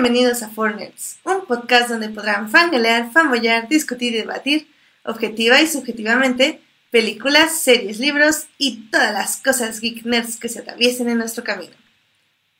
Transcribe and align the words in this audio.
Bienvenidos 0.00 0.44
a 0.44 0.48
Fornets, 0.48 1.18
un 1.24 1.44
podcast 1.44 1.88
donde 1.88 2.08
podrán 2.08 2.48
fangalear, 2.48 3.10
fanboyar, 3.10 3.66
discutir 3.66 4.14
y 4.14 4.18
debatir, 4.18 4.68
objetiva 5.02 5.60
y 5.60 5.66
subjetivamente, 5.66 6.60
películas, 6.92 7.60
series, 7.60 7.98
libros 7.98 8.46
y 8.58 8.88
todas 8.92 9.12
las 9.12 9.38
cosas 9.38 9.80
geek 9.80 10.04
nerds 10.04 10.38
que 10.38 10.48
se 10.48 10.60
atraviesen 10.60 11.08
en 11.08 11.18
nuestro 11.18 11.42
camino. 11.42 11.74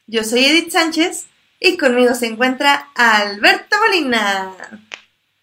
Yo 0.08 0.24
soy 0.24 0.46
Edith 0.46 0.72
Sánchez 0.72 1.26
y 1.60 1.76
conmigo 1.76 2.12
se 2.16 2.26
encuentra 2.26 2.88
Alberto 2.96 3.76
Molina. 3.86 4.50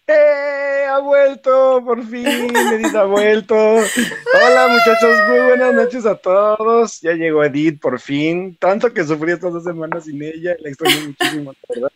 ¡Eh! 0.08 0.86
¡Ha 0.88 1.00
vuelto! 1.00 1.82
¡Por 1.84 2.00
fin! 2.06 2.26
Edith 2.26 2.94
ha 2.94 3.04
vuelto. 3.04 3.56
Hola 3.56 4.68
muchachos, 4.68 5.18
muy 5.28 5.40
buenas 5.40 5.74
noches 5.74 6.06
a 6.06 6.14
todos. 6.14 7.00
Ya 7.00 7.14
llegó 7.14 7.42
Edith 7.42 7.80
por 7.80 7.98
fin. 7.98 8.56
Tanto 8.56 8.94
que 8.94 9.04
sufrí 9.04 9.32
estas 9.32 9.52
dos 9.52 9.64
semanas 9.64 10.04
sin 10.04 10.22
ella, 10.22 10.54
la 10.60 10.68
extraño 10.68 11.08
muchísimo, 11.08 11.52
verdad. 11.68 11.90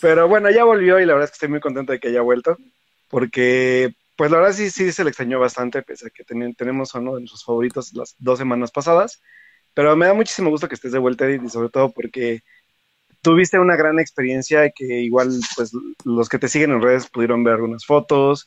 Pero 0.00 0.28
bueno, 0.28 0.50
ya 0.50 0.64
volvió 0.64 0.98
y 0.98 1.04
la 1.04 1.12
verdad 1.12 1.26
es 1.26 1.30
que 1.32 1.34
estoy 1.34 1.50
muy 1.50 1.60
contento 1.60 1.92
de 1.92 2.00
que 2.00 2.08
haya 2.08 2.22
vuelto. 2.22 2.56
Porque, 3.08 3.94
pues 4.16 4.30
la 4.30 4.38
verdad 4.38 4.54
sí, 4.54 4.70
sí 4.70 4.90
se 4.90 5.04
le 5.04 5.10
extrañó 5.10 5.38
bastante, 5.38 5.82
pese 5.82 6.06
a 6.06 6.10
que 6.10 6.24
tenemos 6.24 6.94
uno 6.94 7.16
de 7.16 7.20
nuestros 7.20 7.44
favoritos 7.44 7.92
las 7.92 8.16
dos 8.18 8.38
semanas 8.38 8.70
pasadas. 8.70 9.20
Pero 9.74 9.94
me 9.94 10.06
da 10.06 10.14
muchísimo 10.14 10.48
gusto 10.48 10.68
que 10.68 10.74
estés 10.74 10.92
de 10.92 10.98
vuelta, 10.98 11.26
Edith, 11.26 11.42
y 11.44 11.50
sobre 11.50 11.68
todo 11.68 11.92
porque 11.92 12.42
tuviste 13.26 13.58
una 13.58 13.74
gran 13.74 13.98
experiencia 13.98 14.70
que 14.70 15.00
igual 15.00 15.30
pues 15.56 15.72
los 16.04 16.28
que 16.28 16.38
te 16.38 16.46
siguen 16.46 16.70
en 16.70 16.80
redes 16.80 17.08
pudieron 17.08 17.42
ver 17.42 17.54
algunas 17.54 17.84
fotos, 17.84 18.46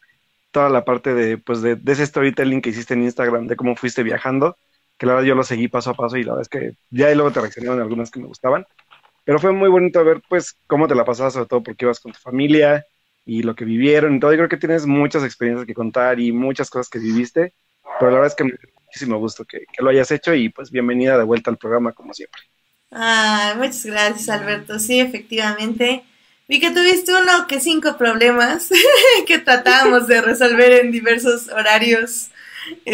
toda 0.51 0.69
la 0.69 0.85
parte 0.85 1.13
de 1.13 1.37
pues 1.37 1.61
de, 1.61 1.77
ese 1.85 2.05
storytelling 2.05 2.61
que 2.61 2.69
hiciste 2.69 2.93
en 2.93 3.03
Instagram 3.03 3.47
de 3.47 3.57
cómo 3.57 3.75
fuiste 3.75 4.03
viajando, 4.03 4.55
que 4.97 5.05
la 5.05 5.15
verdad 5.15 5.27
yo 5.27 5.35
lo 5.35 5.43
seguí 5.43 5.67
paso 5.67 5.89
a 5.89 5.95
paso 5.95 6.15
y 6.15 6.23
la 6.23 6.31
verdad 6.31 6.43
es 6.43 6.47
que 6.47 6.77
ya 6.91 7.11
y 7.11 7.15
luego 7.15 7.29
te 7.31 7.41
reaccionaron 7.41 7.81
algunas 7.81 8.09
que 8.09 8.21
me 8.21 8.27
gustaban, 8.27 8.65
pero 9.25 9.37
fue 9.37 9.51
muy 9.51 9.67
bonito 9.67 10.01
ver 10.05 10.21
pues 10.29 10.57
cómo 10.65 10.87
te 10.87 10.95
la 10.95 11.03
pasabas 11.03 11.33
sobre 11.33 11.47
todo 11.47 11.61
porque 11.61 11.83
ibas 11.83 11.99
con 11.99 12.13
tu 12.13 12.19
familia 12.19 12.85
y 13.25 13.43
lo 13.43 13.55
que 13.55 13.65
vivieron 13.65 14.15
y 14.15 14.21
todo, 14.21 14.31
yo 14.31 14.37
creo 14.37 14.49
que 14.49 14.55
tienes 14.55 14.85
muchas 14.85 15.25
experiencias 15.25 15.67
que 15.67 15.73
contar 15.73 16.21
y 16.21 16.31
muchas 16.31 16.69
cosas 16.69 16.87
que 16.87 16.99
viviste, 16.99 17.53
pero 17.99 18.11
la 18.11 18.19
verdad 18.19 18.27
es 18.27 18.35
que 18.35 18.45
me 18.45 18.53
muchísimo 18.85 19.19
gusto 19.19 19.43
que, 19.43 19.65
que 19.73 19.83
lo 19.83 19.89
hayas 19.89 20.09
hecho 20.11 20.33
y 20.33 20.47
pues 20.47 20.71
bienvenida 20.71 21.17
de 21.17 21.25
vuelta 21.25 21.51
al 21.51 21.57
programa 21.57 21.91
como 21.91 22.13
siempre. 22.13 22.43
Ay, 22.91 23.55
muchas 23.57 23.85
gracias, 23.85 24.29
Alberto. 24.29 24.79
Sí, 24.79 24.99
efectivamente. 24.99 26.03
Vi 26.47 26.59
que 26.59 26.71
tuviste 26.71 27.13
uno 27.13 27.45
que 27.47 27.59
cinco 27.59 27.97
problemas 27.97 28.69
que 29.27 29.37
tratábamos 29.37 30.07
de 30.07 30.21
resolver 30.21 30.83
en 30.83 30.91
diversos 30.91 31.47
horarios. 31.49 32.29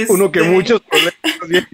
Uno 0.09 0.31
que 0.31 0.39
este, 0.39 0.51
muchos 0.51 0.81
problemas. 0.81 1.15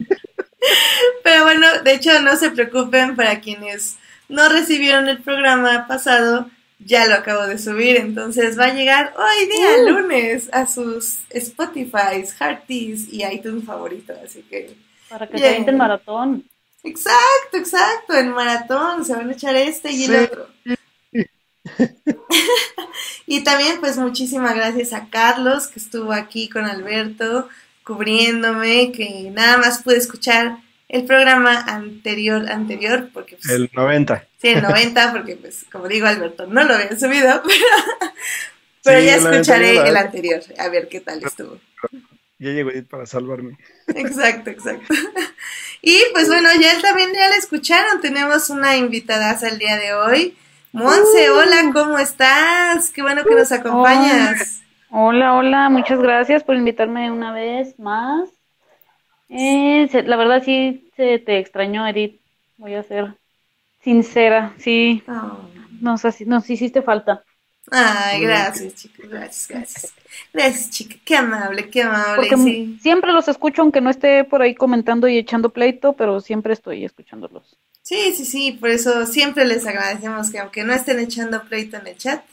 Pero 1.24 1.44
bueno, 1.44 1.68
de 1.84 1.94
hecho, 1.96 2.22
no 2.22 2.36
se 2.36 2.52
preocupen 2.52 3.16
para 3.16 3.40
quienes 3.40 3.98
no 4.30 4.48
recibieron 4.50 5.10
el 5.10 5.22
programa 5.22 5.88
pasado, 5.88 6.50
ya 6.80 7.08
lo 7.08 7.16
acabo 7.16 7.48
de 7.48 7.58
subir, 7.58 7.98
entonces 7.98 8.58
va 8.58 8.66
a 8.66 8.74
llegar 8.74 9.14
hoy 9.18 9.46
día, 9.48 9.84
uh. 9.84 9.90
lunes, 9.90 10.50
a 10.54 10.68
sus 10.68 11.20
Spotify, 11.30 12.24
Hearties 12.40 13.12
y 13.12 13.26
iTunes 13.26 13.66
favoritos, 13.66 14.18
así 14.24 14.44
que... 14.50 14.76
Para 15.10 15.28
que 15.28 15.38
se 15.38 15.58
el 15.58 15.76
maratón. 15.76 16.46
Exacto, 16.84 17.58
exacto, 17.58 18.14
en 18.16 18.32
maratón 18.32 19.06
se 19.06 19.16
van 19.16 19.30
a 19.30 19.34
echar 19.34 19.56
este 19.56 19.92
y 19.92 20.06
el 20.06 20.16
otro. 20.24 20.48
y 23.28 23.44
también 23.44 23.80
pues 23.80 23.98
muchísimas 23.98 24.56
gracias 24.56 24.94
a 24.94 25.10
Carlos 25.10 25.68
que 25.68 25.80
estuvo 25.80 26.12
aquí 26.12 26.50
con 26.50 26.66
Alberto 26.66 27.48
cubriéndome, 27.84 28.92
que 28.92 29.30
nada 29.32 29.58
más 29.58 29.84
pude 29.84 29.98
escuchar 29.98 30.58
el 30.88 31.06
programa 31.06 31.62
anterior, 31.62 32.50
anterior, 32.50 33.10
porque... 33.14 33.38
Pues, 33.38 33.50
el 33.50 33.70
90. 33.74 34.28
Sí, 34.38 34.50
el 34.50 34.62
90, 34.62 35.12
porque 35.14 35.36
pues 35.38 35.66
como 35.72 35.88
digo 35.88 36.08
Alberto, 36.08 36.48
no 36.48 36.64
lo 36.64 36.74
había 36.74 36.98
subido, 36.98 37.42
pero, 38.84 39.00
ya 39.00 39.16
escucharé 39.16 39.78
el 39.88 39.96
anterior, 39.96 40.42
a 40.58 40.68
ver 40.70 40.90
qué 40.90 41.00
tal 41.00 41.24
estuvo. 41.24 41.60
Ya 42.40 42.50
llegó 42.52 42.72
para 42.90 43.06
salvarme. 43.06 43.58
Exacto, 43.88 44.50
exacto. 44.50 44.94
Y 45.82 46.00
pues 46.14 46.28
bueno, 46.28 46.50
ya 46.60 46.80
también 46.80 47.12
ya 47.14 47.30
la 47.30 47.36
escucharon, 47.36 48.02
tenemos 48.02 48.50
una 48.50 48.78
invitada 48.78 49.38
el 49.48 49.58
día 49.58 49.78
de 49.78 49.94
hoy. 49.94 50.38
Monse, 50.72 51.32
uh. 51.32 51.36
hola, 51.36 51.72
¿cómo 51.74 51.98
estás? 51.98 52.92
Qué 52.92 53.02
bueno 53.02 53.24
que 53.24 53.36
nos 53.36 53.52
acompañas. 53.52 54.62
Hola, 54.92 55.34
hola, 55.34 55.70
muchas 55.70 56.00
gracias 56.00 56.44
por 56.44 56.56
invitarme 56.56 57.12
una 57.12 57.34
vez 57.34 57.80
más. 57.80 58.30
Eh, 59.30 59.90
la 60.06 60.18
verdad 60.18 60.44
sí 60.44 60.92
se 60.96 61.18
te 61.18 61.40
extrañó, 61.40 61.88
Edith. 61.88 62.20
Voy 62.58 62.76
a 62.76 62.84
ser 62.84 63.16
sincera, 63.84 64.54
sí. 64.60 65.04
Oh. 65.08 65.40
Nos, 65.80 66.04
nos 66.28 66.50
hiciste 66.50 66.84
falta. 66.84 67.24
Ay, 67.72 68.22
gracias, 68.22 68.76
chicos, 68.76 69.10
gracias, 69.10 69.48
gracias. 69.48 69.94
Gracias, 70.34 70.70
chica, 70.70 70.96
qué 71.04 71.16
amable, 71.16 71.70
qué 71.70 71.84
amable. 71.84 72.30
sí. 72.38 72.78
siempre 72.82 73.12
los 73.12 73.28
escucho, 73.28 73.62
aunque 73.62 73.82
no 73.82 73.90
esté 73.90 74.24
por 74.24 74.42
ahí 74.42 74.56
comentando 74.56 75.08
y 75.08 75.18
echando 75.18 75.50
pleito, 75.50 75.94
pero 75.94 76.22
siempre 76.22 76.54
estoy 76.54 76.86
escuchándolos. 76.86 77.58
Sí, 77.82 78.14
sí, 78.16 78.26
sí, 78.26 78.52
por 78.54 78.70
eso 78.70 79.06
siempre 79.06 79.46
les 79.46 79.66
agradecemos 79.66 80.32
que 80.32 80.40
aunque 80.40 80.64
no 80.64 80.74
estén 80.74 81.00
echando 81.00 81.44
pleito 81.44 81.78
en 81.78 81.88
el 81.88 81.98
chat, 81.98 82.24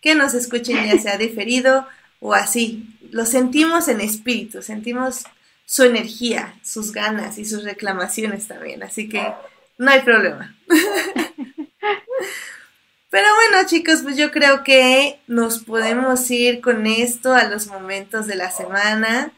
que 0.00 0.14
nos 0.14 0.34
escuchen 0.34 0.84
ya 0.86 0.98
sea 0.98 1.16
diferido 1.18 1.86
o 2.20 2.34
así. 2.34 2.86
Lo 3.10 3.26
sentimos 3.26 3.88
en 3.88 4.00
espíritu, 4.00 4.62
sentimos 4.62 5.24
su 5.64 5.84
energía, 5.84 6.54
sus 6.62 6.92
ganas 6.92 7.38
y 7.38 7.44
sus 7.44 7.64
reclamaciones 7.64 8.46
también, 8.46 8.82
así 8.82 9.08
que 9.08 9.32
no 9.78 9.90
hay 9.90 10.00
problema. 10.00 10.56
Pero 13.10 13.26
bueno, 13.34 13.66
chicos, 13.66 14.00
pues 14.02 14.16
yo 14.16 14.30
creo 14.30 14.62
que 14.62 15.18
nos 15.26 15.58
podemos 15.58 16.30
ir 16.30 16.60
con 16.60 16.86
esto 16.86 17.34
a 17.34 17.44
los 17.44 17.66
momentos 17.66 18.26
de 18.28 18.36
la 18.36 18.50
semana. 18.50 19.32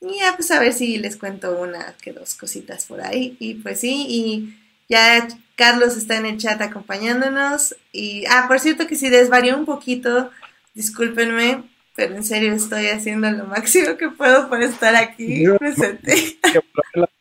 Y 0.00 0.18
ya, 0.18 0.34
pues 0.34 0.50
a 0.50 0.58
ver 0.58 0.72
si 0.72 0.98
les 0.98 1.16
cuento 1.16 1.56
una 1.56 1.94
que 2.02 2.12
dos 2.12 2.34
cositas 2.34 2.84
por 2.86 3.00
ahí. 3.00 3.36
Y 3.38 3.54
pues 3.54 3.80
sí, 3.80 4.06
y 4.08 4.58
ya 4.88 5.28
Carlos 5.54 5.96
está 5.96 6.16
en 6.16 6.26
el 6.26 6.38
chat 6.38 6.60
acompañándonos. 6.60 7.76
Y, 7.92 8.24
ah, 8.26 8.46
por 8.48 8.58
cierto 8.58 8.88
que 8.88 8.96
si 8.96 9.08
desvarió 9.08 9.56
un 9.56 9.66
poquito, 9.66 10.30
discúlpenme, 10.74 11.62
pero 11.94 12.16
en 12.16 12.24
serio 12.24 12.52
estoy 12.52 12.88
haciendo 12.88 13.30
lo 13.30 13.44
máximo 13.44 13.96
que 13.96 14.08
puedo 14.08 14.48
por 14.48 14.60
estar 14.62 14.96
aquí 14.96 15.44
presente. 15.60 16.38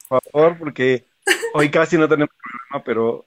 Por 0.07 0.23
favor, 0.23 0.57
porque 0.57 1.06
hoy 1.53 1.69
casi 1.69 1.95
no 1.97 2.09
tenemos 2.09 2.34
problema, 2.35 2.84
pero 2.84 3.25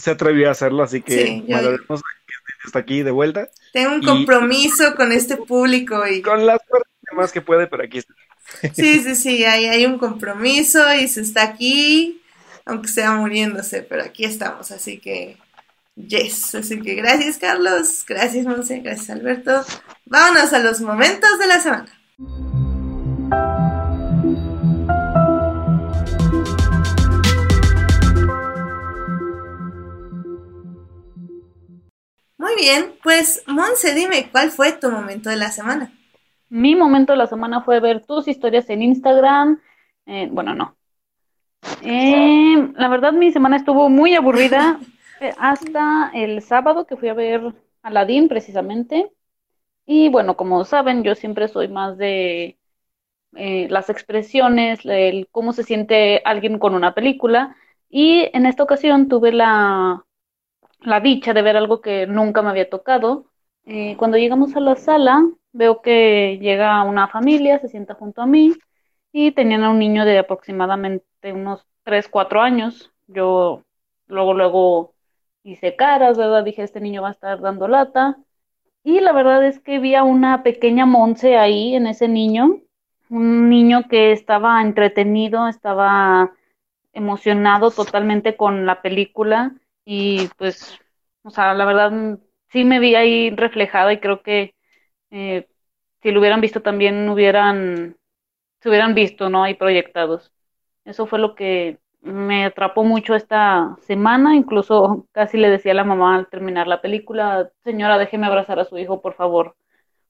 se 0.00 0.10
atrevió 0.10 0.48
a 0.48 0.52
hacerlo, 0.52 0.82
así 0.82 1.02
que 1.02 1.26
sí, 1.26 1.44
que 1.46 2.66
está 2.66 2.78
aquí 2.78 3.02
de 3.02 3.10
vuelta. 3.10 3.48
Tengo 3.72 3.94
un 3.94 4.02
compromiso 4.02 4.94
con 4.96 5.12
este 5.12 5.36
público 5.36 6.06
y... 6.06 6.22
Con 6.22 6.46
las 6.46 6.58
más 7.12 7.32
que 7.32 7.40
puede, 7.40 7.66
pero 7.66 7.84
aquí 7.84 7.98
está. 7.98 8.14
Sí, 8.74 9.00
sí, 9.00 9.14
sí, 9.14 9.44
hay, 9.44 9.66
hay 9.66 9.84
un 9.86 9.98
compromiso 9.98 10.80
y 10.94 11.08
se 11.08 11.20
está 11.20 11.42
aquí, 11.42 12.22
aunque 12.64 12.88
sea 12.88 13.12
muriéndose, 13.12 13.82
pero 13.82 14.02
aquí 14.02 14.24
estamos, 14.24 14.70
así 14.70 14.98
que... 14.98 15.36
Yes, 15.96 16.54
así 16.54 16.80
que 16.80 16.94
gracias 16.94 17.36
Carlos, 17.36 18.04
gracias 18.06 18.46
Monse, 18.46 18.78
gracias 18.78 19.10
Alberto. 19.10 19.64
Vámonos 20.06 20.52
a 20.54 20.60
los 20.60 20.80
momentos 20.80 21.38
de 21.38 21.46
la 21.46 21.60
semana. 21.60 21.92
Muy 32.40 32.54
bien, 32.56 32.94
pues 33.02 33.44
Monse, 33.46 33.94
dime, 33.94 34.30
¿cuál 34.32 34.50
fue 34.50 34.72
tu 34.72 34.90
momento 34.90 35.28
de 35.28 35.36
la 35.36 35.50
semana? 35.50 35.92
Mi 36.48 36.74
momento 36.74 37.12
de 37.12 37.18
la 37.18 37.26
semana 37.26 37.60
fue 37.60 37.80
ver 37.80 38.06
tus 38.06 38.28
historias 38.28 38.70
en 38.70 38.80
Instagram. 38.80 39.60
Eh, 40.06 40.26
bueno, 40.32 40.54
no. 40.54 40.74
Eh, 41.82 42.72
la 42.76 42.88
verdad, 42.88 43.12
mi 43.12 43.30
semana 43.30 43.58
estuvo 43.58 43.90
muy 43.90 44.14
aburrida 44.14 44.80
eh, 45.20 45.34
hasta 45.38 46.12
el 46.14 46.40
sábado 46.40 46.86
que 46.86 46.96
fui 46.96 47.10
a 47.10 47.14
ver 47.14 47.42
Aladdin 47.82 48.26
precisamente. 48.26 49.12
Y 49.84 50.08
bueno, 50.08 50.34
como 50.38 50.64
saben, 50.64 51.04
yo 51.04 51.14
siempre 51.16 51.46
soy 51.46 51.68
más 51.68 51.98
de 51.98 52.56
las 53.32 53.90
expresiones, 53.90 54.80
el 54.84 55.28
cómo 55.30 55.52
se 55.52 55.62
siente 55.62 56.22
alguien 56.24 56.58
con 56.58 56.74
una 56.74 56.94
película. 56.94 57.54
Y 57.90 58.30
en 58.32 58.46
esta 58.46 58.62
ocasión 58.62 59.10
tuve 59.10 59.30
la 59.30 60.06
la 60.82 61.00
dicha 61.00 61.34
de 61.34 61.42
ver 61.42 61.56
algo 61.56 61.80
que 61.80 62.06
nunca 62.06 62.42
me 62.42 62.50
había 62.50 62.68
tocado. 62.68 63.26
Eh, 63.66 63.96
cuando 63.98 64.16
llegamos 64.16 64.56
a 64.56 64.60
la 64.60 64.76
sala, 64.76 65.22
veo 65.52 65.82
que 65.82 66.38
llega 66.40 66.82
una 66.84 67.08
familia, 67.08 67.58
se 67.58 67.68
sienta 67.68 67.94
junto 67.94 68.22
a 68.22 68.26
mí 68.26 68.54
y 69.12 69.32
tenían 69.32 69.64
a 69.64 69.70
un 69.70 69.78
niño 69.78 70.04
de 70.04 70.18
aproximadamente 70.18 71.32
unos 71.32 71.66
3, 71.84 72.08
4 72.08 72.40
años. 72.40 72.92
Yo 73.06 73.62
luego, 74.06 74.34
luego 74.34 74.94
hice 75.42 75.76
caras, 75.76 76.16
¿verdad? 76.16 76.44
Dije, 76.44 76.62
este 76.62 76.80
niño 76.80 77.02
va 77.02 77.08
a 77.08 77.12
estar 77.12 77.40
dando 77.40 77.68
lata. 77.68 78.18
Y 78.82 79.00
la 79.00 79.12
verdad 79.12 79.44
es 79.44 79.60
que 79.60 79.78
vi 79.78 79.94
a 79.94 80.04
una 80.04 80.42
pequeña 80.42 80.86
Monse 80.86 81.36
ahí 81.36 81.74
en 81.74 81.86
ese 81.86 82.08
niño, 82.08 82.60
un 83.10 83.50
niño 83.50 83.88
que 83.88 84.12
estaba 84.12 84.62
entretenido, 84.62 85.48
estaba 85.48 86.32
emocionado 86.92 87.70
totalmente 87.70 88.36
con 88.36 88.64
la 88.66 88.80
película 88.80 89.54
y 89.92 90.28
pues 90.38 90.78
O 91.24 91.30
sea, 91.30 91.54
la 91.54 91.64
verdad, 91.66 91.92
sí 92.50 92.64
me 92.64 92.80
vi 92.80 92.94
ahí 92.94 93.30
reflejada 93.30 93.92
y 93.92 94.00
creo 94.00 94.22
que 94.22 94.54
eh, 95.10 95.48
si 96.02 96.12
lo 96.12 96.20
hubieran 96.20 96.40
visto 96.42 96.62
también 96.62 97.08
hubieran, 97.10 97.96
se 98.62 98.68
hubieran 98.70 98.94
visto, 98.94 99.30
¿no? 99.30 99.44
Ahí 99.44 99.54
proyectados. 99.54 100.32
Eso 100.84 101.06
fue 101.06 101.18
lo 101.20 101.34
que 101.36 101.78
me 102.02 102.46
atrapó 102.46 102.84
mucho 102.84 103.14
esta 103.16 103.76
semana, 103.82 104.36
incluso 104.36 105.08
casi 105.12 105.38
le 105.38 105.50
decía 105.50 105.72
a 105.72 105.76
la 105.76 105.84
mamá 105.84 106.16
al 106.16 106.28
terminar 106.30 106.68
la 106.68 106.82
película, 106.82 107.50
señora, 107.64 107.98
déjeme 107.98 108.26
abrazar 108.26 108.60
a 108.60 108.66
su 108.66 108.78
hijo, 108.78 109.02
por 109.02 109.14
favor, 109.14 109.56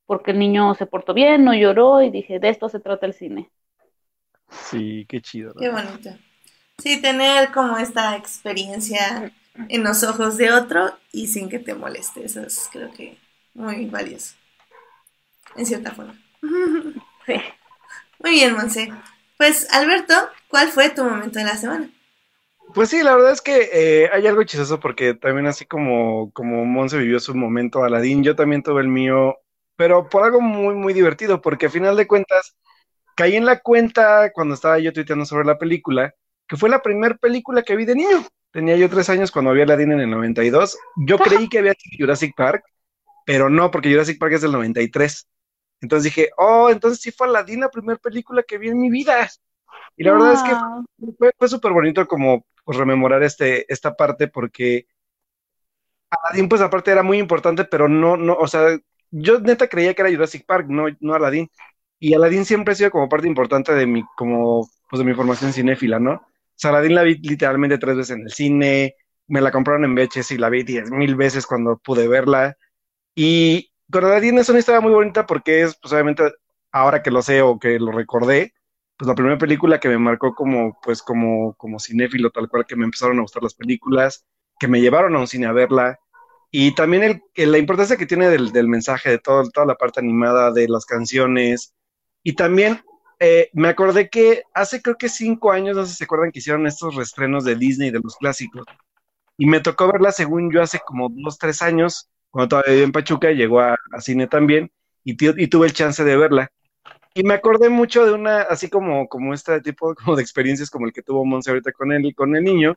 porque 0.06 0.32
el 0.32 0.40
niño 0.40 0.74
se 0.74 0.86
portó 0.86 1.14
bien, 1.14 1.44
no 1.44 1.54
lloró 1.54 2.02
y 2.02 2.10
dije, 2.10 2.40
de 2.40 2.50
esto 2.50 2.68
se 2.68 2.80
trata 2.80 3.06
el 3.06 3.14
cine. 3.14 3.50
Sí, 4.50 5.06
qué 5.08 5.20
chido. 5.20 5.54
Qué 5.58 5.70
bonito. 5.70 6.10
Sí, 6.78 7.00
tener 7.02 7.52
como 7.52 7.78
esta 7.78 8.16
experiencia 8.16 9.32
en 9.68 9.84
los 9.84 10.02
ojos 10.02 10.36
de 10.36 10.52
otro 10.52 10.96
y 11.12 11.28
sin 11.28 11.48
que 11.48 11.58
te 11.58 11.74
moleste, 11.74 12.24
eso 12.24 12.40
es 12.40 12.68
creo 12.72 12.90
que 12.92 13.18
muy 13.54 13.86
valioso, 13.86 14.34
en 15.56 15.66
cierta 15.66 15.92
forma. 15.92 16.14
Sí. 17.26 17.34
Muy 18.18 18.32
bien, 18.32 18.54
Monse. 18.54 18.92
Pues, 19.36 19.72
Alberto, 19.72 20.14
¿cuál 20.48 20.68
fue 20.68 20.90
tu 20.90 21.04
momento 21.04 21.38
de 21.38 21.44
la 21.44 21.56
semana? 21.56 21.90
Pues 22.74 22.90
sí, 22.90 23.02
la 23.02 23.14
verdad 23.14 23.32
es 23.32 23.40
que 23.40 23.68
eh, 23.72 24.10
hay 24.12 24.26
algo 24.26 24.44
chistoso 24.44 24.78
porque 24.78 25.14
también 25.14 25.46
así 25.46 25.66
como, 25.66 26.30
como 26.32 26.64
Monse 26.64 26.98
vivió 26.98 27.18
su 27.18 27.34
momento 27.34 27.82
Aladín, 27.82 28.22
yo 28.22 28.36
también 28.36 28.62
tuve 28.62 28.82
el 28.82 28.88
mío, 28.88 29.38
pero 29.76 30.08
por 30.08 30.24
algo 30.24 30.40
muy, 30.40 30.74
muy 30.74 30.92
divertido, 30.92 31.40
porque 31.40 31.66
a 31.66 31.70
final 31.70 31.96
de 31.96 32.06
cuentas 32.06 32.56
caí 33.16 33.36
en 33.36 33.46
la 33.46 33.60
cuenta 33.60 34.30
cuando 34.32 34.54
estaba 34.54 34.78
yo 34.78 34.92
tuiteando 34.92 35.24
sobre 35.24 35.46
la 35.46 35.58
película, 35.58 36.14
que 36.46 36.56
fue 36.56 36.68
la 36.68 36.82
primera 36.82 37.16
película 37.16 37.62
que 37.62 37.76
vi 37.76 37.86
de 37.86 37.96
niño. 37.96 38.26
Tenía 38.52 38.76
yo 38.76 38.90
tres 38.90 39.08
años 39.08 39.30
cuando 39.30 39.52
vi 39.52 39.62
Aladín 39.62 39.92
en 39.92 40.00
el 40.00 40.10
92. 40.10 40.78
Yo 40.96 41.18
creí 41.44 41.48
que 41.48 41.58
había 41.58 41.74
sido 41.74 42.04
Jurassic 42.04 42.34
Park, 42.36 42.64
pero 43.24 43.48
no, 43.48 43.70
porque 43.70 43.90
Jurassic 43.90 44.18
Park 44.18 44.34
es 44.34 44.42
del 44.42 44.52
93. 44.52 45.28
Entonces 45.80 46.04
dije, 46.04 46.30
oh, 46.36 46.68
entonces 46.70 47.00
sí 47.00 47.10
fue 47.10 47.26
Aladdin 47.26 47.60
la 47.60 47.70
primera 47.70 47.98
película 47.98 48.42
que 48.42 48.58
vi 48.58 48.68
en 48.68 48.78
mi 48.78 48.90
vida. 48.90 49.28
Y 49.96 50.04
la 50.04 50.12
verdad 50.12 50.34
es 50.34 50.42
que 50.42 51.14
fue, 51.18 51.32
fue 51.38 51.48
súper 51.48 51.72
bonito 51.72 52.06
como 52.06 52.44
pues, 52.64 52.76
rememorar 52.76 53.22
este, 53.22 53.70
esta 53.72 53.94
parte 53.94 54.28
porque 54.28 54.86
Aladdin 56.10 56.48
pues 56.48 56.60
aparte 56.60 56.90
era 56.90 57.02
muy 57.02 57.18
importante, 57.18 57.64
pero 57.64 57.88
no, 57.88 58.16
no, 58.16 58.34
o 58.34 58.46
sea, 58.46 58.78
yo 59.10 59.40
neta 59.40 59.68
creía 59.68 59.94
que 59.94 60.02
era 60.02 60.10
Jurassic 60.10 60.44
Park, 60.44 60.66
no, 60.68 60.86
no 61.00 61.14
Aladdin. 61.14 61.50
Y 61.98 62.14
Aladdin 62.14 62.44
siempre 62.44 62.72
ha 62.72 62.74
sido 62.74 62.90
como 62.90 63.08
parte 63.08 63.28
importante 63.28 63.74
de 63.74 63.86
mi, 63.86 64.04
como, 64.16 64.68
pues 64.88 64.98
de 64.98 65.04
mi 65.04 65.14
formación 65.14 65.52
cinéfila, 65.52 65.98
¿no? 65.98 66.26
Aladdin 66.64 66.94
la 66.94 67.02
vi 67.02 67.16
literalmente 67.18 67.78
tres 67.78 67.96
veces 67.96 68.16
en 68.16 68.22
el 68.22 68.32
cine, 68.32 68.96
me 69.28 69.40
la 69.40 69.52
compraron 69.52 69.84
en 69.84 69.94
VHS 69.94 70.32
y 70.32 70.38
la 70.38 70.50
vi 70.50 70.62
diez 70.64 70.90
mil 70.90 71.16
veces 71.16 71.46
cuando 71.46 71.78
pude 71.78 72.08
verla. 72.08 72.56
Y, 73.14 73.72
con 73.90 74.04
Aladdin 74.04 74.38
es 74.38 74.48
una 74.48 74.58
historia 74.60 74.80
muy 74.80 74.92
bonita 74.92 75.26
porque 75.26 75.62
es, 75.62 75.76
pues 75.80 75.92
obviamente, 75.92 76.32
ahora 76.72 77.02
que 77.02 77.10
lo 77.10 77.22
sé 77.22 77.42
o 77.42 77.58
que 77.58 77.78
lo 77.78 77.92
recordé, 77.92 78.54
pues 78.96 79.08
la 79.08 79.14
primera 79.14 79.38
película 79.38 79.80
que 79.80 79.88
me 79.88 79.98
marcó 79.98 80.34
como, 80.34 80.78
pues 80.82 81.02
como, 81.02 81.54
como 81.54 81.78
cinéfilo, 81.80 82.30
tal 82.30 82.48
cual 82.48 82.66
que 82.66 82.76
me 82.76 82.84
empezaron 82.84 83.18
a 83.18 83.22
gustar 83.22 83.42
las 83.42 83.54
películas, 83.54 84.26
que 84.58 84.68
me 84.68 84.80
llevaron 84.80 85.16
a 85.16 85.20
un 85.20 85.26
cine 85.26 85.46
a 85.46 85.52
verla, 85.52 85.98
y 86.50 86.74
también 86.74 87.22
el, 87.34 87.50
la 87.52 87.58
importancia 87.58 87.96
que 87.96 88.06
tiene 88.06 88.28
del, 88.28 88.52
del 88.52 88.68
mensaje, 88.68 89.10
de 89.10 89.18
todo, 89.18 89.48
toda 89.50 89.66
la 89.66 89.76
parte 89.76 90.00
animada, 90.00 90.52
de 90.52 90.68
las 90.68 90.84
canciones, 90.84 91.74
y 92.22 92.34
también 92.34 92.80
eh, 93.20 93.50
me 93.52 93.68
acordé 93.68 94.08
que 94.08 94.42
hace 94.54 94.80
creo 94.82 94.96
que 94.96 95.08
cinco 95.08 95.52
años, 95.52 95.76
no 95.76 95.84
sé 95.84 95.92
si 95.92 95.98
se 95.98 96.04
acuerdan 96.04 96.32
que 96.32 96.38
hicieron 96.38 96.66
estos 96.66 96.94
restrenos 96.94 97.44
de 97.44 97.54
Disney 97.54 97.90
de 97.90 98.00
los 98.00 98.16
clásicos, 98.16 98.64
y 99.36 99.46
me 99.46 99.60
tocó 99.60 99.92
verla 99.92 100.10
según 100.10 100.50
yo 100.50 100.62
hace 100.62 100.80
como 100.80 101.08
dos, 101.10 101.38
tres 101.38 101.62
años, 101.62 102.08
cuando 102.30 102.48
todavía 102.48 102.72
vivía 102.72 102.84
en 102.86 102.92
Pachuca, 102.92 103.30
llegó 103.30 103.60
a, 103.60 103.76
a 103.92 104.00
cine 104.00 104.26
también 104.26 104.70
y, 105.04 105.12
y, 105.12 105.46
tuve 105.48 105.66
el 105.66 105.72
chance 105.72 106.02
de 106.04 106.16
verla. 106.16 106.50
Y 107.14 107.24
me 107.24 107.34
acordé 107.34 107.68
mucho 107.68 108.06
de 108.06 108.12
una, 108.12 108.42
así 108.42 108.68
como, 108.70 109.08
como 109.08 109.34
este 109.34 109.60
tipo 109.60 109.94
como 109.94 110.16
de 110.16 110.22
experiencias 110.22 110.70
como 110.70 110.86
el 110.86 110.92
que 110.92 111.02
tuvo 111.02 111.24
Monse 111.24 111.50
ahorita 111.50 111.72
con 111.72 111.92
él 111.92 112.14
con 112.14 112.36
el 112.36 112.44
niño. 112.44 112.76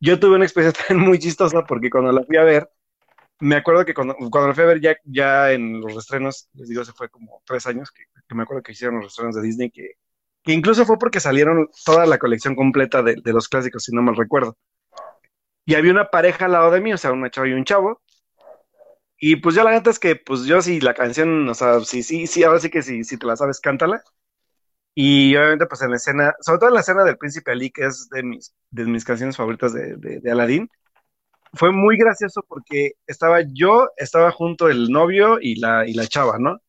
Yo 0.00 0.18
tuve 0.18 0.36
una 0.36 0.44
experiencia 0.44 0.84
también 0.88 1.08
muy 1.08 1.18
chistosa 1.18 1.64
porque 1.64 1.90
cuando 1.90 2.12
la 2.12 2.24
fui 2.24 2.36
a 2.36 2.44
ver, 2.44 2.68
me 3.40 3.56
acuerdo 3.56 3.84
que 3.84 3.94
cuando, 3.94 4.14
cuando 4.30 4.50
a 4.50 4.66
ver 4.66 4.80
ya, 4.80 4.96
ya 5.04 5.52
en 5.52 5.80
los 5.80 5.96
estrenos, 5.96 6.48
les 6.54 6.68
digo, 6.68 6.84
se 6.84 6.92
fue 6.92 7.08
como 7.08 7.42
tres 7.44 7.66
años, 7.66 7.90
que, 7.92 8.04
que, 8.28 8.34
me 8.34 8.42
acuerdo 8.42 8.62
que 8.62 8.72
hicieron 8.72 9.00
los 9.00 9.12
estrenos 9.12 9.34
de 9.34 9.42
Disney, 9.42 9.70
que, 9.70 9.92
que 10.42 10.52
incluso 10.52 10.84
fue 10.86 10.98
porque 10.98 11.20
salieron 11.20 11.68
toda 11.84 12.06
la 12.06 12.18
colección 12.18 12.54
completa 12.56 13.02
de, 13.02 13.16
de, 13.22 13.32
los 13.32 13.48
clásicos, 13.48 13.84
si 13.84 13.94
no 13.94 14.02
mal 14.02 14.16
recuerdo. 14.16 14.56
Y 15.64 15.74
había 15.74 15.92
una 15.92 16.10
pareja 16.10 16.46
al 16.46 16.52
lado 16.52 16.70
de 16.70 16.80
mí, 16.80 16.92
o 16.92 16.98
sea, 16.98 17.12
una 17.12 17.30
chava 17.30 17.48
y 17.48 17.52
un 17.52 17.64
chavo, 17.64 18.00
y 19.20 19.36
pues 19.36 19.54
yo 19.56 19.64
la 19.64 19.72
neta 19.72 19.90
es 19.90 19.98
que, 19.98 20.16
pues 20.16 20.44
yo 20.44 20.62
sí, 20.62 20.80
la 20.80 20.94
canción, 20.94 21.48
o 21.48 21.54
sea, 21.54 21.80
sí, 21.80 22.02
sí, 22.02 22.26
sí, 22.26 22.44
ahora 22.44 22.60
sí 22.60 22.70
que 22.70 22.82
sí, 22.82 23.02
si 23.04 23.18
te 23.18 23.26
la 23.26 23.36
sabes, 23.36 23.60
cántala. 23.60 24.02
Y 24.94 25.36
obviamente, 25.36 25.66
pues 25.66 25.82
en 25.82 25.90
la 25.90 25.96
escena, 25.96 26.34
sobre 26.40 26.58
todo 26.58 26.68
en 26.70 26.74
la 26.74 26.80
escena 26.80 27.04
del 27.04 27.18
Príncipe 27.18 27.52
Ali, 27.52 27.70
que 27.70 27.86
es 27.86 28.08
de 28.10 28.22
mis, 28.22 28.54
de 28.70 28.84
mis 28.84 29.04
canciones 29.04 29.36
favoritas 29.36 29.72
de, 29.72 29.96
de, 29.96 30.20
de 30.20 30.30
Aladdin, 30.30 30.70
fue 31.52 31.72
muy 31.72 31.96
gracioso 31.96 32.44
porque 32.46 32.92
estaba 33.06 33.40
yo, 33.52 33.90
estaba 33.96 34.30
junto 34.30 34.68
el 34.68 34.90
novio 34.90 35.38
y 35.40 35.56
la, 35.56 35.86
y 35.86 35.94
la 35.94 36.06
chava, 36.06 36.38
¿no? 36.38 36.60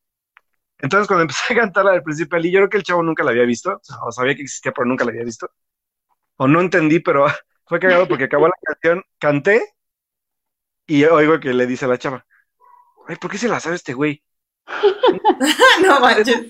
Entonces, 0.79 1.07
cuando 1.07 1.21
empecé 1.23 1.53
a 1.53 1.57
cantar 1.57 1.85
la 1.85 1.91
del 1.91 2.03
Príncipe 2.03 2.35
Ali, 2.35 2.51
yo 2.51 2.59
creo 2.59 2.69
que 2.69 2.77
el 2.77 2.83
chavo 2.83 3.03
nunca 3.03 3.23
la 3.23 3.31
había 3.31 3.43
visto, 3.43 3.81
o 4.05 4.11
sabía 4.11 4.35
que 4.35 4.43
existía, 4.43 4.71
pero 4.71 4.85
nunca 4.85 5.05
la 5.05 5.11
había 5.11 5.23
visto. 5.23 5.49
O 6.37 6.47
no 6.47 6.61
entendí, 6.61 6.99
pero 6.99 7.25
fue 7.65 7.79
cagado 7.79 8.07
porque 8.07 8.25
acabó 8.25 8.47
la 8.47 8.53
canción, 8.61 9.03
canté 9.19 9.61
y 10.87 11.03
oigo 11.05 11.39
que 11.39 11.53
le 11.53 11.67
dice 11.67 11.85
a 11.85 11.89
la 11.89 11.97
chava, 11.97 12.25
Ay, 13.07 13.15
¿por 13.15 13.31
qué 13.31 13.39
se 13.39 13.47
la 13.47 13.59
sabe 13.59 13.75
este 13.75 13.93
güey? 13.93 14.21
no 15.83 15.99
manches. 15.99 16.45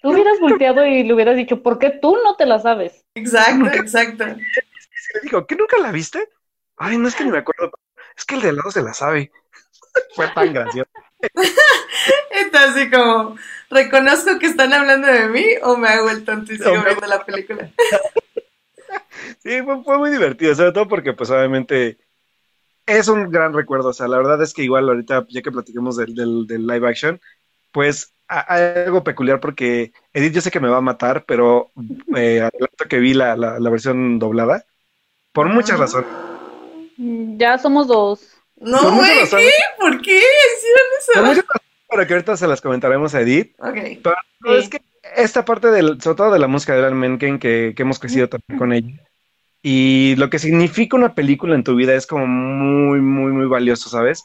Tú 0.00 0.10
hubieras 0.10 0.38
volteado 0.40 0.86
y 0.86 1.02
le 1.02 1.14
hubieras 1.14 1.36
dicho, 1.36 1.62
¿por 1.62 1.80
qué 1.80 1.90
tú 1.90 2.16
no 2.22 2.36
te 2.36 2.46
la 2.46 2.60
sabes? 2.60 3.04
Exacto, 3.16 3.66
exacto. 3.72 4.24
Le 5.14 5.20
dijo, 5.22 5.46
¿qué 5.46 5.56
nunca 5.56 5.78
la 5.78 5.92
viste? 5.92 6.28
Ay, 6.76 6.98
no 6.98 7.08
es 7.08 7.14
que 7.14 7.24
ni 7.24 7.30
me 7.30 7.38
acuerdo. 7.38 7.72
Es 8.16 8.24
que 8.24 8.34
el 8.34 8.42
de 8.42 8.48
al 8.50 8.56
lado 8.56 8.70
se 8.70 8.82
la 8.82 8.92
sabe. 8.92 9.32
Fue 10.14 10.28
tan 10.28 10.52
gracioso. 10.52 10.90
Está 12.30 12.64
así 12.64 12.90
como, 12.90 13.36
¿reconozco 13.70 14.38
que 14.38 14.46
están 14.46 14.72
hablando 14.72 15.06
de 15.06 15.28
mí 15.28 15.44
o 15.62 15.76
me 15.76 15.88
hago 15.88 16.10
el 16.10 16.24
tonto 16.24 16.52
y 16.52 16.58
sigo 16.58 16.82
viendo 16.82 17.06
la 17.06 17.24
película? 17.24 17.70
sí, 19.42 19.62
fue, 19.62 19.84
fue 19.84 19.98
muy 19.98 20.10
divertido, 20.10 20.54
sobre 20.54 20.72
todo 20.72 20.88
porque 20.88 21.12
pues 21.12 21.30
obviamente 21.30 21.98
es 22.86 23.08
un 23.08 23.30
gran 23.30 23.54
recuerdo. 23.54 23.88
O 23.88 23.92
sea, 23.92 24.08
la 24.08 24.18
verdad 24.18 24.42
es 24.42 24.52
que 24.52 24.64
igual 24.64 24.88
ahorita, 24.88 25.26
ya 25.30 25.42
que 25.42 25.52
platiquemos 25.52 25.96
del, 25.96 26.14
del, 26.14 26.46
del 26.46 26.66
live 26.66 26.88
action, 26.88 27.20
pues 27.72 28.12
hay 28.26 28.84
algo 28.86 29.04
peculiar 29.04 29.40
porque 29.40 29.92
Edith 30.12 30.34
yo 30.34 30.40
sé 30.40 30.50
que 30.50 30.60
me 30.60 30.68
va 30.68 30.78
a 30.78 30.82
matar, 30.82 31.24
pero 31.26 31.72
eh, 32.16 32.40
adelanto 32.40 32.84
que 32.88 32.98
vi 32.98 33.14
la, 33.14 33.36
la, 33.36 33.58
la, 33.58 33.70
versión 33.70 34.18
doblada 34.18 34.64
por 35.34 35.48
muchas 35.48 35.78
razones. 35.78 36.08
Ya 36.96 37.58
somos 37.58 37.88
dos. 37.88 38.20
No, 38.56 38.94
güey, 38.94 39.28
¿qué? 39.28 39.50
¿Por 39.78 40.00
qué 40.00 40.16
hicieron 40.16 40.86
eso? 40.98 41.12
Por 41.12 41.22
muchas 41.24 41.44
razones, 41.44 41.86
pero 41.90 42.06
que 42.06 42.12
ahorita 42.14 42.36
se 42.36 42.46
las 42.46 42.60
comentaremos 42.60 43.14
a 43.14 43.20
Edith. 43.20 43.54
Okay. 43.58 43.96
Pero 43.96 44.16
sí. 44.44 44.52
es 44.54 44.68
que 44.68 44.80
esta 45.16 45.44
parte 45.44 45.70
del, 45.70 46.00
sobre 46.00 46.16
todo 46.16 46.32
de 46.32 46.38
la 46.38 46.46
música 46.46 46.72
de 46.72 46.78
Alan 46.78 46.98
Menken, 46.98 47.38
que, 47.38 47.74
que 47.76 47.82
hemos 47.82 47.98
crecido 47.98 48.28
también 48.28 48.58
con 48.58 48.72
ella, 48.72 49.02
y 49.60 50.14
lo 50.16 50.30
que 50.30 50.38
significa 50.38 50.96
una 50.96 51.14
película 51.14 51.56
en 51.56 51.64
tu 51.64 51.74
vida 51.74 51.94
es 51.94 52.06
como 52.06 52.26
muy, 52.26 53.00
muy, 53.00 53.32
muy 53.32 53.46
valioso, 53.46 53.88
¿sabes? 53.88 54.24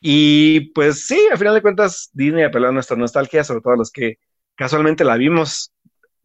Y 0.00 0.72
pues 0.72 1.06
sí, 1.06 1.20
al 1.30 1.38
final 1.38 1.54
de 1.54 1.62
cuentas, 1.62 2.10
Disney 2.12 2.44
apeló 2.44 2.68
a 2.68 2.72
nuestra 2.72 2.96
nostalgia, 2.96 3.44
sobre 3.44 3.60
todo 3.60 3.74
a 3.74 3.78
los 3.78 3.92
que 3.92 4.18
casualmente 4.56 5.04
la 5.04 5.16
vimos 5.16 5.72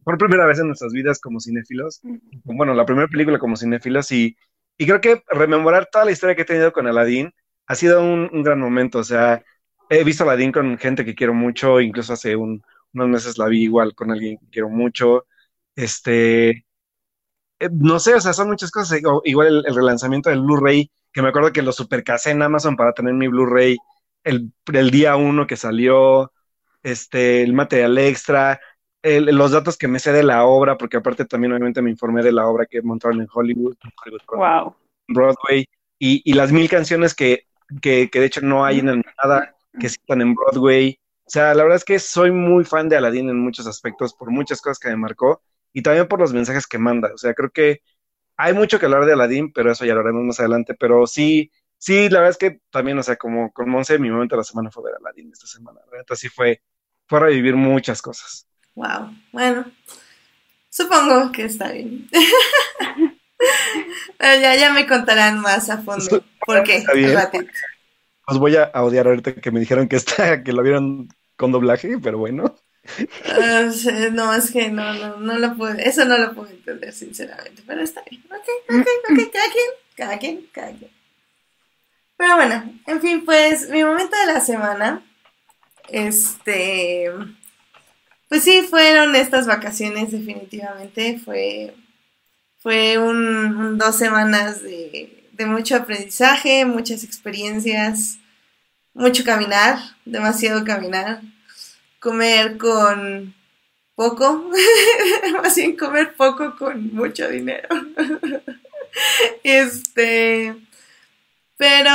por 0.04 0.18
primera 0.18 0.46
vez 0.46 0.58
en 0.58 0.66
nuestras 0.68 0.92
vidas 0.92 1.20
como 1.20 1.40
cinéfilos. 1.40 2.00
Bueno, 2.44 2.74
la 2.74 2.86
primera 2.86 3.08
película 3.08 3.38
como 3.38 3.56
cinéfilos 3.56 4.10
y, 4.12 4.36
y 4.78 4.86
creo 4.86 5.00
que 5.00 5.22
rememorar 5.28 5.88
toda 5.90 6.04
la 6.04 6.12
historia 6.12 6.34
que 6.36 6.42
he 6.42 6.46
tenido 6.46 6.72
con 6.72 6.86
Aladdin 6.86 7.32
ha 7.66 7.74
sido 7.74 8.02
un, 8.02 8.28
un 8.32 8.42
gran 8.42 8.60
momento. 8.60 8.98
O 8.98 9.04
sea, 9.04 9.42
he 9.90 10.04
visto 10.04 10.24
Aladdin 10.24 10.52
con 10.52 10.78
gente 10.78 11.04
que 11.04 11.14
quiero 11.14 11.34
mucho, 11.34 11.80
incluso 11.80 12.12
hace 12.12 12.36
un, 12.36 12.62
unos 12.92 13.08
meses 13.08 13.38
la 13.38 13.46
vi 13.48 13.62
igual 13.64 13.94
con 13.94 14.10
alguien 14.10 14.38
que 14.38 14.46
quiero 14.50 14.68
mucho. 14.68 15.26
Este, 15.76 16.64
no 17.72 17.98
sé, 17.98 18.14
o 18.14 18.20
sea, 18.20 18.32
son 18.32 18.48
muchas 18.48 18.70
cosas. 18.70 19.00
Igual 19.24 19.46
el, 19.48 19.64
el 19.66 19.74
relanzamiento 19.74 20.30
del 20.30 20.42
Blu-ray, 20.42 20.90
que 21.12 21.22
me 21.22 21.28
acuerdo 21.28 21.52
que 21.52 21.62
lo 21.62 21.72
supercasé 21.72 22.30
en 22.30 22.42
Amazon 22.42 22.76
para 22.76 22.92
tener 22.92 23.14
mi 23.14 23.28
Blu-ray 23.28 23.76
el, 24.24 24.52
el, 24.72 24.90
día 24.90 25.16
uno 25.16 25.46
que 25.46 25.56
salió, 25.56 26.32
este, 26.82 27.42
el 27.42 27.52
material 27.52 27.98
extra, 27.98 28.60
el, 29.04 29.26
los 29.36 29.52
datos 29.52 29.76
que 29.76 29.86
me 29.86 29.98
sé 29.98 30.12
de 30.12 30.22
la 30.22 30.44
obra, 30.46 30.78
porque 30.78 30.96
aparte 30.96 31.26
también 31.26 31.52
obviamente 31.52 31.82
me 31.82 31.90
informé 31.90 32.22
de 32.22 32.32
la 32.32 32.46
obra 32.46 32.64
que 32.64 32.80
montaron 32.80 33.20
en 33.20 33.28
Hollywood, 33.32 33.76
Hollywood 34.02 34.22
wow. 34.28 34.74
Broadway, 35.08 35.66
y, 35.98 36.22
y, 36.24 36.32
las 36.32 36.50
mil 36.50 36.68
canciones 36.70 37.14
que, 37.14 37.46
que, 37.82 38.08
que 38.10 38.18
de 38.18 38.26
hecho 38.26 38.40
no 38.40 38.64
hay 38.64 38.78
en 38.78 39.04
nada, 39.22 39.54
que 39.78 39.88
están 39.88 40.22
en 40.22 40.34
Broadway. 40.34 40.98
O 41.26 41.30
sea, 41.30 41.54
la 41.54 41.64
verdad 41.64 41.76
es 41.76 41.84
que 41.84 41.98
soy 41.98 42.30
muy 42.30 42.64
fan 42.64 42.88
de 42.88 42.96
Aladdin 42.96 43.28
en 43.28 43.38
muchos 43.38 43.66
aspectos, 43.66 44.14
por 44.14 44.30
muchas 44.30 44.62
cosas 44.62 44.78
que 44.78 44.88
me 44.88 44.96
marcó 44.96 45.42
y 45.74 45.82
también 45.82 46.08
por 46.08 46.20
los 46.20 46.32
mensajes 46.32 46.66
que 46.66 46.78
manda. 46.78 47.12
O 47.12 47.18
sea, 47.18 47.34
creo 47.34 47.50
que 47.50 47.82
hay 48.38 48.54
mucho 48.54 48.78
que 48.78 48.86
hablar 48.86 49.04
de 49.04 49.12
Aladdin, 49.12 49.52
pero 49.52 49.70
eso 49.70 49.84
ya 49.84 49.94
lo 49.94 50.00
haremos 50.00 50.24
más 50.24 50.40
adelante. 50.40 50.74
Pero 50.74 51.06
sí, 51.06 51.50
sí, 51.76 52.08
la 52.08 52.20
verdad 52.20 52.30
es 52.30 52.38
que 52.38 52.60
también, 52.70 52.98
o 52.98 53.02
sea, 53.02 53.16
como 53.16 53.52
con 53.52 53.68
Monse, 53.68 53.98
mi 53.98 54.10
momento 54.10 54.34
de 54.36 54.40
la 54.40 54.44
semana 54.44 54.70
fue 54.70 54.84
ver 54.84 54.94
Aladdin 54.98 55.30
esta 55.30 55.46
semana. 55.46 55.80
Entonces 55.92 56.20
sí 56.20 56.28
fue, 56.34 56.62
fue 57.06 57.20
revivir 57.20 57.56
muchas 57.56 58.00
cosas. 58.00 58.48
Wow, 58.74 59.14
bueno, 59.32 59.70
supongo 60.68 61.30
que 61.32 61.44
está 61.44 61.70
bien. 61.70 62.08
ya, 64.20 64.56
ya 64.56 64.72
me 64.72 64.86
contarán 64.86 65.40
más 65.40 65.70
a 65.70 65.78
fondo. 65.78 66.24
¿Por 66.40 66.62
qué? 66.64 66.84
Os 68.26 68.38
voy 68.38 68.56
a 68.56 68.70
odiar 68.74 69.06
ahorita 69.06 69.34
que 69.34 69.50
me 69.50 69.60
dijeron 69.60 69.88
que 69.88 69.96
está, 69.96 70.42
que 70.42 70.52
lo 70.52 70.62
vieron 70.62 71.08
con 71.36 71.52
doblaje, 71.52 71.98
pero 72.02 72.18
bueno. 72.18 72.56
Ah, 73.26 73.70
no, 74.12 74.34
es 74.34 74.50
que 74.50 74.70
no, 74.70 74.92
no, 74.94 75.16
no 75.16 75.38
lo 75.38 75.56
puedo, 75.56 75.74
eso 75.78 76.04
no 76.04 76.18
lo 76.18 76.34
puedo 76.34 76.50
entender, 76.50 76.92
sinceramente, 76.92 77.62
pero 77.66 77.80
está 77.82 78.02
bien. 78.08 78.22
Ok, 78.26 78.48
ok, 78.68 78.86
ok, 79.10 79.32
cada 79.32 79.50
quien, 79.50 79.70
cada 79.96 80.18
quien, 80.18 80.46
cada 80.52 80.72
quien. 80.72 80.90
Pero 82.16 82.36
bueno, 82.36 82.72
en 82.86 83.00
fin, 83.00 83.24
pues 83.24 83.68
mi 83.70 83.82
momento 83.82 84.16
de 84.16 84.32
la 84.32 84.40
semana, 84.40 85.02
este, 85.88 87.10
pues 88.34 88.42
sí, 88.42 88.66
fueron 88.68 89.14
estas 89.14 89.46
vacaciones 89.46 90.10
definitivamente, 90.10 91.20
fue, 91.24 91.72
fue 92.58 92.98
un, 92.98 93.78
dos 93.78 93.94
semanas 93.94 94.60
de, 94.60 95.28
de 95.30 95.46
mucho 95.46 95.76
aprendizaje, 95.76 96.64
muchas 96.64 97.04
experiencias, 97.04 98.18
mucho 98.92 99.22
caminar, 99.22 99.78
demasiado 100.04 100.64
caminar 100.64 101.20
comer 102.00 102.58
con 102.58 103.36
poco, 103.94 104.50
más 105.40 105.54
bien 105.54 105.76
comer 105.76 106.16
poco 106.16 106.56
con 106.56 106.92
mucho 106.92 107.28
dinero. 107.28 107.68
este, 109.44 110.56
pero 111.56 111.92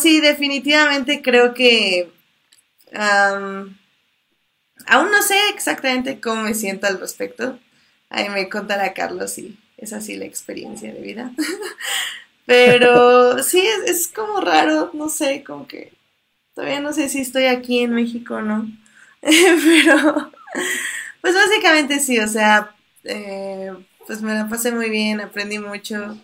sí, 0.00 0.20
definitivamente 0.20 1.20
creo 1.20 1.52
que 1.52 2.12
aún 4.86 5.10
no 5.10 5.22
sé 5.22 5.36
exactamente 5.54 6.20
cómo 6.20 6.42
me 6.42 6.54
siento 6.54 6.86
al 6.86 7.00
respecto. 7.00 7.58
Ahí 8.08 8.28
me 8.28 8.48
contará 8.48 8.92
Carlos 8.92 9.32
si 9.32 9.58
es 9.76 9.92
así 9.92 10.16
la 10.16 10.26
experiencia 10.26 10.92
de 10.92 11.00
vida. 11.00 11.32
Pero 12.46 13.42
sí, 13.42 13.62
es, 13.86 14.08
como 14.08 14.40
raro, 14.40 14.90
no 14.92 15.08
sé, 15.08 15.44
como 15.44 15.68
que 15.68 15.92
todavía 16.54 16.80
no 16.80 16.92
sé 16.92 17.08
si 17.08 17.20
estoy 17.20 17.44
aquí 17.44 17.80
en 17.80 17.92
México 17.92 18.34
o 18.34 18.42
no. 18.42 18.68
Pero, 19.20 20.32
pues 21.20 21.34
básicamente 21.34 22.00
sí, 22.00 22.18
o 22.18 22.26
sea, 22.26 22.74
eh, 23.04 23.72
pues 24.06 24.22
me 24.22 24.34
la 24.34 24.48
pasé 24.48 24.72
muy 24.72 24.90
bien, 24.90 25.20
aprendí 25.20 25.58
mucho. 25.58 26.18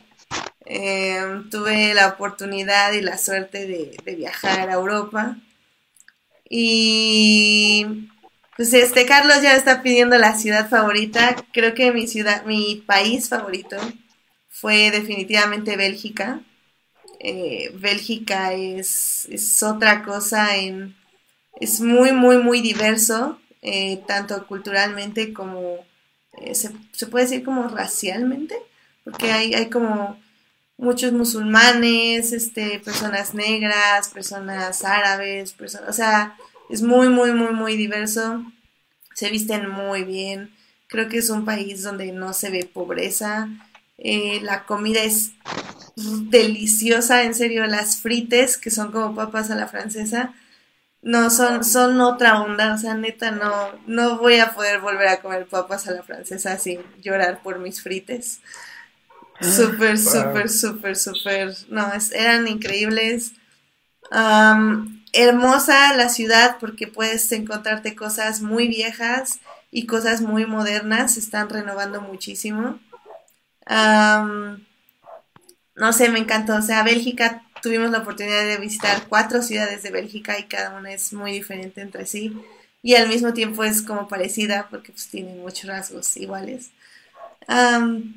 Eh, 0.65 1.45
tuve 1.49 1.95
la 1.95 2.09
oportunidad 2.09 2.93
y 2.93 3.01
la 3.01 3.19
suerte 3.19 3.67
de, 3.67 4.17
viajar 4.17 4.69
a 4.69 4.75
Europa. 4.75 5.37
Y 6.49 8.09
pues 8.57 8.73
este 8.73 9.07
Carlos 9.07 9.43
ya 9.43 9.55
está 9.55 9.83
pidiendo 9.83 10.17
la 10.19 10.35
ciudad 10.35 10.69
favorita. 10.69 11.37
Creo 11.53 11.75
que 11.75 11.93
mi 11.93 12.07
ciudad, 12.07 12.45
mi 12.45 12.83
país 12.87 13.29
favorito 13.29 13.77
fue 14.49 14.91
definitivamente 14.91 15.77
Bélgica. 15.77 16.41
Eh, 17.21 17.71
Bélgica 17.75 18.53
es, 18.55 19.27
es, 19.31 19.63
otra 19.63 20.03
cosa 20.03 20.57
en, 20.57 20.95
es 21.61 21.81
muy, 21.81 22.13
muy, 22.13 22.39
muy 22.39 22.61
diverso, 22.61 23.39
eh, 23.63 24.03
tanto 24.07 24.47
culturalmente 24.47 25.33
como, 25.33 25.85
eh, 26.39 26.55
se, 26.55 26.71
puede 27.07 27.25
decir 27.25 27.45
como 27.45 27.69
racialmente, 27.69 28.57
porque 29.05 29.33
hay, 29.33 29.55
hay 29.55 29.71
como 29.71 30.19
muchos 30.77 31.13
musulmanes, 31.13 32.33
este, 32.33 32.81
personas 32.81 33.35
negras, 33.35 34.09
personas 34.11 34.85
árabes, 34.85 35.53
personas, 35.53 35.89
o 35.89 35.93
sea, 35.93 36.37
es 36.71 36.83
muy, 36.83 37.09
muy, 37.09 37.33
muy, 37.33 37.53
muy 37.53 37.77
diverso, 37.77 38.45
se 39.15 39.31
visten 39.31 39.69
muy 39.71 40.05
bien, 40.05 40.51
creo 40.89 41.09
que 41.09 41.19
es 41.19 41.31
un 41.31 41.45
país 41.45 41.83
donde 41.83 42.13
no 42.13 42.33
se 42.33 42.51
ve 42.51 42.69
pobreza, 42.73 43.49
eh, 43.99 44.41
la 44.43 44.65
comida 44.65 45.03
es 45.03 45.33
deliciosa, 45.97 47.23
en 47.25 47.35
serio, 47.35 47.67
las 47.67 47.99
frites, 47.99 48.59
que 48.59 48.71
son 48.71 48.93
como 48.93 49.15
papas 49.15 49.51
a 49.51 49.57
la 49.57 49.69
francesa, 49.69 50.35
no, 51.03 51.31
son, 51.31 51.65
son 51.65 52.01
otra 52.01 52.43
onda, 52.43 52.75
o 52.75 52.79
sea, 52.79 52.95
neta, 52.95 53.31
no, 53.31 53.71
no 53.87 54.19
voy 54.19 54.39
a 54.39 54.55
poder 54.55 54.81
volver 54.81 55.09
a 55.09 55.21
comer 55.21 55.47
papas 55.47 55.87
a 55.87 55.93
la 55.93 56.03
francesa 56.03 56.59
sin 56.59 56.81
llorar 57.01 57.43
por 57.43 57.61
mis 57.61 57.81
frites. 57.81 58.41
Súper, 59.41 59.99
súper, 59.99 60.49
súper, 60.49 60.97
súper, 60.97 61.55
no, 61.69 61.93
eran 62.13 62.49
increíbles. 62.49 63.33
Hermosa 65.17 65.95
la 65.95 66.09
ciudad 66.09 66.59
porque 66.61 66.87
puedes 66.87 67.31
encontrarte 67.33 67.97
cosas 67.97 68.41
muy 68.41 68.69
viejas 68.69 69.41
y 69.71 69.87
cosas 69.87 70.21
muy 70.21 70.47
modernas, 70.47 71.15
se 71.15 71.21
están 71.21 71.49
renovando 71.49 72.01
muchísimo. 72.01 72.79
no 75.75 75.93
sé, 75.93 76.09
me 76.09 76.19
encantó, 76.19 76.57
o 76.57 76.63
sea, 76.63 76.83
Bélgica 76.83 77.43
tuvimos 77.63 77.91
la 77.91 77.99
oportunidad 77.99 78.45
de 78.45 78.59
visitar 78.59 79.07
cuatro 79.09 79.43
ciudades 79.43 79.83
de 79.83 79.91
Bélgica 79.91 80.39
y 80.39 80.45
cada 80.45 80.77
una 80.79 80.93
es 80.93 81.13
muy 81.13 81.33
diferente 81.33 81.81
entre 81.81 82.07
sí 82.07 82.37
y 82.87 82.95
al 82.95 83.09
mismo 83.09 83.33
tiempo 83.33 83.65
es 83.65 83.83
como 83.83 84.07
parecida 84.07 84.69
porque 84.71 84.93
pues 84.93 85.09
tiene 85.09 85.35
muchos 85.35 85.65
rasgos 85.65 86.17
iguales. 86.17 86.71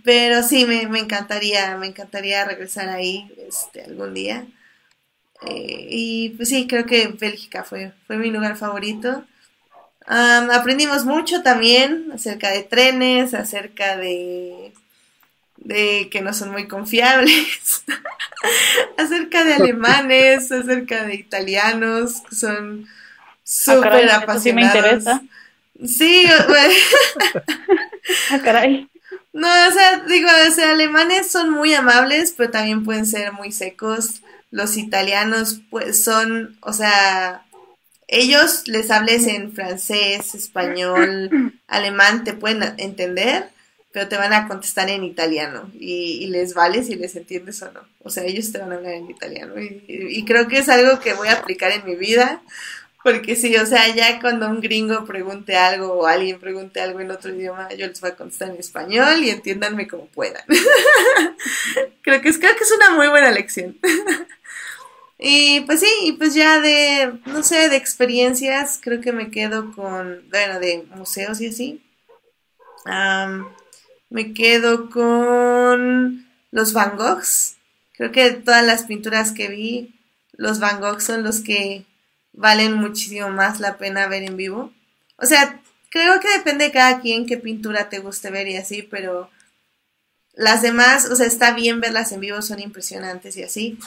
pero 0.04 0.44
sí, 0.44 0.66
me, 0.66 0.84
encantaría, 0.84 1.76
me 1.78 1.88
encantaría 1.88 2.46
regresar 2.46 2.88
ahí 2.90 3.34
este, 3.48 3.84
algún 3.84 4.14
día. 4.14 4.46
Eh, 5.48 5.88
y 5.90 6.30
pues 6.32 6.50
sí, 6.50 6.68
creo 6.68 6.86
que 6.86 7.08
Bélgica 7.08 7.64
fue, 7.64 7.94
fue 8.08 8.18
mi 8.18 8.30
lugar 8.30 8.58
favorito. 8.58 9.24
aprendimos 10.06 11.06
mucho 11.06 11.44
también 11.44 12.12
acerca 12.14 12.52
de 12.52 12.64
trenes, 12.64 13.34
acerca 13.34 13.98
de 13.98 14.74
de 15.62 16.10
que 16.10 16.22
no 16.22 16.34
son 16.34 16.52
muy 16.52 16.68
confiables, 16.68 17.84
acerca 18.98 19.44
de 19.44 19.54
alemanes, 19.54 20.52
acerca 20.52 21.04
de 21.04 21.16
italianos, 21.16 22.22
que 22.28 22.36
son 22.36 22.88
ah, 22.88 23.36
súper 23.44 24.10
apasionados. 24.10 24.42
Sí, 24.42 24.54
me 24.54 24.62
interesa. 24.62 25.22
Sí, 25.86 26.26
ah, 28.32 28.40
caray. 28.44 28.90
No, 29.32 29.48
o 29.48 29.72
sea, 29.72 30.00
digo, 30.08 30.30
o 30.48 30.52
sea, 30.52 30.72
alemanes 30.72 31.32
son 31.32 31.52
muy 31.52 31.74
amables, 31.74 32.34
pero 32.36 32.52
también 32.52 32.84
pueden 32.84 33.06
ser 33.06 33.32
muy 33.34 33.52
secos. 33.52 34.22
Los 34.52 34.78
italianos, 34.78 35.62
pues, 35.70 36.04
son, 36.04 36.58
o 36.62 36.74
sea, 36.74 37.46
ellos 38.12 38.68
les 38.68 38.90
hables 38.90 39.28
en 39.28 39.54
francés, 39.54 40.34
español, 40.34 41.54
alemán, 41.68 42.24
te 42.24 42.34
pueden 42.34 42.74
entender, 42.78 43.50
pero 43.92 44.08
te 44.08 44.18
van 44.18 44.34
a 44.34 44.48
contestar 44.48 44.90
en 44.90 45.04
italiano 45.04 45.70
y, 45.80 46.28
les 46.28 46.54
vale 46.54 46.84
si 46.84 46.96
les 46.96 47.16
entiendes 47.16 47.62
o 47.62 47.72
no. 47.72 47.82
O 48.04 48.10
sea, 48.10 48.24
ellos 48.24 48.52
te 48.52 48.60
van 48.60 48.72
a 48.72 48.76
hablar 48.76 48.94
en 48.94 49.10
italiano 49.10 49.54
y, 49.58 50.26
creo 50.26 50.48
que 50.48 50.60
es 50.60 50.70
algo 50.70 51.00
que 51.00 51.14
voy 51.14 51.28
a 51.28 51.34
aplicar 51.34 51.72
en 51.72 51.86
mi 51.86 51.96
vida. 51.96 52.42
Porque 53.02 53.38
sí, 53.38 53.56
o 53.56 53.66
sea, 53.66 53.88
ya 53.96 54.20
cuando 54.20 54.50
un 54.50 54.60
gringo 54.60 55.06
pregunte 55.06 55.56
algo 55.56 55.94
o 55.94 56.06
alguien 56.06 56.38
pregunte 56.38 56.82
algo 56.82 57.00
en 57.00 57.12
otro 57.12 57.34
idioma, 57.34 57.70
yo 57.74 57.88
les 57.88 58.02
voy 58.02 58.10
a 58.10 58.16
contestar 58.16 58.50
en 58.50 58.58
español 58.58 59.24
y 59.24 59.30
entiéndanme 59.30 59.88
como 59.88 60.08
puedan. 60.08 60.44
creo, 62.02 62.22
que 62.22 62.28
es, 62.28 62.38
creo 62.38 62.56
que 62.58 62.64
es 62.64 62.72
una 62.74 62.92
muy 62.92 63.08
buena 63.08 63.32
lección. 63.32 63.78
y 65.20 65.60
pues 65.62 65.82
sí, 65.82 66.16
pues 66.18 66.34
ya 66.34 66.62
de, 66.62 67.20
no 67.26 67.44
sé, 67.44 67.68
de 67.68 67.76
experiencias, 67.76 68.80
creo 68.82 69.02
que 69.02 69.12
me 69.12 69.30
quedo 69.30 69.74
con, 69.74 70.24
bueno, 70.30 70.60
de 70.62 70.86
museos 70.96 71.42
y 71.42 71.48
así. 71.48 71.84
Me 74.10 74.34
quedo 74.34 74.90
con 74.90 76.26
los 76.52 76.74
Van 76.74 76.96
Goghs. 76.96 77.58
Creo 77.94 78.14
que 78.14 78.32
todas 78.32 78.66
las 78.66 78.84
pinturas 78.86 79.34
que 79.34 79.50
vi, 79.50 79.94
los 80.32 80.60
Van 80.60 80.80
Gogh 80.80 81.02
son 81.02 81.24
los 81.24 81.42
que 81.42 81.86
valen 82.32 82.74
muchísimo 82.74 83.30
más 83.30 83.60
la 83.60 83.78
pena 83.78 84.08
ver 84.08 84.24
en 84.24 84.38
vivo. 84.38 84.72
O 85.18 85.26
sea, 85.26 85.62
creo 85.90 86.22
que 86.22 86.30
depende 86.30 86.66
de 86.66 86.72
cada 86.72 87.02
quien 87.02 87.26
qué 87.26 87.36
pintura 87.36 87.90
te 87.90 88.00
guste 88.00 88.32
ver 88.32 88.48
y 88.48 88.56
así, 88.56 88.84
pero 88.84 89.30
las 90.34 90.62
demás, 90.62 91.10
o 91.12 91.16
sea, 91.18 91.26
está 91.26 91.52
bien 91.52 91.82
verlas 91.82 92.14
en 92.14 92.22
vivo, 92.22 92.42
son 92.42 92.62
impresionantes 92.62 93.36
y 93.36 93.44
así, 93.44 93.78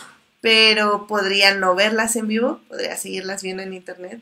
pero 0.43 1.07
podría 1.07 1.55
no 1.55 1.75
verlas 1.77 2.17
en 2.17 2.29
vivo, 2.29 2.61
podría 2.69 2.97
seguirlas 2.99 3.43
viendo 3.43 3.63
en 3.63 3.73
internet. 3.73 4.21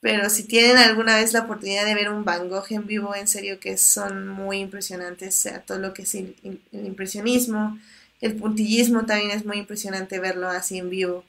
Pero 0.00 0.28
si 0.28 0.44
tienen 0.44 0.76
alguna 0.76 1.16
vez 1.16 1.32
la 1.32 1.42
oportunidad 1.42 1.86
de 1.86 1.94
ver 1.94 2.10
un 2.10 2.24
Van 2.24 2.48
Gogh 2.48 2.66
en 2.70 2.86
vivo, 2.86 3.14
en 3.14 3.28
serio 3.28 3.60
que 3.60 3.78
son 3.78 4.28
muy 4.28 4.58
impresionantes, 4.58 5.38
o 5.38 5.42
sea, 5.42 5.62
todo 5.62 5.78
lo 5.78 5.94
que 5.94 6.02
es 6.02 6.14
el, 6.16 6.36
impresionismo, 6.72 7.78
el 8.20 8.34
puntillismo 8.36 9.06
también 9.06 9.30
es 9.30 9.46
muy 9.46 9.58
impresionante 9.58 10.18
verlo 10.20 10.48
así 10.48 10.78
en 10.78 10.90
vivo. 10.90 11.24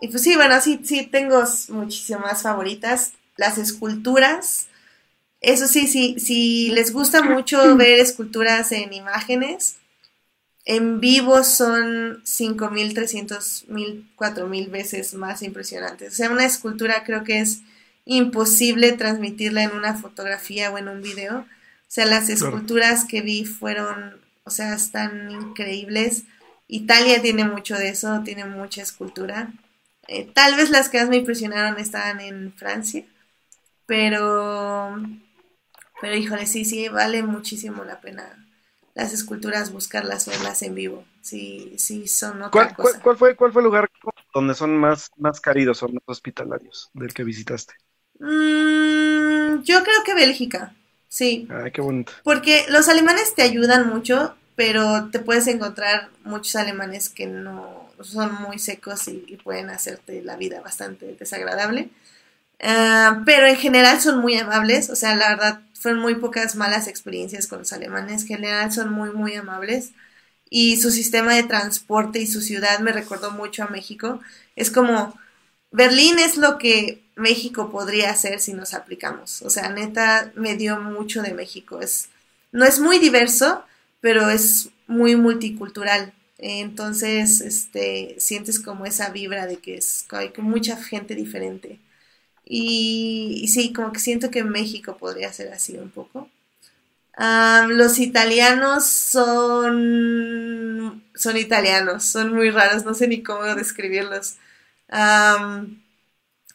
y 0.00 0.08
pues 0.08 0.22
sí, 0.22 0.36
bueno, 0.36 0.60
sí, 0.60 0.80
sí, 0.84 1.06
tengo 1.06 1.42
muchísimas 1.70 2.42
favoritas. 2.42 3.12
Las 3.36 3.58
esculturas 3.58 4.68
Eso 5.40 5.68
sí, 5.68 5.86
sí, 5.88 6.18
si 6.20 6.70
les 6.70 6.92
gusta 6.92 7.22
mucho 7.22 7.76
ver 7.78 8.00
esculturas 8.00 8.72
en 8.72 8.92
imágenes, 8.92 9.78
en 10.66 10.98
vivo 11.00 11.44
son 11.44 12.22
5.300, 12.24 13.66
4.000 14.16 14.70
veces 14.70 15.14
más 15.14 15.42
impresionantes. 15.42 16.12
O 16.12 16.16
sea, 16.16 16.30
una 16.30 16.44
escultura 16.44 17.04
creo 17.04 17.22
que 17.22 17.38
es 17.38 17.60
imposible 18.04 18.92
transmitirla 18.92 19.62
en 19.62 19.72
una 19.72 19.94
fotografía 19.94 20.70
o 20.72 20.78
en 20.78 20.88
un 20.88 21.02
video. 21.02 21.38
O 21.38 21.46
sea, 21.86 22.04
las 22.04 22.28
esculturas 22.28 23.04
que 23.04 23.22
vi 23.22 23.44
fueron, 23.44 24.20
o 24.42 24.50
sea, 24.50 24.74
están 24.74 25.30
increíbles. 25.30 26.24
Italia 26.66 27.22
tiene 27.22 27.44
mucho 27.44 27.76
de 27.76 27.90
eso, 27.90 28.22
tiene 28.24 28.44
mucha 28.44 28.82
escultura. 28.82 29.52
Eh, 30.08 30.28
tal 30.34 30.56
vez 30.56 30.70
las 30.70 30.88
que 30.88 30.98
más 30.98 31.08
me 31.08 31.16
impresionaron 31.18 31.78
estaban 31.78 32.20
en 32.20 32.52
Francia, 32.52 33.04
pero, 33.86 35.00
pero 36.00 36.16
híjole, 36.16 36.46
sí, 36.46 36.64
sí, 36.64 36.88
vale 36.88 37.22
muchísimo 37.22 37.84
la 37.84 38.00
pena 38.00 38.45
las 38.96 39.14
esculturas, 39.14 39.72
buscarlas, 39.72 40.26
verlas 40.26 40.62
en 40.64 40.74
vivo. 40.74 41.06
Sí, 41.22 41.74
sí, 41.78 42.08
son 42.08 42.42
otra 42.42 42.74
¿Cuál, 42.74 42.74
cosa. 42.74 43.00
¿cuál, 43.02 43.16
fue, 43.16 43.36
¿Cuál 43.36 43.52
fue 43.52 43.62
el 43.62 43.66
lugar 43.66 43.88
donde 44.34 44.54
son 44.54 44.76
más, 44.76 45.10
más 45.16 45.40
cálidos 45.40 45.82
o 45.82 45.88
más 45.88 46.02
hospitalarios 46.06 46.90
del 46.94 47.12
que 47.14 47.24
visitaste? 47.24 47.74
Mm, 48.18 49.62
yo 49.62 49.82
creo 49.84 50.04
que 50.04 50.14
Bélgica, 50.14 50.74
sí. 51.08 51.48
Ay, 51.48 51.70
qué 51.72 51.80
bonito. 51.80 52.12
Porque 52.22 52.66
los 52.68 52.88
alemanes 52.88 53.34
te 53.34 53.42
ayudan 53.42 53.88
mucho, 53.88 54.36
pero 54.56 55.10
te 55.10 55.20
puedes 55.20 55.46
encontrar 55.46 56.10
muchos 56.24 56.56
alemanes 56.56 57.08
que 57.08 57.26
no 57.26 57.88
son 58.02 58.34
muy 58.42 58.58
secos 58.58 59.08
y, 59.08 59.24
y 59.28 59.36
pueden 59.36 59.70
hacerte 59.70 60.22
la 60.22 60.36
vida 60.36 60.60
bastante 60.60 61.16
desagradable. 61.18 61.90
Ah, 62.60 63.22
pero 63.26 63.46
en 63.48 63.56
general 63.56 64.00
son 64.00 64.20
muy 64.20 64.36
amables, 64.38 64.90
o 64.90 64.96
sea, 64.96 65.16
la 65.16 65.30
verdad, 65.30 65.60
fueron 65.86 66.02
muy 66.02 66.16
pocas 66.16 66.56
malas 66.56 66.88
experiencias 66.88 67.46
con 67.46 67.60
los 67.60 67.72
alemanes, 67.72 68.22
en 68.22 68.26
general 68.26 68.72
son 68.72 68.92
muy, 68.92 69.10
muy 69.10 69.34
amables. 69.34 69.92
Y 70.50 70.78
su 70.78 70.90
sistema 70.90 71.32
de 71.32 71.44
transporte 71.44 72.18
y 72.18 72.26
su 72.26 72.40
ciudad 72.40 72.80
me 72.80 72.90
recordó 72.90 73.30
mucho 73.30 73.62
a 73.62 73.68
México. 73.68 74.20
Es 74.56 74.72
como, 74.72 75.16
Berlín 75.70 76.18
es 76.18 76.38
lo 76.38 76.58
que 76.58 77.04
México 77.14 77.70
podría 77.70 78.10
hacer 78.10 78.40
si 78.40 78.52
nos 78.52 78.74
aplicamos. 78.74 79.42
O 79.42 79.50
sea, 79.50 79.68
neta, 79.68 80.32
me 80.34 80.56
dio 80.56 80.80
mucho 80.80 81.22
de 81.22 81.34
México. 81.34 81.80
Es, 81.80 82.08
no 82.50 82.64
es 82.64 82.80
muy 82.80 82.98
diverso, 82.98 83.64
pero 84.00 84.28
es 84.28 84.70
muy 84.88 85.14
multicultural. 85.14 86.12
Entonces, 86.38 87.40
este, 87.40 88.16
sientes 88.18 88.58
como 88.58 88.86
esa 88.86 89.10
vibra 89.10 89.46
de 89.46 89.58
que 89.58 89.76
es, 89.76 90.04
hay 90.10 90.32
mucha 90.38 90.76
gente 90.82 91.14
diferente. 91.14 91.78
Y, 92.46 93.48
sí, 93.52 93.72
como 93.72 93.92
que 93.92 93.98
siento 94.00 94.30
que 94.30 94.44
México 94.44 94.96
podría 94.96 95.32
ser 95.32 95.52
así 95.52 95.76
un 95.76 95.90
poco. 95.90 96.30
Los 97.68 97.98
italianos 97.98 98.86
son, 98.86 99.82
son 101.14 101.36
italianos, 101.36 102.04
son 102.04 102.32
muy 102.34 102.50
raros, 102.50 102.84
no 102.84 102.94
sé 102.94 103.08
ni 103.08 103.22
cómo 103.22 103.42
describirlos. 103.54 104.36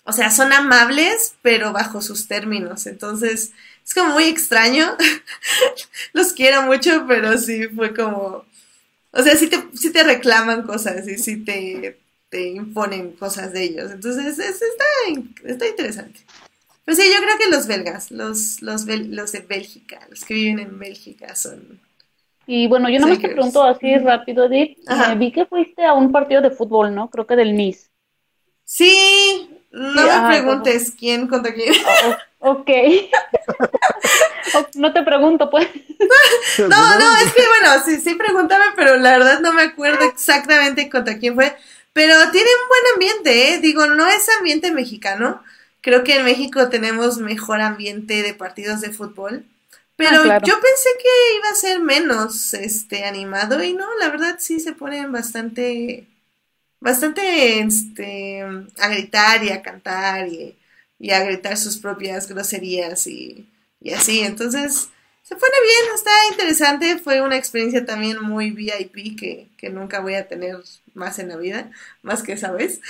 O 0.04 0.14
sea, 0.14 0.32
son 0.32 0.52
amables, 0.54 1.36
pero 1.42 1.74
bajo 1.74 2.02
sus 2.02 2.28
términos. 2.28 2.88
Entonces, 2.88 3.52
es 3.86 3.94
como 3.94 4.14
muy 4.14 4.26
extraño. 4.26 4.96
los 6.14 6.34
quiero 6.34 6.64
mucho, 6.64 7.06
pero 7.08 7.38
sí 7.38 7.68
fue 7.68 7.94
como... 7.94 8.46
O 9.14 9.24
sea, 9.24 9.36
sí 9.36 9.48
te, 9.48 9.58
sí 9.76 9.92
te 9.92 10.04
reclaman 10.04 10.64
cosas 10.64 11.08
y 11.08 11.18
sí 11.18 11.44
te, 11.44 12.00
te 12.32 12.48
imponen 12.48 13.12
cosas 13.12 13.52
de 13.52 13.64
ellos. 13.64 13.92
Entonces, 13.92 14.40
es, 14.40 14.62
está, 14.62 14.86
está 15.44 15.68
interesante. 15.68 16.22
Pero 16.86 16.96
sí, 16.96 17.04
yo 17.14 17.22
creo 17.22 17.38
que 17.38 17.56
los 17.56 17.68
belgas, 17.68 18.10
los, 18.10 18.62
los, 18.62 18.86
bel, 18.86 19.14
los 19.14 19.34
de 19.34 19.42
Bélgica, 19.42 20.00
los 20.10 20.24
que 20.24 20.34
viven 20.34 20.60
en 20.60 20.80
Bélgica 20.80 21.36
son... 21.36 21.82
Y 22.48 22.68
bueno, 22.68 22.90
yo 22.90 23.00
nomás 23.00 23.20
te 23.20 23.30
pregunto 23.30 23.64
así 23.64 23.98
rápido, 23.98 24.46
Edith. 24.46 24.78
Eh, 24.90 25.16
vi 25.18 25.32
que 25.32 25.46
fuiste 25.46 25.86
a 25.86 25.94
un 25.94 26.12
partido 26.12 26.42
de 26.42 26.52
fútbol, 26.52 26.96
¿no? 26.96 27.10
Creo 27.10 27.28
que 27.28 27.36
del 27.36 27.56
Nice. 27.56 27.88
Sí, 28.64 29.50
no 29.72 30.02
sí, 30.02 30.08
me 30.08 30.28
preguntes 30.28 30.86
¿cómo? 30.86 30.98
quién 30.98 31.28
contra 31.28 31.54
quién. 31.54 31.74
Oh, 32.40 32.52
ok. 32.52 32.70
no 34.76 34.92
te 34.94 35.04
pregunto, 35.04 35.50
pues. 35.50 35.68
no, 36.60 36.68
no, 36.68 37.16
es 37.18 37.34
que 37.34 37.44
bueno, 37.46 37.84
sí, 37.86 38.00
sí, 38.00 38.16
pregúntame, 38.16 38.66
pero 38.76 38.98
la 38.98 39.18
verdad 39.18 39.40
no 39.42 39.54
me 39.54 39.64
acuerdo 39.64 40.06
exactamente 40.06 40.90
contra 40.90 41.20
quién 41.20 41.36
fue. 41.36 41.56
Pero 41.94 42.16
tiene 42.32 42.50
un 42.62 42.68
buen 42.70 42.94
ambiente, 42.94 43.54
¿eh? 43.54 43.60
Digo, 43.60 43.88
no 43.88 44.08
es 44.08 44.30
ambiente 44.38 44.72
mexicano. 44.72 45.44
Creo 45.82 46.04
que 46.04 46.16
en 46.16 46.26
México 46.26 46.70
tenemos 46.70 47.18
mejor 47.18 47.62
ambiente 47.62 48.24
de 48.24 48.34
partidos 48.34 48.82
de 48.82 48.92
fútbol. 48.92 49.46
Pero 49.96 50.20
ah, 50.22 50.24
claro. 50.24 50.46
yo 50.46 50.54
pensé 50.54 50.90
que 51.02 51.38
iba 51.38 51.50
a 51.50 51.56
ser 51.56 51.80
menos 51.80 52.54
este 52.54 53.04
animado 53.04 53.64
y 53.64 53.74
no, 53.74 53.88
la 54.00 54.10
verdad 54.10 54.38
sí 54.40 54.60
se 54.60 54.74
ponen 54.74 55.12
bastante 55.12 56.08
bastante 56.82 57.60
este 57.60 58.42
a 58.80 58.88
gritar 58.90 59.44
y 59.44 59.50
a 59.50 59.62
cantar 59.62 60.28
y, 60.28 60.58
y 61.00 61.12
a 61.12 61.24
gritar 61.24 61.58
sus 61.58 61.78
propias 61.78 62.28
groserías 62.28 63.08
y, 63.08 63.48
y, 63.80 63.92
así. 63.94 64.22
Entonces, 64.22 64.90
se 65.22 65.36
pone 65.36 65.54
bien, 65.64 65.96
está 65.96 66.12
interesante. 66.32 66.98
Fue 66.98 67.22
una 67.22 67.38
experiencia 67.38 67.86
también 67.86 68.22
muy 68.22 68.52
VIP 68.52 69.18
que, 69.18 69.48
que 69.58 69.70
nunca 69.70 70.00
voy 70.00 70.16
a 70.16 70.28
tener 70.28 70.58
más 70.94 71.20
en 71.20 71.30
la 71.30 71.38
vida, 71.38 71.72
más 72.02 72.24
que 72.24 72.34
esa 72.34 72.52
vez. 72.54 72.82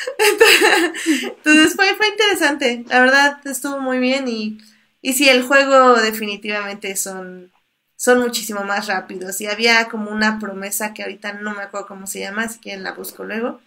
Entonces 1.23 1.75
fue, 1.75 1.95
fue 1.95 2.07
interesante, 2.09 2.85
la 2.87 3.01
verdad 3.01 3.47
estuvo 3.47 3.79
muy 3.79 3.99
bien 3.99 4.27
y, 4.27 4.57
y 5.01 5.13
sí, 5.13 5.29
el 5.29 5.43
juego 5.43 5.95
definitivamente 5.95 6.95
son, 6.95 7.51
son 7.95 8.19
muchísimo 8.19 8.63
más 8.63 8.87
rápidos. 8.87 9.39
Y 9.41 9.47
había 9.47 9.87
como 9.89 10.11
una 10.11 10.39
promesa 10.39 10.93
que 10.93 11.03
ahorita 11.03 11.33
no 11.33 11.53
me 11.53 11.63
acuerdo 11.63 11.87
cómo 11.87 12.07
se 12.07 12.19
llama, 12.19 12.47
si 12.47 12.59
quieren 12.59 12.83
la 12.83 12.93
busco 12.93 13.23
luego, 13.23 13.61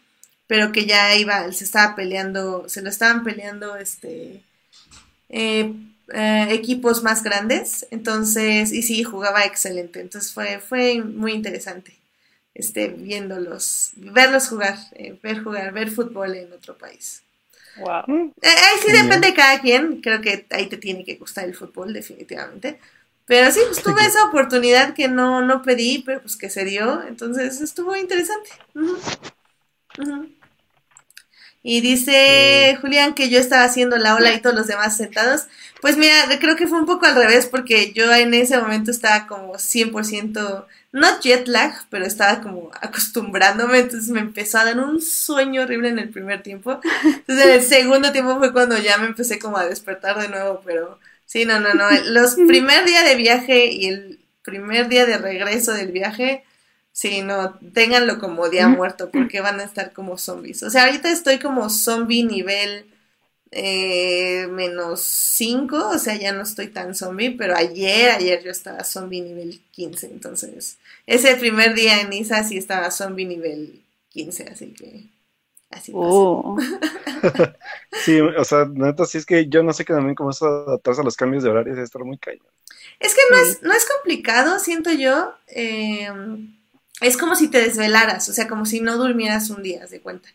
pero 0.46 0.72
que 0.72 0.86
ya 0.86 1.14
iba, 1.16 1.50
se 1.52 1.64
estaba 1.64 1.94
peleando, 1.96 2.68
se 2.68 2.82
lo 2.82 2.90
estaban 2.90 3.24
peleando 3.24 3.76
este... 3.76 4.42
Eh, 5.30 5.72
eh, 6.12 6.48
equipos 6.50 7.02
más 7.02 7.22
grandes, 7.22 7.86
entonces, 7.90 8.72
y 8.72 8.82
sí, 8.82 9.04
jugaba 9.04 9.44
excelente, 9.44 10.00
entonces 10.02 10.34
fue, 10.34 10.60
fue 10.60 11.02
muy 11.02 11.32
interesante 11.32 11.96
este, 12.54 12.88
viéndolos, 12.88 13.92
verlos 13.96 14.48
jugar, 14.48 14.78
eh, 14.92 15.18
ver 15.22 15.42
jugar, 15.42 15.72
ver 15.72 15.90
fútbol 15.90 16.34
en 16.34 16.52
otro 16.52 16.78
país. 16.78 17.22
Wow. 17.76 18.32
Eh, 18.40 18.48
ahí 18.48 18.78
sí 18.84 18.92
depende 18.92 19.28
de 19.28 19.34
cada 19.34 19.60
quien, 19.60 20.00
creo 20.00 20.20
que 20.20 20.46
ahí 20.50 20.68
te 20.68 20.76
tiene 20.76 21.04
que 21.04 21.16
gustar 21.16 21.44
el 21.44 21.54
fútbol 21.54 21.92
definitivamente. 21.92 22.78
Pero 23.26 23.50
sí, 23.50 23.60
pues 23.66 23.82
tuve 23.82 24.02
esa 24.02 24.26
oportunidad 24.26 24.94
que 24.94 25.08
no, 25.08 25.42
no 25.42 25.62
pedí, 25.62 26.02
pero 26.04 26.20
pues 26.20 26.36
que 26.36 26.50
se 26.50 26.64
dio, 26.64 27.02
entonces 27.08 27.60
estuvo 27.60 27.96
interesante. 27.96 28.50
Uh 28.74 28.80
-huh. 28.80 28.98
Uh 29.98 30.02
-huh. 30.02 30.34
Y 31.66 31.80
dice 31.80 32.72
sí. 32.72 32.76
Julián 32.82 33.14
que 33.14 33.30
yo 33.30 33.40
estaba 33.40 33.64
haciendo 33.64 33.96
la 33.96 34.14
ola 34.14 34.34
y 34.34 34.40
todos 34.42 34.54
los 34.54 34.66
demás 34.66 34.98
sentados. 34.98 35.46
Pues 35.80 35.96
mira, 35.96 36.14
creo 36.38 36.56
que 36.56 36.66
fue 36.66 36.78
un 36.78 36.84
poco 36.84 37.06
al 37.06 37.14
revés 37.14 37.46
porque 37.46 37.92
yo 37.94 38.12
en 38.12 38.34
ese 38.34 38.58
momento 38.58 38.90
estaba 38.90 39.26
como 39.26 39.54
100% 39.54 40.66
no 40.94 41.08
jet 41.20 41.48
lag, 41.48 41.74
pero 41.90 42.06
estaba 42.06 42.40
como 42.40 42.70
acostumbrándome, 42.80 43.80
entonces 43.80 44.10
me 44.10 44.20
empezó 44.20 44.58
a 44.58 44.64
dar 44.64 44.78
un 44.78 45.02
sueño 45.02 45.62
horrible 45.62 45.88
en 45.88 45.98
el 45.98 46.08
primer 46.08 46.44
tiempo. 46.44 46.80
Entonces 47.04 47.46
en 47.46 47.50
el 47.50 47.62
segundo 47.62 48.12
tiempo 48.12 48.38
fue 48.38 48.52
cuando 48.52 48.78
ya 48.78 48.96
me 48.98 49.06
empecé 49.06 49.40
como 49.40 49.58
a 49.58 49.66
despertar 49.66 50.20
de 50.20 50.28
nuevo, 50.28 50.62
pero 50.64 51.00
sí, 51.26 51.46
no, 51.46 51.58
no, 51.58 51.74
no. 51.74 51.90
Los 52.10 52.34
primer 52.46 52.84
día 52.84 53.02
de 53.02 53.16
viaje 53.16 53.66
y 53.72 53.86
el 53.86 54.20
primer 54.44 54.88
día 54.88 55.04
de 55.04 55.18
regreso 55.18 55.72
del 55.72 55.90
viaje, 55.90 56.44
sí, 56.92 57.22
no, 57.22 57.58
ténganlo 57.72 58.20
como 58.20 58.48
día 58.48 58.68
muerto 58.68 59.10
porque 59.10 59.40
van 59.40 59.58
a 59.58 59.64
estar 59.64 59.92
como 59.92 60.16
zombies. 60.16 60.62
O 60.62 60.70
sea, 60.70 60.84
ahorita 60.84 61.10
estoy 61.10 61.40
como 61.40 61.70
zombie 61.70 62.22
nivel 62.22 62.86
eh, 63.56 64.48
menos 64.50 65.00
5, 65.02 65.90
o 65.90 65.98
sea, 65.98 66.16
ya 66.16 66.32
no 66.32 66.42
estoy 66.42 66.68
tan 66.68 66.92
zombie, 66.92 67.30
pero 67.30 67.56
ayer, 67.56 68.10
ayer 68.10 68.42
yo 68.42 68.50
estaba 68.50 68.82
zombie 68.82 69.20
nivel 69.20 69.60
15, 69.70 70.06
entonces 70.08 70.78
ese 71.06 71.36
primer 71.36 71.74
día 71.74 72.00
en 72.00 72.12
Isa 72.12 72.42
sí 72.42 72.56
estaba 72.56 72.90
zombie 72.90 73.24
nivel 73.24 73.80
15, 74.08 74.48
así 74.50 74.72
que 74.72 75.04
así 75.70 75.92
oh. 75.94 76.56
sí, 78.04 78.20
o 78.20 78.44
sea, 78.44 78.64
neta, 78.64 79.06
sí 79.06 79.18
es 79.18 79.26
que 79.26 79.46
yo 79.46 79.62
no 79.62 79.72
sé 79.72 79.84
que 79.84 79.92
también 79.92 80.16
cómo 80.16 80.30
eso 80.30 80.46
adaptarse 80.46 81.02
a 81.02 81.04
los 81.04 81.16
cambios 81.16 81.44
de 81.44 81.50
horarios 81.50 81.78
es 81.78 81.84
estar 81.84 82.02
muy 82.02 82.18
cañón. 82.18 82.46
Es 82.98 83.14
que 83.14 83.20
no, 83.30 83.36
sí. 83.44 83.50
es, 83.52 83.62
no 83.62 83.72
es 83.72 83.86
complicado, 83.86 84.58
siento 84.58 84.90
yo, 84.90 85.32
eh, 85.46 86.08
es 87.00 87.16
como 87.16 87.36
si 87.36 87.48
te 87.48 87.60
desvelaras, 87.60 88.28
o 88.28 88.32
sea, 88.32 88.48
como 88.48 88.66
si 88.66 88.80
no 88.80 88.96
durmieras 88.98 89.50
un 89.50 89.62
día, 89.62 89.86
de 89.86 90.00
cuenta. 90.00 90.28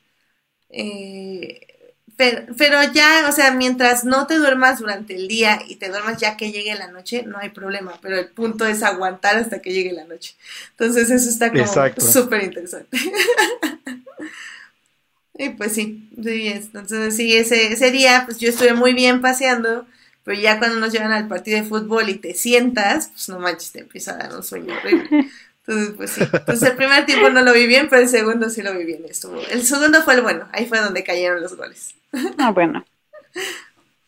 Eh, 0.70 1.79
pero, 2.20 2.42
pero, 2.58 2.84
ya, 2.92 3.26
o 3.30 3.32
sea, 3.32 3.54
mientras 3.54 4.04
no 4.04 4.28
te 4.28 4.36
duermas 4.36 4.80
durante 4.80 5.16
el 5.16 5.30
día 5.30 5.62
y 5.70 5.78
te 5.78 5.88
duermas 5.88 6.18
ya 6.18 6.36
que 6.36 6.52
llegue 6.52 6.76
la 6.76 6.92
noche, 6.92 7.24
no 7.26 7.38
hay 7.38 7.48
problema, 7.48 7.98
pero 8.02 8.20
el 8.20 8.28
punto 8.28 8.66
es 8.66 8.84
aguantar 8.84 9.38
hasta 9.38 9.62
que 9.62 9.72
llegue 9.72 9.94
la 9.94 10.04
noche. 10.04 10.36
Entonces 10.72 11.10
eso 11.10 11.30
está 11.30 11.50
como 11.50 11.66
súper 11.98 12.44
interesante. 12.44 12.98
y 15.38 15.50
pues 15.52 15.72
sí, 15.72 16.10
sí, 16.22 16.48
entonces 16.48 17.16
sí, 17.16 17.38
ese, 17.38 17.72
ese 17.72 17.90
día 17.90 18.24
pues 18.26 18.38
yo 18.38 18.50
estuve 18.50 18.74
muy 18.74 18.94
bien 18.94 19.22
paseando 19.22 19.88
pero 20.26 20.40
ya 20.40 20.60
cuando 20.60 20.80
nos 20.80 20.92
llevan 20.92 21.14
al 21.14 21.28
partido 21.28 21.58
de 21.58 21.68
fútbol 21.68 22.10
y 22.10 22.16
te 22.16 22.36
sientas, 22.36 23.08
pues 23.08 23.30
no 23.30 23.40
manches, 23.40 23.72
te 23.72 23.80
empieza 23.80 24.12
a 24.12 24.18
dar 24.18 24.36
un 24.36 24.44
sueño 24.44 24.76
horrible. 24.76 25.28
Entonces, 25.70 25.94
pues 25.96 26.12
sí. 26.12 26.22
Entonces 26.22 26.68
el 26.68 26.76
primer 26.76 27.06
tiempo 27.06 27.30
no 27.30 27.44
lo 27.44 27.54
vi 27.54 27.68
bien, 27.68 27.90
pero 27.90 28.02
el 28.02 28.10
segundo 28.10 28.50
sí 28.50 28.64
lo 28.64 28.76
vi 28.76 28.86
bien. 28.86 29.06
Estuvo. 29.08 29.40
El 29.40 29.64
segundo 29.64 30.02
fue 30.04 30.16
el 30.16 30.22
bueno, 30.22 30.48
ahí 30.52 30.66
fue 30.66 30.80
donde 30.80 31.04
cayeron 31.04 31.42
los 31.42 31.56
goles. 31.56 31.94
Ah, 32.40 32.52
bueno. 32.52 32.84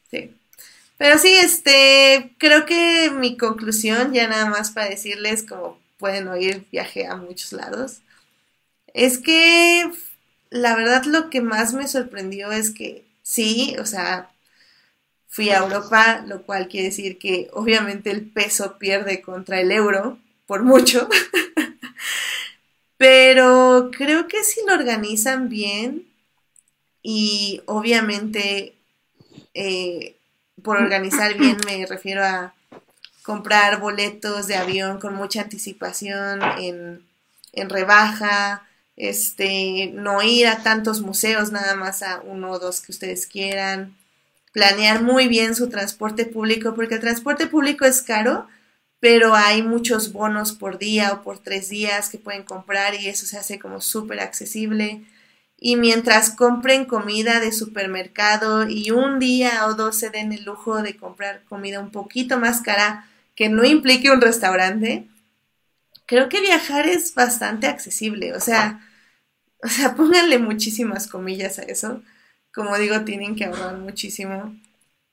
Sí. 0.09 0.33
Pero 0.97 1.19
sí, 1.19 1.33
este, 1.33 2.33
creo 2.39 2.65
que 2.65 3.11
mi 3.11 3.37
conclusión, 3.37 4.11
ya 4.11 4.27
nada 4.27 4.47
más 4.47 4.71
para 4.71 4.89
decirles, 4.89 5.43
como 5.43 5.79
pueden 5.97 6.27
oír, 6.27 6.65
viajé 6.71 7.05
a 7.05 7.15
muchos 7.15 7.53
lados, 7.53 8.01
es 8.93 9.19
que 9.19 9.91
la 10.49 10.75
verdad 10.75 11.03
lo 11.05 11.29
que 11.29 11.41
más 11.41 11.73
me 11.73 11.87
sorprendió 11.87 12.51
es 12.51 12.71
que 12.71 13.05
sí, 13.21 13.75
o 13.79 13.85
sea, 13.85 14.31
fui 15.27 15.49
a 15.51 15.59
Europa, 15.59 16.23
lo 16.27 16.41
cual 16.41 16.67
quiere 16.67 16.87
decir 16.87 17.19
que 17.19 17.49
obviamente 17.53 18.09
el 18.09 18.25
peso 18.25 18.79
pierde 18.79 19.21
contra 19.21 19.61
el 19.61 19.71
euro, 19.71 20.17
por 20.45 20.63
mucho, 20.63 21.07
pero 22.97 23.89
creo 23.91 24.27
que 24.27 24.43
si 24.43 24.61
lo 24.67 24.73
organizan 24.73 25.49
bien 25.49 26.07
y 27.03 27.61
obviamente 27.65 28.75
eh, 29.53 30.15
por 30.63 30.77
organizar 30.77 31.37
bien 31.37 31.57
me 31.65 31.85
refiero 31.85 32.23
a 32.23 32.53
comprar 33.23 33.79
boletos 33.79 34.47
de 34.47 34.55
avión 34.55 34.99
con 34.99 35.15
mucha 35.15 35.41
anticipación 35.41 36.41
en, 36.59 37.05
en 37.53 37.69
rebaja, 37.69 38.67
este, 38.97 39.91
no 39.93 40.21
ir 40.21 40.47
a 40.47 40.63
tantos 40.63 41.01
museos, 41.01 41.51
nada 41.51 41.75
más 41.75 42.03
a 42.03 42.21
uno 42.21 42.51
o 42.51 42.59
dos 42.59 42.81
que 42.81 42.91
ustedes 42.91 43.27
quieran, 43.27 43.95
planear 44.53 45.01
muy 45.01 45.27
bien 45.27 45.55
su 45.55 45.69
transporte 45.69 46.25
público, 46.25 46.73
porque 46.75 46.95
el 46.95 47.01
transporte 47.01 47.47
público 47.47 47.85
es 47.85 48.01
caro, 48.01 48.47
pero 49.01 49.35
hay 49.35 49.63
muchos 49.63 50.13
bonos 50.13 50.53
por 50.53 50.77
día 50.77 51.11
o 51.11 51.23
por 51.23 51.39
tres 51.39 51.69
días 51.69 52.09
que 52.09 52.19
pueden 52.19 52.43
comprar 52.43 52.93
y 52.95 53.07
eso 53.07 53.25
se 53.25 53.37
hace 53.37 53.59
como 53.59 53.81
súper 53.81 54.21
accesible. 54.21 55.03
Y 55.57 55.75
mientras 55.75 56.29
compren 56.29 56.85
comida 56.85 57.39
de 57.39 57.51
supermercado 57.51 58.69
y 58.69 58.91
un 58.91 59.19
día 59.19 59.65
o 59.67 59.73
dos 59.73 59.97
se 59.97 60.11
den 60.11 60.31
el 60.33 60.45
lujo 60.45 60.83
de 60.83 60.97
comprar 60.97 61.43
comida 61.49 61.79
un 61.79 61.91
poquito 61.91 62.39
más 62.39 62.61
cara 62.61 63.07
que 63.35 63.49
no 63.49 63.65
implique 63.65 64.11
un 64.11 64.21
restaurante, 64.21 65.07
creo 66.05 66.29
que 66.29 66.41
viajar 66.41 66.87
es 66.87 67.15
bastante 67.15 67.67
accesible. 67.67 68.33
O 68.35 68.39
sea, 68.39 68.87
o 69.63 69.67
sea, 69.67 69.95
pónganle 69.97 70.37
muchísimas 70.37 71.07
comillas 71.07 71.57
a 71.59 71.63
eso. 71.63 72.03
Como 72.53 72.77
digo, 72.77 73.01
tienen 73.01 73.35
que 73.35 73.45
ahorrar 73.45 73.77
muchísimo. 73.77 74.55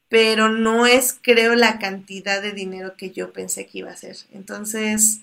Pero 0.08 0.48
no 0.48 0.86
es, 0.86 1.16
creo, 1.20 1.54
la 1.54 1.78
cantidad 1.78 2.40
de 2.42 2.52
dinero 2.52 2.96
que 2.96 3.10
yo 3.10 3.32
pensé 3.32 3.66
que 3.66 3.78
iba 3.78 3.90
a 3.90 3.96
ser. 3.96 4.16
Entonces, 4.32 5.20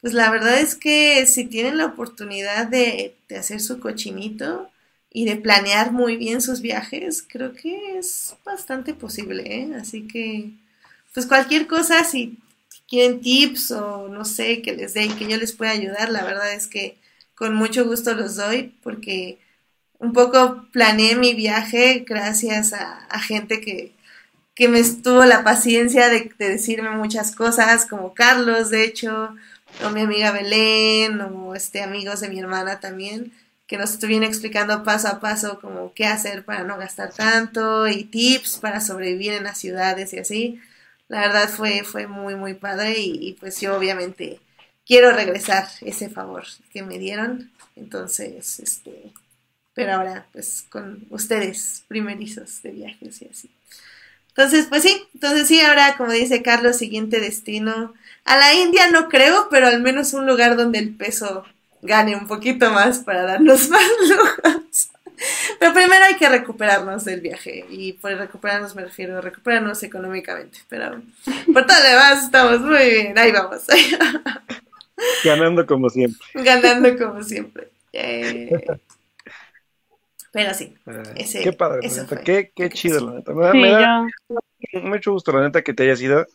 pues 0.00 0.14
la 0.14 0.30
verdad 0.30 0.60
es 0.60 0.74
que 0.74 1.26
si 1.26 1.46
tienen 1.46 1.78
la 1.78 1.86
oportunidad 1.86 2.66
de, 2.68 3.16
de 3.28 3.36
hacer 3.36 3.60
su 3.60 3.80
cochinito 3.80 4.70
y 5.10 5.24
de 5.24 5.36
planear 5.36 5.92
muy 5.92 6.16
bien 6.16 6.40
sus 6.42 6.60
viajes, 6.60 7.24
creo 7.26 7.52
que 7.54 7.98
es 7.98 8.36
bastante 8.44 8.94
posible, 8.94 9.42
¿eh? 9.46 9.70
Así 9.80 10.06
que, 10.06 10.50
pues 11.14 11.26
cualquier 11.26 11.66
cosa, 11.66 12.04
si 12.04 12.38
quieren 12.88 13.20
tips 13.20 13.72
o 13.72 14.08
no 14.08 14.24
sé, 14.24 14.62
que 14.62 14.72
les 14.76 14.94
y 14.96 15.08
que 15.10 15.28
yo 15.28 15.36
les 15.36 15.52
pueda 15.52 15.72
ayudar, 15.72 16.10
la 16.10 16.24
verdad 16.24 16.52
es 16.52 16.66
que 16.66 16.96
con 17.34 17.54
mucho 17.54 17.84
gusto 17.86 18.14
los 18.14 18.36
doy 18.36 18.74
porque 18.82 19.38
un 19.98 20.12
poco 20.12 20.66
planeé 20.72 21.16
mi 21.16 21.34
viaje 21.34 22.04
gracias 22.06 22.72
a, 22.72 23.20
gente 23.20 23.60
que, 23.60 23.92
que, 24.54 24.68
me 24.68 24.82
tuvo 24.84 25.24
la 25.24 25.44
paciencia 25.44 26.08
de, 26.08 26.32
decirme 26.38 26.90
muchas 26.90 27.34
cosas, 27.34 27.86
como 27.86 28.14
Carlos, 28.14 28.70
de 28.70 28.84
hecho, 28.84 29.34
o 29.84 29.90
mi 29.90 30.02
amiga 30.02 30.32
Belén, 30.32 31.20
o 31.20 31.54
este, 31.54 31.82
amigos 31.82 32.20
de 32.20 32.28
mi 32.28 32.38
hermana 32.40 32.80
también, 32.80 33.32
que 33.66 33.78
nos 33.78 33.92
estuvieron 33.92 34.24
explicando 34.24 34.82
paso 34.84 35.08
a 35.08 35.20
paso 35.20 35.60
como 35.60 35.92
qué 35.94 36.06
hacer 36.06 36.44
para 36.44 36.64
no 36.64 36.78
gastar 36.78 37.12
tanto 37.12 37.86
y 37.88 38.04
tips 38.04 38.58
para 38.58 38.80
sobrevivir 38.80 39.32
en 39.32 39.44
las 39.44 39.58
ciudades 39.58 40.12
y 40.14 40.18
así. 40.18 40.60
La 41.08 41.20
verdad 41.20 41.48
fue, 41.48 41.84
fue 41.84 42.06
muy, 42.06 42.34
muy 42.36 42.54
padre 42.54 42.98
y, 42.98 43.28
y 43.28 43.32
pues 43.34 43.60
yo 43.60 43.76
obviamente 43.76 44.40
quiero 44.86 45.12
regresar 45.12 45.68
ese 45.82 46.08
favor 46.08 46.44
que 46.72 46.82
me 46.82 46.98
dieron. 46.98 47.52
Entonces, 47.76 48.60
este, 48.60 49.12
pero 49.78 49.92
ahora 49.92 50.26
pues 50.32 50.66
con 50.68 51.06
ustedes 51.08 51.84
primerizos 51.86 52.62
de 52.62 52.72
viajes 52.72 53.22
y 53.22 53.28
así. 53.30 53.50
Entonces, 54.30 54.66
pues 54.68 54.82
sí, 54.82 55.04
entonces 55.14 55.46
sí, 55.46 55.60
ahora 55.60 55.94
como 55.96 56.10
dice 56.10 56.42
Carlos, 56.42 56.76
siguiente 56.76 57.20
destino. 57.20 57.94
A 58.24 58.36
la 58.36 58.54
India 58.54 58.90
no 58.90 59.08
creo, 59.08 59.46
pero 59.52 59.68
al 59.68 59.80
menos 59.80 60.14
un 60.14 60.26
lugar 60.26 60.56
donde 60.56 60.80
el 60.80 60.96
peso 60.96 61.44
gane 61.80 62.16
un 62.16 62.26
poquito 62.26 62.72
más 62.72 62.98
para 62.98 63.22
darnos 63.22 63.68
más 63.70 63.88
lujos. 64.08 64.88
Pero 65.60 65.72
primero 65.72 66.04
hay 66.04 66.16
que 66.16 66.28
recuperarnos 66.28 67.04
del 67.04 67.20
viaje. 67.20 67.64
Y 67.70 67.92
por 67.92 68.10
recuperarnos 68.10 68.74
me 68.74 68.82
refiero 68.82 69.18
a 69.18 69.20
recuperarnos 69.20 69.80
económicamente. 69.84 70.58
Pero 70.68 71.02
por 71.54 71.66
todo 71.68 71.78
lo 71.78 71.88
demás 71.88 72.24
estamos 72.24 72.60
muy 72.62 72.84
bien. 72.84 73.16
Ahí 73.16 73.30
vamos. 73.30 73.62
Ganando 75.24 75.64
como 75.66 75.88
siempre. 75.88 76.26
Ganando 76.34 76.98
como 76.98 77.22
siempre. 77.22 77.68
Eh, 77.92 78.50
pero 80.32 80.54
sí. 80.54 80.74
Eh, 80.86 81.40
qué 81.42 81.52
padre, 81.52 81.80
la 81.88 82.02
neta. 82.02 82.20
Qué, 82.20 82.52
qué 82.54 82.68
chido, 82.70 83.06
la 83.06 83.14
neta. 83.14 83.32
Me, 83.52 83.70
da 83.70 84.06
mucho 84.82 85.12
gusto, 85.12 85.32
la 85.32 85.42
neta, 85.42 85.62
que 85.62 85.74
te 85.74 85.84
hayas 85.84 86.00
ido 86.00 86.26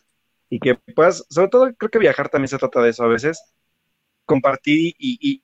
y 0.50 0.60
que 0.60 0.74
puedas, 0.74 1.24
sobre 1.28 1.48
todo 1.48 1.74
creo 1.74 1.90
que 1.90 1.98
viajar 1.98 2.28
también 2.28 2.48
se 2.48 2.58
trata 2.58 2.82
de 2.82 2.90
eso 2.90 3.04
a 3.04 3.08
veces, 3.08 3.42
compartir 4.24 4.94
y, 4.98 5.18
y, 5.20 5.42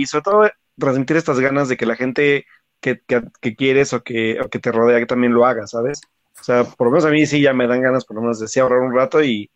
y 0.00 0.06
sobre 0.06 0.22
todo 0.22 0.50
transmitir 0.78 1.16
estas 1.16 1.40
ganas 1.40 1.68
de 1.68 1.76
que 1.76 1.86
la 1.86 1.96
gente 1.96 2.44
que, 2.80 3.00
que, 3.40 3.56
quieres 3.56 3.92
o 3.92 4.02
que, 4.02 4.40
o 4.40 4.48
que 4.48 4.58
te 4.58 4.70
rodea 4.70 4.98
que 4.98 5.06
también 5.06 5.32
lo 5.32 5.46
haga, 5.46 5.66
¿sabes? 5.66 6.00
O 6.38 6.44
sea, 6.44 6.64
por 6.64 6.88
lo 6.88 6.90
menos 6.92 7.06
a 7.06 7.10
mí 7.10 7.24
sí 7.26 7.40
ya 7.40 7.54
me 7.54 7.66
dan 7.66 7.80
ganas, 7.80 8.04
por 8.04 8.16
lo 8.16 8.22
menos 8.22 8.38
de 8.38 8.60
ahorrar 8.60 8.80
un 8.80 8.94
rato 8.94 9.22
y, 9.22 9.50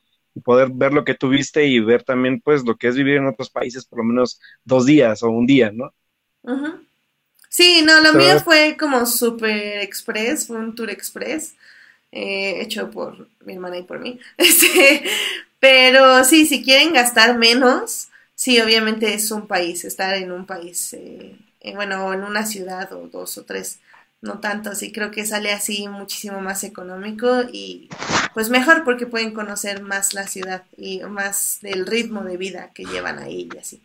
poder 0.45 0.71
ver 0.73 0.93
lo 0.93 1.05
que 1.05 1.15
tuviste 1.15 1.67
y 1.67 1.81
ver 1.81 2.05
también 2.05 2.41
pues 2.41 2.65
lo 2.65 2.77
que 2.77 2.87
es 2.87 2.95
vivir 2.95 3.17
en 3.17 3.27
otros 3.27 3.51
países 3.51 3.85
por 3.85 3.99
lo 3.99 4.05
menos 4.05 4.41
dos 4.63 4.87
días 4.87 5.25
o 5.25 5.31
un 5.31 5.47
día, 5.47 5.73
¿no? 5.73 5.93
Sí, 7.59 7.83
no, 7.85 8.01
lo 8.01 8.13
mío 8.13 8.39
fue 8.39 8.77
como 8.79 9.05
super 9.05 9.81
express, 9.81 10.47
fue 10.47 10.59
un 10.59 10.77
tour 10.77 10.91
express 10.91 11.57
eh, 12.13 12.61
hecho 12.61 12.89
por 12.89 13.27
mi 13.45 13.55
hermana 13.55 13.79
y 13.79 13.83
por 13.83 13.99
mí. 13.99 14.21
Este, 14.37 15.03
pero 15.59 16.23
sí, 16.23 16.47
si 16.47 16.63
quieren 16.63 16.93
gastar 16.93 17.37
menos, 17.37 18.11
sí, 18.37 18.61
obviamente 18.61 19.13
es 19.13 19.33
un 19.33 19.49
país, 19.49 19.85
estar 19.85 20.15
en 20.15 20.31
un 20.31 20.47
país, 20.47 20.93
eh, 20.93 21.37
bueno, 21.75 22.13
en 22.15 22.23
una 22.23 22.47
ciudad 22.47 22.93
o 22.93 23.09
dos 23.09 23.37
o 23.39 23.45
tres 23.45 23.81
no 24.21 24.39
tanto, 24.39 24.77
sí 24.77 24.93
creo 24.93 25.11
que 25.11 25.27
sale 25.27 25.51
así 25.51 25.89
muchísimo 25.89 26.41
más 26.41 26.63
económico 26.63 27.43
y 27.53 27.89
pues 28.35 28.51
mejor 28.51 28.85
porque 28.85 29.07
pueden 29.07 29.35
conocer 29.35 29.83
más 29.83 30.15
la 30.15 30.29
ciudad 30.29 30.63
y 30.77 31.01
más 31.01 31.59
del 31.63 31.87
ritmo 31.87 32.23
de 32.23 32.37
vida 32.37 32.71
que 32.73 32.85
llevan 32.85 33.19
ahí 33.19 33.49
y 33.53 33.59
así. 33.59 33.83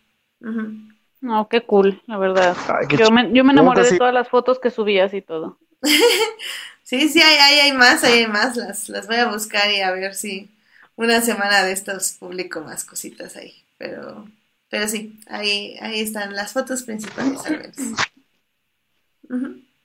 No, 1.23 1.47
qué 1.47 1.61
cool, 1.61 2.01
la 2.05 2.17
verdad. 2.17 2.53
yo, 2.99 3.09
me, 3.09 3.31
yo 3.31 3.45
me 3.45 3.53
enamoré 3.53 3.89
de 3.89 3.97
todas 3.97 4.13
las 4.13 4.27
fotos 4.27 4.59
que 4.59 4.69
subías 4.69 5.13
y 5.13 5.21
todo. 5.21 5.57
sí, 6.83 7.07
sí, 7.07 7.21
hay, 7.21 7.59
hay, 7.61 7.71
más, 7.71 8.03
hay 8.03 8.27
más, 8.27 8.57
las, 8.57 8.89
las 8.89 9.07
voy 9.07 9.15
a 9.15 9.31
buscar 9.31 9.71
y 9.71 9.79
a 9.79 9.91
ver 9.91 10.15
si 10.15 10.51
una 10.97 11.21
semana 11.21 11.63
de 11.63 11.71
estos 11.71 12.11
publico 12.19 12.59
más 12.59 12.83
cositas 12.83 13.37
ahí, 13.37 13.53
pero, 13.77 14.27
pero 14.69 14.89
sí, 14.89 15.17
ahí, 15.27 15.77
ahí 15.79 16.01
están 16.01 16.35
las 16.35 16.51
fotos 16.51 16.83
principales 16.83 17.39
al 17.45 17.57
menos. 17.57 17.77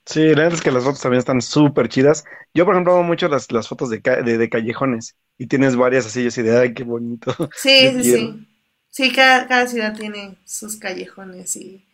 Sí, 0.06 0.20
la 0.30 0.42
verdad 0.42 0.54
es 0.54 0.60
que 0.60 0.72
las 0.72 0.82
fotos 0.82 1.00
también 1.00 1.20
están 1.20 1.40
súper 1.40 1.88
chidas. 1.88 2.24
Yo, 2.52 2.64
por 2.64 2.74
ejemplo, 2.74 2.94
hago 2.94 3.04
mucho 3.04 3.28
las, 3.28 3.52
las 3.52 3.68
fotos 3.68 3.90
de, 3.90 4.00
de, 4.00 4.48
callejones 4.48 5.14
y 5.38 5.46
tienes 5.46 5.76
varias 5.76 6.04
así, 6.04 6.22
yo 6.22 6.28
así 6.30 6.42
de, 6.42 6.58
ay, 6.58 6.74
qué 6.74 6.82
bonito. 6.82 7.32
Sí, 7.54 7.92
sí, 7.92 8.02
sí. 8.02 8.47
Sí, 8.98 9.12
cada, 9.12 9.46
cada, 9.46 9.68
ciudad 9.68 9.94
tiene 9.94 10.34
sus 10.44 10.74
callejones 10.74 11.54
y, 11.54 11.84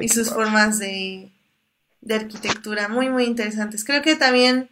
y 0.00 0.08
sus 0.08 0.30
formas 0.30 0.78
de, 0.78 1.32
de 2.00 2.14
arquitectura 2.14 2.86
muy, 2.86 3.08
muy 3.08 3.24
interesantes. 3.24 3.84
Creo 3.84 4.02
que 4.02 4.14
también 4.14 4.70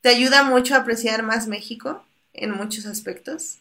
te 0.00 0.10
ayuda 0.10 0.44
mucho 0.44 0.76
a 0.76 0.78
apreciar 0.78 1.24
más 1.24 1.48
México 1.48 2.04
en 2.34 2.52
muchos 2.52 2.86
aspectos 2.86 3.58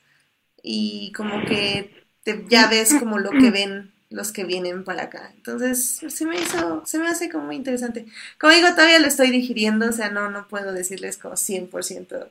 y 0.62 1.12
como 1.14 1.46
que 1.46 2.06
te, 2.24 2.46
ya 2.48 2.68
ves 2.68 2.94
como 2.94 3.18
lo 3.18 3.32
que 3.32 3.50
ven 3.50 3.92
los 4.12 4.32
que 4.32 4.44
vienen 4.44 4.84
para 4.84 5.06
acá. 5.06 5.32
Entonces, 5.36 6.02
se 6.08 6.26
me 6.28 6.40
hizo, 6.40 6.86
se 6.86 7.00
me 7.00 7.08
hace 7.08 7.28
como 7.28 7.46
muy 7.46 7.56
interesante. 7.56 8.06
Como 8.40 8.54
digo, 8.54 8.70
todavía 8.70 9.00
lo 9.00 9.08
estoy 9.08 9.32
digiriendo, 9.32 9.90
o 9.90 9.94
sea, 9.94 10.12
no, 10.12 10.30
no 10.30 10.48
puedo 10.48 10.74
decirles 10.74 11.18
como 11.18 11.36
100%, 11.36 12.30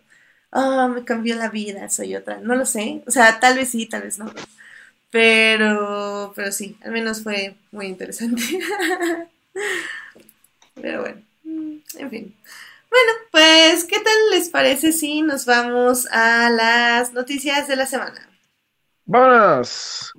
oh, 0.51 0.61
ah, 0.61 0.87
me 0.87 1.05
cambió 1.05 1.35
la 1.35 1.51
vida, 1.51 1.91
soy 1.91 2.15
otra. 2.15 2.39
No 2.39 2.55
lo 2.55 2.65
sé, 2.65 3.03
o 3.09 3.11
sea, 3.11 3.41
tal 3.41 3.57
vez 3.57 3.71
sí, 3.71 3.87
tal 3.87 4.03
vez 4.03 4.21
no. 4.21 4.33
Pero, 5.11 6.33
pero 6.35 6.53
sí, 6.53 6.77
al 6.85 6.93
menos 6.93 7.23
fue 7.23 7.57
muy 7.73 7.87
interesante. 7.87 8.43
pero 10.75 11.01
bueno, 11.03 11.23
en 11.45 12.11
fin. 12.11 12.35
Bueno, 12.91 13.13
pues, 13.31 13.85
¿qué 13.85 14.01
tal 14.01 14.15
les 14.31 14.49
parece 14.49 14.93
si 14.93 15.23
nos 15.23 15.45
vamos 15.45 16.07
a 16.11 16.51
las 16.51 17.13
noticias 17.13 17.69
de 17.69 17.77
la 17.77 17.87
semana? 17.87 18.29
¡Vámonos! 19.05 20.13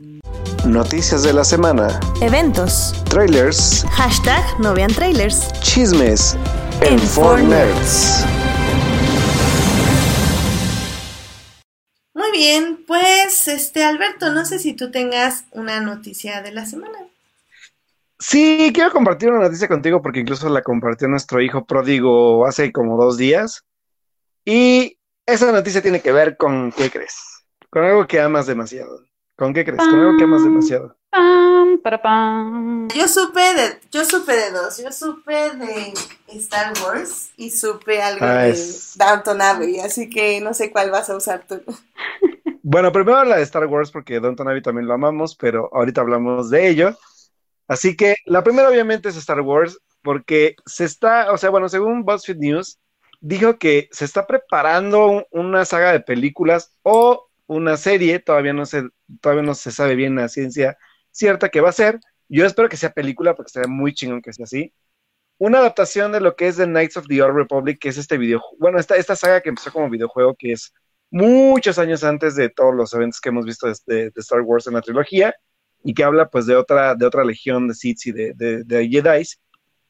Noticias 0.66 1.24
de 1.24 1.34
la 1.34 1.44
semana. 1.44 2.00
Eventos. 2.22 2.94
Trailers. 3.10 3.86
Hashtag 3.92 4.44
no 4.60 4.74
vean 4.74 4.94
trailers. 4.94 5.52
Chismes. 5.62 6.38
En, 6.82 7.00
en 7.00 7.50
Nerds. 7.50 8.26
Bien, 12.38 12.84
pues, 12.86 13.48
este, 13.48 13.84
Alberto, 13.84 14.32
no 14.32 14.46
sé 14.46 14.60
si 14.60 14.74
tú 14.74 14.92
tengas 14.92 15.46
una 15.52 15.82
noticia 15.82 16.42
de 16.42 16.52
la 16.52 16.66
semana. 16.66 17.00
Sí, 18.20 18.72
quiero 18.74 18.92
compartir 18.92 19.30
una 19.30 19.44
noticia 19.44 19.68
contigo 19.68 20.02
porque 20.02 20.20
incluso 20.20 20.48
la 20.50 20.62
compartió 20.62 21.08
nuestro 21.08 21.42
hijo 21.42 21.66
pródigo 21.66 22.46
hace 22.46 22.72
como 22.72 22.96
dos 22.96 23.18
días. 23.18 23.66
Y 24.46 24.98
esa 25.26 25.52
noticia 25.52 25.82
tiene 25.82 26.02
que 26.02 26.12
ver 26.12 26.38
con, 26.38 26.72
¿qué 26.72 26.90
crees? 26.92 27.16
Con 27.70 27.84
algo 27.84 28.08
que 28.08 28.22
amas 28.22 28.46
demasiado. 28.46 29.04
¿Con 29.36 29.54
qué 29.54 29.66
crees? 29.66 29.80
Con 29.80 30.00
algo 30.00 30.18
que 30.18 30.24
amas 30.24 30.44
demasiado. 30.44 30.96
Yo 32.96 33.08
supe 33.08 33.40
de, 33.40 33.80
yo 33.92 34.04
supe 34.04 34.34
de 34.34 34.52
dos. 34.52 34.78
Yo 34.78 34.92
supe 34.92 35.52
de 35.56 35.94
Star 36.28 36.74
Wars 36.84 37.32
y 37.38 37.50
supe 37.52 38.02
algo 38.02 38.26
ah, 38.26 38.44
de 38.44 38.58
Downton 38.96 39.42
Abbey, 39.42 39.80
así 39.80 40.10
que 40.10 40.42
no 40.42 40.54
sé 40.54 40.72
cuál 40.72 40.92
vas 40.92 41.10
a 41.10 41.16
usar 41.16 41.46
tú. 41.48 41.62
Bueno, 42.70 42.92
primero 42.92 43.24
la 43.24 43.38
de 43.38 43.44
Star 43.44 43.66
Wars 43.66 43.92
porque 43.92 44.20
Downton 44.20 44.50
Abbey 44.50 44.62
también 44.62 44.88
lo 44.88 44.94
amamos, 44.94 45.38
pero 45.38 45.70
ahorita 45.74 46.02
hablamos 46.02 46.50
de 46.50 46.68
ello. 46.68 46.98
Así 47.66 47.96
que 47.96 48.16
la 48.26 48.44
primera 48.44 48.68
obviamente 48.68 49.08
es 49.08 49.16
Star 49.16 49.40
Wars, 49.40 49.80
porque 50.02 50.58
se 50.66 50.84
está, 50.84 51.32
o 51.32 51.38
sea, 51.38 51.50
bueno, 51.50 51.70
según 51.70 52.04
BuzzFeed 52.04 52.36
News, 52.40 52.78
dijo 53.22 53.58
que 53.58 53.88
se 53.94 54.04
está 54.04 54.28
preparando 54.28 55.26
una 55.32 55.64
saga 55.64 55.94
de 55.94 56.02
películas 56.02 56.74
o 56.84 57.30
una 57.46 57.78
serie, 57.78 58.20
todavía 58.20 58.52
no 58.52 58.66
se, 58.66 58.84
todavía 59.22 59.44
no 59.44 59.56
se 59.56 59.72
sabe 59.72 59.96
bien 59.96 60.16
la 60.16 60.28
ciencia 60.28 60.78
cierta 61.18 61.50
que 61.50 61.62
va 61.62 61.70
a 61.70 61.74
ser. 61.74 62.00
Yo 62.30 62.46
espero 62.46 62.70
que 62.70 62.78
sea 62.78 62.92
película, 62.92 63.36
porque 63.36 63.52
sería 63.52 63.68
muy 63.68 63.94
chingón 63.94 64.22
que 64.22 64.34
sea 64.34 64.44
así. 64.46 64.74
Una 65.38 65.60
adaptación 65.60 66.12
de 66.12 66.22
lo 66.22 66.36
que 66.36 66.48
es 66.48 66.58
The 66.58 66.66
Knights 66.66 66.98
of 66.98 67.08
the 67.08 67.22
Old 67.22 67.36
Republic, 67.36 67.80
que 67.80 67.90
es 67.90 67.98
este 67.98 68.18
videojuego, 68.18 68.58
bueno, 68.60 68.80
esta, 68.80 68.96
esta 68.96 69.16
saga 69.16 69.42
que 69.42 69.50
empezó 69.50 69.72
como 69.72 69.90
videojuego, 69.90 70.36
que 70.36 70.54
es 70.54 70.74
muchos 71.12 71.80
años 71.80 72.04
antes 72.04 72.36
de 72.36 72.50
todos 72.50 72.76
los 72.76 72.94
eventos 72.94 73.22
que 73.22 73.30
hemos 73.30 73.46
visto 73.46 73.68
de 73.68 74.12
Star 74.16 74.42
Wars 74.42 74.68
en 74.68 74.74
la 74.74 74.82
trilogía 74.82 75.34
y 75.84 75.94
que 75.94 76.04
habla 76.04 76.30
pues 76.30 76.46
de 76.46 76.56
otra, 76.56 76.96
de 76.96 77.06
otra 77.06 77.24
legión 77.24 77.68
de 77.68 77.74
Sith 77.74 78.08
y 78.08 78.12
de, 78.12 78.34
de, 78.34 78.64
de 78.64 78.90
Jedi. 78.90 79.24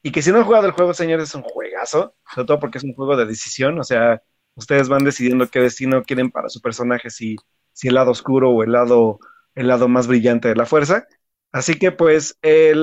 Y 0.02 0.12
que 0.12 0.22
si 0.22 0.30
no 0.30 0.38
han 0.38 0.44
jugado 0.44 0.66
el 0.66 0.72
juego, 0.72 0.94
señores, 0.94 1.28
es 1.28 1.34
un 1.34 1.42
juegazo, 1.42 2.14
sobre 2.32 2.46
todo 2.46 2.60
porque 2.60 2.78
es 2.78 2.84
un 2.84 2.94
juego 2.94 3.16
de 3.16 3.26
decisión, 3.26 3.78
o 3.80 3.84
sea, 3.84 4.22
ustedes 4.54 4.88
van 4.88 5.04
decidiendo 5.04 5.48
qué 5.48 5.60
destino 5.60 6.02
quieren 6.02 6.30
para 6.30 6.48
su 6.48 6.60
personaje, 6.60 7.10
si, 7.10 7.36
si 7.72 7.88
el 7.88 7.94
lado 7.94 8.12
oscuro 8.12 8.50
o 8.50 8.62
el 8.62 8.72
lado, 8.72 9.18
el 9.54 9.66
lado 9.66 9.88
más 9.88 10.06
brillante 10.06 10.48
de 10.48 10.56
la 10.56 10.66
fuerza. 10.66 11.06
Así 11.52 11.78
que 11.78 11.92
pues 11.92 12.38
eh, 12.42 12.74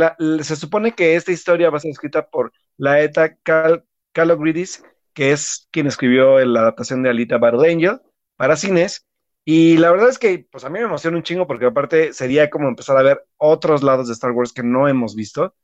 se 0.42 0.56
supone 0.56 0.94
que 0.94 1.16
esta 1.16 1.32
historia 1.32 1.70
va 1.70 1.78
a 1.78 1.82
ser 1.82 1.92
escrita 1.92 2.28
por 2.28 2.52
la 2.78 3.02
ETA 3.02 3.36
Cal, 3.44 3.86
Calogridis, 4.12 4.84
que 5.14 5.32
es 5.32 5.68
quien 5.72 5.88
escribió 5.88 6.44
la 6.46 6.62
adaptación 6.62 7.04
de 7.04 7.10
Alita 7.10 7.38
Battle 7.38 7.72
Angel 7.72 8.02
para 8.38 8.56
cines, 8.56 9.06
y 9.46 9.78
la 9.78 9.92
verdad 9.92 10.10
es 10.10 10.18
que, 10.18 10.48
pues 10.52 10.66
a 10.66 10.70
mí 10.70 10.80
me 10.80 10.86
emociona 10.86 11.18
un 11.18 11.24
chingo 11.24 11.46
porque 11.46 11.68
aparte 11.68 12.14
sería 12.14 12.50
como 12.50 12.68
empezar 12.68 12.98
a 12.98 13.04
ver 13.04 13.26
otros 13.38 13.84
lados 13.84 14.08
de 14.08 14.14
Star 14.14 14.32
Wars 14.32 14.52
que 14.52 14.64
no 14.64 14.88
hemos 14.88 15.16
visto. 15.16 15.56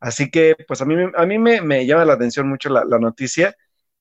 Así 0.00 0.30
que, 0.30 0.56
pues 0.66 0.82
a 0.82 0.84
mí, 0.84 0.96
a 1.16 1.26
mí 1.26 1.38
me, 1.38 1.86
llama 1.86 2.04
la 2.04 2.14
atención 2.14 2.48
mucho 2.48 2.68
la, 2.70 2.84
noticia 2.98 3.56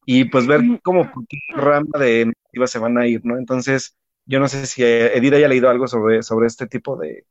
y 0.05 0.25
pues 0.25 0.47
ver 0.47 0.61
cómo 0.83 1.11
qué 1.29 1.37
rama 1.55 1.99
de 1.99 2.33
se 2.65 2.79
van 2.79 2.97
a 2.97 3.07
ir, 3.07 3.21
¿no? 3.25 3.37
Entonces, 3.37 3.95
yo 4.25 4.39
no 4.39 4.47
sé 4.47 4.65
si 4.65 4.83
Edith 4.83 5.33
haya 5.33 5.47
leído 5.47 5.69
algo 5.69 5.87
sobre, 5.87 6.23
sobre 6.23 6.47
este 6.47 6.67
tipo 6.67 6.97
de, 6.97 7.25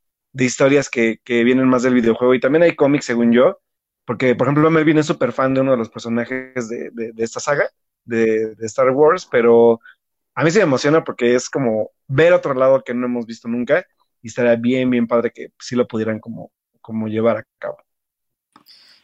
historias 0.45 0.89
que, 0.91 1.21
vienen 1.27 1.69
más 1.69 1.83
del 1.83 1.95
videojuego 1.95 2.35
y 2.35 2.41
también 2.41 2.63
hay 2.63 2.77
cómics, 2.77 3.07
según 3.07 3.33
yo, 3.33 3.61
porque, 4.05 4.35
por 4.35 4.47
ejemplo, 4.47 4.71
Melvin 4.71 4.99
es 4.99 5.07
súper 5.07 5.33
fan 5.33 5.55
de 5.55 5.61
uno 5.61 5.73
de 5.73 5.79
los 5.79 5.91
personajes 5.91 6.69
de, 6.69 7.13
esta 7.17 7.41
saga 7.41 7.69
de, 8.05 8.55
de 8.55 8.67
Star 8.67 8.91
Wars, 8.91 9.27
pero 9.31 9.81
a 10.35 10.45
mí 10.45 10.51
se 10.51 10.59
me 10.59 10.65
emociona 10.65 11.03
porque 11.03 11.35
es 11.35 11.49
como 11.49 11.91
ver 12.07 12.33
otro 12.33 12.55
lado 12.55 12.85
que 12.85 12.95
no 12.95 13.07
hemos 13.07 13.27
visto 13.27 13.49
nunca 13.49 13.87
y 14.23 14.29
estaría 14.29 14.55
bien, 14.57 14.91
bien 14.91 15.07
padre 15.07 15.33
que 15.35 15.49
sí 15.59 15.75
lo 15.75 15.89
pudieran 15.89 16.21
como, 16.21 16.53
como 16.81 17.09
llevar 17.09 17.39
a 17.39 17.45
cabo. 17.59 17.79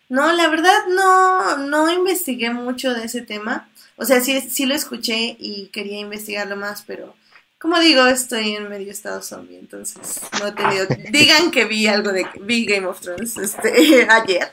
No, 0.09 0.31
la 0.33 0.49
verdad 0.51 0.87
no, 0.91 1.57
no 1.57 1.91
investigué 1.91 2.51
mucho 2.51 2.93
de 2.93 3.05
ese 3.05 3.23
tema. 3.23 3.71
O 3.97 4.05
sea, 4.05 4.21
sí, 4.21 4.41
sí 4.43 4.67
lo 4.67 4.75
escuché 4.75 5.37
y 5.39 5.69
quería 5.69 5.99
investigarlo 6.01 6.57
más, 6.57 6.83
pero 6.83 7.15
como 7.63 7.79
digo, 7.79 8.05
estoy 8.09 8.57
en 8.57 8.69
medio 8.69 8.91
estado 8.91 9.23
zombie, 9.23 9.57
entonces 9.57 10.21
no 10.41 10.49
he 10.49 10.53
tenido... 10.53 10.85
Digan 11.13 11.53
que 11.53 11.65
vi 11.65 11.87
algo 11.87 12.11
de... 12.11 12.27
Vi 12.41 12.67
Game 12.67 12.89
of 12.89 13.01
Thrones 13.01 13.37
este, 13.39 14.05
ayer, 14.11 14.51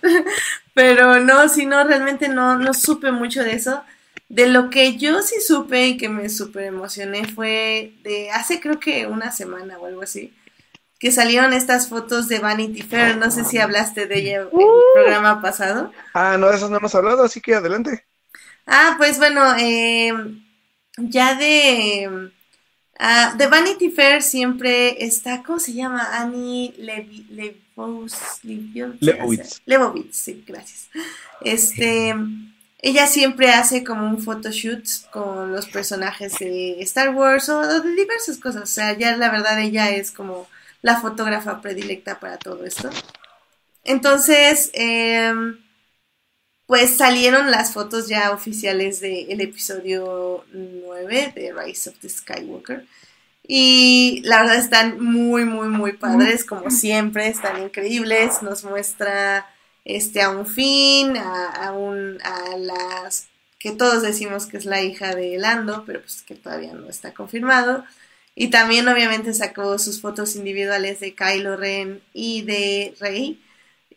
pero 0.75 1.19
no, 1.19 1.49
si 1.49 1.65
no, 1.65 1.83
realmente 1.83 2.29
no, 2.29 2.59
no 2.59 2.71
supe 2.75 3.11
mucho 3.11 3.43
de 3.43 3.53
eso. 3.53 3.83
De 4.27 4.47
lo 4.47 4.69
que 4.69 4.97
yo 4.97 5.23
sí 5.23 5.41
supe 5.41 5.87
y 5.87 5.97
que 5.97 6.07
me 6.07 6.29
súper 6.29 6.65
emocioné 6.65 7.25
fue 7.25 7.95
de 8.03 8.29
hace 8.29 8.59
creo 8.59 8.79
que 8.79 9.07
una 9.07 9.31
semana 9.31 9.79
o 9.79 9.87
algo 9.87 10.03
así, 10.03 10.31
que 10.99 11.11
salieron 11.11 11.51
estas 11.53 11.89
fotos 11.89 12.27
de 12.27 12.37
Vanity 12.37 12.83
Fair. 12.83 13.17
No 13.17 13.31
sé 13.31 13.43
si 13.43 13.57
hablaste 13.57 14.05
de 14.05 14.19
ella 14.19 14.35
en 14.35 14.41
el 14.41 14.47
uh. 14.51 14.69
programa 14.93 15.41
pasado. 15.41 15.91
Ah, 16.13 16.37
no, 16.37 16.47
de 16.49 16.57
eso 16.57 16.69
no 16.69 16.77
hemos 16.77 16.93
hablado, 16.93 17.23
así 17.23 17.41
que 17.41 17.55
adelante. 17.55 18.05
Ah, 18.67 18.93
pues 18.99 19.17
bueno, 19.17 19.55
eh, 19.57 20.13
ya 20.97 21.33
de, 21.33 22.31
ah, 22.99 23.33
de 23.37 23.47
Vanity 23.47 23.89
Fair 23.89 24.21
siempre 24.21 25.03
está, 25.03 25.41
¿cómo 25.41 25.59
se 25.59 25.73
llama? 25.73 26.07
Annie 26.11 26.73
Levi, 26.77 27.25
Levovitz. 27.31 28.41
Levovitz, 29.65 30.15
sí, 30.15 30.43
gracias. 30.45 30.89
Este 31.41 32.13
ella 32.81 33.07
siempre 33.07 33.51
hace 33.51 33.83
como 33.83 34.07
un 34.07 34.21
photoshoot 34.21 34.85
con 35.11 35.51
los 35.51 35.67
personajes 35.67 36.39
de 36.39 36.81
Star 36.81 37.09
Wars 37.13 37.49
o 37.49 37.81
de 37.81 37.95
diversas 37.95 38.37
cosas. 38.37 38.63
O 38.63 38.65
sea, 38.67 38.97
ya 38.97 39.17
la 39.17 39.29
verdad 39.29 39.59
ella 39.59 39.89
es 39.89 40.11
como 40.11 40.47
la 40.81 41.01
fotógrafa 41.01 41.61
predilecta 41.61 42.19
para 42.19 42.37
todo 42.37 42.65
esto. 42.65 42.89
Entonces, 43.83 44.69
em, 44.73 45.57
pues 46.69 46.97
salieron 46.97 47.49
las 47.49 47.73
fotos 47.73 48.07
ya 48.07 48.29
oficiales 48.31 48.99
del 49.01 49.41
episodio 49.41 50.45
9 50.53 51.33
de 51.35 51.51
Rise 51.51 51.89
of 51.89 51.95
the 51.97 52.07
Skywalker. 52.07 52.85
Y 53.47 54.21
la 54.23 54.43
verdad 54.43 54.57
están 54.57 55.03
muy, 55.03 55.45
muy, 55.45 55.67
muy 55.67 55.93
padres, 55.93 56.45
como 56.45 56.69
siempre, 56.69 57.27
están 57.27 57.59
increíbles. 57.59 58.43
Nos 58.43 58.63
muestra 58.65 59.49
este, 59.83 60.21
a 60.21 60.29
un 60.29 60.45
fin, 60.45 61.17
a, 61.17 61.71
un, 61.71 62.19
a 62.23 62.55
las 62.57 63.29
que 63.57 63.71
todos 63.71 64.03
decimos 64.03 64.45
que 64.45 64.57
es 64.57 64.65
la 64.65 64.83
hija 64.83 65.15
de 65.15 65.39
Lando, 65.39 65.85
pero 65.87 66.01
pues 66.01 66.21
que 66.21 66.35
todavía 66.35 66.73
no 66.73 66.87
está 66.87 67.15
confirmado. 67.15 67.83
Y 68.35 68.51
también 68.51 68.87
obviamente 68.87 69.33
sacó 69.33 69.79
sus 69.79 70.01
fotos 70.01 70.35
individuales 70.35 70.99
de 70.99 71.15
Kylo 71.15 71.57
Ren 71.57 72.03
y 72.13 72.43
de 72.43 72.93
Rey. 72.99 73.41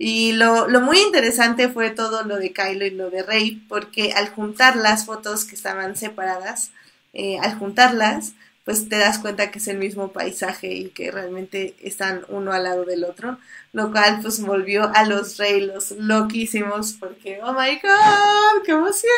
Y 0.04 0.32
lo, 0.32 0.66
lo, 0.66 0.80
muy 0.80 0.98
interesante 0.98 1.68
fue 1.68 1.90
todo 1.90 2.24
lo 2.24 2.36
de 2.36 2.52
Kylo 2.52 2.84
y 2.84 2.90
lo 2.90 3.08
de 3.08 3.22
Rey, 3.22 3.62
porque 3.68 4.12
al 4.12 4.30
juntar 4.30 4.74
las 4.74 5.06
fotos 5.06 5.44
que 5.44 5.54
estaban 5.54 5.94
separadas, 5.94 6.72
eh, 7.12 7.38
al 7.40 7.56
juntarlas, 7.56 8.32
pues 8.64 8.88
te 8.88 8.98
das 8.98 9.20
cuenta 9.20 9.52
que 9.52 9.60
es 9.60 9.68
el 9.68 9.78
mismo 9.78 10.10
paisaje 10.10 10.74
y 10.74 10.88
que 10.88 11.12
realmente 11.12 11.76
están 11.80 12.22
uno 12.30 12.50
al 12.50 12.64
lado 12.64 12.84
del 12.84 13.04
otro, 13.04 13.38
lo 13.72 13.92
cual 13.92 14.18
pues 14.20 14.40
volvió 14.40 14.90
a 14.92 15.04
los 15.04 15.36
reylos 15.36 15.92
loquísimos 15.92 16.94
porque, 16.98 17.38
oh 17.40 17.52
my 17.52 17.76
god, 17.80 18.64
qué 18.64 18.72
emoción. 18.72 19.12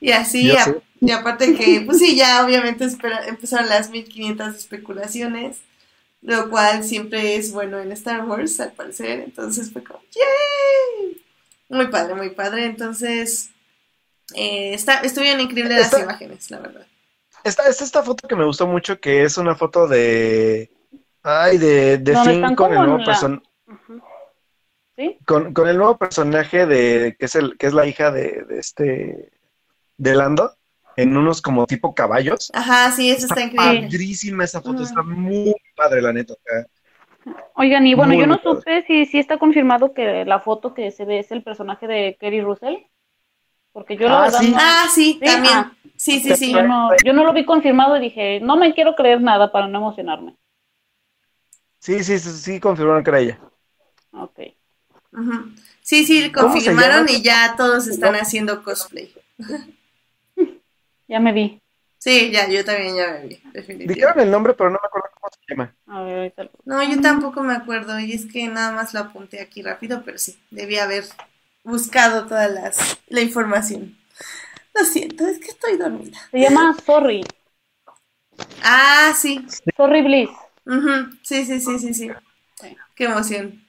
Y 0.00 0.12
así, 0.12 0.54
y 1.02 1.10
aparte 1.10 1.54
que, 1.54 1.82
pues 1.82 1.98
sí, 1.98 2.16
ya 2.16 2.42
obviamente 2.42 2.86
empezaron 3.26 3.68
las 3.68 3.90
1500 3.90 4.56
especulaciones, 4.56 5.58
lo 6.26 6.50
cual 6.50 6.82
siempre 6.82 7.36
es 7.36 7.52
bueno 7.52 7.78
en 7.78 7.92
Star 7.92 8.24
Wars, 8.26 8.58
al 8.58 8.72
parecer, 8.72 9.20
entonces 9.20 9.72
fue 9.72 9.84
como, 9.84 10.00
¡yay! 10.10 11.22
Muy 11.68 11.86
padre, 11.86 12.14
muy 12.16 12.30
padre, 12.30 12.66
entonces, 12.66 13.50
eh, 14.34 14.74
está, 14.74 14.98
estuvieron 15.00 15.40
increíbles 15.40 15.92
las 15.92 16.02
imágenes, 16.02 16.50
la 16.50 16.58
verdad. 16.58 16.86
Esta, 17.44 17.68
es 17.68 17.80
esta 17.80 18.02
foto 18.02 18.26
que 18.26 18.34
me 18.34 18.44
gustó 18.44 18.66
mucho, 18.66 18.98
que 18.98 19.22
es 19.22 19.38
una 19.38 19.54
foto 19.54 19.86
de. 19.86 20.68
Ay, 21.22 21.58
de, 21.58 21.98
de 21.98 22.16
Finn 22.24 22.56
con 22.56 22.72
el 22.72 22.78
nuevo 22.80 23.04
personaje. 23.04 23.46
¿Sí? 24.96 25.18
Con, 25.24 25.54
con, 25.54 25.68
el 25.68 25.76
nuevo 25.76 25.96
personaje 25.96 26.66
de. 26.66 27.14
que 27.16 27.26
es 27.26 27.36
el, 27.36 27.56
que 27.56 27.68
es 27.68 27.72
la 27.72 27.86
hija 27.86 28.10
de, 28.10 28.44
de 28.48 28.58
este. 28.58 29.30
de 29.96 30.14
Lando. 30.16 30.56
En 30.96 31.16
unos 31.16 31.40
como 31.40 31.66
tipo 31.66 31.94
caballos. 31.94 32.50
Ajá, 32.52 32.90
sí, 32.90 33.10
eso 33.10 33.26
está, 33.26 33.42
increíble. 33.42 33.82
Padrísima 33.82 34.44
esa 34.44 34.60
foto, 34.62 34.82
está 34.82 35.02
muy 35.02 35.54
padre, 35.76 36.02
la 36.02 36.12
neta. 36.12 36.34
Oigan, 37.54 37.86
y 37.86 37.94
bueno, 37.94 38.14
yo 38.14 38.26
no 38.26 38.38
supe 38.38 38.84
si, 38.86 39.06
si 39.06 39.18
está 39.18 39.38
confirmado 39.38 39.94
que 39.94 40.24
la 40.24 40.40
foto 40.40 40.74
que 40.74 40.90
se 40.90 41.04
ve 41.04 41.18
es 41.20 41.30
el 41.32 41.42
personaje 41.42 41.86
de 41.86 42.16
Kerry 42.20 42.40
Russell 42.40 42.76
Porque 43.72 43.96
yo 43.96 44.08
la 44.08 44.20
Ah, 44.20 44.24
verdad 44.26 44.40
sí. 44.40 44.50
no- 44.50 44.58
Ah, 44.58 44.86
sí, 44.94 45.18
Sí, 45.20 45.26
también. 45.26 45.54
ah. 45.54 45.72
Sí, 45.96 46.20
sí, 46.20 46.34
sí. 46.36 46.52
yo, 46.52 46.62
no, 46.62 46.90
yo 47.04 47.12
no 47.12 47.24
lo 47.24 47.32
vi 47.32 47.44
confirmado 47.44 47.96
y 47.96 48.00
dije, 48.00 48.40
no 48.40 48.56
me 48.56 48.74
quiero 48.74 48.94
creer 48.94 49.20
nada 49.20 49.50
para 49.52 49.68
no 49.68 49.78
emocionarme. 49.78 50.36
Sí, 51.78 52.02
sí, 52.04 52.18
sí, 52.18 52.30
sí, 52.32 52.60
confirmaron 52.60 53.04
que 53.04 53.10
era 53.10 53.20
ella. 53.20 53.40
Ok. 54.12 54.40
Sí, 55.82 56.04
sí, 56.04 56.32
¿Cómo 56.32 56.48
se 56.52 56.60
confirmaron 56.60 57.08
y 57.08 57.22
ya 57.22 57.54
todos 57.56 57.86
están 57.86 58.14
haciendo 58.14 58.62
cosplay. 58.62 59.12
Ya 61.08 61.20
me 61.20 61.32
vi. 61.32 61.60
Sí, 61.98 62.30
ya, 62.32 62.48
yo 62.48 62.64
también 62.64 62.96
ya 62.96 63.06
me 63.12 63.26
vi, 63.26 63.34
Dijeron 63.36 63.52
definitivamente. 63.52 64.22
el 64.22 64.30
nombre, 64.30 64.54
pero 64.54 64.70
no 64.70 64.78
me 64.82 64.86
acuerdo 64.86 65.08
cómo 65.14 65.28
se 65.46 65.54
llama. 65.54 65.74
A 65.86 66.02
ver, 66.02 66.18
ahorita 66.18 66.44
lo- 66.44 66.50
No, 66.64 66.82
yo 66.82 67.00
tampoco 67.00 67.42
me 67.42 67.54
acuerdo 67.54 67.98
y 68.00 68.12
es 68.12 68.26
que 68.26 68.48
nada 68.48 68.72
más 68.72 68.94
lo 68.94 69.00
apunté 69.00 69.40
aquí 69.40 69.62
rápido, 69.62 70.02
pero 70.04 70.18
sí, 70.18 70.38
debí 70.50 70.76
haber 70.78 71.04
buscado 71.64 72.26
toda 72.26 72.48
las, 72.48 72.98
la 73.08 73.20
información. 73.20 73.96
Lo 74.74 74.84
siento, 74.84 75.26
es 75.26 75.38
que 75.38 75.48
estoy 75.48 75.76
dormida. 75.76 76.18
Se 76.30 76.38
llama 76.38 76.76
Sorry. 76.84 77.24
Ah, 78.62 79.12
sí. 79.16 79.46
Sorry 79.76 80.02
Bliss. 80.02 80.30
Sí, 81.22 81.44
sí, 81.44 81.60
sí, 81.60 81.78
sí, 81.78 81.94
sí. 81.94 82.10
Sí. 82.60 82.76
Qué 82.94 83.04
emoción. 83.04 83.62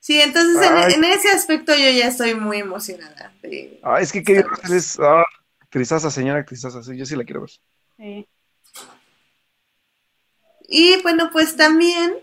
Sí, 0.00 0.20
entonces 0.20 0.60
en, 0.94 1.04
ese 1.04 1.30
aspecto 1.30 1.72
yo 1.74 1.88
ya 1.90 2.08
estoy 2.08 2.34
muy 2.34 2.58
emocionada. 2.58 3.32
de- 3.42 3.80
Ah, 3.82 4.00
es 4.00 4.12
que 4.12 4.20
Russell 4.42 4.76
es 4.76 4.98
ah, 5.00 5.24
actrizaza, 5.60 6.10
señora 6.10 6.40
actrizaza, 6.40 6.82
sí, 6.82 6.96
yo 6.96 7.06
sí 7.06 7.14
la 7.16 7.24
quiero 7.24 7.42
ver. 7.42 7.50
Sí. 7.96 8.28
Y 10.74 11.02
bueno, 11.02 11.28
pues 11.30 11.54
también 11.54 12.14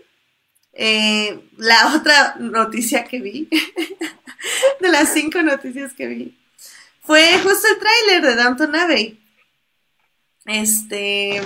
eh, 0.72 1.40
la 1.56 1.94
otra 1.94 2.34
noticia 2.40 3.04
que 3.04 3.20
vi, 3.20 3.48
de 4.80 4.88
las 4.88 5.12
cinco 5.12 5.40
noticias 5.40 5.94
que 5.94 6.08
vi, 6.08 6.36
fue 7.00 7.38
justo 7.44 7.68
el 7.68 7.78
tráiler 7.78 8.22
de 8.22 8.42
Downton 8.42 8.74
Abbey. 8.74 9.22
Este, 10.46 11.40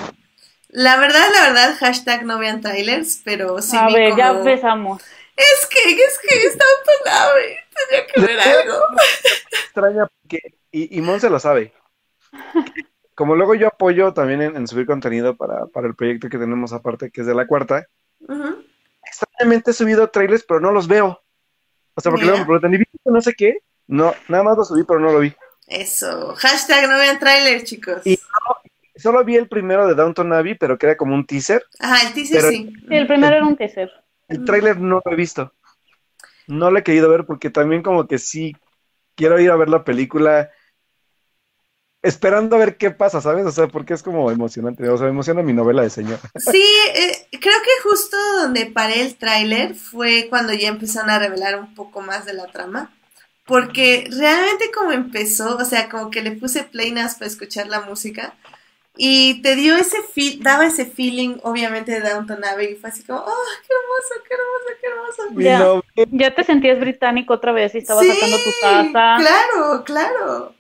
la 0.70 0.96
verdad, 0.96 1.26
la 1.34 1.48
verdad, 1.48 1.76
hashtag 1.78 2.24
no 2.24 2.38
vean 2.38 2.62
trailers, 2.62 3.20
pero 3.22 3.60
sí 3.60 3.76
a 3.76 3.86
vi 3.88 3.94
ver, 3.96 4.16
ya 4.16 4.30
empezamos. 4.30 5.02
Es 5.36 5.66
que, 5.66 5.90
es 5.90 6.18
que 6.26 6.36
es 6.46 6.56
Downton 6.56 7.12
Abbey, 7.12 7.56
tenía 7.86 8.06
que 8.06 8.20
ver 8.22 8.40
algo. 8.40 8.80
Extraña 9.52 10.06
porque, 10.06 10.54
y, 10.72 10.96
y 10.96 11.02
Monse 11.02 11.28
lo 11.28 11.38
sabe. 11.38 11.70
Como 13.14 13.36
luego 13.36 13.54
yo 13.54 13.68
apoyo 13.68 14.12
también 14.12 14.42
en, 14.42 14.56
en 14.56 14.66
subir 14.66 14.86
contenido 14.86 15.36
para, 15.36 15.66
para 15.66 15.86
el 15.86 15.94
proyecto 15.94 16.28
que 16.28 16.38
tenemos 16.38 16.72
aparte, 16.72 17.10
que 17.10 17.20
es 17.20 17.26
de 17.26 17.34
la 17.34 17.46
cuarta, 17.46 17.86
Ujú. 18.20 18.64
extrañamente 19.06 19.70
he 19.70 19.74
subido 19.74 20.08
trailers, 20.10 20.44
pero 20.46 20.60
no 20.60 20.72
los 20.72 20.88
veo. 20.88 21.20
O 21.94 22.00
sea, 22.00 22.10
porque 22.10 22.24
Mira. 22.24 22.36
luego 22.36 22.38
me 22.38 22.44
preguntan, 22.46 22.74
¿y 22.74 22.78
viste 22.78 22.98
no 23.04 23.20
sé 23.20 23.34
qué? 23.34 23.58
No, 23.86 24.12
nada 24.28 24.42
más 24.42 24.56
lo 24.56 24.64
subí, 24.64 24.82
pero 24.84 24.98
no 24.98 25.12
lo 25.12 25.20
vi. 25.20 25.32
Eso, 25.66 26.34
hashtag 26.36 26.88
no 26.90 26.98
vean 26.98 27.18
trailers, 27.18 27.64
chicos. 27.64 28.04
Y- 28.06 28.18
Solo 28.96 29.24
vi 29.24 29.34
el 29.36 29.48
primero 29.48 29.88
de 29.88 29.94
Downton 29.94 30.32
Abbey, 30.32 30.54
pero 30.56 30.78
que 30.78 30.86
era 30.86 30.96
como 30.96 31.14
un 31.16 31.26
teaser. 31.26 31.64
Ajá, 31.80 32.06
el 32.06 32.14
teaser 32.14 32.36
Pero- 32.36 32.50
sí. 32.50 32.72
Sí, 32.88 32.94
el 32.94 33.06
primero 33.08 33.34
era 33.36 33.44
un 33.44 33.56
teaser. 33.56 33.90
El 34.28 34.44
tráiler 34.44 34.78
no 34.80 35.02
lo 35.04 35.12
he 35.12 35.16
visto. 35.16 35.52
No 36.46 36.70
lo 36.70 36.78
he 36.78 36.82
querido 36.84 37.08
ver 37.10 37.24
porque 37.26 37.50
también 37.50 37.82
como 37.82 38.06
que 38.06 38.18
sí 38.18 38.54
quiero 39.16 39.38
ir 39.40 39.50
a 39.50 39.56
ver 39.56 39.68
la 39.68 39.82
película 39.84 40.50
esperando 42.04 42.54
a 42.54 42.58
ver 42.60 42.76
qué 42.76 42.90
pasa, 42.90 43.20
¿sabes? 43.20 43.46
O 43.46 43.50
sea, 43.50 43.66
porque 43.66 43.94
es 43.94 44.02
como 44.02 44.30
emocionante. 44.30 44.88
O 44.88 44.96
sea, 44.96 45.06
me 45.06 45.12
emociona 45.12 45.42
mi 45.42 45.52
novela 45.52 45.82
de 45.82 45.90
señora. 45.90 46.20
Sí, 46.36 46.64
eh, 46.94 47.26
creo 47.40 47.58
que 47.62 47.88
justo 47.88 48.16
donde 48.40 48.66
paré 48.66 49.00
el 49.00 49.16
tráiler 49.16 49.74
fue 49.74 50.26
cuando 50.28 50.52
ya 50.52 50.68
empezaron 50.68 51.10
a 51.10 51.18
revelar 51.18 51.58
un 51.58 51.74
poco 51.74 52.00
más 52.02 52.26
de 52.26 52.34
la 52.34 52.46
trama. 52.46 52.92
Porque 53.46 54.08
realmente 54.10 54.70
como 54.72 54.92
empezó, 54.92 55.56
o 55.56 55.64
sea, 55.64 55.88
como 55.88 56.10
que 56.10 56.22
le 56.22 56.32
puse 56.32 56.66
más 56.94 57.16
para 57.16 57.26
escuchar 57.26 57.66
la 57.66 57.82
música 57.82 58.34
y 58.96 59.42
te 59.42 59.56
dio 59.56 59.76
ese 59.76 60.02
feel, 60.02 60.40
daba 60.42 60.66
ese 60.66 60.86
feeling, 60.86 61.38
obviamente, 61.42 61.92
de 61.92 62.08
Downton 62.08 62.44
Abbey 62.44 62.72
y 62.72 62.76
fue 62.76 62.90
así 62.90 63.02
como, 63.02 63.18
¡oh, 63.18 63.44
qué 63.66 63.74
hermoso, 63.74 64.24
qué 64.28 64.34
hermoso, 64.34 64.80
qué 64.80 64.86
hermoso! 64.86 65.82
Ya. 65.96 66.06
Ya 66.12 66.34
te 66.34 66.44
sentías 66.44 66.78
británico 66.78 67.34
otra 67.34 67.52
vez 67.52 67.74
y 67.74 67.78
estabas 67.78 68.04
Sí, 68.04 68.12
sacando 68.12 68.36
tu 68.38 68.50
taza. 68.60 69.16
Claro, 69.18 69.84
claro. 69.84 70.54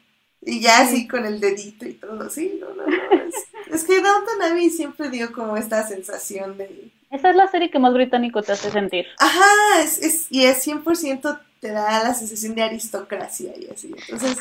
Y 0.46 0.60
ya 0.60 0.80
así 0.80 1.08
con 1.08 1.24
el 1.24 1.40
dedito 1.40 1.86
y 1.86 1.94
todo, 1.94 2.28
sí, 2.28 2.58
no, 2.60 2.68
no, 2.74 2.86
no. 2.86 3.22
Es, 3.22 3.34
es 3.72 3.84
que 3.84 4.00
Downton 4.00 4.42
Abbey 4.42 4.70
siempre 4.70 5.08
dio 5.10 5.32
como 5.32 5.56
esta 5.56 5.86
sensación 5.86 6.58
de, 6.58 6.90
Esa 7.10 7.30
es 7.30 7.36
la 7.36 7.48
serie 7.48 7.70
que 7.70 7.78
más 7.78 7.94
británico 7.94 8.42
te 8.42 8.52
hace 8.52 8.70
sentir. 8.70 9.06
Ajá, 9.18 9.82
es, 9.82 9.98
es, 10.02 10.26
y 10.30 10.44
es 10.44 10.66
100% 10.66 11.40
te 11.60 11.70
da 11.70 12.04
la 12.04 12.12
sensación 12.12 12.54
de 12.54 12.62
aristocracia 12.62 13.54
y 13.58 13.70
así. 13.72 13.94
Entonces, 13.96 14.38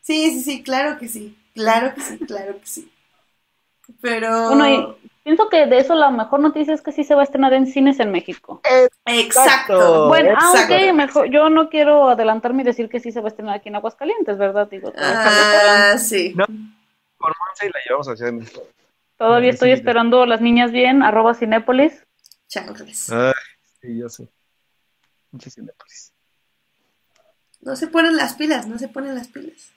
sí, 0.00 0.32
sí, 0.32 0.42
sí, 0.42 0.62
claro 0.64 0.98
que 0.98 1.08
sí, 1.08 1.36
claro 1.54 1.94
que 1.94 2.00
sí, 2.00 2.18
claro 2.18 2.58
que 2.58 2.66
sí. 2.66 2.90
Pero... 4.00 4.48
Bueno, 4.48 4.96
y 5.02 5.10
pienso 5.26 5.48
que 5.48 5.66
de 5.66 5.78
eso 5.78 5.96
la 5.96 6.12
mejor 6.12 6.38
noticia 6.38 6.72
es 6.72 6.82
que 6.82 6.92
sí 6.92 7.02
se 7.02 7.16
va 7.16 7.22
a 7.22 7.24
estrenar 7.24 7.52
en 7.52 7.66
cines 7.66 7.98
en 7.98 8.12
México. 8.12 8.60
Exacto. 9.06 10.06
Bueno, 10.06 10.30
exacto. 10.30 10.58
aunque 10.58 10.92
mejor, 10.92 11.28
yo 11.32 11.50
no 11.50 11.68
quiero 11.68 12.08
adelantarme 12.10 12.62
y 12.62 12.66
decir 12.66 12.88
que 12.88 13.00
sí 13.00 13.10
se 13.10 13.20
va 13.20 13.26
a 13.26 13.30
estrenar 13.30 13.56
aquí 13.56 13.68
en 13.68 13.74
Aguascalientes, 13.74 14.38
¿verdad? 14.38 14.68
Digo, 14.70 14.92
todavía, 14.92 15.94
Ah, 15.94 15.98
sí. 15.98 16.32
No. 16.36 16.46
Por 17.18 17.32
y 17.60 17.66
la 17.66 17.80
llevamos 17.84 18.06
a 18.06 18.14
Ciudad 18.14 18.30
de 18.30 18.38
México. 18.38 18.62
todavía 19.18 19.50
estoy 19.50 19.70
sí. 19.70 19.72
esperando 19.72 20.22
a 20.22 20.26
las 20.28 20.40
niñas 20.40 20.70
bien, 20.70 21.02
arroba 21.02 21.34
Cinépolis. 21.34 22.06
Chancles. 22.46 23.10
Ay, 23.10 23.32
sí, 23.80 23.98
yo 23.98 24.08
sé. 24.08 24.28
Pinche 25.32 25.50
Cinépolis. 25.50 26.12
No 27.62 27.74
se 27.74 27.88
ponen 27.88 28.16
las 28.16 28.34
pilas, 28.34 28.68
no 28.68 28.78
se 28.78 28.86
ponen 28.86 29.16
las 29.16 29.26
pilas. 29.26 29.72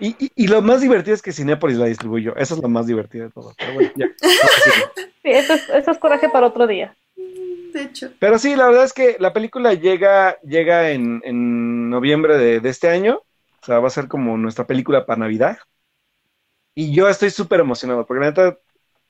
Y, 0.00 0.16
y, 0.18 0.32
y 0.34 0.46
lo 0.48 0.60
más 0.62 0.80
divertido 0.80 1.14
es 1.14 1.22
que 1.22 1.32
Cinépolis 1.32 1.76
la 1.76 1.86
distribuyó. 1.86 2.36
Eso 2.36 2.54
es 2.54 2.62
lo 2.62 2.68
más 2.68 2.86
divertido 2.86 3.26
de 3.26 3.30
todo. 3.30 3.54
Pero 3.56 3.74
bueno, 3.74 3.90
ya. 3.96 4.06
Sí, 5.22 5.30
eso 5.30 5.54
es, 5.54 5.70
eso 5.70 5.90
es 5.90 5.98
coraje 5.98 6.28
para 6.28 6.48
otro 6.48 6.66
día. 6.66 6.94
De 7.16 7.82
hecho. 7.82 8.10
Pero 8.18 8.38
sí, 8.38 8.56
la 8.56 8.66
verdad 8.66 8.84
es 8.84 8.92
que 8.92 9.16
la 9.18 9.32
película 9.32 9.72
llega, 9.72 10.38
llega 10.42 10.90
en, 10.90 11.22
en 11.24 11.88
noviembre 11.88 12.36
de, 12.36 12.60
de 12.60 12.68
este 12.68 12.88
año. 12.88 13.22
O 13.62 13.66
sea, 13.66 13.78
va 13.78 13.86
a 13.86 13.90
ser 13.90 14.06
como 14.06 14.36
nuestra 14.36 14.66
película 14.66 15.06
para 15.06 15.20
Navidad. 15.20 15.56
Y 16.74 16.94
yo 16.94 17.08
estoy 17.08 17.30
súper 17.30 17.60
emocionado, 17.60 18.04
porque 18.04 18.20
la 18.20 18.26
neta, 18.26 18.58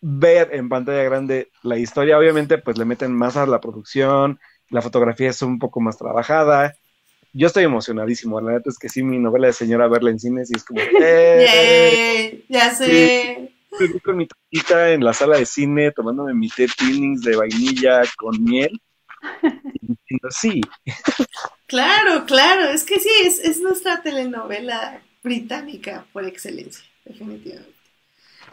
ver 0.00 0.50
en 0.52 0.68
pantalla 0.68 1.02
grande 1.02 1.50
la 1.62 1.78
historia, 1.78 2.18
obviamente, 2.18 2.58
pues 2.58 2.78
le 2.78 2.84
meten 2.84 3.12
más 3.12 3.36
a 3.36 3.46
la 3.46 3.60
producción, 3.60 4.38
la 4.68 4.82
fotografía 4.82 5.30
es 5.30 5.42
un 5.42 5.58
poco 5.58 5.80
más 5.80 5.96
trabajada. 5.96 6.74
Yo 7.34 7.48
estoy 7.48 7.64
emocionadísimo, 7.64 8.40
la 8.40 8.52
neta 8.52 8.70
es 8.70 8.78
que 8.78 8.88
sí, 8.88 9.02
mi 9.02 9.18
novela 9.18 9.48
de 9.48 9.52
señora 9.52 9.88
verla 9.88 10.10
en 10.10 10.20
cines 10.20 10.50
y 10.50 10.56
es 10.56 10.64
como, 10.64 10.80
¡eh! 10.80 11.46
Yay, 11.52 12.44
ya 12.48 12.72
sé. 12.72 13.52
Estoy 13.72 14.00
con 14.00 14.16
mi 14.16 14.28
tacita 14.28 14.92
en 14.92 15.04
la 15.04 15.12
sala 15.12 15.36
de 15.38 15.44
cine, 15.44 15.90
tomándome 15.90 16.32
mi 16.32 16.48
té 16.48 16.68
Twinings 16.68 17.22
de 17.22 17.34
vainilla 17.34 18.02
con 18.16 18.42
miel. 18.42 18.80
Y 19.72 19.78
diciendo, 19.80 20.28
sí, 20.30 20.60
Claro, 21.66 22.24
claro, 22.26 22.68
es 22.68 22.84
que 22.84 23.00
sí, 23.00 23.08
es, 23.24 23.38
es 23.40 23.60
nuestra 23.60 24.02
telenovela 24.02 25.02
británica 25.22 26.06
por 26.12 26.24
excelencia, 26.24 26.84
definitivamente. 27.04 27.72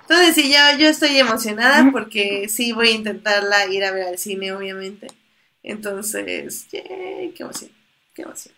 Entonces, 0.01 0.35
sí, 0.35 0.51
yo, 0.51 0.79
yo 0.79 0.87
estoy 0.87 1.17
emocionada 1.17 1.91
porque 1.91 2.49
sí 2.49 2.71
voy 2.71 2.89
a 2.89 2.95
intentarla 2.95 3.67
ir 3.67 3.83
a 3.83 3.91
ver 3.91 4.07
al 4.07 4.17
cine, 4.17 4.53
obviamente. 4.53 5.07
Entonces, 5.61 6.67
yay, 6.71 7.31
qué 7.35 7.43
emoción, 7.43 7.71
qué 8.15 8.23
emoción. 8.23 8.55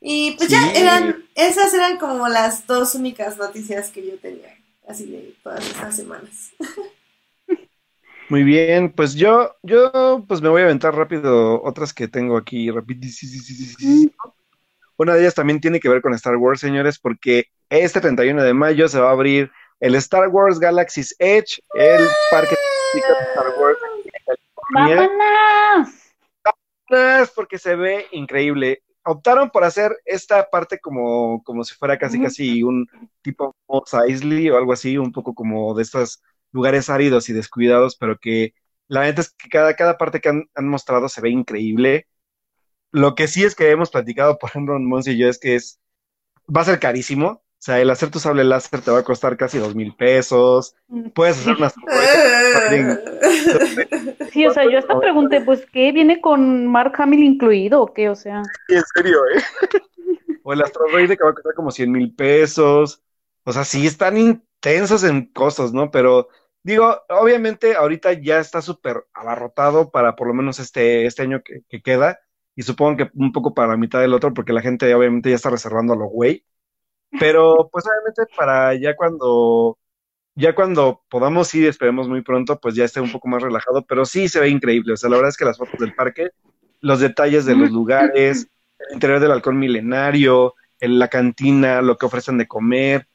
Y 0.00 0.32
pues 0.32 0.48
ya 0.48 0.70
eran, 0.72 1.24
esas 1.34 1.74
eran 1.74 1.98
como 1.98 2.28
las 2.28 2.66
dos 2.66 2.94
únicas 2.94 3.36
noticias 3.36 3.90
que 3.90 4.06
yo 4.06 4.18
tenía, 4.18 4.54
así 4.86 5.06
de 5.06 5.34
todas 5.42 5.66
estas 5.66 5.96
semanas. 5.96 6.52
Muy 8.28 8.44
bien, 8.44 8.92
pues 8.92 9.14
yo, 9.14 9.56
yo 9.62 10.24
pues 10.28 10.42
me 10.42 10.50
voy 10.50 10.60
a 10.60 10.66
aventar 10.66 10.94
rápido 10.94 11.62
otras 11.62 11.94
que 11.94 12.08
tengo 12.08 12.36
aquí 12.36 12.70
rapidísimo. 12.70 14.12
Una 14.98 15.14
de 15.14 15.20
ellas 15.20 15.34
también 15.34 15.60
tiene 15.60 15.80
que 15.80 15.88
ver 15.88 16.02
con 16.02 16.12
Star 16.14 16.36
Wars, 16.36 16.60
señores, 16.60 16.98
porque 16.98 17.46
este 17.70 18.00
31 18.00 18.42
de 18.42 18.52
mayo 18.52 18.86
se 18.88 19.00
va 19.00 19.08
a 19.08 19.12
abrir 19.12 19.50
el 19.80 19.94
Star 19.94 20.28
Wars 20.28 20.58
Galaxy's 20.58 21.14
Edge, 21.18 21.62
el 21.74 22.06
parque 22.30 22.54
de 22.94 23.00
Star 23.00 23.46
Wars 23.58 23.78
aquí 23.78 24.10
en 24.12 24.24
California. 24.26 25.08
¡Vámonos! 25.08 25.88
es 26.90 27.30
porque 27.30 27.58
se 27.58 27.76
ve 27.76 28.06
increíble. 28.12 28.82
Optaron 29.10 29.48
por 29.48 29.64
hacer 29.64 29.96
esta 30.04 30.50
parte 30.50 30.78
como, 30.80 31.42
como 31.42 31.64
si 31.64 31.74
fuera 31.74 31.98
casi 31.98 32.20
casi 32.20 32.62
un 32.62 32.86
tipo 33.22 33.56
Mos 33.66 33.94
Eisley 33.94 34.50
o 34.50 34.58
algo 34.58 34.74
así, 34.74 34.98
un 34.98 35.12
poco 35.12 35.34
como 35.34 35.74
de 35.74 35.82
estos 35.82 36.22
lugares 36.52 36.90
áridos 36.90 37.30
y 37.30 37.32
descuidados, 37.32 37.96
pero 37.96 38.18
que 38.18 38.52
la 38.86 39.02
neta 39.04 39.22
es 39.22 39.30
que 39.30 39.48
cada, 39.48 39.74
cada 39.76 39.96
parte 39.96 40.20
que 40.20 40.28
han, 40.28 40.44
han 40.54 40.68
mostrado 40.68 41.08
se 41.08 41.22
ve 41.22 41.30
increíble. 41.30 42.06
Lo 42.92 43.14
que 43.14 43.28
sí 43.28 43.44
es 43.44 43.54
que 43.54 43.70
hemos 43.70 43.90
platicado, 43.90 44.38
por 44.38 44.50
ejemplo, 44.50 44.78
Monsi 44.78 45.12
y 45.12 45.18
yo, 45.18 45.28
es 45.28 45.38
que 45.38 45.56
es, 45.56 45.80
va 46.54 46.62
a 46.62 46.64
ser 46.66 46.78
carísimo. 46.78 47.42
O 47.58 47.60
sea, 47.60 47.80
el 47.80 47.90
hacer 47.90 48.10
tu 48.10 48.20
sable 48.20 48.44
láser 48.44 48.82
te 48.82 48.92
va 48.92 49.00
a 49.00 49.04
costar 49.04 49.36
casi 49.36 49.58
dos 49.58 49.74
mil 49.74 49.92
pesos. 49.96 50.76
Puedes 51.12 51.38
hacer 51.38 51.56
unas 51.56 51.74
Sí, 54.30 54.46
o 54.46 54.52
sea, 54.52 54.70
yo 54.70 54.78
hasta 54.78 55.00
pregunté, 55.00 55.40
pues, 55.40 55.66
¿qué 55.72 55.90
viene 55.90 56.20
con 56.20 56.68
Mark 56.68 56.92
Hamill 56.98 57.24
incluido 57.24 57.82
o 57.82 57.92
qué? 57.92 58.10
O 58.10 58.14
sea, 58.14 58.42
en 58.68 58.82
serio, 58.94 59.18
¿eh? 59.34 59.42
o 60.44 60.52
el 60.52 60.62
asteroide 60.62 61.16
que 61.16 61.24
va 61.24 61.30
a 61.30 61.34
costar 61.34 61.54
como 61.54 61.72
100 61.72 61.90
mil 61.90 62.14
pesos. 62.14 63.02
O 63.42 63.52
sea, 63.52 63.64
sí 63.64 63.88
están 63.88 64.16
intensos 64.16 65.02
en 65.02 65.26
costos, 65.26 65.72
¿no? 65.72 65.90
Pero 65.90 66.28
digo, 66.62 66.96
obviamente 67.08 67.74
ahorita 67.74 68.12
ya 68.12 68.38
está 68.38 68.62
súper 68.62 69.04
abarrotado 69.12 69.90
para 69.90 70.14
por 70.14 70.28
lo 70.28 70.34
menos 70.34 70.60
este, 70.60 71.06
este 71.06 71.22
año 71.22 71.42
que, 71.42 71.62
que 71.68 71.82
queda 71.82 72.20
y 72.54 72.62
supongo 72.62 72.98
que 72.98 73.10
un 73.14 73.32
poco 73.32 73.52
para 73.54 73.68
la 73.68 73.76
mitad 73.76 74.00
del 74.00 74.14
otro 74.14 74.32
porque 74.32 74.52
la 74.52 74.62
gente 74.62 74.94
obviamente 74.94 75.30
ya 75.30 75.36
está 75.36 75.50
reservando 75.50 75.94
a 75.94 75.96
lo 75.96 76.06
güey. 76.06 76.44
Pero 77.18 77.68
pues 77.72 77.84
obviamente 77.86 78.22
para 78.36 78.74
ya 78.74 78.94
cuando 78.94 79.78
ya 80.38 80.54
cuando 80.54 81.02
podamos 81.08 81.52
ir, 81.54 81.66
esperemos 81.66 82.08
muy 82.08 82.22
pronto, 82.22 82.60
pues 82.60 82.76
ya 82.76 82.84
esté 82.84 83.00
un 83.00 83.10
poco 83.10 83.26
más 83.26 83.42
relajado, 83.42 83.82
pero 83.82 84.04
sí 84.04 84.28
se 84.28 84.38
ve 84.38 84.48
increíble. 84.48 84.92
O 84.92 84.96
sea, 84.96 85.10
la 85.10 85.16
verdad 85.16 85.30
es 85.30 85.36
que 85.36 85.44
las 85.44 85.58
fotos 85.58 85.80
del 85.80 85.94
parque, 85.94 86.30
los 86.80 87.00
detalles 87.00 87.44
de 87.44 87.56
los 87.56 87.72
lugares, 87.72 88.48
el 88.78 88.94
interior 88.94 89.18
del 89.18 89.32
halcón 89.32 89.58
milenario, 89.58 90.54
en 90.78 91.00
la 91.00 91.08
cantina, 91.08 91.82
lo 91.82 91.96
que 91.96 92.06
ofrecen 92.06 92.38
de 92.38 92.46
comer. 92.46 93.08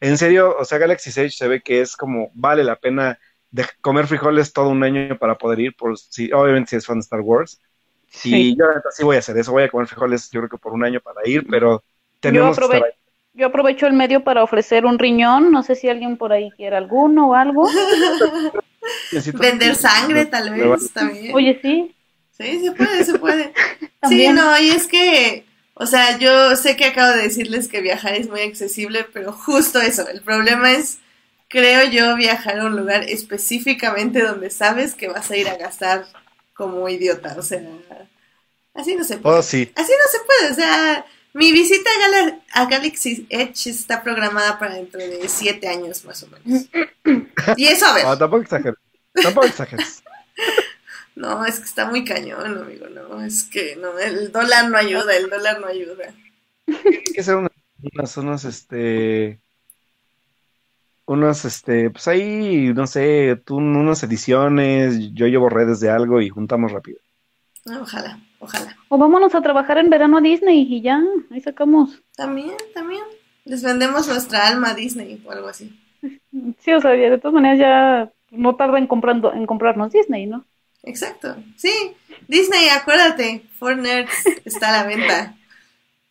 En 0.00 0.16
serio, 0.16 0.56
o 0.58 0.64
sea, 0.64 0.78
Galaxy 0.78 1.10
Edge 1.10 1.36
se 1.36 1.46
ve 1.46 1.60
que 1.60 1.82
es 1.82 1.94
como 1.94 2.30
vale 2.32 2.64
la 2.64 2.76
pena 2.76 3.18
de 3.50 3.66
comer 3.82 4.06
frijoles 4.06 4.54
todo 4.54 4.70
un 4.70 4.82
año 4.82 5.18
para 5.18 5.36
poder 5.36 5.60
ir, 5.60 5.76
por 5.76 5.98
si, 5.98 6.32
obviamente 6.32 6.70
si 6.70 6.76
es 6.76 6.86
fan 6.86 6.96
de 6.96 7.02
Star 7.02 7.20
Wars. 7.20 7.60
Sí. 8.08 8.34
Y 8.34 8.56
yo 8.56 8.64
sí 8.90 9.04
voy 9.04 9.16
a 9.16 9.18
hacer 9.18 9.36
eso, 9.36 9.52
voy 9.52 9.64
a 9.64 9.68
comer 9.68 9.86
frijoles 9.86 10.30
yo 10.30 10.40
creo 10.40 10.50
que 10.50 10.58
por 10.58 10.72
un 10.72 10.84
año 10.84 11.00
para 11.00 11.20
ir, 11.28 11.46
pero 11.48 11.84
tenemos 12.18 12.56
que 12.58 12.64
estar 12.64 12.82
ahí. 12.82 12.92
Yo 13.34 13.46
aprovecho 13.46 13.86
el 13.86 13.94
medio 13.94 14.22
para 14.24 14.42
ofrecer 14.42 14.84
un 14.84 14.98
riñón, 14.98 15.50
no 15.52 15.62
sé 15.62 15.74
si 15.74 15.88
alguien 15.88 16.18
por 16.18 16.32
ahí 16.32 16.50
quiere 16.50 16.76
alguno 16.76 17.30
o 17.30 17.34
algo. 17.34 17.66
Vender 19.34 19.74
sangre 19.74 20.26
tal 20.26 20.50
vez 20.50 20.92
también. 20.92 21.34
Oye, 21.34 21.58
sí. 21.62 21.94
Sí, 22.30 22.60
se 22.62 22.72
puede, 22.72 23.04
se 23.04 23.18
puede. 23.18 23.52
sí, 24.08 24.28
no, 24.28 24.58
y 24.58 24.70
es 24.70 24.86
que, 24.86 25.46
o 25.74 25.86
sea, 25.86 26.18
yo 26.18 26.56
sé 26.56 26.76
que 26.76 26.86
acabo 26.86 27.16
de 27.16 27.22
decirles 27.22 27.68
que 27.68 27.80
viajar 27.80 28.14
es 28.14 28.28
muy 28.28 28.40
accesible, 28.40 29.06
pero 29.12 29.32
justo 29.32 29.80
eso, 29.80 30.06
el 30.08 30.20
problema 30.20 30.72
es, 30.72 30.98
creo 31.48 31.88
yo, 31.88 32.16
viajar 32.16 32.58
a 32.58 32.66
un 32.66 32.76
lugar 32.76 33.04
específicamente 33.04 34.22
donde 34.22 34.50
sabes 34.50 34.94
que 34.94 35.08
vas 35.08 35.30
a 35.30 35.36
ir 35.36 35.48
a 35.48 35.56
gastar 35.56 36.06
como 36.54 36.86
idiota, 36.88 37.34
o 37.38 37.42
sea, 37.42 37.62
así 38.74 38.94
no 38.94 39.04
se 39.04 39.16
puede. 39.18 39.38
Oh, 39.38 39.42
sí. 39.42 39.72
Así 39.74 39.92
no 39.92 40.10
se 40.10 40.18
puede, 40.26 40.52
o 40.52 40.54
sea 40.54 41.06
mi 41.34 41.50
visita 41.52 41.88
a, 42.52 42.66
Galaxy 42.66 43.26
Edge 43.30 43.70
está 43.70 44.02
programada 44.02 44.58
para 44.58 44.74
dentro 44.74 45.00
de 45.00 45.28
siete 45.28 45.66
años 45.68 46.04
más 46.04 46.22
o 46.22 46.28
menos. 46.28 46.68
Y 47.56 47.66
eso 47.66 47.86
a 47.86 47.94
ver. 47.94 48.04
No, 48.04 48.18
tampoco 48.18 48.42
exageres. 48.42 48.78
Tampoco 49.14 49.46
exageres. 49.46 50.02
no, 51.14 51.44
es 51.46 51.58
que 51.58 51.64
está 51.64 51.88
muy 51.88 52.04
cañón, 52.04 52.58
amigo. 52.58 52.86
No, 52.88 53.24
es 53.24 53.44
que 53.44 53.76
no, 53.76 53.98
el 53.98 54.30
dólar 54.30 54.68
no 54.68 54.76
ayuda, 54.76 55.16
el 55.16 55.30
dólar 55.30 55.60
no 55.60 55.68
ayuda. 55.68 56.14
Tiene 56.66 57.02
que 57.14 57.22
ser 57.22 57.36
unas, 57.36 58.16
unos, 58.18 58.44
este, 58.44 59.40
unos, 61.06 61.44
este, 61.46 61.90
pues 61.90 62.08
ahí, 62.08 62.72
no 62.74 62.86
sé, 62.86 63.40
tú, 63.44 63.56
unas 63.56 64.02
ediciones, 64.02 65.12
yo 65.14 65.26
llevo 65.26 65.48
redes 65.48 65.80
de 65.80 65.90
algo 65.90 66.20
y 66.20 66.28
juntamos 66.28 66.72
rápido. 66.72 67.00
Ojalá. 67.64 68.20
Ojalá. 68.42 68.76
O 68.88 68.98
vámonos 68.98 69.36
a 69.36 69.40
trabajar 69.40 69.78
en 69.78 69.88
verano 69.88 70.18
a 70.18 70.20
Disney 70.20 70.66
y 70.68 70.82
ya, 70.82 71.00
ahí 71.30 71.40
sacamos. 71.40 72.02
También, 72.16 72.56
también. 72.74 73.04
Les 73.44 73.62
vendemos 73.62 74.08
nuestra 74.08 74.48
alma 74.48 74.70
a 74.70 74.74
Disney 74.74 75.22
o 75.24 75.30
algo 75.30 75.46
así. 75.46 75.78
Sí, 76.58 76.72
o 76.72 76.80
sea, 76.80 76.90
de 76.90 77.18
todas 77.18 77.34
maneras 77.34 77.58
ya 77.60 78.12
no 78.32 78.56
tarda 78.56 78.78
en, 78.78 78.88
comprando, 78.88 79.32
en 79.32 79.46
comprarnos 79.46 79.92
Disney, 79.92 80.26
¿no? 80.26 80.44
Exacto. 80.82 81.36
Sí, 81.56 81.94
Disney, 82.26 82.68
acuérdate, 82.70 83.44
For 83.60 83.76
Nerds 83.76 84.10
está 84.44 84.70
a 84.70 84.82
la 84.82 84.88
venta. 84.88 85.36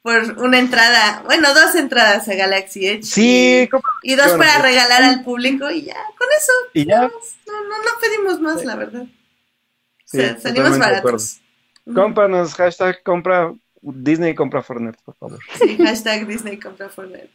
Por 0.01 0.39
una 0.39 0.57
entrada, 0.57 1.23
bueno, 1.25 1.53
dos 1.53 1.75
entradas 1.75 2.29
a 2.29 2.35
Galaxy 2.35 2.87
Edge. 2.87 3.03
Sí, 3.03 3.69
y, 4.03 4.15
dos 4.15 4.31
para 4.37 4.59
regalar 4.59 5.03
al 5.03 5.21
público 5.21 5.69
y 5.69 5.83
ya, 5.83 6.01
con 6.17 6.29
eso. 6.37 6.53
Y 6.73 6.85
ya. 6.85 7.01
No, 7.01 7.07
no, 7.07 7.99
pedimos 7.99 8.39
más, 8.39 8.63
la 8.63 8.77
verdad. 8.77 9.03
O 9.03 10.07
sea, 10.07 10.39
salimos 10.39 10.79
baratos. 10.79 11.40
Cómpranos, 11.85 12.53
hashtag 12.55 13.01
compra 13.03 13.53
Disney 13.81 14.35
compra 14.35 14.61
Fortnite, 14.61 14.99
por 15.03 15.15
favor. 15.15 15.39
Sí, 15.55 15.77
hashtag 15.77 16.27
Disney 16.27 16.59
compra 16.59 16.89
Fortnite. 16.89 17.31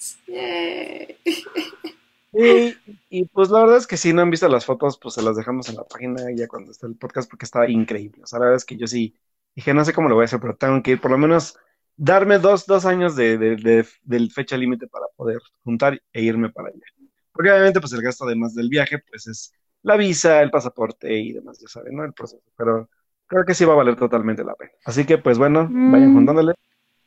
Y, 2.33 2.77
y, 3.09 3.25
pues 3.27 3.49
la 3.49 3.61
verdad 3.61 3.79
es 3.79 3.87
que 3.87 3.97
si 3.97 4.13
no 4.13 4.21
han 4.21 4.31
visto 4.31 4.47
las 4.49 4.67
fotos, 4.67 4.99
pues 4.99 5.15
se 5.15 5.23
las 5.23 5.37
dejamos 5.37 5.69
en 5.69 5.77
la 5.77 5.85
página 5.85 6.21
ya 6.35 6.47
cuando 6.47 6.71
está 6.71 6.87
el 6.87 6.95
podcast 6.95 7.31
porque 7.31 7.47
está 7.47 7.69
increíble. 7.69 8.23
O 8.23 8.27
sea, 8.27 8.39
la 8.39 8.47
verdad 8.47 8.59
es 8.59 8.65
que 8.65 8.77
yo 8.77 8.87
sí 8.87 9.17
dije, 9.55 9.73
no 9.73 9.85
sé 9.85 9.93
cómo 9.93 10.09
lo 10.09 10.17
voy 10.17 10.23
a 10.23 10.27
hacer, 10.27 10.41
pero 10.41 10.55
tengo 10.55 10.83
que 10.83 10.93
ir 10.93 11.01
por 11.01 11.11
lo 11.11 11.19
menos 11.19 11.59
darme 11.97 12.39
dos, 12.39 12.67
dos 12.67 12.85
años 12.85 13.17
de, 13.17 13.39
de, 13.39 14.29
fecha 14.31 14.57
límite 14.57 14.87
para 14.87 15.07
poder 15.17 15.39
juntar 15.65 16.01
e 16.13 16.23
irme 16.23 16.51
para 16.51 16.69
allá. 16.69 16.85
Porque 17.33 17.51
obviamente 17.51 17.81
pues 17.81 17.93
el 17.93 18.03
gasto 18.03 18.25
además 18.25 18.55
del 18.55 18.69
viaje 18.69 18.99
pues 18.99 19.27
es 19.27 19.53
la 19.83 19.97
visa, 19.97 20.43
el 20.43 20.51
pasaporte 20.51 21.13
y 21.19 21.33
demás, 21.33 21.59
ya 21.59 21.69
saben, 21.69 21.97
¿no? 21.97 22.05
El 22.05 22.13
proceso. 22.13 22.43
Pero 22.57 22.91
creo 23.27 23.45
que 23.45 23.55
sí 23.55 23.64
va 23.64 23.74
a 23.74 23.77
valer 23.77 23.97
totalmente 23.97 24.45
la 24.45 24.55
pena. 24.55 24.72
Así 24.85 25.05
que, 25.05 25.18
pues 25.18 25.39
bueno, 25.39 25.68
vayan 25.70 26.11
mm. 26.11 26.14
juntándole, 26.14 26.55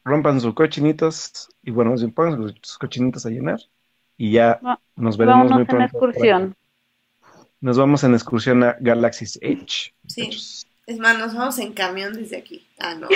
rompan 0.04 0.42
sus 0.42 0.54
cochinitos 0.54 1.50
y 1.64 1.72
bueno, 1.72 1.96
pongan 2.14 2.54
sus 2.62 2.78
cochinitos 2.78 3.26
a 3.26 3.30
llenar 3.30 3.60
y 4.18 4.32
ya 4.32 4.60
nos 4.96 5.18
veremos 5.18 5.52
muy 5.52 5.66
pronto. 5.66 5.78
En 5.78 5.90
excursión. 5.90 6.56
Nos 7.62 7.78
vamos 7.78 8.04
en 8.04 8.14
excursión 8.14 8.64
a 8.64 8.78
Galaxy's 8.80 9.38
Edge. 9.42 9.94
Sí. 10.08 10.30
Es 10.88 10.98
más, 10.98 11.20
nos 11.20 11.36
vamos 11.36 11.60
en 11.60 11.74
camión 11.74 12.14
desde 12.14 12.38
aquí. 12.38 12.66
Ah, 12.80 12.96
no. 12.96 13.08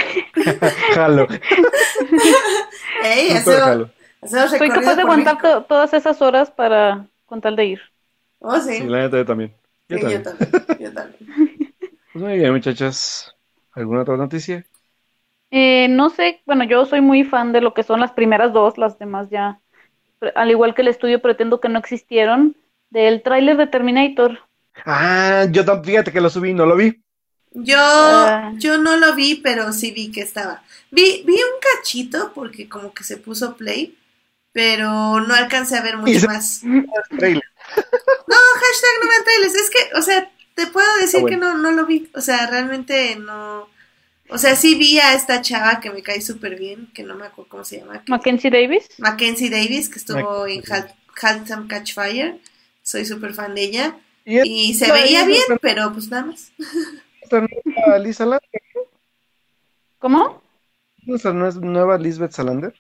jalo. 0.93 1.27
Ey, 3.03 3.29
eso, 3.29 3.89
Soy 4.25 4.69
capaz 4.69 4.95
de 4.95 5.01
aguantar 5.01 5.65
todas 5.67 5.93
esas 5.93 6.21
horas 6.21 6.51
para 6.51 7.07
con 7.25 7.41
tal 7.41 7.55
de 7.55 7.65
ir. 7.65 7.81
Oh, 8.39 8.59
sí. 8.59 8.77
Sí, 8.77 8.83
la 8.83 8.99
neta 8.99 9.17
yo 9.17 9.25
también. 9.25 9.53
Yo, 9.89 9.99
también. 9.99 10.23
yo 10.23 10.29
también. 10.29 10.79
Yo 10.79 10.93
también. 10.93 11.52
Pues 12.13 12.23
muy 12.23 12.37
bien, 12.37 12.51
muchachas. 12.53 13.33
¿Alguna 13.71 14.01
otra 14.01 14.17
noticia? 14.17 14.63
Eh, 15.49 15.87
no 15.89 16.11
sé, 16.11 16.41
bueno, 16.45 16.63
yo 16.63 16.85
soy 16.85 17.01
muy 17.01 17.23
fan 17.23 17.51
de 17.51 17.61
lo 17.61 17.73
que 17.73 17.81
son 17.81 17.99
las 17.99 18.11
primeras 18.11 18.53
dos, 18.53 18.77
las 18.77 18.99
demás 18.99 19.29
ya, 19.31 19.59
al 20.35 20.51
igual 20.51 20.75
que 20.75 20.83
el 20.83 20.89
estudio, 20.89 21.21
pretendo 21.21 21.59
que 21.59 21.69
no 21.69 21.79
existieron, 21.79 22.55
del 22.91 23.23
tráiler 23.23 23.57
de 23.57 23.65
Terminator. 23.65 24.39
Ah, 24.85 25.47
yo 25.49 25.65
también, 25.65 25.85
fíjate 25.85 26.11
que 26.11 26.21
lo 26.21 26.29
subí, 26.29 26.53
no 26.53 26.67
lo 26.67 26.75
vi. 26.75 27.01
Yo, 27.51 27.77
ah. 27.79 28.51
yo 28.57 28.77
no 28.77 28.95
lo 28.97 29.15
vi, 29.15 29.35
pero 29.35 29.73
sí 29.73 29.91
vi 29.91 30.11
que 30.11 30.21
estaba. 30.21 30.63
Vi, 30.91 31.23
vi 31.25 31.33
un 31.33 31.59
cachito 31.59 32.31
porque 32.33 32.69
como 32.69 32.93
que 32.93 33.03
se 33.03 33.17
puso 33.17 33.55
play, 33.55 33.97
pero 34.51 35.19
no 35.19 35.33
alcancé 35.33 35.77
a 35.77 35.81
ver 35.81 35.97
mucho 35.97 36.27
más. 36.27 36.63
no, 36.63 36.79
hashtag 36.79 37.33
no 39.01 39.09
vean 39.09 39.23
trailers. 39.23 39.55
Es 39.55 39.69
que, 39.69 39.97
o 39.97 40.01
sea, 40.01 40.31
te 40.55 40.67
puedo 40.67 40.87
decir 41.01 41.25
que 41.25 41.37
no, 41.37 41.57
no 41.57 41.71
lo 41.71 41.85
vi. 41.85 42.09
O 42.13 42.21
sea, 42.21 42.47
realmente 42.47 43.15
no. 43.15 43.67
O 44.29 44.37
sea, 44.37 44.55
sí 44.55 44.75
vi 44.75 44.99
a 44.99 45.13
esta 45.13 45.41
chava 45.41 45.79
que 45.79 45.91
me 45.91 46.01
cae 46.01 46.21
súper 46.21 46.57
bien, 46.57 46.89
que 46.93 47.03
no 47.03 47.15
me 47.15 47.25
acuerdo 47.25 47.49
cómo 47.49 47.63
se 47.63 47.79
llama. 47.79 48.03
Mackenzie 48.07 48.49
Davis. 48.49 48.89
Mackenzie 48.97 49.49
Davis, 49.49 49.89
que 49.89 49.99
estuvo 49.99 50.47
en 50.47 50.63
Handsome 51.21 51.67
Catch 51.67 51.93
Fire. 51.93 52.39
Soy 52.81 53.05
súper 53.05 53.33
fan 53.33 53.55
de 53.55 53.63
ella. 53.63 53.97
Y, 54.25 54.73
se 54.73 54.91
veía 54.91 55.25
bien, 55.25 55.43
pero 55.61 55.91
pues 55.91 56.09
nada 56.09 56.25
más. 56.25 56.51
Lisa 58.01 58.25
Lander? 58.25 58.61
¿Cómo? 59.99 60.41
¿No 61.05 61.47
es 61.47 61.55
nueva 61.55 61.97
Lisbeth 61.97 62.31
Salander? 62.31 62.73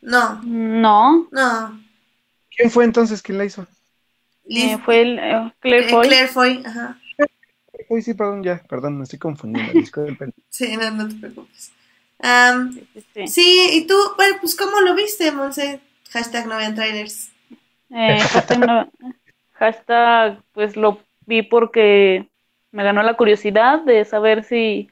No. 0.00 0.40
No. 0.44 1.28
No. 1.30 1.80
¿Quién 2.56 2.70
fue 2.70 2.84
entonces? 2.84 3.22
¿Quién 3.22 3.38
la 3.38 3.44
hizo? 3.44 3.66
Eh, 4.48 4.78
fue 4.78 5.02
el 5.02 5.18
eh, 5.18 5.52
Claire 5.60 5.86
eh, 5.86 5.90
Foy. 5.90 6.06
Claire 6.06 6.28
Foy, 6.28 6.62
ajá. 6.64 6.98
Uy, 7.88 8.02
sí, 8.02 8.14
perdón, 8.14 8.42
ya, 8.42 8.62
perdón, 8.68 8.98
me 8.98 9.04
estoy 9.04 9.18
confundiendo. 9.18 9.72
sí, 10.48 10.76
no, 10.76 10.90
no 10.90 11.08
te 11.08 11.14
preocupes. 11.14 11.72
sí, 13.26 13.68
y 13.72 13.86
tú, 13.86 13.94
bueno, 14.16 14.36
pues, 14.40 14.56
¿cómo 14.56 14.80
lo 14.80 14.94
viste, 14.94 15.30
Monse? 15.32 15.80
Hashtag 16.10 16.46
no 16.46 16.56
vean 16.56 16.74
trailers. 16.74 17.30
hashtag, 19.52 20.42
pues 20.52 20.76
lo 20.76 21.00
vi 21.26 21.42
porque 21.42 22.28
me 22.72 22.84
ganó 22.84 23.02
la 23.02 23.14
curiosidad 23.14 23.80
de 23.82 24.04
saber 24.04 24.44
si. 24.44 24.88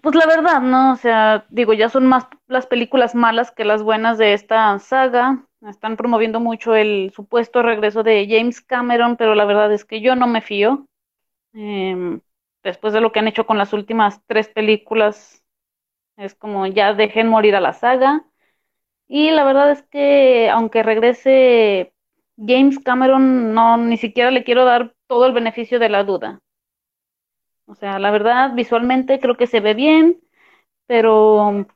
Pues 0.00 0.14
la 0.14 0.26
verdad, 0.26 0.60
¿no? 0.62 0.92
O 0.92 0.96
sea, 0.96 1.44
digo, 1.50 1.74
ya 1.74 1.88
son 1.88 2.06
más 2.06 2.26
las 2.48 2.66
películas 2.66 3.14
malas 3.14 3.50
que 3.50 3.64
las 3.64 3.82
buenas 3.82 4.18
de 4.18 4.32
esta 4.32 4.78
saga. 4.78 5.44
Están 5.68 5.96
promoviendo 5.96 6.40
mucho 6.40 6.74
el 6.74 7.12
supuesto 7.14 7.62
regreso 7.62 8.02
de 8.02 8.26
James 8.28 8.60
Cameron, 8.60 9.16
pero 9.16 9.34
la 9.34 9.44
verdad 9.44 9.72
es 9.72 9.84
que 9.84 10.00
yo 10.00 10.16
no 10.16 10.26
me 10.26 10.40
fío. 10.40 10.86
Em, 11.52 12.20
después 12.64 12.92
de 12.92 13.00
lo 13.00 13.12
que 13.12 13.20
han 13.20 13.28
hecho 13.28 13.46
con 13.46 13.58
las 13.58 13.72
últimas 13.72 14.20
tres 14.26 14.48
películas, 14.48 15.44
es 16.16 16.34
como 16.34 16.66
ya 16.66 16.94
dejen 16.94 17.28
morir 17.28 17.56
a 17.56 17.60
la 17.60 17.72
saga. 17.74 18.24
Y 19.08 19.30
la 19.30 19.44
verdad 19.44 19.70
es 19.72 19.82
que 19.84 20.50
aunque 20.50 20.82
regrese 20.82 21.94
James 22.38 22.78
Cameron, 22.80 23.54
no 23.54 23.76
ni 23.76 23.96
siquiera 23.98 24.30
le 24.30 24.44
quiero 24.44 24.64
dar 24.64 24.94
todo 25.08 25.26
el 25.26 25.32
beneficio 25.32 25.78
de 25.78 25.88
la 25.90 26.04
duda. 26.04 26.40
O 27.66 27.74
sea, 27.74 27.98
la 27.98 28.10
verdad, 28.10 28.54
visualmente 28.54 29.20
creo 29.20 29.36
que 29.36 29.46
se 29.46 29.60
ve 29.60 29.74
bien, 29.74 30.20
pero 30.86 31.66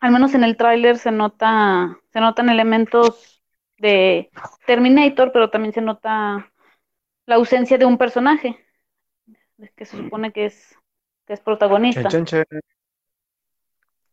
al 0.00 0.12
menos 0.12 0.34
en 0.34 0.44
el 0.44 0.56
tráiler 0.56 0.98
se 0.98 1.12
nota, 1.12 1.98
se 2.12 2.20
notan 2.20 2.48
elementos 2.48 3.42
de 3.78 4.30
Terminator, 4.66 5.30
pero 5.32 5.50
también 5.50 5.72
se 5.74 5.80
nota 5.80 6.50
la 7.26 7.34
ausencia 7.36 7.78
de 7.78 7.84
un 7.84 7.98
personaje 7.98 8.58
que 9.76 9.84
se 9.84 9.96
supone 9.96 10.32
que 10.32 10.46
es, 10.46 10.74
que 11.26 11.34
es 11.34 11.40
protagonista. 11.40 12.08
Chan, 12.08 12.24
chan, 12.24 12.44
chan. 12.50 12.60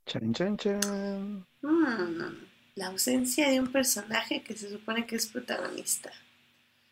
Chan, 0.05 0.33
chan, 0.33 0.57
chan. 0.57 1.45
Mm, 1.61 2.47
la 2.75 2.87
ausencia 2.87 3.49
de 3.49 3.59
un 3.59 3.71
personaje 3.71 4.41
que 4.41 4.55
se 4.55 4.69
supone 4.69 5.05
que 5.05 5.15
es 5.15 5.27
protagonista. 5.27 6.11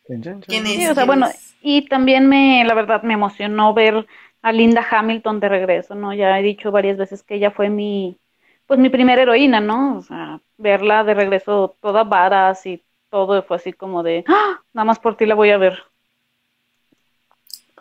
Chan, 0.07 0.21
chan, 0.21 0.41
chan. 0.41 0.47
¿Quién 0.47 0.65
es? 0.67 0.75
Sí, 0.75 0.87
o 0.87 0.93
sea, 0.93 0.93
¿Quién 0.93 1.07
bueno, 1.07 1.27
es? 1.27 1.55
y 1.61 1.87
también 1.87 2.27
me, 2.27 2.63
la 2.65 2.73
verdad, 2.73 3.03
me 3.03 3.13
emocionó 3.13 3.73
ver 3.73 4.05
a 4.41 4.51
Linda 4.51 4.85
Hamilton 4.89 5.39
de 5.39 5.49
regreso, 5.49 5.95
¿no? 5.95 6.13
Ya 6.13 6.39
he 6.39 6.43
dicho 6.43 6.71
varias 6.71 6.97
veces 6.97 7.23
que 7.23 7.35
ella 7.35 7.51
fue 7.51 7.69
mi, 7.69 8.17
pues 8.67 8.79
mi 8.79 8.89
primera 8.89 9.21
heroína, 9.21 9.59
¿no? 9.59 9.97
O 9.97 10.01
sea, 10.01 10.41
verla 10.57 11.03
de 11.03 11.13
regreso 11.13 11.75
toda 11.81 12.03
varas 12.03 12.65
y 12.65 12.83
todo 13.09 13.43
fue 13.43 13.57
así 13.57 13.73
como 13.73 14.03
de, 14.03 14.23
¡Ah! 14.27 14.61
nada 14.73 14.85
más 14.85 14.99
por 14.99 15.15
ti 15.15 15.25
la 15.25 15.35
voy 15.35 15.51
a 15.51 15.57
ver. 15.57 15.83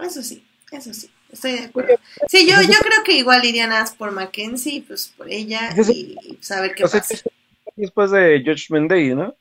Eso 0.01 0.23
sí, 0.23 0.45
eso 0.71 0.93
sí, 0.93 1.11
estoy 1.31 1.53
de 1.53 1.65
acuerdo. 1.67 1.95
Sí, 2.29 2.49
yo, 2.49 2.61
yo 2.61 2.79
creo 2.81 3.05
que 3.05 3.13
igual 3.13 3.45
irían 3.45 3.71
más 3.71 3.95
por 3.95 4.13
Mackenzie, 4.13 4.85
pues 4.87 5.13
por 5.17 5.31
ella 5.31 5.71
y, 5.77 6.17
y 6.23 6.35
pues 6.35 6.51
qué 6.75 6.83
Los 6.83 6.93
pasa. 6.93 7.15
hechos 7.15 7.33
después 7.77 8.11
de 8.11 8.43
Judgment 8.45 8.91
Day, 8.91 9.15
¿no? 9.15 9.35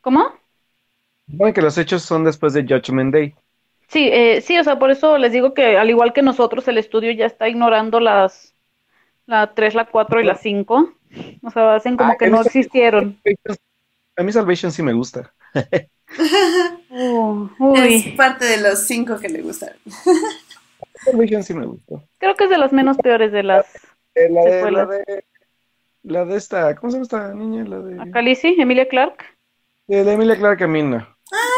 ¿Cómo? 0.00 0.34
Bueno, 1.26 1.54
que 1.54 1.62
los 1.62 1.78
hechos 1.78 2.02
son 2.02 2.24
después 2.24 2.52
de 2.52 2.62
Judgment 2.62 3.14
Day. 3.14 3.34
Sí, 3.88 4.08
eh, 4.10 4.40
sí, 4.40 4.58
o 4.58 4.64
sea, 4.64 4.78
por 4.78 4.90
eso 4.90 5.18
les 5.18 5.32
digo 5.32 5.54
que 5.54 5.76
al 5.76 5.90
igual 5.90 6.12
que 6.12 6.22
nosotros, 6.22 6.66
el 6.68 6.78
estudio 6.78 7.12
ya 7.12 7.26
está 7.26 7.48
ignorando 7.48 8.00
las, 8.00 8.51
la 9.26 9.54
3, 9.54 9.74
la 9.74 9.84
4 9.86 10.20
y 10.20 10.24
la 10.24 10.34
5. 10.36 10.92
O 11.42 11.50
sea, 11.50 11.74
hacen 11.74 11.96
como 11.96 12.12
Ah, 12.12 12.16
que 12.18 12.28
no 12.28 12.40
existieron. 12.40 13.20
A 14.16 14.22
mí 14.22 14.32
Salvation 14.32 14.70
sí 14.72 14.82
me 14.82 14.92
gusta. 14.92 15.32
Uh, 16.90 17.48
Es 17.76 18.06
uy, 18.06 18.14
parte 18.16 18.44
de 18.44 18.58
los 18.60 18.80
cinco 18.86 19.18
que 19.18 19.28
le 19.28 19.42
gustan. 19.42 19.70
Salvation 21.04 21.42
sí 21.42 21.54
me 21.54 21.66
gusta. 21.66 21.96
creo 22.18 22.34
que 22.34 22.44
es 22.44 22.50
de 22.50 22.58
las 22.58 22.72
menos 22.72 22.96
peores 22.98 23.32
de 23.32 23.42
las 23.42 23.66
Eh, 24.14 24.28
la, 24.30 24.42
de, 24.42 24.70
la 24.70 24.86
de 24.86 25.24
la 26.02 26.24
de 26.24 26.36
esta, 26.36 26.74
¿cómo 26.76 26.90
se 26.90 26.96
llama 26.96 27.02
esta 27.04 27.34
niña? 27.34 27.64
La 27.64 27.78
de, 27.80 28.10
Khaleesi, 28.10 28.56
Emilia 28.58 28.88
Clark. 28.88 29.24
de 29.86 30.04
la 30.04 30.12
Emilia 30.12 30.36
Clarke 30.36 30.64
a 30.64 30.68
mí 30.68 30.82
no. 30.82 30.96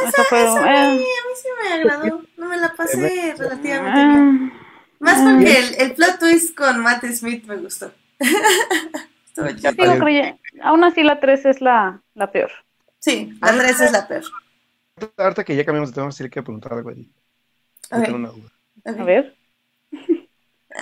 Esa 0.06 0.22
fue, 0.24 0.42
Esa 0.44 0.72
eh, 0.72 0.86
a 0.86 0.92
mí 0.94 1.04
sí 1.34 1.48
me 1.62 1.74
agradó, 1.74 2.22
no 2.36 2.48
me 2.48 2.56
la 2.58 2.72
pasé 2.76 3.34
relativamente 3.36 4.06
bien. 4.06 4.52
Ah, 5.06 5.22
Más 5.22 5.34
porque 5.34 5.58
el, 5.58 5.74
el 5.78 5.92
plot 5.94 6.18
twist 6.18 6.56
con 6.56 6.80
Matt 6.80 7.04
Smith 7.06 7.44
me 7.46 7.56
gustó. 7.56 7.92
Estuvo 9.26 9.48
chido. 9.52 9.72
sigo 9.72 9.98
creyendo. 9.98 10.38
Aún 10.62 10.84
así, 10.84 11.02
la 11.02 11.20
3 11.20 11.46
es 11.46 11.60
la, 11.60 12.00
la 12.14 12.30
peor. 12.30 12.50
Sí, 13.00 13.36
la 13.40 13.52
3 13.56 13.80
es 13.80 13.92
la 13.92 14.06
peor. 14.08 14.22
Ahorita 15.16 15.44
que 15.44 15.56
ya 15.56 15.64
cambiamos 15.64 15.90
de 15.90 15.94
tema, 15.96 16.12
sí 16.12 16.22
le 16.22 16.30
quiero 16.30 16.44
preguntar 16.44 16.72
algo 16.72 16.88
a 16.88 16.92
Edith. 16.92 17.10
Yo 17.90 17.98
Ok, 17.98 18.04
tengo 18.04 18.16
una 18.18 18.28
duda. 18.28 18.48
ok. 18.86 19.00
A 19.00 19.04
ver. 19.04 19.36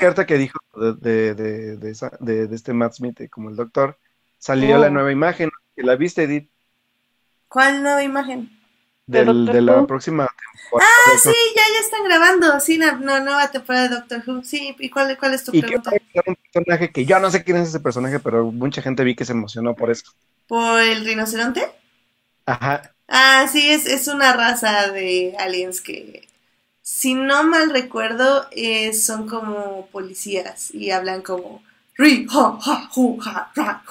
Ahorita 0.01 0.27
que 0.27 0.39
dijo 0.39 0.59
de, 0.75 0.93
de, 0.95 1.35
de, 1.35 1.77
de 1.77 1.91
esa- 1.91 2.17
de- 2.21 2.47
de 2.47 2.57
este 2.57 2.73
Matt 2.73 2.95
Smith 2.95 3.29
como 3.31 3.51
el 3.51 3.57
doctor, 3.57 3.99
salió 4.39 4.77
Oh. 4.77 4.81
la 4.81 4.91
nueva 4.91 5.13
imagen. 5.13 5.51
que 5.75 5.83
¿La 5.83 5.97
viste, 5.97 6.23
Edith? 6.25 6.51
¿Cuál 7.49 7.83
nueva 7.83 8.03
imagen? 8.03 8.51
¿De 9.07 9.25
Del- 9.25 9.51
de 9.51 9.63
la 9.63 9.87
próxima 9.87 10.27
temporada. 10.53 10.91
Ah, 10.91 11.17
sí, 11.19 11.33
ya, 11.57 11.63
ya 11.75 11.81
están 11.81 12.05
grabando. 12.05 12.61
Sí, 12.61 12.77
la 12.79 12.93
no, 12.93 13.21
nueva 13.21 13.51
temporada 13.51 13.89
de 13.89 13.95
Doctor 13.97 14.23
Who. 14.27 14.45
Sí, 14.45 14.77
¿y 14.79 14.91
cuál, 14.91 15.17
cuál 15.19 15.35
es 15.35 15.45
tu 15.45 15.53
Y 15.53 15.65
que 15.65 15.77
pregunta? 15.81 15.99
ser 16.13 16.25
un 16.27 16.35
personaje 16.35 16.91
que 16.93 17.05
yo 17.07 17.21
no 17.21 17.31
sé 17.31 17.45
quién 17.45 17.59
es 17.59 17.69
ese 17.69 17.79
personaje, 17.81 18.19
pero 18.21 18.51
mucha 18.51 18.83
gente 18.83 19.05
vi 19.05 19.15
que 19.15 19.25
se 19.25 19.33
emocionó 19.33 19.77
por 19.77 19.91
eso. 19.91 20.11
¿Por 20.47 20.81
el 20.83 21.05
rinoceronte? 21.05 21.63
Ajá. 22.47 22.95
Ah, 23.09 23.47
sí, 23.51 23.71
es, 23.71 23.87
es 23.87 24.09
una 24.09 24.33
raza 24.33 24.91
de 24.91 25.35
aliens 25.39 25.81
que, 25.81 26.29
si 26.83 27.15
no 27.15 27.45
mal 27.45 27.71
recuerdo, 27.71 28.49
eh, 28.53 28.93
son 28.95 29.29
como 29.29 29.89
policías 29.89 30.73
y 30.75 30.91
hablan 30.91 31.23
como 31.23 31.63
Ri, 31.97 32.27
ha, 32.31 32.59
ha, 32.65 32.91
hu, 32.97 33.21
ha, 33.25 33.53
ra. 33.57 33.85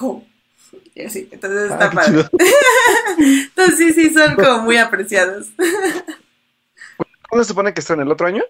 Y 0.94 1.04
así, 1.04 1.28
entonces 1.30 1.70
está 1.70 1.86
Ah, 1.86 1.90
padre. 1.90 2.28
Entonces 3.18 3.76
sí, 3.78 3.92
sí, 3.92 4.10
son 4.12 4.36
como 4.36 4.62
muy 4.62 4.76
apreciados. 4.76 5.48
¿Cuándo 7.28 7.44
se 7.44 7.48
supone 7.48 7.72
que 7.74 7.80
está 7.80 7.94
en 7.94 8.00
el 8.00 8.10
otro 8.10 8.26
año? 8.26 8.42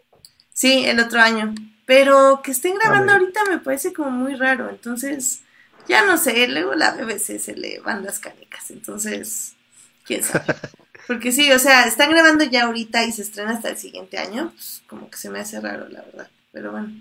Sí, 0.52 0.84
el 0.86 1.00
otro 1.00 1.20
año. 1.20 1.54
Pero 1.86 2.40
que 2.42 2.52
estén 2.52 2.74
grabando 2.76 3.12
Ah, 3.12 3.16
ahorita 3.16 3.44
me 3.44 3.58
parece 3.58 3.92
como 3.92 4.10
muy 4.10 4.34
raro. 4.34 4.70
Entonces, 4.70 5.42
ya 5.88 6.04
no 6.04 6.16
sé, 6.16 6.46
luego 6.48 6.74
la 6.74 6.94
BBC 6.94 7.38
se 7.38 7.54
le 7.56 7.80
van 7.80 8.04
las 8.04 8.18
canicas. 8.20 8.70
Entonces, 8.70 9.54
quién 10.04 10.22
sabe. 10.22 10.44
Porque 11.06 11.32
sí, 11.32 11.50
o 11.52 11.58
sea, 11.58 11.86
están 11.86 12.10
grabando 12.10 12.44
ya 12.44 12.64
ahorita 12.64 13.04
y 13.04 13.12
se 13.12 13.22
estrena 13.22 13.52
hasta 13.52 13.70
el 13.70 13.76
siguiente 13.76 14.18
año. 14.18 14.52
Pues, 14.54 14.82
como 14.86 15.10
que 15.10 15.18
se 15.18 15.30
me 15.30 15.40
hace 15.40 15.60
raro, 15.60 15.88
la 15.88 16.02
verdad. 16.02 16.30
Pero 16.52 16.70
bueno. 16.72 16.92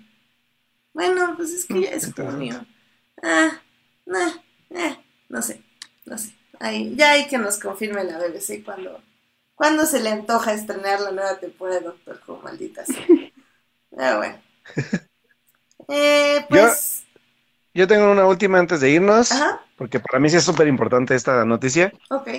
Bueno, 0.93 1.35
pues 1.37 1.51
es 1.51 1.65
que 1.65 1.81
ya 1.81 1.89
es 1.91 2.11
junio. 2.13 2.65
Ah, 3.23 3.61
nah, 4.05 4.31
eh, 4.71 4.97
no 5.31 5.41
sé, 5.41 5.61
no 6.05 6.17
sé. 6.17 6.33
Ahí, 6.59 6.93
ya 6.95 7.11
hay 7.11 7.27
que 7.27 7.37
nos 7.37 7.57
confirme 7.57 8.03
la 8.03 8.19
BBC 8.19 8.63
cuando, 8.63 9.01
cuando 9.55 9.85
se 9.85 10.01
le 10.01 10.09
antoja 10.09 10.53
estrenar 10.53 10.99
la 10.99 11.11
nueva 11.11 11.39
temporada 11.39 11.79
de 11.79 11.85
Doctor 11.85 12.21
Who, 12.27 12.41
maldita 12.43 12.85
sea. 12.85 13.05
Ah, 13.97 14.17
bueno. 14.17 14.39
Eh, 15.87 16.45
pues. 16.47 17.03
Yo 17.73 17.85
tengo 17.85 18.09
una 18.09 18.25
última 18.25 18.59
antes 18.59 18.79
de 18.79 18.91
irnos, 18.91 19.31
Ajá, 19.31 19.65
porque 19.75 19.99
para 19.99 20.19
mí 20.19 20.29
sí 20.29 20.37
es 20.37 20.43
súper 20.43 20.67
importante 20.67 21.15
esta 21.15 21.43
noticia. 21.43 21.91
ok. 22.09 22.29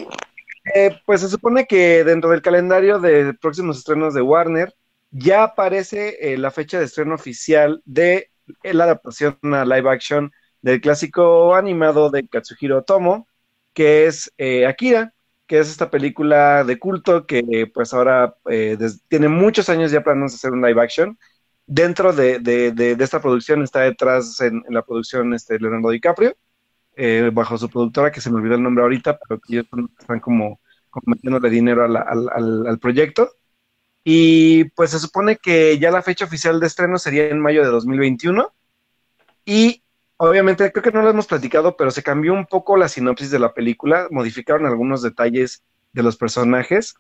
Eh, 0.75 1.01
pues 1.05 1.21
se 1.21 1.29
supone 1.29 1.67
que 1.67 2.05
dentro 2.05 2.31
del 2.31 2.41
calendario 2.41 2.99
de 2.99 3.35
próximos 3.35 3.79
estrenos 3.79 4.15
de 4.15 4.23
Warner 4.23 4.75
ya 5.11 5.43
aparece 5.43 6.17
eh, 6.21 6.39
la 6.39 6.51
fecha 6.51 6.79
de 6.79 6.85
estreno 6.85 7.15
oficial 7.15 7.83
de 7.85 8.31
eh, 8.63 8.73
la 8.73 8.85
adaptación 8.85 9.37
a 9.43 9.65
live 9.65 9.91
action 9.91 10.33
del 10.63 10.81
clásico 10.81 11.55
animado 11.55 12.11
de 12.11 12.27
Katsuhiro 12.27 12.79
Otomo, 12.79 13.29
que 13.75 14.07
es 14.07 14.33
eh, 14.39 14.67
Akira, 14.67 15.15
que 15.47 15.59
es 15.59 15.69
esta 15.71 15.91
película 15.91 16.65
de 16.65 16.79
culto 16.79 17.27
que 17.27 17.71
pues 17.73 17.93
ahora 17.93 18.37
eh, 18.49 18.79
tiene 19.09 19.29
muchos 19.29 19.69
años 19.69 19.91
ya 19.91 20.03
planeando 20.03 20.35
hacer 20.35 20.53
un 20.53 20.63
live 20.63 20.81
action. 20.81 21.19
Dentro 21.67 22.13
de, 22.13 22.41
esta 23.01 23.21
producción 23.21 23.63
está 23.63 23.81
detrás 23.81 24.41
en, 24.41 24.63
la 24.69 24.83
producción 24.83 25.35
este, 25.35 25.59
Leonardo 25.59 25.91
DiCaprio, 25.91 26.37
eh, 26.97 27.31
bajo 27.33 27.59
su 27.59 27.69
productora, 27.69 28.11
que 28.13 28.21
se 28.21 28.31
me 28.31 28.37
olvidó 28.37 28.57
el 28.57 28.63
nombre 28.63 28.83
ahorita, 28.83 29.19
pero 29.19 29.41
que 29.41 29.55
ellos 29.55 29.67
están 29.99 30.21
como, 30.21 30.61
como 30.91 31.05
metiéndole 31.07 31.51
dinero 31.51 31.85
al- 31.85 32.67
al 32.67 32.79
proyecto. 32.79 33.31
Y 34.05 34.65
pues 34.71 34.91
se 34.91 34.99
supone 34.99 35.37
que 35.37 35.79
ya 35.79 35.91
la 35.91 36.03
fecha 36.03 36.25
oficial 36.25 36.59
de 36.61 36.67
estreno 36.67 36.99
sería 36.99 37.29
en 37.29 37.41
mayo 37.41 37.63
de 37.63 37.69
2021. 37.71 38.53
Y 39.45 39.82
obviamente 40.29 40.71
creo 40.71 40.83
que 40.83 40.93
no 40.93 41.03
lo 41.03 41.11
hemos 41.11 41.27
platicado, 41.27 41.77
pero 41.77 41.91
se 41.91 42.03
cambió 42.03 42.33
un 42.33 42.47
poco 42.47 42.77
la 42.77 42.89
sinopsis 42.89 43.31
de 43.31 43.39
la 43.39 43.53
película, 43.55 44.07
modificaron 44.11 44.67
algunos 44.67 45.03
detalles 45.03 45.65
de 45.93 46.03
los 46.03 46.17
personajes. 46.17 46.95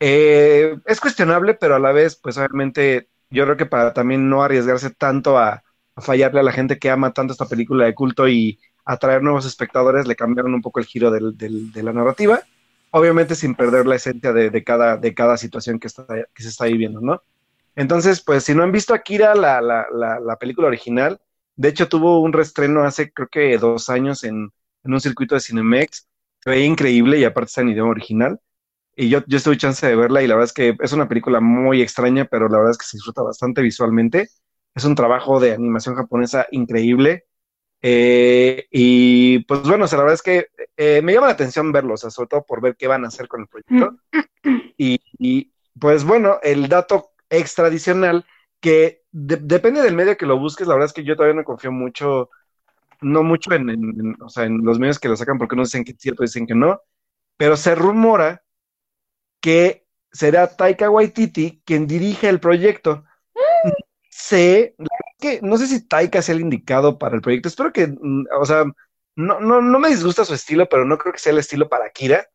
Eh, 0.00 0.76
es 0.86 1.00
cuestionable, 1.00 1.54
pero 1.54 1.74
a 1.74 1.78
la 1.78 1.92
vez, 1.92 2.16
pues 2.16 2.38
obviamente 2.38 3.08
yo 3.30 3.44
creo 3.44 3.56
que 3.56 3.66
para 3.66 3.92
también 3.92 4.28
no 4.28 4.42
arriesgarse 4.42 4.90
tanto 4.90 5.38
a, 5.38 5.62
fallarle 5.96 6.40
a 6.40 6.42
la 6.42 6.52
gente 6.52 6.78
que 6.78 6.90
ama 6.90 7.12
tanto 7.12 7.32
esta 7.32 7.46
película 7.46 7.84
de 7.84 7.94
culto 7.94 8.26
y 8.28 8.58
atraer 8.84 9.22
nuevos 9.22 9.46
espectadores, 9.46 10.06
le 10.06 10.16
cambiaron 10.16 10.54
un 10.54 10.62
poco 10.62 10.80
el 10.80 10.86
giro 10.86 11.10
del- 11.10 11.36
del- 11.36 11.70
de 11.70 11.82
la 11.82 11.92
narrativa, 11.92 12.40
obviamente 12.90 13.34
sin 13.34 13.54
perder 13.54 13.86
la 13.86 13.96
esencia 13.96 14.32
de, 14.32 14.64
cada, 14.64 15.36
situación 15.36 15.78
que 15.78 15.88
se 15.88 16.48
está 16.48 16.64
viviendo, 16.64 17.00
¿no? 17.00 17.22
Entonces, 17.76 18.20
pues 18.20 18.44
si 18.44 18.54
no 18.54 18.62
han 18.62 18.72
visto 18.72 18.94
Akira, 18.94 19.34
la, 19.34 19.60
la, 19.60 19.86
la, 19.92 20.20
la 20.20 20.36
película 20.36 20.68
original, 20.68 21.20
de 21.56 21.68
hecho 21.68 21.88
tuvo 21.88 22.20
un 22.20 22.32
reestreno 22.32 22.82
hace 22.82 23.12
creo 23.12 23.28
que 23.28 23.58
dos 23.58 23.88
años 23.88 24.24
en, 24.24 24.50
en 24.84 24.92
un 24.92 25.00
circuito 25.00 25.34
de 25.34 25.40
Cinemex, 25.40 26.08
se 26.40 26.50
veía 26.50 26.66
increíble 26.66 27.18
y 27.18 27.24
aparte 27.24 27.48
está 27.48 27.60
en 27.62 27.70
idioma 27.70 27.90
original. 27.90 28.40
Y 28.96 29.08
yo, 29.08 29.24
yo 29.26 29.38
estuve 29.38 29.56
chance 29.56 29.84
de 29.86 29.96
verla 29.96 30.22
y 30.22 30.28
la 30.28 30.34
verdad 30.34 30.50
es 30.50 30.52
que 30.52 30.76
es 30.78 30.92
una 30.92 31.08
película 31.08 31.40
muy 31.40 31.82
extraña, 31.82 32.26
pero 32.26 32.48
la 32.48 32.58
verdad 32.58 32.72
es 32.72 32.78
que 32.78 32.86
se 32.86 32.96
disfruta 32.98 33.22
bastante 33.22 33.62
visualmente. 33.62 34.28
Es 34.74 34.84
un 34.84 34.94
trabajo 34.94 35.40
de 35.40 35.52
animación 35.52 35.96
japonesa 35.96 36.46
increíble. 36.52 37.24
Eh, 37.82 38.66
y 38.70 39.40
pues 39.40 39.62
bueno, 39.62 39.84
o 39.84 39.88
sea, 39.88 39.98
la 39.98 40.04
verdad 40.04 40.14
es 40.14 40.22
que 40.22 40.46
eh, 40.76 41.02
me 41.02 41.12
llama 41.12 41.26
la 41.26 41.32
atención 41.32 41.72
verlo, 41.72 41.94
o 41.94 41.96
sea, 41.96 42.10
sobre 42.10 42.28
todo 42.28 42.44
por 42.44 42.60
ver 42.60 42.76
qué 42.76 42.86
van 42.86 43.04
a 43.04 43.08
hacer 43.08 43.26
con 43.28 43.42
el 43.42 43.48
proyecto. 43.48 43.96
Y, 44.76 45.00
y, 45.18 45.52
pues 45.78 46.04
bueno, 46.04 46.38
el 46.42 46.68
dato 46.68 47.10
extra 47.30 47.68
adicional 47.68 48.24
que 48.64 49.04
de- 49.12 49.36
depende 49.38 49.82
del 49.82 49.94
medio 49.96 50.16
que 50.16 50.26
lo 50.26 50.38
busques, 50.40 50.66
la 50.66 50.74
verdad 50.74 50.88
es 50.88 50.94
que 50.94 51.04
yo 51.04 51.16
todavía 51.16 51.36
no 51.36 51.44
confío 51.44 51.72
mucho, 51.72 52.30
no 53.02 53.22
mucho 53.24 53.52
en, 53.54 54.16
o 54.22 54.28
sea, 54.30 54.44
en 54.46 54.64
los 54.64 54.78
medios 54.80 54.98
que 55.00 55.08
lo 55.08 55.16
sacan 55.16 55.38
porque 55.38 55.56
no 55.56 55.62
dicen 55.64 55.84
que 55.84 55.92
es 55.92 55.98
cierto, 56.00 56.22
dicen 56.24 56.46
que 56.46 56.54
no, 56.56 56.80
pero 57.38 57.56
se 57.56 57.74
rumora 57.76 58.44
que 59.40 59.86
será 60.12 60.56
Taika 60.56 60.90
Waititi 60.90 61.62
quien 61.64 61.86
dirige 61.86 62.28
el 62.28 62.40
proyecto. 62.40 63.04
Sé, 64.10 64.76
que 65.18 65.40
no 65.42 65.56
sé 65.58 65.66
si 65.66 65.86
Taika 65.86 66.22
sea 66.22 66.34
el 66.34 66.40
indicado 66.42 66.98
para 66.98 67.16
el 67.16 67.22
proyecto. 67.22 67.48
Espero 67.48 67.72
que, 67.72 67.86
mm, 67.88 68.26
o 68.40 68.44
sea, 68.44 68.64
no, 69.16 69.40
no, 69.40 69.60
no 69.60 69.78
me 69.78 69.88
disgusta 69.88 70.24
su 70.24 70.34
estilo, 70.34 70.68
pero 70.68 70.84
no 70.84 70.98
creo 70.98 71.12
que 71.12 71.18
sea 71.18 71.32
el 71.32 71.38
estilo 71.38 71.68
para 71.68 71.90
Kira. 71.90 72.26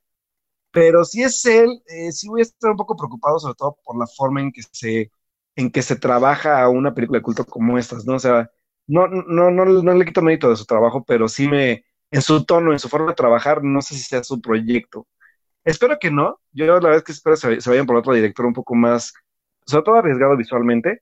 Pero 0.72 1.06
si 1.06 1.24
es 1.24 1.46
él, 1.46 1.70
eh, 1.88 2.12
sí 2.14 2.28
voy 2.30 2.42
a 2.42 2.44
estar 2.44 2.72
un 2.72 2.78
poco 2.78 2.96
preocupado, 2.98 3.40
sobre 3.40 3.56
todo 3.56 3.78
por 3.84 3.98
la 4.00 4.08
forma 4.08 4.42
en 4.42 4.52
que 4.54 4.62
se, 4.72 5.12
en 5.60 5.72
que 5.72 5.82
se 5.82 5.98
trabaja 5.98 6.62
a 6.62 6.70
una 6.70 6.94
película 6.94 7.20
de 7.20 7.24
culto 7.24 7.46
como 7.46 7.78
estas, 7.78 8.06
¿no? 8.06 8.16
O 8.16 8.20
sea, 8.20 8.50
no, 8.88 9.08
no, 9.08 9.52
no, 9.52 9.66
no 9.66 9.94
le 9.94 10.06
quito 10.06 10.22
mérito 10.22 10.50
de 10.50 10.56
su 10.56 10.66
trabajo, 10.66 11.04
pero 11.06 11.28
sí 11.28 11.50
me, 11.50 11.84
en 12.12 12.22
su 12.22 12.46
tono, 12.46 12.72
en 12.72 12.80
su 12.80 12.88
forma 12.88 13.10
de 13.10 13.16
trabajar, 13.16 13.62
no 13.62 13.82
sé 13.82 13.96
si 13.96 14.04
sea 14.04 14.24
su 14.24 14.40
proyecto. 14.42 15.06
Espero 15.66 16.00
que 16.00 16.12
no. 16.12 16.40
Yo 16.54 16.66
la 16.66 16.74
verdad 16.76 16.96
es 16.96 17.04
que 17.04 17.12
espero 17.12 17.36
que 17.36 17.62
se 17.62 17.70
vayan 17.70 17.86
por 17.86 17.98
otro 17.98 18.14
director 18.14 18.46
un 18.46 18.54
poco 18.54 18.74
más, 18.74 19.14
sobre 19.66 19.84
todo 19.84 19.96
arriesgado 19.96 20.38
visualmente. 20.38 21.02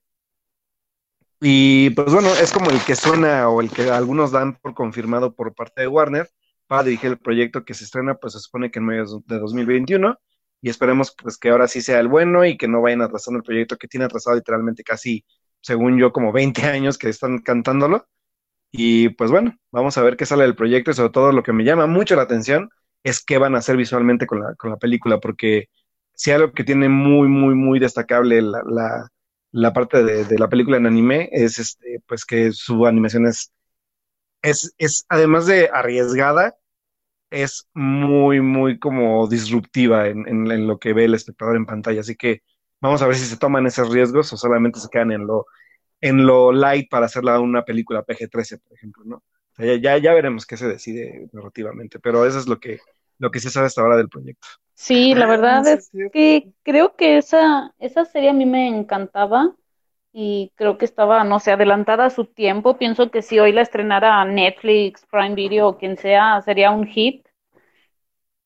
Y 1.40 1.90
pues 1.90 2.12
bueno, 2.12 2.28
es 2.30 2.52
como 2.52 2.70
el 2.70 2.80
que 2.84 2.96
suena 2.96 3.48
o 3.48 3.60
el 3.60 3.70
que 3.70 3.90
algunos 3.90 4.32
dan 4.32 4.56
por 4.56 4.74
confirmado 4.74 5.34
por 5.36 5.54
parte 5.54 5.82
de 5.82 5.88
Warner 5.88 6.28
para 6.66 6.82
dirigir 6.82 7.10
el 7.10 7.18
proyecto 7.18 7.64
que 7.64 7.74
se 7.74 7.84
estrena, 7.84 8.16
pues 8.16 8.32
se 8.32 8.40
supone 8.40 8.72
que 8.72 8.80
en 8.80 8.86
medio 8.86 9.04
de 9.24 9.38
2021 9.38 10.18
y 10.60 10.70
esperemos 10.70 11.14
pues 11.20 11.38
que 11.38 11.50
ahora 11.50 11.68
sí 11.68 11.80
sea 11.82 12.00
el 12.00 12.08
bueno 12.08 12.44
y 12.44 12.56
que 12.56 12.68
no 12.68 12.82
vayan 12.82 13.02
atrasando 13.02 13.38
el 13.38 13.44
proyecto 13.44 13.76
que 13.76 13.88
tiene 13.88 14.06
atrasado 14.06 14.36
literalmente 14.36 14.82
casi, 14.84 15.24
según 15.60 15.98
yo, 15.98 16.12
como 16.12 16.32
20 16.32 16.62
años 16.66 16.98
que 16.98 17.08
están 17.08 17.38
cantándolo. 17.38 18.06
Y 18.70 19.10
pues 19.10 19.30
bueno, 19.30 19.56
vamos 19.72 19.98
a 19.98 20.02
ver 20.02 20.16
qué 20.16 20.26
sale 20.26 20.44
del 20.44 20.56
proyecto 20.56 20.90
y 20.90 20.94
sobre 20.94 21.12
todo 21.12 21.32
lo 21.32 21.42
que 21.42 21.52
me 21.52 21.64
llama 21.64 21.86
mucho 21.86 22.16
la 22.16 22.22
atención 22.22 22.70
es 23.02 23.24
qué 23.24 23.38
van 23.38 23.54
a 23.54 23.58
hacer 23.58 23.76
visualmente 23.76 24.26
con 24.26 24.40
la, 24.40 24.54
con 24.56 24.70
la 24.70 24.76
película, 24.78 25.20
porque 25.20 25.68
si 26.14 26.30
algo 26.32 26.52
que 26.52 26.64
tiene 26.64 26.88
muy, 26.88 27.28
muy, 27.28 27.54
muy 27.54 27.78
destacable 27.78 28.42
la, 28.42 28.62
la 28.66 29.08
la 29.52 29.72
parte 29.72 30.02
de, 30.02 30.38
la 30.38 30.48
película 30.48 30.76
en 30.76 30.86
anime 30.86 31.28
es 31.32 31.58
este, 31.58 32.02
pues 32.06 32.24
que 32.24 32.52
su 32.52 32.86
animación 32.86 33.26
es, 33.26 33.52
es, 34.42 34.74
es, 34.78 35.06
además 35.08 35.46
de 35.46 35.70
arriesgada, 35.72 36.56
es 37.30 37.68
muy, 37.74 38.40
muy 38.40 38.78
como 38.78 39.26
disruptiva 39.28 40.08
en, 40.08 40.26
en, 40.28 40.66
lo 40.66 40.78
que 40.78 40.92
ve 40.92 41.04
el 41.04 41.14
espectador 41.14 41.56
en 41.56 41.66
pantalla. 41.66 42.00
Así 42.00 42.16
que 42.16 42.42
vamos 42.80 43.02
a 43.02 43.06
ver 43.06 43.16
si 43.16 43.26
se 43.26 43.36
toman 43.36 43.66
esos 43.66 43.90
riesgos 43.90 44.32
o 44.32 44.36
solamente 44.36 44.80
se 44.80 44.88
quedan 44.88 45.12
en 45.12 45.26
lo, 45.26 45.46
en 46.00 46.26
lo 46.26 46.52
light 46.52 46.88
para 46.88 47.06
hacerla 47.06 47.40
una 47.40 47.64
película 47.64 48.04
PG-13, 48.04 48.60
por 48.60 48.76
ejemplo, 48.76 49.04
¿no? 49.04 49.22
ya, 49.58 49.98
ya, 49.98 50.14
veremos 50.14 50.46
qué 50.46 50.56
se 50.56 50.68
decide 50.68 51.28
narrativamente, 51.32 51.98
pero 51.98 52.24
eso 52.24 52.38
es 52.38 52.46
lo 52.46 52.60
que, 52.60 52.78
lo 53.18 53.30
que 53.30 53.40
se 53.40 53.50
sabe 53.50 53.66
hasta 53.66 53.80
ahora 53.80 53.96
del 53.96 54.08
proyecto. 54.08 54.46
Sí, 54.74 55.14
la 55.14 55.26
verdad 55.26 55.66
es 55.66 55.90
que 56.12 56.52
creo 56.62 56.94
que 56.94 57.18
esa, 57.18 57.74
esa 57.80 58.04
serie 58.04 58.30
a 58.30 58.34
mí 58.34 58.46
me 58.46 58.68
encantaba 58.68 59.56
y 60.20 60.50
creo 60.56 60.78
que 60.78 60.84
estaba, 60.84 61.22
no 61.22 61.38
sé, 61.38 61.52
adelantada 61.52 62.06
a 62.06 62.10
su 62.10 62.24
tiempo. 62.24 62.76
Pienso 62.76 63.08
que 63.12 63.22
si 63.22 63.38
hoy 63.38 63.52
la 63.52 63.62
estrenara 63.62 64.24
Netflix, 64.24 65.06
Prime 65.06 65.36
Video 65.36 65.68
o 65.68 65.78
quien 65.78 65.96
sea, 65.96 66.42
sería 66.42 66.72
un 66.72 66.88
hit. 66.88 67.24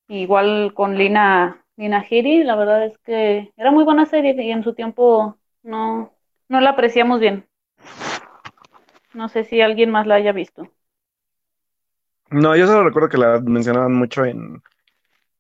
Igual 0.07 0.75
con 0.75 0.99
Lina, 0.99 1.65
Lina 1.79 2.03
Giri, 2.03 2.45
la 2.45 2.57
verdad 2.57 2.85
es 2.85 2.99
que 2.99 3.55
era 3.57 3.71
muy 3.71 3.85
buena 3.85 4.05
serie 4.05 4.35
y 4.37 4.51
en 4.51 4.63
su 4.63 4.75
tiempo 4.75 5.39
no, 5.63 6.13
no 6.51 6.61
la 6.61 6.71
apreciamos 6.71 7.21
bien. 7.21 7.49
No 9.15 9.31
sé 9.31 9.45
si 9.45 9.63
alguien 9.63 9.91
más 9.91 10.07
la 10.07 10.17
haya 10.17 10.33
visto. 10.33 10.69
No, 12.29 12.55
yo 12.55 12.67
solo 12.67 12.85
recuerdo 12.85 13.09
que 13.09 13.17
la 13.17 13.41
mencionaban 13.41 13.95
mucho 13.95 14.27
en, 14.27 14.63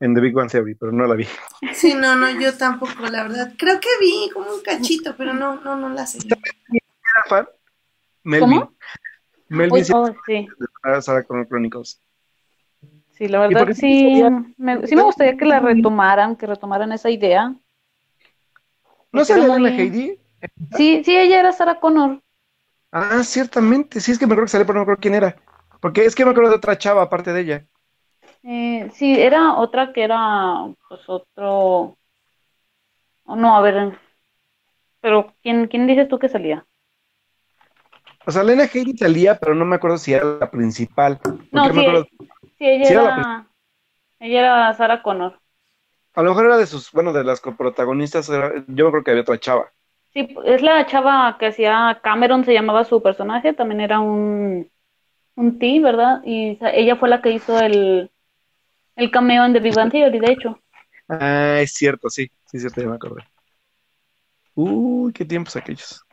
en 0.03 0.14
The 0.14 0.20
Big 0.20 0.36
One 0.36 0.48
Theory, 0.48 0.74
pero 0.74 0.90
no 0.90 1.07
la 1.07 1.14
vi. 1.14 1.26
Sí, 1.72 1.94
no, 1.94 2.16
no, 2.16 2.28
yo 2.40 2.57
tampoco, 2.57 3.07
la 3.07 3.22
verdad. 3.22 3.55
Creo 3.57 3.78
que 3.78 3.88
vi 4.00 4.28
como 4.34 4.53
un 4.53 4.61
cachito, 4.61 5.14
pero 5.16 5.32
no, 5.32 5.61
no, 5.61 5.76
no 5.76 5.88
la 5.90 6.07
seguí. 6.07 6.28
¿Era 6.28 7.28
fan? 7.28 7.48
Melvin. 8.24 8.50
¿Cómo? 8.50 8.74
Melvin 9.48 9.84
sí. 9.84 9.92
Oh, 9.94 10.12
sí. 10.26 10.48
Sarah 11.00 11.22
Connor 11.22 11.46
Chronicles. 11.46 12.03
Sí, 13.12 13.28
la 13.28 13.46
verdad 13.46 13.68
sí, 13.74 14.24
me, 14.57 14.86
sí 14.86 14.96
me 14.96 15.03
gustaría 15.03 15.36
que 15.36 15.44
la 15.44 15.61
retomaran, 15.61 16.34
que 16.34 16.46
retomaran 16.46 16.90
esa 16.90 17.09
idea. 17.09 17.55
¿No 19.12 19.24
sale 19.24 19.46
muy... 19.46 19.70
Heidi? 19.70 20.18
Sí, 20.76 21.03
sí, 21.05 21.16
ella 21.16 21.38
era 21.38 21.53
Sarah 21.53 21.78
Connor. 21.78 22.20
Ah, 22.90 23.22
ciertamente, 23.22 24.00
sí, 24.00 24.11
es 24.11 24.18
que 24.18 24.26
me 24.26 24.32
acuerdo 24.32 24.46
que 24.46 24.50
salió, 24.50 24.66
pero 24.66 24.74
no 24.74 24.80
me 24.80 24.84
acuerdo 24.84 25.00
quién 25.00 25.14
era. 25.14 25.36
Porque 25.80 26.05
es 26.05 26.16
que 26.16 26.24
me 26.24 26.32
acuerdo 26.32 26.50
de 26.50 26.57
otra 26.57 26.76
chava 26.76 27.03
aparte 27.03 27.32
de 27.32 27.40
ella. 27.40 27.66
Eh, 28.45 28.88
sí, 28.93 29.20
era 29.20 29.57
otra 29.57 29.93
que 29.93 30.05
era, 30.05 30.66
pues, 30.88 31.01
otro... 31.09 31.97
Oh, 33.24 33.36
no, 33.36 33.57
a 33.57 33.61
ver, 33.61 33.99
pero 35.01 35.34
¿quién, 35.43 35.66
quién 35.66 35.86
dices 35.86 36.09
tú 36.09 36.18
que 36.18 36.28
salía? 36.28 36.66
O 38.24 38.30
sea, 38.30 38.45
Lena 38.45 38.64
Headey 38.64 38.97
salía, 38.97 39.38
pero 39.38 39.55
no 39.55 39.64
me 39.64 39.76
acuerdo 39.76 39.99
si 39.99 40.12
era 40.12 40.38
la 40.38 40.51
principal. 40.51 41.18
No, 41.51 41.72
sí, 41.72 41.84
sí, 42.59 42.64
ella 42.64 42.90
era, 42.90 43.47
ella 44.20 44.38
era 44.40 44.74
Sarah 44.74 45.03
Connor. 45.03 45.40
A 46.14 46.22
lo 46.22 46.30
mejor 46.30 46.47
era 46.47 46.57
de 46.57 46.66
sus, 46.66 46.93
bueno, 46.93 47.12
de 47.12 47.24
las 47.24 47.40
coprotagonistas, 47.40 48.30
yo 48.68 48.90
creo 48.90 49.03
que 49.03 49.11
había 49.11 49.22
otra 49.22 49.40
chava. 49.40 49.72
Sí, 50.12 50.28
es 50.45 50.62
la 50.62 50.86
chava 50.86 51.36
que 51.40 51.47
hacía 51.47 52.01
Cameron, 52.03 52.45
se 52.45 52.53
llamaba 52.53 52.84
su 52.84 53.03
personaje, 53.03 53.55
también 53.55 53.80
era 53.80 53.99
un, 53.99 54.70
un 55.36 55.59
T, 55.59 55.80
¿verdad? 55.80 56.22
Y 56.24 56.59
ella 56.62 56.97
fue 56.97 57.09
la 57.09 57.22
que 57.22 57.32
hizo 57.32 57.59
el, 57.59 58.11
el 58.97 59.11
cameo 59.11 59.45
en 59.45 59.53
The 59.53 59.61
Big 59.61 59.74
Bang 59.74 59.90
Theory, 59.90 60.18
de 60.18 60.32
hecho. 60.32 60.59
Ah, 61.09 61.59
es 61.61 61.72
cierto, 61.72 62.09
sí, 62.09 62.30
sí, 62.47 62.59
cierto, 62.59 62.80
ya 62.80 62.88
me 62.88 62.97
acordé. 62.97 63.22
Uy, 64.55 65.12
qué 65.12 65.24
tiempos 65.24 65.57
aquellos. 65.57 66.05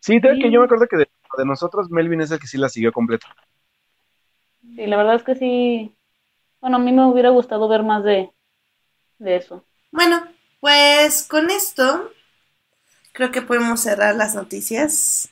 Sí, 0.00 0.14
sí. 0.14 0.20
que 0.20 0.50
yo 0.50 0.60
me 0.60 0.66
acuerdo 0.66 0.86
que 0.86 0.96
de, 0.96 1.08
nosotros 1.44 1.90
Melvin 1.90 2.20
es 2.20 2.30
el 2.30 2.38
que 2.38 2.46
sí 2.46 2.56
la 2.58 2.68
siguió 2.68 2.92
completa. 2.92 3.26
Sí, 4.62 4.86
la 4.86 4.96
verdad 4.96 5.16
es 5.16 5.22
que 5.22 5.34
sí. 5.34 5.94
Bueno, 6.60 6.76
a 6.76 6.80
mí 6.80 6.92
me 6.92 7.04
hubiera 7.06 7.30
gustado 7.30 7.68
ver 7.68 7.82
más 7.82 8.04
de, 8.04 8.30
de 9.18 9.36
eso. 9.36 9.64
Bueno, 9.90 10.26
pues 10.60 11.26
con 11.28 11.50
esto 11.50 12.10
creo 13.12 13.30
que 13.30 13.42
podemos 13.42 13.80
cerrar 13.80 14.14
las 14.14 14.34
noticias. 14.34 15.30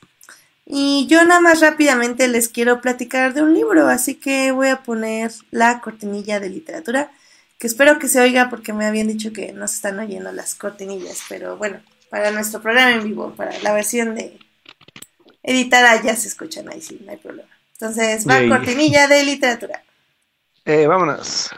Y 0.69 1.07
yo 1.07 1.23
nada 1.23 1.39
más 1.39 1.61
rápidamente 1.61 2.27
les 2.27 2.49
quiero 2.49 2.81
platicar 2.81 3.33
de 3.33 3.41
un 3.41 3.53
libro, 3.53 3.87
así 3.87 4.15
que 4.15 4.51
voy 4.51 4.67
a 4.67 4.83
poner 4.83 5.31
la 5.49 5.79
cortinilla 5.79 6.41
de 6.41 6.49
literatura, 6.49 7.09
que 7.57 7.67
espero 7.67 7.99
que 7.99 8.09
se 8.09 8.19
oiga 8.19 8.49
porque 8.49 8.73
me 8.73 8.85
habían 8.85 9.07
dicho 9.07 9.31
que 9.31 9.53
no 9.53 9.65
se 9.69 9.75
están 9.75 9.97
oyendo 9.97 10.29
las 10.33 10.55
cortinillas, 10.55 11.21
pero 11.29 11.55
bueno, 11.55 11.79
para 12.09 12.31
nuestro 12.31 12.61
programa 12.61 12.91
en 12.91 13.05
vivo, 13.05 13.33
para 13.33 13.57
la 13.59 13.71
versión 13.71 14.13
de 14.15 14.37
editada 15.41 16.01
ya 16.03 16.17
se 16.17 16.27
escuchan 16.27 16.67
ahí, 16.67 16.81
sí, 16.81 16.99
no 17.05 17.11
hay 17.11 17.17
problema. 17.17 17.49
Entonces, 17.71 18.27
va 18.27 18.45
cortinilla 18.49 19.07
de 19.07 19.23
literatura. 19.23 19.83
Eh, 20.65 20.85
vámonos. 20.85 21.49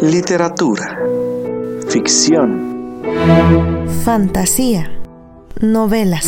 Literatura. 0.00 0.98
Ficción. 1.88 2.72
Fantasía 4.04 5.01
novelas. 5.60 6.26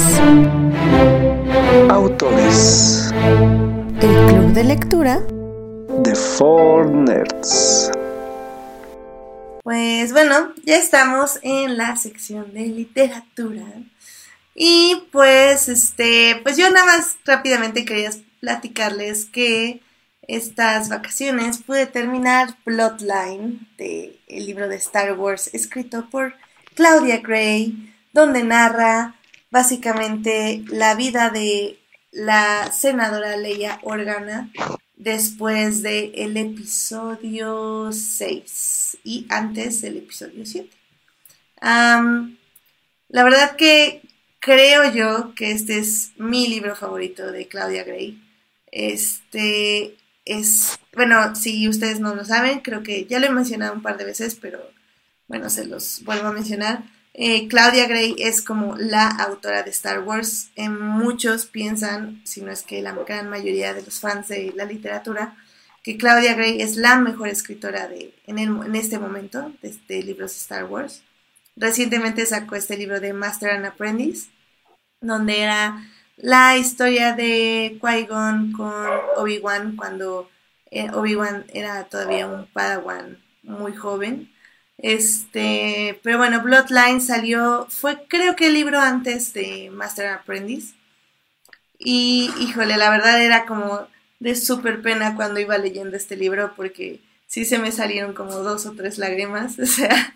Autores. 1.90 3.12
El 4.00 4.26
club 4.26 4.52
de 4.52 4.64
lectura. 4.64 5.20
The 6.02 6.14
Four 6.14 6.90
Nerds. 6.90 7.90
Pues 9.62 10.12
bueno, 10.12 10.52
ya 10.64 10.76
estamos 10.76 11.38
en 11.42 11.76
la 11.76 11.96
sección 11.96 12.52
de 12.52 12.66
literatura. 12.66 13.64
Y 14.54 15.08
pues 15.10 15.68
este, 15.68 16.40
pues 16.42 16.56
yo 16.56 16.70
nada 16.70 16.86
más 16.86 17.16
rápidamente 17.24 17.84
quería 17.84 18.10
platicarles 18.40 19.24
que 19.24 19.80
estas 20.28 20.88
vacaciones 20.88 21.62
pude 21.62 21.86
terminar 21.86 22.56
Plotline 22.64 23.66
del 23.78 24.18
el 24.28 24.46
libro 24.46 24.68
de 24.68 24.76
Star 24.76 25.18
Wars 25.18 25.50
escrito 25.52 26.08
por 26.10 26.34
Claudia 26.74 27.18
Gray, 27.18 27.93
donde 28.14 28.44
narra 28.44 29.16
básicamente 29.50 30.64
la 30.68 30.94
vida 30.94 31.30
de 31.30 31.78
la 32.12 32.70
senadora 32.72 33.36
Leia 33.36 33.80
Organa 33.82 34.50
después 34.96 35.82
del 35.82 36.12
el 36.14 36.36
episodio 36.36 37.90
6 37.92 38.98
y 39.02 39.26
antes 39.28 39.82
del 39.82 39.98
episodio 39.98 40.46
7. 40.46 40.70
la 41.60 43.24
verdad 43.24 43.56
que 43.56 44.00
creo 44.38 44.92
yo 44.92 45.34
que 45.34 45.50
este 45.50 45.78
es 45.78 46.12
mi 46.16 46.46
libro 46.46 46.76
favorito 46.76 47.32
de 47.32 47.48
Claudia 47.48 47.82
Gray. 47.82 48.22
Este 48.70 49.96
es, 50.24 50.78
bueno, 50.92 51.34
si 51.34 51.68
ustedes 51.68 51.98
no 51.98 52.14
lo 52.14 52.24
saben, 52.24 52.60
creo 52.60 52.84
que 52.84 53.06
ya 53.06 53.18
lo 53.18 53.26
he 53.26 53.30
mencionado 53.30 53.74
un 53.74 53.82
par 53.82 53.98
de 53.98 54.04
veces, 54.04 54.36
pero 54.40 54.60
bueno, 55.26 55.50
se 55.50 55.66
los 55.66 56.04
vuelvo 56.04 56.28
a 56.28 56.32
mencionar. 56.32 56.93
Eh, 57.16 57.46
Claudia 57.46 57.86
Gray 57.86 58.16
es 58.18 58.42
como 58.42 58.74
la 58.76 59.06
autora 59.06 59.62
de 59.62 59.70
Star 59.70 60.00
Wars. 60.00 60.50
En 60.56 60.80
muchos 60.80 61.46
piensan, 61.46 62.20
si 62.24 62.42
no 62.42 62.50
es 62.50 62.62
que 62.62 62.82
la 62.82 62.92
gran 62.92 63.30
mayoría 63.30 63.72
de 63.72 63.82
los 63.82 64.00
fans 64.00 64.28
de 64.28 64.52
la 64.56 64.64
literatura, 64.64 65.36
que 65.84 65.96
Claudia 65.96 66.34
Gray 66.34 66.60
es 66.60 66.76
la 66.76 66.96
mejor 66.98 67.28
escritora 67.28 67.86
de, 67.86 68.14
en, 68.26 68.74
este 68.74 68.98
momento 68.98 69.52
de, 69.62 70.02
libros 70.02 70.32
de 70.32 70.38
Star 70.38 70.64
Wars. 70.64 71.02
Recientemente 71.56 72.26
sacó 72.26 72.56
este 72.56 72.76
libro 72.76 73.00
de 73.00 73.12
Master 73.12 73.50
and 73.50 73.66
Apprentice. 73.66 74.30
donde 75.00 75.42
era 75.42 75.86
la 76.16 76.56
historia 76.56 77.12
de 77.12 77.78
Qui-Gon 77.80 78.52
con 78.52 78.72
Obi-Wan 79.16 79.76
cuando 79.76 80.30
eh, 80.70 80.90
Obi-Wan 80.90 81.44
era 81.52 81.84
todavía 81.84 82.26
un 82.26 82.46
Padawan 82.46 83.18
muy 83.42 83.74
joven. 83.74 84.33
Este, 84.84 85.98
pero 86.02 86.18
bueno, 86.18 86.42
Bloodline 86.42 87.00
salió, 87.00 87.66
fue 87.70 88.06
creo 88.06 88.36
que 88.36 88.48
el 88.48 88.52
libro 88.52 88.78
antes 88.78 89.32
de 89.32 89.70
Master 89.72 90.08
Apprentice. 90.08 90.74
Y 91.78 92.30
híjole, 92.38 92.76
la 92.76 92.90
verdad 92.90 93.22
era 93.22 93.46
como 93.46 93.88
de 94.20 94.34
súper 94.34 94.82
pena 94.82 95.16
cuando 95.16 95.40
iba 95.40 95.56
leyendo 95.56 95.96
este 95.96 96.18
libro 96.18 96.52
porque 96.54 97.00
sí 97.26 97.46
se 97.46 97.58
me 97.58 97.72
salieron 97.72 98.12
como 98.12 98.32
dos 98.40 98.66
o 98.66 98.72
tres 98.72 98.98
lágrimas, 98.98 99.58
o 99.58 99.64
sea, 99.64 100.12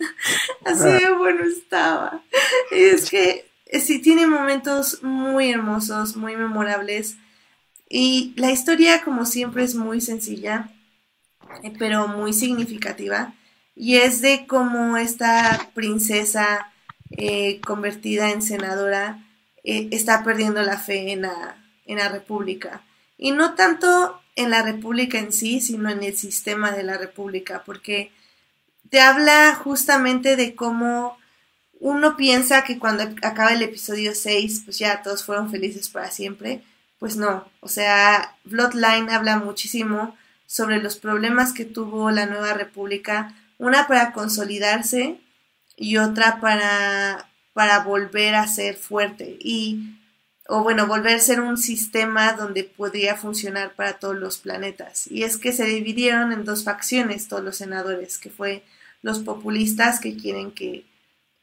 así 0.67 0.91
de 0.91 1.15
bueno 1.17 1.45
estaba. 1.45 2.23
Y 2.71 2.83
es 2.83 3.09
que 3.09 3.47
sí 3.73 4.01
tiene 4.01 4.27
momentos 4.27 5.03
muy 5.03 5.51
hermosos, 5.51 6.15
muy 6.15 6.37
memorables. 6.37 7.17
Y 7.89 8.35
la 8.37 8.51
historia, 8.51 9.03
como 9.03 9.25
siempre, 9.25 9.65
es 9.65 9.75
muy 9.75 10.03
sencilla, 10.03 10.71
eh, 11.63 11.73
pero 11.79 12.07
muy 12.07 12.35
significativa. 12.35 13.33
Y 13.81 13.99
es 13.99 14.21
de 14.21 14.47
cómo 14.49 14.97
esta 14.97 15.71
princesa 15.73 16.73
eh, 17.13 17.61
convertida 17.61 18.31
en 18.31 18.43
senadora 18.43 19.25
está 19.63 20.25
perdiendo 20.25 20.63
la 20.63 20.79
fe 20.79 21.13
en 21.13 21.23
la, 21.23 21.57
en 21.87 21.99
la 21.99 22.09
República. 22.09 22.83
Y 23.17 23.31
no 23.31 23.55
tanto 23.55 24.21
en 24.35 24.51
la 24.51 24.63
República 24.63 25.19
en 25.19 25.33
sí, 25.33 25.61
sino 25.61 25.91
en 25.91 26.03
el 26.03 26.17
sistema 26.17 26.73
de 26.73 26.83
la 26.83 26.99
República, 26.99 27.63
porque 27.65 28.11
te 28.91 29.01
habla 29.01 29.55
justamente 29.55 30.35
de 30.35 30.57
cómo 30.57 31.17
uno 31.81 32.17
piensa 32.17 32.65
que 32.65 32.79
cuando 32.79 33.05
acaba 33.23 33.53
el 33.53 33.63
episodio 33.63 34.15
6, 34.15 34.63
pues 34.65 34.79
ya 34.79 35.03
todos 35.03 35.25
fueron 35.25 35.51
felices 35.51 35.89
para 35.89 36.11
siempre. 36.11 36.65
Pues 36.99 37.17
no, 37.17 37.49
o 37.61 37.69
sea, 37.69 38.37
Bloodline 38.45 39.11
habla 39.11 39.39
muchísimo 39.39 40.17
sobre 40.47 40.83
los 40.83 40.97
problemas 40.97 41.53
que 41.53 41.65
tuvo 41.65 42.11
la 42.11 42.27
nueva 42.27 42.55
república, 42.55 43.35
una 43.59 43.87
para 43.87 44.13
consolidarse 44.13 45.21
y 45.77 45.99
otra 45.99 46.41
para, 46.41 47.29
para 47.53 47.81
volver 47.81 48.35
a 48.35 48.47
ser 48.47 48.77
fuerte. 48.77 49.37
Y 49.41 49.99
o 50.51 50.63
bueno, 50.63 50.87
volver 50.87 51.17
a 51.17 51.21
ser 51.21 51.43
un 51.43 51.59
sistema 51.59 52.33
donde 52.33 52.65
podría 52.65 53.17
funcionar 53.17 53.75
para 53.75 53.99
todos 53.99 54.17
los 54.17 54.39
planetas. 54.39 55.07
Y 55.07 55.23
es 55.23 55.37
que 55.37 55.53
se 55.53 55.67
dividieron 55.67 56.33
en 56.33 56.47
dos 56.47 56.65
facciones 56.65 57.29
todos 57.29 57.45
los 57.45 57.59
senadores, 57.59 58.17
que 58.17 58.31
fue 58.31 58.65
los 59.03 59.19
populistas 59.19 60.01
que 60.01 60.17
quieren 60.17 60.51
que, 60.53 60.87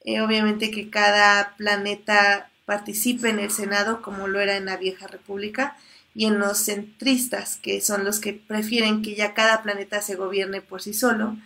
eh, 0.03 0.21
obviamente, 0.21 0.71
que 0.71 0.89
cada 0.89 1.55
planeta 1.55 2.49
participe 2.65 3.29
en 3.29 3.37
el 3.37 3.51
Senado, 3.51 4.01
como 4.01 4.27
lo 4.27 4.39
era 4.39 4.57
en 4.57 4.65
la 4.65 4.77
vieja 4.77 5.05
república, 5.05 5.77
y 6.15 6.25
en 6.25 6.39
los 6.39 6.65
centristas, 6.65 7.57
que 7.57 7.81
son 7.81 8.05
los 8.05 8.19
que 8.19 8.33
prefieren 8.33 9.03
que 9.03 9.13
ya 9.13 9.35
cada 9.35 9.61
planeta 9.61 10.01
se 10.01 10.15
gobierne 10.15 10.61
por 10.61 10.81
sí 10.81 10.95
solo, 10.95 11.37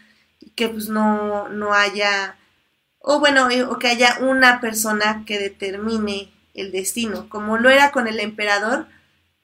que 0.60 0.68
pues 0.68 0.90
no, 0.90 1.48
no 1.48 1.74
haya, 1.74 2.36
o 3.00 3.22
bueno, 3.22 3.48
o 3.70 3.80
que 3.80 3.88
haya 3.88 4.18
una 4.20 4.60
persona 4.60 5.24
que 5.26 5.40
determine 5.40 6.34
el 6.54 6.74
destino, 6.74 7.30
como 7.30 7.58
lo 7.58 7.70
era 7.70 7.92
con 7.92 8.10
el 8.10 8.20
emperador, 8.20 8.86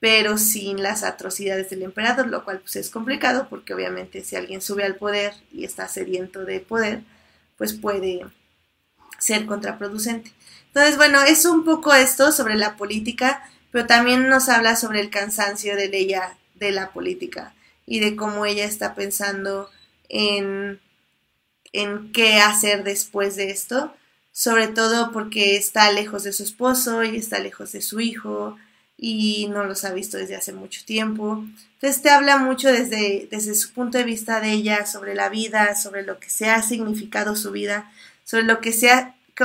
pero 0.01 0.37
sin 0.37 0.83
las 0.83 1.03
atrocidades 1.03 1.69
del 1.69 1.83
emperador, 1.83 2.27
lo 2.27 2.43
cual 2.43 2.59
pues 2.59 2.75
es 2.75 2.89
complicado 2.89 3.47
porque 3.49 3.73
obviamente 3.73 4.25
si 4.25 4.35
alguien 4.35 4.61
sube 4.61 4.83
al 4.83 4.95
poder 4.95 5.33
y 5.53 5.63
está 5.63 5.87
sediento 5.87 6.43
de 6.43 6.59
poder, 6.59 7.01
pues 7.57 7.71
puede 7.71 8.25
ser 9.17 9.45
contraproducente. 9.45 10.33
Entonces, 10.67 10.97
bueno, 10.97 11.21
es 11.21 11.45
un 11.45 11.63
poco 11.63 11.93
esto 11.93 12.33
sobre 12.33 12.55
la 12.55 12.75
política, 12.75 13.49
pero 13.71 13.85
también 13.85 14.27
nos 14.27 14.49
habla 14.49 14.75
sobre 14.75 14.99
el 14.99 15.09
cansancio 15.09 15.77
de 15.77 15.89
ella 15.93 16.35
de 16.55 16.71
la 16.71 16.91
política 16.91 17.53
y 17.85 18.01
de 18.01 18.17
cómo 18.17 18.45
ella 18.45 18.65
está 18.65 18.95
pensando 18.95 19.69
en, 20.09 20.81
en 21.81 22.11
qué 22.11 22.39
hacer 22.39 22.83
después 22.83 23.35
de 23.35 23.51
esto 23.51 23.93
sobre 24.35 24.67
todo 24.67 25.13
porque 25.13 25.55
está 25.55 25.89
lejos 25.93 26.25
de 26.25 26.33
su 26.33 26.43
esposo 26.43 27.05
y 27.05 27.15
está 27.15 27.39
lejos 27.39 27.71
de 27.71 27.81
su 27.81 28.01
hijo 28.01 28.57
y 28.97 29.47
no 29.47 29.63
los 29.63 29.85
ha 29.85 29.93
visto 29.93 30.17
desde 30.17 30.35
hace 30.35 30.51
mucho 30.51 30.83
tiempo. 30.83 31.45
Entonces 31.75 32.01
te 32.01 32.09
habla 32.09 32.37
mucho 32.37 32.69
desde, 32.69 33.29
desde 33.31 33.55
su 33.55 33.71
punto 33.71 33.97
de 33.97 34.03
vista 34.03 34.41
de 34.41 34.51
ella 34.51 34.85
sobre 34.85 35.15
la 35.15 35.29
vida, 35.29 35.73
sobre 35.75 36.03
lo 36.03 36.19
que 36.19 36.29
se 36.29 36.49
ha 36.49 36.61
significado 36.61 37.37
su 37.37 37.51
vida, 37.51 37.89
sobre 38.25 38.43
lo 38.43 38.59
que, 38.59 38.73
se 38.73 38.89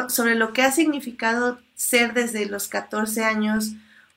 sobre 0.08 0.34
lo 0.34 0.52
que 0.52 0.62
ha 0.62 0.72
significado 0.72 1.60
ser 1.76 2.12
desde 2.12 2.46
los 2.46 2.66
14 2.66 3.22
años 3.22 3.74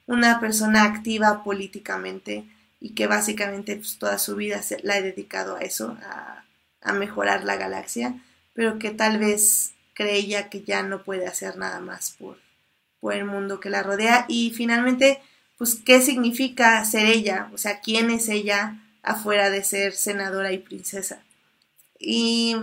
una 0.07 0.39
persona 0.39 0.85
activa 0.85 1.43
políticamente 1.43 2.45
y 2.81 2.95
que 2.95 3.05
básicamente 3.05 3.75
pues, 3.75 3.99
toda 3.99 4.17
su 4.17 4.35
vida 4.35 4.63
se, 4.63 4.79
la 4.81 4.95
ha 4.95 5.01
dedicado 5.01 5.57
a 5.57 5.59
eso, 5.59 5.95
a, 6.01 6.42
a 6.83 6.93
mejorar 6.93 7.43
la 7.43 7.55
galaxia, 7.55 8.15
pero 8.53 8.79
que 8.79 8.91
tal 8.91 9.19
vez 9.19 9.73
creía 9.93 10.49
que 10.49 10.63
ya 10.63 10.83
no 10.83 11.03
puede 11.03 11.27
hacer 11.27 11.57
nada 11.57 11.79
más 11.79 12.15
por, 12.17 12.37
por 12.99 13.13
el 13.13 13.25
mundo 13.25 13.59
que 13.59 13.69
la 13.69 13.83
rodea 13.83 14.25
y 14.27 14.51
finalmente 14.51 15.19
pues 15.57 15.75
qué 15.75 16.01
significa 16.01 16.83
ser 16.83 17.05
ella, 17.05 17.49
o 17.53 17.57
sea, 17.57 17.79
quién 17.79 18.09
es 18.09 18.27
ella 18.27 18.79
afuera 19.01 19.49
de 19.49 19.63
ser 19.63 19.93
senadora 19.93 20.51
y 20.51 20.57
princesa. 20.57 21.21
Y 21.99 22.55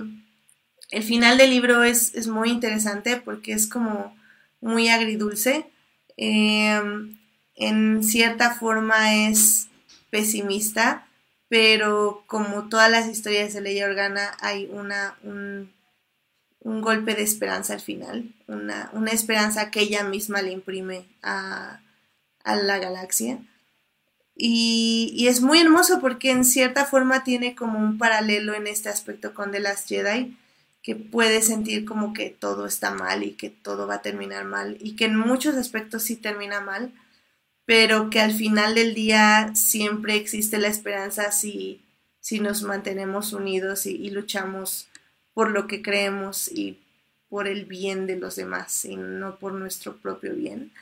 el 0.90 1.02
final 1.02 1.38
del 1.38 1.50
libro 1.50 1.84
es, 1.84 2.14
es 2.14 2.26
muy 2.26 2.50
interesante 2.50 3.16
porque 3.16 3.52
es 3.52 3.66
como 3.66 4.16
muy 4.60 4.88
agridulce. 4.88 5.66
Em, 6.16 7.16
en 7.54 8.02
cierta 8.02 8.54
forma 8.54 9.28
es 9.28 9.68
pesimista, 10.10 11.06
pero 11.50 12.22
como 12.28 12.68
todas 12.68 12.88
las 12.88 13.08
historias 13.08 13.52
de 13.52 13.60
Ley 13.60 13.82
Organa 13.82 14.36
hay 14.40 14.70
una, 14.72 15.16
un, 15.24 15.72
golpe 16.62 17.16
de 17.16 17.22
esperanza 17.22 17.74
al 17.74 17.80
final, 17.80 18.32
una, 18.46 19.10
esperanza 19.10 19.72
que 19.72 19.80
ella 19.80 20.04
misma 20.04 20.42
le 20.42 20.52
imprime 20.52 21.06
a, 21.24 21.80
la 22.44 22.78
galaxia. 22.78 23.40
Y, 24.36 25.26
es 25.28 25.40
muy 25.40 25.58
hermoso 25.58 26.00
porque 26.00 26.30
en 26.30 26.44
cierta 26.44 26.84
forma 26.84 27.24
tiene 27.24 27.56
como 27.56 27.80
un 27.80 27.98
paralelo 27.98 28.54
en 28.54 28.68
este 28.68 28.88
aspecto 28.88 29.34
con 29.34 29.50
The 29.50 29.58
Last 29.58 29.88
Jedi, 29.88 30.36
que 30.84 30.94
puede 30.94 31.42
sentir 31.42 31.84
como 31.84 32.12
que 32.12 32.30
todo 32.30 32.64
está 32.64 32.92
mal 32.92 33.24
y 33.24 33.32
que 33.32 33.50
todo 33.50 33.88
va 33.88 33.96
a 33.96 34.02
terminar 34.02 34.44
mal 34.44 34.76
y 34.80 34.94
que 34.94 35.06
en 35.06 35.16
muchos 35.16 35.56
aspectos 35.56 36.04
sí 36.04 36.14
termina 36.14 36.60
mal, 36.60 36.92
pero 37.70 38.10
que 38.10 38.18
al 38.20 38.32
final 38.32 38.74
del 38.74 38.94
día 38.94 39.52
siempre 39.54 40.16
existe 40.16 40.58
la 40.58 40.66
esperanza 40.66 41.30
si, 41.30 41.80
si 42.18 42.40
nos 42.40 42.64
mantenemos 42.64 43.32
unidos 43.32 43.86
y 43.86 44.10
luchamos 44.10 44.88
por 45.34 45.52
lo 45.52 45.68
que 45.68 45.80
creemos 45.80 46.48
y 46.48 46.80
por 47.28 47.46
el 47.46 47.66
bien 47.66 48.08
de 48.08 48.16
los 48.16 48.34
demás 48.34 48.84
y 48.84 48.96
no 48.96 49.36
por 49.36 49.52
nuestro 49.52 49.96
propio 49.98 50.34
bien. 50.34 50.72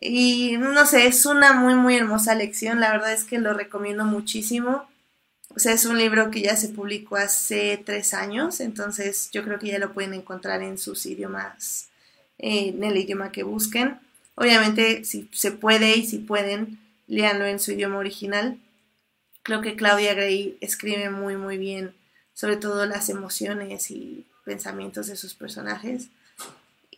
Y 0.00 0.56
no 0.56 0.86
sé, 0.86 1.08
es 1.08 1.26
una 1.26 1.52
muy, 1.52 1.74
muy 1.74 1.96
hermosa 1.96 2.36
lección. 2.36 2.78
La 2.78 2.92
verdad 2.92 3.12
es 3.12 3.24
que 3.24 3.40
lo 3.40 3.52
recomiendo 3.52 4.04
muchísimo. 4.04 4.88
O 5.48 5.58
sea, 5.58 5.72
es 5.72 5.84
un 5.84 5.98
libro 5.98 6.30
que 6.30 6.42
ya 6.42 6.54
se 6.54 6.68
publicó 6.68 7.16
hace 7.16 7.82
tres 7.84 8.14
años, 8.14 8.60
entonces 8.60 9.30
yo 9.32 9.42
creo 9.42 9.58
que 9.58 9.66
ya 9.66 9.80
lo 9.80 9.92
pueden 9.92 10.14
encontrar 10.14 10.62
en 10.62 10.78
sus 10.78 11.06
idiomas, 11.06 11.88
en 12.38 12.84
el 12.84 12.96
idioma 12.98 13.32
que 13.32 13.42
busquen. 13.42 13.98
Obviamente, 14.34 15.04
si 15.04 15.28
se 15.32 15.52
puede 15.52 15.96
y 15.96 16.06
si 16.06 16.18
pueden, 16.18 16.80
léanlo 17.06 17.46
en 17.46 17.60
su 17.60 17.72
idioma 17.72 17.98
original. 17.98 18.58
Creo 19.42 19.60
que 19.60 19.76
Claudia 19.76 20.14
Gray 20.14 20.56
escribe 20.60 21.10
muy, 21.10 21.36
muy 21.36 21.58
bien 21.58 21.94
sobre 22.34 22.56
todo 22.56 22.84
las 22.84 23.08
emociones 23.08 23.90
y 23.90 24.26
pensamientos 24.44 25.06
de 25.06 25.16
sus 25.16 25.34
personajes. 25.34 26.08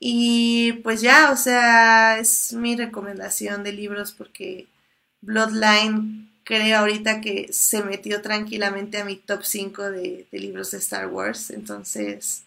Y 0.01 0.72
pues 0.82 1.01
ya, 1.01 1.30
o 1.30 1.37
sea, 1.37 2.18
es 2.18 2.53
mi 2.53 2.74
recomendación 2.74 3.62
de 3.62 3.72
libros 3.72 4.12
porque 4.12 4.66
Bloodline 5.20 6.30
creo 6.45 6.78
ahorita 6.78 7.20
que 7.20 7.53
se 7.53 7.82
metió 7.82 8.22
tranquilamente 8.22 8.99
a 8.99 9.05
mi 9.05 9.16
top 9.16 9.43
5 9.45 9.91
de, 9.91 10.26
libros 10.32 10.70
de 10.70 10.78
Star 10.78 11.09
Wars. 11.09 11.51
Entonces, 11.51 12.45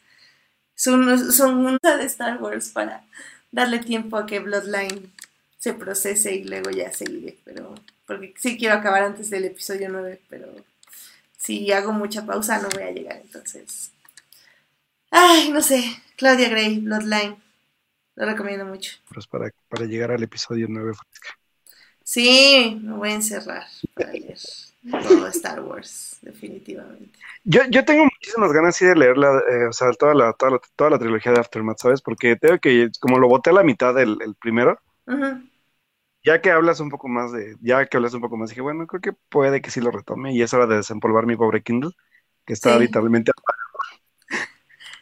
son, 0.76 1.32
son 1.32 1.66
una 1.66 1.98
de 1.98 2.06
Star 2.06 2.42
Wars 2.42 2.70
para 2.70 3.04
darle 3.52 3.80
tiempo 3.80 4.18
a 4.18 4.26
que 4.26 4.40
Bloodline 4.40 5.12
se 5.58 5.74
procese 5.74 6.36
y 6.36 6.44
luego 6.44 6.70
ya 6.70 6.92
seguiré. 6.92 7.38
Pero, 7.44 7.76
porque 8.06 8.34
sí 8.38 8.58
quiero 8.58 8.76
acabar 8.76 9.04
antes 9.04 9.30
del 9.30 9.46
episodio 9.46 9.90
9, 9.90 10.22
pero 10.30 10.54
si 11.38 11.72
hago 11.72 11.92
mucha 11.92 12.26
pausa 12.26 12.60
no 12.60 12.70
voy 12.70 12.84
a 12.84 12.92
llegar, 12.92 13.18
entonces. 13.18 13.92
Ay, 15.12 15.50
no 15.52 15.62
sé. 15.62 15.84
Claudia 16.16 16.50
Gray, 16.50 16.80
Bloodline. 16.80 17.38
Lo 18.16 18.26
recomiendo 18.26 18.66
mucho. 18.66 18.98
Pues 19.14 19.28
para, 19.28 19.50
para 19.70 19.86
llegar 19.86 20.12
al 20.12 20.22
episodio 20.22 20.68
9 20.70 20.94
Sí, 22.04 22.80
me 22.82 22.94
voy 22.94 23.12
a 23.12 23.16
encerrar 23.16 23.68
para 23.94 24.12
leer 24.12 24.38
todo 25.02 25.28
Star 25.28 25.62
Wars, 25.62 26.18
definitivamente. 26.22 27.20
Yo, 27.44 27.62
yo 27.70 27.84
tengo 27.86 28.04
muchísimas 28.06 28.52
ganas 28.54 28.78
de 28.80 28.96
leer 28.96 29.16
eh, 29.18 29.68
o 29.68 29.74
sea, 29.74 29.92
toda 29.94 30.14
la, 30.14 30.34
toda 30.34 30.52
la, 30.54 30.60
toda 30.76 30.90
la 30.92 31.00
trilogía 31.00 31.32
de 31.32 31.40
Aftermath, 31.40 31.80
¿sabes? 31.80 32.02
Porque 32.02 32.36
tengo 32.36 32.60
que, 32.60 32.90
como 33.00 33.20
lo 33.20 33.28
boté 33.28 33.50
a 33.50 33.54
la 33.54 33.64
mitad 33.64 33.94
del 33.94 34.18
el 34.22 34.36
primero. 34.36 34.80
Ya 36.24 36.42
que 36.42 36.52
hablas 36.52 36.80
un 36.82 36.90
poco 36.90 37.08
más 37.08 37.32
de, 37.32 37.56
ya 37.62 37.86
que 37.86 37.98
hablas 37.98 38.14
un 38.14 38.22
poco 38.22 38.36
más, 38.38 38.50
dije, 38.50 38.62
bueno, 38.62 38.86
creo 38.88 39.02
que 39.02 39.14
puede 39.30 39.62
que 39.62 39.72
sí 39.72 39.80
lo 39.82 39.90
retome 39.92 40.34
y 40.34 40.42
es 40.42 40.54
hora 40.54 40.68
de 40.68 40.76
desempolvar 40.78 41.26
mi 41.26 41.36
pobre 41.38 41.64
Kindle, 41.64 41.92
que 42.46 42.54
está 42.54 42.78
Sí. 42.78 42.80
literalmente 42.80 43.32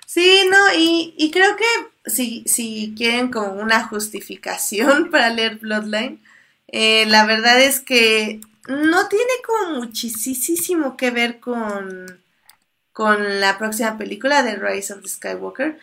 Sí, 0.06 0.44
no, 0.50 0.58
y, 0.76 1.14
y 1.18 1.32
creo 1.32 1.56
que 1.58 1.66
si, 2.10 2.44
si 2.48 2.94
quieren 2.98 3.30
como 3.30 3.54
una 3.62 3.88
justificación 3.88 5.10
para 5.12 5.30
leer 5.30 5.58
Bloodline, 5.58 6.22
eh, 6.68 7.06
la 7.08 7.26
verdad 7.26 7.62
es 7.62 7.80
que 7.80 8.42
no 8.68 9.08
tiene 9.08 9.26
como 9.46 9.80
muchísimo 9.80 10.98
que 10.98 11.12
ver 11.12 11.40
con, 11.40 12.22
con 12.94 13.40
la 13.40 13.58
próxima 13.58 13.98
película 13.98 14.44
de 14.44 14.56
Rise 14.56 14.94
of 14.94 15.02
the 15.04 15.10
Skywalker, 15.10 15.80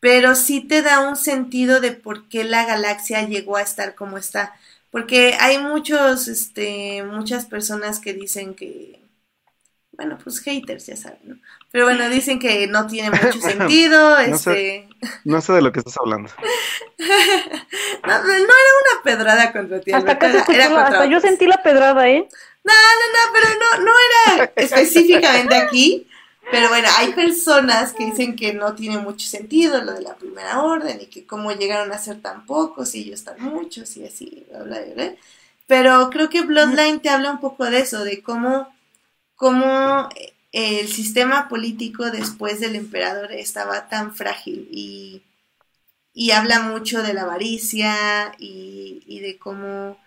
pero 0.00 0.34
sí 0.34 0.60
te 0.62 0.82
da 0.82 1.08
un 1.08 1.16
sentido 1.16 1.80
de 1.80 1.92
por 1.92 2.28
qué 2.28 2.44
la 2.44 2.66
galaxia 2.66 3.22
llegó 3.28 3.56
a 3.56 3.62
estar 3.62 3.94
como 3.94 4.18
está. 4.18 4.54
Porque 4.90 5.36
hay 5.40 5.58
muchos, 5.58 6.28
este, 6.28 7.02
muchas 7.04 7.46
personas 7.46 8.00
que 8.00 8.14
dicen 8.14 8.54
que, 8.54 9.01
bueno, 10.02 10.18
pues 10.22 10.40
haters, 10.40 10.86
ya 10.86 10.96
saben, 10.96 11.18
¿no? 11.24 11.36
Pero 11.70 11.84
bueno, 11.84 12.08
dicen 12.10 12.38
que 12.38 12.66
no 12.66 12.86
tiene 12.86 13.10
mucho 13.22 13.40
sentido, 13.40 14.18
No 14.26 14.38
sé. 14.38 14.76
este, 14.76 14.88
No 15.24 15.40
sé 15.40 15.52
de 15.54 15.62
lo 15.62 15.72
que 15.72 15.78
estás 15.80 15.96
hablando. 15.98 16.30
no, 16.98 18.18
no 18.22 18.32
era 18.32 18.42
una 18.44 19.02
pedrada 19.04 19.52
contra 19.52 19.80
ti, 19.80 19.92
Hasta 19.92 20.18
se 20.18 20.26
era- 20.26 20.38
escuchó 20.38 20.52
era 20.58 20.68
la- 20.68 20.74
contra 20.74 20.98
hasta 21.00 21.06
yo 21.10 21.20
sentí 21.20 21.46
la 21.46 21.62
pedrada, 21.62 22.08
¿eh? 22.08 22.28
No, 22.64 22.72
pero 23.32 23.46
no, 23.58 23.84
no 23.84 23.92
era 24.36 24.52
específicamente 24.56 25.54
aquí. 25.56 26.06
Pero 26.50 26.68
bueno, 26.68 26.88
hay 26.98 27.12
personas 27.12 27.92
que 27.92 28.04
dicen 28.04 28.36
que 28.36 28.52
no 28.52 28.74
tiene 28.74 28.98
mucho 28.98 29.26
sentido 29.26 29.80
lo 29.82 29.92
de 29.94 30.02
la 30.02 30.16
primera 30.16 30.60
orden 30.62 30.98
y 31.00 31.06
que 31.06 31.24
cómo 31.24 31.52
llegaron 31.52 31.92
a 31.92 31.98
ser 31.98 32.20
tan 32.20 32.44
pocos 32.46 32.94
y 32.94 33.00
ellos 33.04 33.24
tan 33.24 33.40
muchos 33.40 33.96
y 33.96 34.04
así, 34.04 34.44
bla, 34.50 34.62
bla, 34.64 34.78
bla. 34.94 35.12
Pero 35.68 36.10
creo 36.10 36.28
que 36.28 36.42
Bloodline 36.42 37.00
te 37.00 37.08
habla 37.08 37.30
un 37.30 37.40
poco 37.40 37.64
de 37.64 37.78
eso, 37.78 38.04
de 38.04 38.22
cómo, 38.22 38.68
cómo 39.42 40.08
el 40.52 40.86
sistema 40.86 41.48
político 41.48 42.12
después 42.12 42.60
del 42.60 42.76
emperador 42.76 43.32
estaba 43.32 43.88
tan 43.88 44.14
frágil 44.14 44.68
y, 44.70 45.22
y 46.14 46.30
habla 46.32 46.60
mucho 46.60 47.02
de 47.02 47.14
la 47.14 47.22
avaricia 47.22 48.32
y, 48.38 49.02
y 49.06 49.20
de 49.20 49.38
cómo 49.38 49.98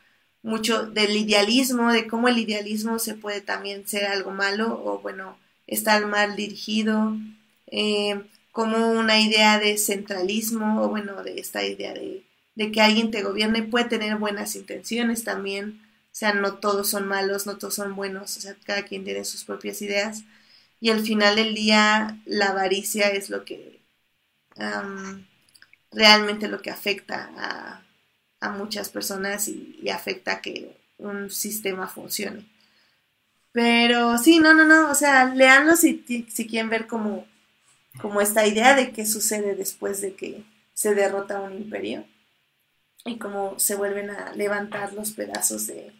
mucho 0.43 0.85
del 0.85 1.17
idealismo, 1.17 1.91
de 1.91 2.07
cómo 2.07 2.29
el 2.29 2.37
idealismo 2.37 2.97
se 2.99 3.15
puede 3.15 3.41
también 3.41 3.87
ser 3.87 4.05
algo 4.05 4.31
malo 4.31 4.81
o 4.85 4.99
bueno, 4.99 5.37
estar 5.67 6.05
mal 6.07 6.37
dirigido, 6.37 7.17
eh, 7.67 8.21
como 8.53 8.91
una 8.91 9.19
idea 9.19 9.59
de 9.59 9.77
centralismo 9.77 10.81
o 10.81 10.89
bueno, 10.89 11.23
de 11.23 11.39
esta 11.41 11.65
idea 11.65 11.93
de, 11.93 12.23
de 12.55 12.71
que 12.71 12.81
alguien 12.81 13.11
te 13.11 13.23
gobierne 13.23 13.63
puede 13.63 13.85
tener 13.85 14.15
buenas 14.17 14.55
intenciones 14.55 15.25
también, 15.25 15.81
sea, 16.17 16.33
no 16.33 16.59
todos 16.59 16.89
son 16.89 17.07
malos, 17.07 17.45
no 17.45 17.57
todos 17.57 17.75
son 17.75 17.95
buenos, 17.95 18.37
o 18.37 18.41
sea, 18.41 18.55
cada 18.63 18.83
quien 18.83 19.03
tiene 19.03 19.25
sus 19.25 19.43
propias 19.43 19.81
ideas 19.81 20.23
y 20.79 20.89
al 20.91 21.01
final 21.01 21.35
del 21.35 21.53
día 21.53 22.21
la 22.25 22.47
avaricia 22.47 23.09
es 23.09 23.29
lo 23.29 23.43
que 23.45 23.81
realmente 25.91 26.47
lo 26.47 26.61
que 26.61 26.71
afecta 26.71 27.81
a, 28.39 28.51
muchas 28.51 28.89
personas 28.89 29.47
y, 29.47 29.89
afecta 29.89 30.33
a 30.33 30.41
que 30.41 30.77
un 30.97 31.29
sistema 31.31 31.87
funcione. 31.87 32.47
Pero 33.51 34.17
sí, 34.17 34.39
no, 34.39 34.53
no, 34.53 34.65
no, 34.65 34.91
o 34.91 34.95
sea, 34.95 35.25
leanlo 35.33 35.75
si, 35.75 36.05
si 36.29 36.47
quieren 36.47 36.69
ver 36.69 36.87
como 36.87 37.25
esta 38.21 38.45
idea 38.47 38.75
de 38.75 38.91
qué 38.91 39.05
sucede 39.05 39.55
después 39.55 40.01
de 40.01 40.15
que 40.15 40.43
se 40.73 40.93
derrota 40.93 41.41
un 41.41 41.53
imperio 41.53 42.05
y 43.05 43.17
cómo 43.17 43.57
se 43.59 43.75
vuelven 43.75 44.09
a 44.09 44.33
levantar 44.33 44.93
los 44.93 45.11
pedazos 45.11 45.67
de, 45.67 45.93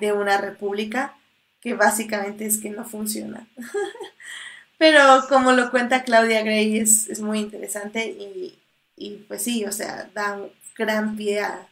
de 0.00 0.12
una 0.12 0.38
república 0.38 1.16
que 1.60 1.74
básicamente 1.74 2.46
es 2.46 2.58
que 2.58 2.70
no 2.70 2.84
funciona. 2.84 3.46
Pero 4.78 5.26
como 5.28 5.52
lo 5.52 5.70
cuenta 5.70 6.04
Claudia 6.04 6.42
Gray 6.42 6.78
es, 6.78 7.08
es 7.08 7.20
muy 7.20 7.40
interesante 7.40 8.06
y, 8.06 8.58
y, 8.96 9.24
pues 9.28 9.42
sí, 9.42 9.64
o 9.64 9.72
sea, 9.72 10.08
da 10.14 10.34
un 10.36 10.50
gran 10.76 11.16
pie 11.16 11.40
a, 11.40 11.68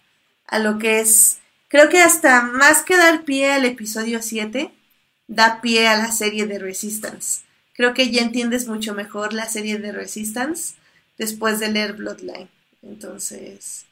a, 0.47 0.59
lo 0.59 0.79
que 0.79 1.01
es, 1.01 1.39
creo 1.69 1.89
que 1.89 2.01
hasta 2.03 2.43
más 2.43 2.83
que 2.83 2.97
dar 2.97 3.25
pie 3.25 3.53
al 3.53 3.65
episodio 3.65 4.23
7, 4.23 4.73
da 5.29 5.61
pie 5.61 5.87
a 5.89 5.97
la 5.97 6.11
serie 6.13 6.47
de 6.47 6.59
Resistance. 6.59 7.43
Creo 7.75 7.95
que 7.95 8.11
ya 8.11 8.23
entiendes 8.23 8.67
mucho 8.67 8.95
mejor 8.95 9.33
la 9.33 9.47
serie 9.49 9.79
de 9.79 9.93
Resistance 9.93 10.75
después 11.19 11.61
de 11.61 11.69
leer 11.71 11.93
Bloodline. 11.95 12.49
Entonces, 12.83 13.87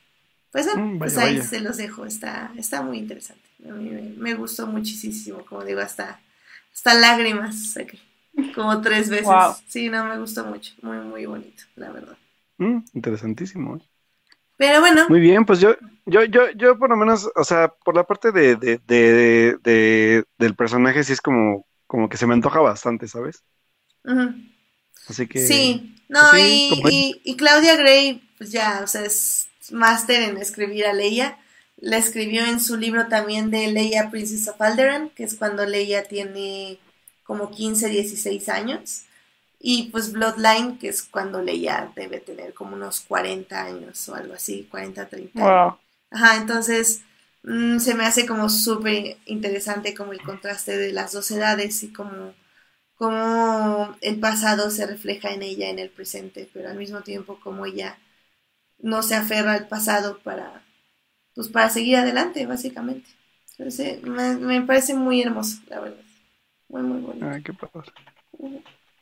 pues, 0.52 0.66
Mm, 0.74 0.98
pues 0.98 1.18
ahí 1.18 1.38
vaya. 1.38 1.42
se 1.42 1.60
los 1.60 1.76
dejo, 1.76 2.06
está, 2.06 2.52
está 2.56 2.82
muy 2.82 2.98
interesante. 2.98 3.43
A 3.68 3.72
mí 3.72 3.90
me, 4.16 4.34
gustó 4.34 4.66
muchísimo, 4.66 5.44
como 5.46 5.64
digo, 5.64 5.80
hasta, 5.80 6.20
hasta 6.72 6.94
lágrimas 6.94 7.74
como 8.54 8.80
tres 8.82 9.10
veces. 9.10 9.24
Wow. 9.24 9.62
Sí, 9.68 9.88
no, 9.90 10.04
me 10.06 10.18
gustó 10.18 10.44
mucho, 10.44 10.74
muy, 10.82 10.98
muy 10.98 11.26
bonito, 11.26 11.64
la 11.76 11.90
verdad. 11.90 12.16
Mm, 12.58 12.84
interesantísimo. 12.94 13.78
Pero 14.56 14.80
bueno, 14.80 15.02
Muy 15.06 15.20
bien, 15.20 15.44
pues 15.44 15.60
yo, 15.60 15.74
yo, 16.06 16.24
yo, 16.24 16.50
yo 16.56 16.78
por 16.78 16.88
lo 16.90 16.96
menos, 16.96 17.30
o 17.36 17.44
sea, 17.44 17.68
por 17.84 17.94
la 17.94 18.04
parte 18.06 18.32
de, 18.32 18.56
de, 18.56 18.78
de, 18.86 19.58
de- 19.62 20.24
del 20.38 20.54
personaje 20.56 21.04
sí 21.04 21.12
es 21.12 21.20
como, 21.20 21.66
como 21.86 22.08
que 22.08 22.16
se 22.16 22.26
me 22.26 22.34
antoja 22.34 22.60
bastante, 22.60 23.06
¿sabes? 23.08 23.44
Así 25.06 25.26
que 25.28 25.40
Sí, 25.46 25.94
no, 26.08 26.20
pues 26.20 26.30
sí, 26.30 26.38
y, 26.46 26.64
como- 26.66 26.88
y, 26.88 27.32
y 27.32 27.36
Claudia 27.36 27.76
Gray, 27.76 28.22
pues 28.38 28.52
ya, 28.52 28.80
o 28.82 28.86
sea, 28.86 29.04
es 29.04 29.48
máster 29.70 30.22
en 30.22 30.36
escribir 30.38 30.86
a 30.86 30.92
Leia. 30.92 31.38
La 31.76 31.98
escribió 31.98 32.44
en 32.44 32.60
su 32.60 32.76
libro 32.76 33.08
también 33.08 33.50
de 33.50 33.68
Leia 33.72 34.10
Princess 34.10 34.48
of 34.48 34.60
Alderaan, 34.60 35.10
que 35.10 35.24
es 35.24 35.34
cuando 35.34 35.66
Leia 35.66 36.04
tiene 36.04 36.78
como 37.24 37.50
15, 37.50 37.88
16 37.88 38.48
años. 38.48 39.04
Y 39.58 39.84
pues 39.90 40.12
Bloodline, 40.12 40.78
que 40.78 40.88
es 40.88 41.02
cuando 41.02 41.42
Leia 41.42 41.90
debe 41.96 42.20
tener 42.20 42.52
como 42.54 42.76
unos 42.76 43.00
40 43.00 43.62
años 43.62 44.08
o 44.08 44.14
algo 44.14 44.34
así, 44.34 44.68
40, 44.70 45.08
30 45.08 45.38
años. 45.38 45.50
Wow. 45.50 45.78
Ajá, 46.10 46.36
entonces 46.36 47.02
mm, 47.42 47.78
se 47.78 47.94
me 47.94 48.04
hace 48.04 48.26
como 48.26 48.48
súper 48.50 49.16
interesante 49.26 49.94
como 49.94 50.12
el 50.12 50.22
contraste 50.22 50.76
de 50.76 50.92
las 50.92 51.12
dos 51.12 51.30
edades 51.30 51.82
y 51.82 51.92
como, 51.92 52.34
como 52.96 53.96
el 54.00 54.20
pasado 54.20 54.70
se 54.70 54.86
refleja 54.86 55.30
en 55.30 55.42
ella 55.42 55.70
en 55.70 55.78
el 55.78 55.90
presente, 55.90 56.48
pero 56.52 56.68
al 56.70 56.76
mismo 56.76 57.00
tiempo 57.00 57.40
como 57.42 57.66
ella 57.66 57.98
no 58.78 59.02
se 59.02 59.14
aferra 59.14 59.54
al 59.54 59.68
pasado 59.68 60.18
para, 60.22 60.63
pues 61.34 61.48
para 61.48 61.68
seguir 61.68 61.96
adelante, 61.96 62.46
básicamente. 62.46 63.08
Entonces, 63.58 64.02
me, 64.02 64.36
me 64.36 64.62
parece 64.62 64.94
muy 64.94 65.22
hermoso, 65.22 65.58
la 65.68 65.80
verdad. 65.80 66.04
Muy, 66.68 66.82
muy 66.82 67.00
bonito. 67.00 67.26
Ay, 67.28 67.42
qué 67.42 67.52
padre. 67.52 67.92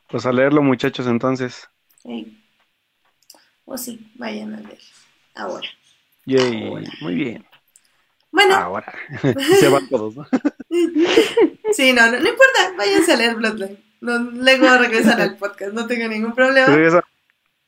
Pues 0.08 0.26
a 0.26 0.32
leerlo, 0.32 0.62
muchachos, 0.62 1.06
entonces. 1.06 1.68
O 3.64 3.78
sí, 3.78 4.10
vayan 4.16 4.54
a 4.54 4.60
ver 4.60 4.78
ahora. 5.34 5.68
Yay, 6.26 6.68
Ahora. 6.68 6.90
muy 7.00 7.14
bien. 7.14 7.46
Bueno, 8.30 8.54
Ahora. 8.54 8.94
Se 9.60 9.68
van 9.68 9.88
todos, 9.88 10.16
¿no? 10.16 10.26
Sí, 11.72 11.92
no, 11.92 12.04
no, 12.06 12.12
no 12.20 12.28
importa, 12.28 12.74
váyanse 12.76 13.12
a 13.12 13.16
leer 13.16 13.36
Bloodline. 13.36 13.78
No, 14.00 14.18
luego 14.18 14.76
regresan 14.76 15.20
al 15.20 15.36
podcast, 15.36 15.72
no 15.72 15.86
tengo 15.86 16.08
ningún 16.08 16.34
problema. 16.34 16.66
Regresa. 16.66 17.02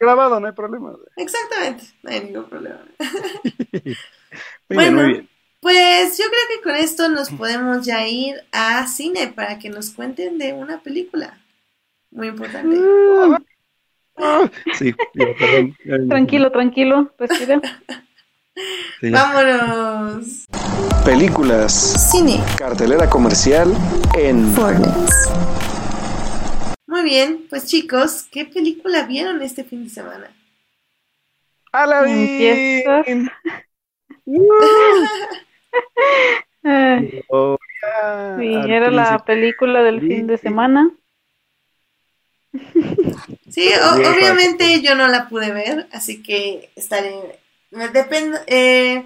Grabado, 0.05 0.39
no 0.41 0.47
hay 0.47 0.53
problema. 0.53 0.93
Exactamente, 1.17 1.85
no 2.03 2.11
hay 2.11 2.21
ningún 2.25 2.45
problema. 2.45 2.81
Muy 3.01 3.81
bien, 3.83 3.97
Bueno. 4.69 5.03
muy 5.03 5.13
bien. 5.13 5.29
Pues 5.61 6.19
yo 6.19 6.25
creo 6.27 6.41
que 6.59 6.63
con 6.63 6.75
esto 6.77 7.09
nos 7.09 7.31
podemos 7.31 7.87
ya 7.87 8.07
ir 8.07 8.37
a 8.53 8.87
cine 8.87 9.29
para 9.29 9.59
que 9.59 9.71
nos 9.71 9.91
cuenten 9.91 10.37
de 10.37 10.53
una 10.53 10.81
película. 10.83 11.39
Muy 12.11 12.29
importante. 12.29 12.77
Sí, 14.79 14.95
perdón. 15.13 16.09
Tranquilo, 16.09 16.53
tranquilo, 16.53 17.13
respira. 17.19 17.61
Sí. 19.01 19.11
Vámonos. 19.11 20.45
Películas. 21.05 22.11
Cine. 22.13 22.41
Cartelera 22.57 23.11
comercial 23.11 23.75
en 24.17 24.53
Fortnite. 24.53 24.93
Muy 27.05 27.11
bien, 27.11 27.45
pues 27.51 27.67
chicos, 27.67 28.25
¿qué 28.33 28.47
película 28.47 29.03
vieron 29.03 29.43
este 29.43 29.63
fin 29.63 29.85
de 29.85 29.91
semana? 29.91 30.35
¡Aladdin! 31.73 33.31
Ay, 36.65 37.23
Gloria 37.29 37.59
sí, 38.39 38.57
al 38.57 38.71
era 38.71 38.91
la 38.91 39.23
película 39.27 39.83
del 39.83 40.01
fin 40.01 40.27
de 40.27 40.39
semana. 40.39 40.91
Sí, 43.51 43.69
o- 43.83 44.11
obviamente 44.11 44.81
yo 44.81 44.95
no 44.95 45.09
la 45.09 45.29
pude 45.29 45.53
ver, 45.53 45.89
así 45.93 46.23
que 46.23 46.71
estaré. 46.75 47.39
me 47.71 47.89
Depende. 47.89 48.39
eh, 48.47 49.05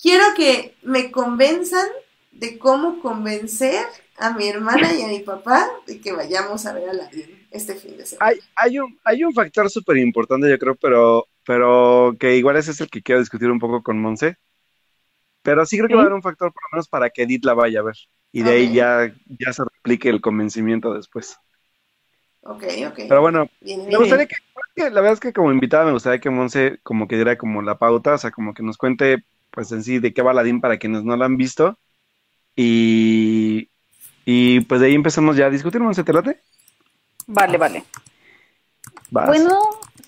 quiero 0.00 0.24
que 0.36 0.74
me 0.82 1.10
convenzan 1.10 1.86
de 2.32 2.58
cómo 2.58 3.00
convencer 3.00 3.84
a 4.18 4.32
mi 4.32 4.48
hermana 4.48 4.92
y 4.94 5.02
a 5.02 5.08
mi 5.08 5.20
papá 5.20 5.68
de 5.86 6.00
que 6.00 6.12
vayamos 6.12 6.66
a 6.66 6.72
ver 6.72 6.88
a 6.88 6.92
la 6.92 7.10
este 7.50 7.74
fin 7.74 7.96
de 7.96 8.06
semana. 8.06 8.30
Hay, 8.30 8.38
hay, 8.56 8.78
un, 8.78 8.98
hay 9.04 9.24
un 9.24 9.32
factor 9.32 9.70
súper 9.70 9.98
importante, 9.98 10.48
yo 10.50 10.58
creo, 10.58 10.74
pero, 10.76 11.26
pero 11.44 12.16
que 12.18 12.36
igual 12.36 12.56
ese 12.56 12.70
es 12.72 12.80
el 12.80 12.90
que 12.90 13.02
quiero 13.02 13.20
discutir 13.20 13.50
un 13.50 13.58
poco 13.58 13.82
con 13.82 14.00
Monse. 14.00 14.36
Pero 15.42 15.64
sí 15.64 15.76
creo 15.78 15.88
que 15.88 15.94
Sí. 15.94 15.96
va 15.96 16.02
a 16.02 16.04
haber 16.06 16.14
un 16.14 16.22
factor 16.22 16.52
por 16.52 16.62
lo 16.64 16.76
menos 16.76 16.88
para 16.88 17.10
que 17.10 17.22
Edith 17.22 17.44
la 17.44 17.54
vaya 17.54 17.80
a 17.80 17.84
ver. 17.84 17.96
Y 18.32 18.42
de 18.42 18.50
ahí 18.52 18.66
Ok. 18.68 18.74
ya, 18.74 19.14
ya 19.26 19.52
se 19.52 19.62
replique 19.64 20.08
el 20.08 20.20
convencimiento 20.20 20.92
después. 20.92 21.36
Ok, 22.42 22.62
ok. 22.88 22.98
Pero 23.08 23.20
bueno, 23.20 23.46
Bien, 23.60 23.80
bien, 23.80 23.90
me 23.90 23.98
gustaría 23.98 24.26
que, 24.26 24.36
que 24.74 24.90
la 24.90 25.00
verdad 25.00 25.12
es 25.14 25.20
que 25.20 25.32
como 25.32 25.52
invitada 25.52 25.84
me 25.84 25.92
gustaría 25.92 26.20
que 26.20 26.30
Monse 26.30 26.78
como 26.82 27.06
que 27.08 27.16
diera 27.16 27.38
como 27.38 27.62
la 27.62 27.78
pauta, 27.78 28.14
o 28.14 28.18
sea, 28.18 28.30
como 28.30 28.54
que 28.54 28.62
nos 28.62 28.76
cuente 28.78 29.24
pues 29.50 29.72
en 29.72 29.82
sí 29.82 29.98
de 29.98 30.12
qué 30.12 30.22
va 30.22 30.32
Aladdin 30.32 30.60
para 30.60 30.78
quienes 30.78 31.04
no 31.04 31.16
la 31.16 31.24
han 31.26 31.36
visto. 31.36 31.78
Y, 32.56 33.70
y 34.26 34.60
pues 34.62 34.82
de 34.82 34.88
ahí 34.88 34.94
empezamos 34.94 35.36
ya 35.36 35.46
a 35.46 35.50
discutir, 35.50 35.80
Monse, 35.80 36.04
¿te 36.04 36.12
late? 36.12 36.42
Vale, 37.28 37.58
vale. 37.58 37.84
Vas. 39.10 39.40
Bueno, 39.40 39.58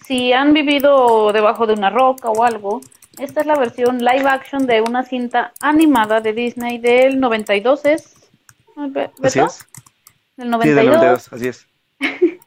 si 0.04 0.32
han 0.32 0.52
vivido 0.54 1.32
debajo 1.32 1.66
de 1.66 1.74
una 1.74 1.90
roca 1.90 2.30
o 2.30 2.44
algo, 2.44 2.80
esta 3.18 3.40
es 3.40 3.46
la 3.46 3.56
versión 3.58 3.98
live 3.98 4.28
action 4.28 4.66
de 4.66 4.80
una 4.80 5.02
cinta 5.04 5.52
animada 5.60 6.20
de 6.20 6.32
Disney 6.32 6.78
del 6.78 7.18
92, 7.20 7.84
¿es? 7.84 8.30
Be- 8.76 9.10
así 9.22 9.38
¿Beto? 9.38 9.40
es. 9.40 9.66
Del 10.36 10.50
Sí, 10.60 10.70
92, 10.70 10.74
del 10.74 10.86
92, 10.86 11.32
así 11.32 11.48
es. 11.48 11.66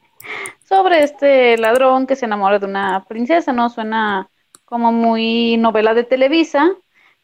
sobre 0.64 1.04
este 1.04 1.58
ladrón 1.58 2.08
que 2.08 2.16
se 2.16 2.26
enamora 2.26 2.60
de 2.60 2.66
una 2.68 3.06
princesa, 3.06 3.54
¿no? 3.54 3.70
Suena 3.70 4.30
como 4.66 4.92
muy 4.92 5.58
novela 5.58 5.94
de 5.94 6.04
Televisa, 6.06 6.70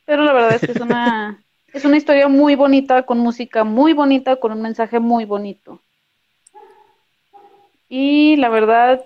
pero 0.05 0.23
la 0.23 0.33
verdad 0.33 0.55
es 0.55 0.65
que 0.65 0.73
es 0.73 0.79
una, 0.79 1.43
es 1.77 1.85
una 1.85 1.97
historia 1.97 2.27
muy 2.27 2.55
bonita, 2.55 3.03
con 3.03 3.19
música 3.19 3.63
muy 3.63 3.93
bonita, 3.93 4.37
con 4.37 4.51
un 4.51 4.61
mensaje 4.63 4.99
muy 4.99 5.25
bonito. 5.25 5.79
Y 7.87 8.35
la 8.37 8.49
verdad, 8.49 9.05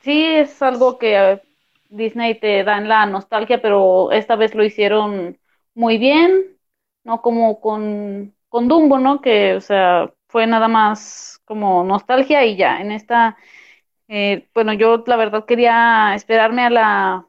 sí 0.00 0.24
es 0.24 0.60
algo 0.62 0.98
que 0.98 1.16
eh, 1.16 1.42
Disney 1.88 2.38
te 2.38 2.64
da 2.64 2.76
en 2.78 2.88
la 2.88 3.06
nostalgia, 3.06 3.62
pero 3.62 4.12
esta 4.12 4.36
vez 4.36 4.54
lo 4.54 4.62
hicieron 4.62 5.38
muy 5.74 5.96
bien, 5.96 6.58
no 7.04 7.22
como 7.22 7.60
con, 7.60 8.34
con 8.50 8.68
Dumbo, 8.68 8.98
¿no? 8.98 9.22
Que, 9.22 9.54
o 9.54 9.60
sea, 9.62 10.12
fue 10.28 10.46
nada 10.46 10.68
más 10.68 11.40
como 11.46 11.82
nostalgia 11.82 12.44
y 12.44 12.56
ya. 12.56 12.80
En 12.80 12.92
esta, 12.92 13.38
eh, 14.08 14.48
bueno, 14.54 14.74
yo 14.74 15.02
la 15.06 15.16
verdad 15.16 15.46
quería 15.46 16.14
esperarme 16.14 16.62
a 16.62 16.70
la 16.70 17.26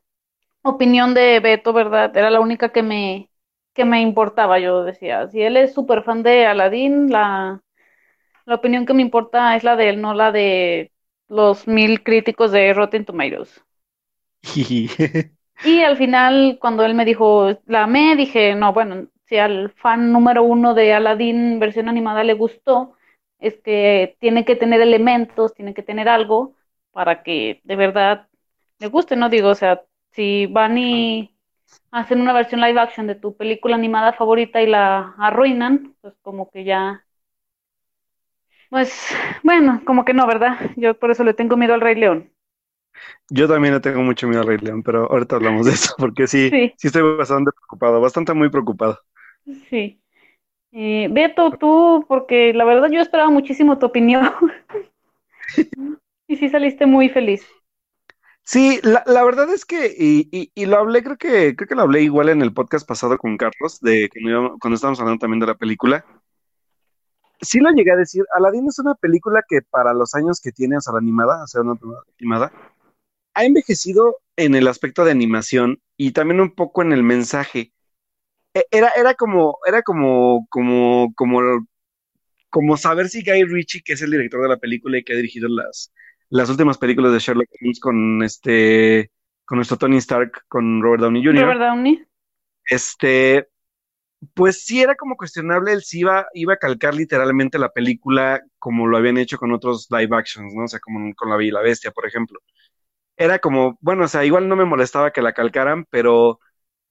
opinión 0.63 1.13
de 1.13 1.39
Beto, 1.39 1.73
¿verdad? 1.73 2.15
Era 2.17 2.29
la 2.29 2.41
única 2.41 2.69
que 2.73 2.83
me, 2.83 3.30
que 3.73 3.85
me 3.85 4.01
importaba. 4.01 4.59
Yo 4.59 4.83
decía, 4.83 5.27
si 5.29 5.41
él 5.41 5.57
es 5.57 5.73
súper 5.73 6.03
fan 6.03 6.23
de 6.23 6.45
Aladdin, 6.45 7.09
la, 7.11 7.61
la 8.45 8.55
opinión 8.55 8.85
que 8.85 8.93
me 8.95 9.01
importa 9.03 9.55
es 9.55 9.63
la 9.63 9.75
de 9.75 9.89
él, 9.89 10.01
no 10.01 10.13
la 10.15 10.31
de 10.31 10.93
los 11.29 11.67
mil 11.67 12.03
críticos 12.03 12.51
de 12.51 12.73
Rotten 12.73 13.05
Tomatoes. 13.05 13.63
Y 15.63 15.81
al 15.81 15.97
final, 15.97 16.57
cuando 16.59 16.83
él 16.85 16.95
me 16.95 17.05
dijo, 17.05 17.59
la 17.65 17.83
amé, 17.83 18.15
dije, 18.15 18.55
no, 18.55 18.73
bueno, 18.73 19.07
si 19.25 19.37
al 19.37 19.71
fan 19.71 20.11
número 20.11 20.43
uno 20.43 20.73
de 20.73 20.93
Aladdin 20.93 21.59
versión 21.59 21.87
animada 21.87 22.23
le 22.23 22.33
gustó, 22.33 22.95
es 23.39 23.59
que 23.61 24.17
tiene 24.19 24.43
que 24.45 24.55
tener 24.55 24.81
elementos, 24.81 25.53
tiene 25.53 25.73
que 25.75 25.83
tener 25.83 26.09
algo 26.09 26.55
para 26.91 27.21
que 27.23 27.61
de 27.63 27.75
verdad 27.75 28.27
le 28.79 28.87
guste, 28.87 29.15
¿no? 29.15 29.29
Digo, 29.29 29.49
o 29.49 29.55
sea, 29.55 29.83
si 30.11 30.47
van 30.47 30.77
y 30.79 31.30
hacen 31.91 32.21
una 32.21 32.33
versión 32.33 32.61
live 32.61 32.79
action 32.79 33.07
de 33.07 33.15
tu 33.15 33.35
película 33.37 33.75
animada 33.75 34.13
favorita 34.13 34.61
y 34.61 34.67
la 34.67 35.15
arruinan, 35.17 35.95
pues 36.01 36.15
como 36.23 36.49
que 36.51 36.63
ya, 36.65 37.05
pues 38.71 38.91
bueno, 39.43 39.81
como 39.85 40.03
que 40.05 40.13
no, 40.15 40.25
¿verdad? 40.25 40.71
Yo 40.75 40.97
por 40.97 41.11
eso 41.11 41.23
le 41.23 41.33
tengo 41.35 41.57
miedo 41.57 41.73
al 41.75 41.81
Rey 41.81 41.93
León. 41.95 42.31
Yo 43.29 43.47
también 43.47 43.73
le 43.73 43.79
tengo 43.79 44.01
mucho 44.01 44.27
miedo 44.27 44.41
al 44.41 44.47
Rey 44.47 44.57
León, 44.57 44.83
pero 44.83 45.09
ahorita 45.11 45.35
hablamos 45.37 45.65
de 45.65 45.73
eso, 45.73 45.93
porque 45.97 46.27
sí, 46.27 46.51
Sí. 46.51 46.75
sí 46.75 46.87
estoy 46.87 47.17
bastante 47.17 47.51
preocupado, 47.51 48.01
bastante 48.01 48.33
muy 48.33 48.49
preocupado. 48.49 48.99
Sí. 49.69 50.01
Eh, 50.73 51.07
Beto, 51.11 51.51
tú, 51.59 52.05
porque 52.07 52.53
la 52.53 52.65
verdad 52.65 52.89
yo 52.91 53.01
esperaba 53.01 53.29
muchísimo 53.31 53.79
tu 53.79 53.87
opinión. 53.87 54.31
Y 56.27 56.35
sí 56.37 56.49
saliste 56.49 56.87
muy 56.87 57.09
feliz. 57.09 57.45
Sí, 58.51 58.81
la, 58.83 59.23
verdad 59.23 59.49
es 59.53 59.63
que, 59.63 59.95
y, 59.97 60.27
y, 60.29 60.51
y 60.53 60.65
lo 60.65 60.75
hablé, 60.79 61.01
creo 61.03 61.15
que, 61.17 61.55
creo 61.55 61.69
que 61.69 61.73
lo 61.75 61.83
hablé 61.83 62.01
igual 62.01 62.27
en 62.27 62.41
el 62.41 62.53
podcast 62.53 62.85
pasado 62.85 63.17
con 63.17 63.37
Carlos, 63.37 63.79
de 63.79 64.09
cuando, 64.09 64.57
cuando 64.59 64.75
estábamos 64.75 64.99
hablando 64.99 65.19
también 65.19 65.39
de 65.39 65.45
la 65.45 65.55
película. 65.55 66.03
Sí 67.39 67.59
lo 67.61 67.71
llegué 67.71 67.93
a 67.93 67.95
decir, 67.95 68.25
Aladdin 68.35 68.67
es 68.67 68.77
una 68.79 68.93
película 68.95 69.41
que 69.47 69.61
para 69.61 69.93
los 69.93 70.15
años 70.15 70.41
que 70.41 70.51
tiene, 70.51 70.75
o 70.75 70.81
sea, 70.81 70.91
la 70.91 70.99
animada, 70.99 71.41
o 71.41 71.47
sea, 71.47 71.61
una 71.61 71.79
animada, 72.19 72.51
ha 73.35 73.45
envejecido 73.45 74.17
en 74.35 74.53
el 74.55 74.67
aspecto 74.67 75.05
de 75.05 75.11
animación 75.11 75.81
y 75.95 76.11
también 76.11 76.41
un 76.41 76.53
poco 76.53 76.81
en 76.81 76.91
el 76.91 77.03
mensaje. 77.03 77.71
E- 78.53 78.67
Era, 78.69 78.89
era 78.97 79.13
como, 79.13 79.59
era 79.65 79.81
como, 79.81 80.45
como, 80.49 81.13
como, 81.15 81.39
como 82.49 82.75
saber 82.75 83.07
si 83.07 83.23
Guy 83.23 83.45
Ritchie, 83.45 83.81
que 83.81 83.93
es 83.93 84.01
el 84.01 84.11
director 84.11 84.41
de 84.41 84.49
la 84.49 84.57
película 84.57 84.97
y 84.97 85.05
que 85.05 85.13
ha 85.13 85.15
dirigido 85.15 85.47
las, 85.47 85.93
las 86.31 86.49
últimas 86.49 86.77
películas 86.77 87.11
de 87.11 87.19
Sherlock 87.19 87.49
Holmes 87.61 87.79
con 87.79 88.23
este, 88.23 89.11
con 89.45 89.57
nuestro 89.57 89.77
Tony 89.77 89.97
Stark, 89.97 90.45
con 90.47 90.81
Robert 90.81 91.03
Downey 91.03 91.23
Jr., 91.23 91.43
Robert 91.43 91.59
Downey. 91.59 92.05
este, 92.65 93.49
pues 94.33 94.63
sí 94.63 94.81
era 94.81 94.95
como 94.95 95.17
cuestionable 95.17 95.73
el 95.73 95.83
si 95.83 95.99
iba, 95.99 96.27
iba 96.33 96.53
a 96.53 96.57
calcar 96.57 96.95
literalmente 96.95 97.59
la 97.59 97.69
película 97.71 98.41
como 98.59 98.87
lo 98.87 98.97
habían 98.97 99.17
hecho 99.17 99.37
con 99.37 99.51
otros 99.51 99.87
live 99.91 100.15
actions, 100.15 100.53
¿no? 100.53 100.63
O 100.65 100.67
sea, 100.67 100.79
como 100.79 101.13
con 101.15 101.29
La 101.29 101.35
Bella 101.35 101.49
y 101.49 101.51
la 101.51 101.61
Bestia, 101.61 101.91
por 101.91 102.05
ejemplo. 102.07 102.39
Era 103.17 103.39
como, 103.39 103.77
bueno, 103.81 104.05
o 104.05 104.07
sea, 104.07 104.25
igual 104.25 104.47
no 104.47 104.55
me 104.55 104.65
molestaba 104.65 105.11
que 105.11 105.21
la 105.21 105.33
calcaran, 105.33 105.85
pero, 105.89 106.39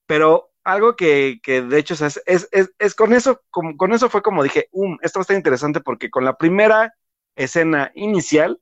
pero 0.06 0.52
algo 0.64 0.96
que, 0.96 1.40
que 1.42 1.62
de 1.62 1.78
hecho, 1.78 1.94
o 1.94 1.96
sea, 1.96 2.08
es, 2.08 2.22
es, 2.26 2.48
es, 2.52 2.72
es 2.78 2.94
con 2.94 3.14
eso, 3.14 3.42
como, 3.50 3.76
con 3.76 3.92
eso 3.92 4.10
fue 4.10 4.22
como 4.22 4.42
dije, 4.42 4.68
um, 4.72 4.98
esto 5.02 5.18
va 5.18 5.22
a 5.22 5.24
estar 5.24 5.36
interesante 5.36 5.80
porque 5.80 6.10
con 6.10 6.24
la 6.24 6.36
primera 6.36 6.94
escena 7.36 7.90
inicial 7.94 8.60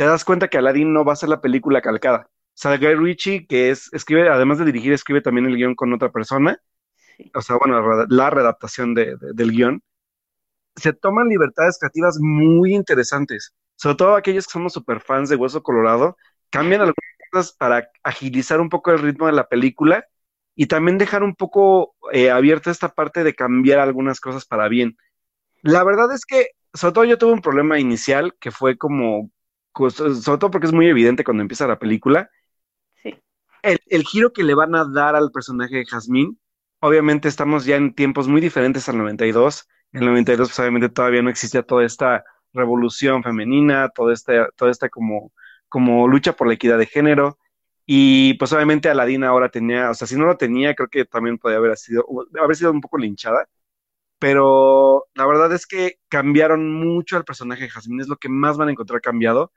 te 0.00 0.06
das 0.06 0.24
cuenta 0.24 0.48
que 0.48 0.58
Aladdin 0.58 0.92
no 0.94 1.04
va 1.04 1.12
a 1.12 1.16
ser 1.16 1.28
la 1.28 1.42
película 1.42 1.82
calcada. 1.82 2.28
O 2.30 2.34
sea, 2.54 2.78
Guy 2.78 2.94
Ritchie, 2.94 3.46
que 3.46 3.70
es, 3.70 3.92
escribe, 3.92 4.28
además 4.30 4.58
de 4.58 4.64
dirigir, 4.66 4.94
escribe 4.94 5.20
también 5.22 5.46
el 5.46 5.56
guion 5.56 5.74
con 5.74 5.92
otra 5.92 6.10
persona 6.12 6.60
Sí. 7.16 7.30
o 7.34 7.42
sea, 7.42 7.56
bueno, 7.56 8.06
la, 8.08 8.30
readaptación 8.30 8.94
de, 8.94 9.16
de- 9.16 9.32
del 9.34 9.52
guion, 9.52 9.82
se 10.76 10.92
toman 10.92 11.28
libertades 11.28 11.78
creativas 11.78 12.18
muy 12.20 12.74
interesantes. 12.74 13.54
Sobre 13.76 13.96
todo 13.96 14.16
aquellos 14.16 14.46
que 14.46 14.52
somos 14.52 14.72
super 14.74 15.00
fans 15.00 15.28
de 15.28 15.36
Hueso 15.36 15.62
Colorado, 15.62 16.16
cambian 16.50 16.80
algunas 16.82 16.96
cosas 17.32 17.52
para 17.54 17.90
agilizar 18.02 18.60
un 18.60 18.68
poco 18.70 18.92
el 18.92 19.00
ritmo 19.00 19.26
de 19.26 19.32
la 19.32 19.48
película 19.48 20.06
y 20.56 20.66
también 20.66 20.98
dejar 20.98 21.22
un 21.24 21.34
poco 21.36 21.94
eh, 22.12 22.30
abierta 22.30 22.70
esta 22.70 22.90
parte 22.94 23.24
de 23.24 23.34
cambiar 23.34 23.78
algunas 23.80 24.20
cosas 24.20 24.46
para 24.46 24.68
bien. 24.68 24.96
La 25.62 25.84
verdad 25.84 26.12
es 26.14 26.24
que, 26.26 26.48
sobre 26.74 26.94
todo 26.94 27.04
yo 27.04 27.18
tuve 27.18 27.32
un 27.32 27.42
problema 27.42 27.78
inicial 27.78 28.34
que 28.40 28.50
fue 28.50 28.76
como, 28.78 29.30
co- 29.30 29.30
sobre 29.74 30.38
todo 30.38 30.50
porque 30.50 30.66
es 30.66 30.72
muy 30.72 30.86
evidente 30.88 31.24
cuando 31.24 31.42
empieza 31.42 31.66
la 31.66 31.78
película, 31.78 32.30
Sí. 33.02 33.14
el, 33.62 33.78
el 33.86 34.04
giro 34.04 34.32
que 34.32 34.42
le 34.44 34.54
van 34.54 34.74
a 34.74 34.84
dar 34.84 35.16
al 35.16 35.30
personaje 35.32 35.76
de 35.76 35.86
Jazmín, 35.86 36.38
obviamente 36.80 37.28
estamos 37.28 37.64
ya 37.64 37.76
en 37.76 37.94
tiempos 37.94 38.28
muy 38.28 38.40
diferentes 38.40 38.88
al 38.88 38.98
92. 38.98 39.68
En 39.92 40.00
el 40.02 40.06
92, 40.08 40.48
pues 40.48 40.58
obviamente 40.60 40.88
todavía 40.88 41.22
no 41.22 41.30
existía 41.30 41.62
toda 41.62 41.84
esta 41.84 42.24
revolución 42.52 43.22
femenina, 43.22 43.88
toda 43.90 44.12
esta, 44.14 44.48
toda 44.56 44.70
esta 44.70 44.88
como, 44.88 45.32
como 45.68 46.06
lucha 46.08 46.32
por 46.34 46.46
la 46.48 46.54
equidad 46.54 46.78
de 46.78 46.86
género. 46.86 47.38
Y 47.86 48.34
pues 48.34 48.52
obviamente 48.52 48.88
Aladina 48.88 49.28
ahora 49.28 49.48
tenía, 49.50 49.90
o 49.90 49.94
sea, 49.94 50.06
si 50.06 50.14
no 50.16 50.26
lo 50.26 50.36
tenía, 50.36 50.74
creo 50.74 50.88
que 50.88 51.04
también 51.06 51.38
podría 51.38 51.58
haber 51.58 51.76
sido, 51.76 52.04
haber 52.40 52.56
sido 52.56 52.70
un 52.70 52.80
poco 52.80 52.98
linchada. 52.98 53.48
Pero 54.18 55.06
la 55.14 55.26
verdad 55.26 55.52
es 55.54 55.66
que 55.66 55.98
cambiaron 56.08 56.70
mucho 56.74 57.16
al 57.16 57.24
personaje 57.24 57.62
de 57.64 57.70
Jazmín, 57.70 58.00
es 58.00 58.08
lo 58.08 58.16
que 58.16 58.28
más 58.28 58.56
van 58.58 58.68
a 58.68 58.72
encontrar 58.72 59.00
cambiado. 59.00 59.52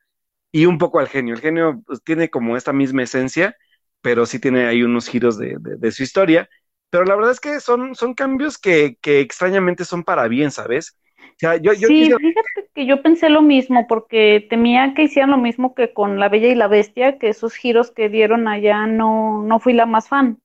Y 0.53 0.67
un 0.67 0.79
poco 0.79 0.99
al 1.01 1.09
genio. 1.09 1.35
El 1.35 1.41
genio 1.41 1.83
pues, 1.87 2.03
tiene 2.03 2.31
como 2.31 2.57
esta 2.57 2.73
misma 2.73 3.03
esencia, 3.03 3.57
pero 4.01 4.27
sí 4.27 4.39
tiene 4.39 4.67
ahí 4.67 4.83
unos 4.83 5.09
giros 5.09 5.37
de, 5.39 5.57
de- 5.61 5.77
de 5.77 5.93
su 5.93 6.03
historia. 6.03 6.49
Pero 6.91 7.05
la 7.05 7.15
verdad 7.17 7.33
es 7.33 7.41
que 7.41 7.61
son, 7.61 7.95
son 7.95 8.15
cambios 8.15 8.57
que, 8.59 8.97
que 9.01 9.21
extrañamente 9.21 9.85
son 9.85 10.05
para 10.05 10.29
bien, 10.29 10.51
¿sabes? 10.51 10.97
O 11.19 11.23
sea, 11.39 11.57
yo, 11.57 11.73
yo 11.73 11.89
Sí, 11.95 12.13
fíjate 12.19 12.69
que 12.73 12.85
yo 12.85 13.01
pensé 13.01 13.29
lo 13.29 13.41
mismo, 13.41 13.87
porque 13.87 14.45
temía 14.49 14.93
que 14.93 15.03
hicieran 15.03 15.31
lo 15.31 15.37
mismo 15.37 15.73
que 15.75 15.93
con 15.93 16.19
La 16.19 16.29
Bella 16.29 16.47
y 16.49 16.55
la 16.55 16.67
Bestia, 16.67 17.17
que 17.19 17.29
esos 17.29 17.55
giros 17.55 17.91
que 17.91 18.09
dieron 18.09 18.47
allá 18.47 18.87
no, 18.87 19.41
no 19.43 19.59
fui 19.59 19.73
la 19.73 19.85
más 19.85 20.07
fan. 20.07 20.39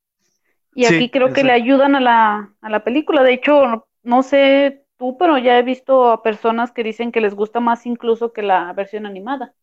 Y 0.74 0.86
Sí, 0.86 1.08
aquí 1.08 1.10
creo 1.10 1.32
que 1.32 1.44
le 1.44 1.52
ayudan 1.52 1.96
a 1.96 2.00
la, 2.00 2.54
a 2.62 2.70
la 2.70 2.84
película. 2.84 3.22
De 3.24 3.34
hecho, 3.34 3.66
no, 3.68 3.86
no 4.04 4.22
sé 4.24 4.84
tú, 4.98 5.18
pero 5.18 5.38
ya 5.38 5.58
he 5.58 5.62
visto 5.64 6.10
a 6.12 6.22
personas 6.22 6.72
que 6.72 6.84
dicen 6.84 7.12
que 7.12 7.20
les 7.22 7.34
gusta 7.34 7.60
más 7.60 7.86
incluso 7.86 8.32
que 8.32 8.42
la 8.42 8.72
versión 8.74 9.06
animada. 9.06 9.54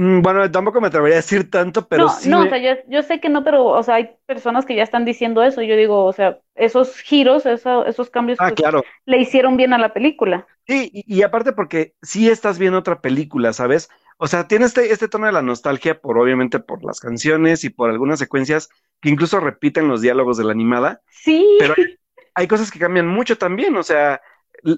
Mm, 0.00 0.22
bueno, 0.22 0.50
tampoco 0.50 0.80
me 0.80 0.86
atrevería 0.88 1.16
a 1.16 1.22
decir 1.22 1.50
tanto, 1.50 1.86
pero 1.86 2.04
No, 2.04 2.14
sí 2.14 2.28
no, 2.30 2.38
me- 2.38 2.46
o 2.46 2.48
sea, 2.48 2.58
yo, 2.58 2.70
yo 2.88 3.02
sé 3.02 3.20
que 3.20 3.28
no, 3.28 3.44
pero, 3.44 3.64
o 3.66 3.82
sea, 3.82 3.96
hay 3.96 4.16
personas 4.26 4.64
que 4.64 4.74
ya 4.74 4.82
están 4.82 5.04
diciendo 5.04 5.42
eso. 5.42 5.60
Yo 5.62 5.76
digo, 5.76 6.04
o 6.04 6.12
sea, 6.12 6.38
esos 6.54 6.96
giros, 7.00 7.44
eso- 7.46 7.84
esos 7.84 8.08
cambios, 8.10 8.38
Ah, 8.38 8.48
pues, 8.48 8.56
claro. 8.60 8.82
le 9.04 9.18
hicieron 9.18 9.56
bien 9.56 9.72
a 9.74 9.78
la 9.78 9.92
película. 9.92 10.46
Sí, 10.66 10.90
y, 10.92 11.16
y 11.18 11.22
aparte 11.22 11.52
porque 11.52 11.94
sí 12.02 12.28
estás 12.28 12.58
viendo 12.58 12.78
otra 12.78 13.00
película, 13.00 13.52
¿sabes? 13.52 13.90
O 14.18 14.26
sea, 14.28 14.46
tiene 14.46 14.66
este, 14.66 14.92
este 14.92 15.08
tono 15.08 15.26
de 15.26 15.32
la 15.32 15.42
nostalgia 15.42 16.00
por, 16.00 16.18
obviamente, 16.18 16.60
por 16.60 16.84
las 16.84 17.00
canciones 17.00 17.64
y 17.64 17.70
por 17.70 17.90
algunas 17.90 18.18
secuencias 18.18 18.68
que 19.00 19.08
incluso 19.10 19.40
repiten 19.40 19.88
los 19.88 20.00
diálogos 20.00 20.36
de 20.36 20.44
la 20.44 20.52
animada, 20.52 21.02
Sí, 21.08 21.44
pero 21.56 21.74
hay, 21.78 21.84
hay 22.34 22.48
cosas 22.48 22.70
que 22.70 22.78
cambian 22.78 23.06
mucho 23.08 23.38
también, 23.38 23.76
o 23.76 23.82
sea, 23.82 24.20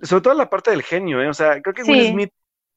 sobre 0.02 0.22
todo 0.22 0.34
la 0.34 0.50
parte 0.50 0.70
del 0.70 0.82
genio, 0.82 1.20
¿eh? 1.22 1.28
O 1.28 1.34
sea, 1.34 1.60
creo 1.62 1.74
que 1.74 1.84
Will. 1.84 2.04
Smith, 2.04 2.32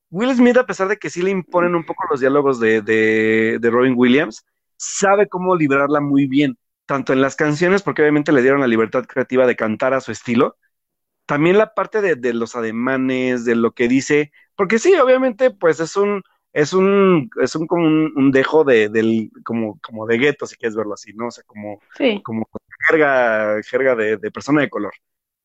Will 0.10 0.34
Smith, 0.36 0.58
a 0.58 0.66
pesar 0.66 0.88
de 0.88 0.98
que 0.98 1.10
sí 1.10 1.22
le 1.22 1.32
imponen 1.32 1.76
un 1.76 1.86
poco 1.86 2.06
los 2.10 2.20
diálogos 2.20 2.60
de, 2.60 2.82
de, 2.82 3.58
de 3.60 3.70
Robin 3.70 3.94
Williams, 3.98 4.46
sabe 4.78 5.28
cómo 5.28 5.56
librarla 5.56 6.00
muy 6.00 6.28
bien, 6.28 6.58
tanto 6.86 7.14
en 7.14 7.22
las 7.22 7.36
canciones, 7.36 7.82
porque 7.84 8.02
obviamente 8.02 8.32
le 8.32 8.42
dieron 8.42 8.62
la 8.62 8.68
libertad 8.68 9.06
creativa 9.06 9.48
de 9.48 9.56
cantar 9.56 9.94
a 9.94 10.02
su 10.02 10.12
estilo, 10.12 10.58
también 11.26 11.58
la 11.58 11.74
parte 11.74 12.02
de, 12.02 12.16
de 12.16 12.34
los 12.34 12.56
ademanes, 12.56 13.46
de 13.46 13.56
lo 13.56 13.74
que 13.74 13.88
dice, 13.88 14.32
porque 14.56 14.80
sí, 14.80 14.94
obviamente, 14.96 15.52
pues 15.52 15.80
es 15.80 15.96
un, 15.98 16.22
es 16.54 16.74
un, 16.74 17.30
es 17.42 17.56
un 17.56 17.68
como 17.68 17.86
un, 17.86 18.14
un 18.16 18.32
dejo 18.32 18.64
de, 18.64 18.90
del, 18.90 19.32
como, 19.44 19.80
como 19.82 20.06
de 20.08 20.18
gueto, 20.18 20.46
si 20.46 20.56
quieres 20.56 20.76
verlo 20.76 20.94
así, 20.94 21.14
¿no? 21.14 21.28
O 21.28 21.32
sea, 21.32 21.44
como, 21.46 21.82
sí. 21.98 22.22
como 22.24 22.48
jerga, 22.88 23.62
jerga 23.64 23.96
de, 23.96 24.18
de 24.18 24.32
persona 24.32 24.62
de 24.62 24.70
color. 24.70 24.94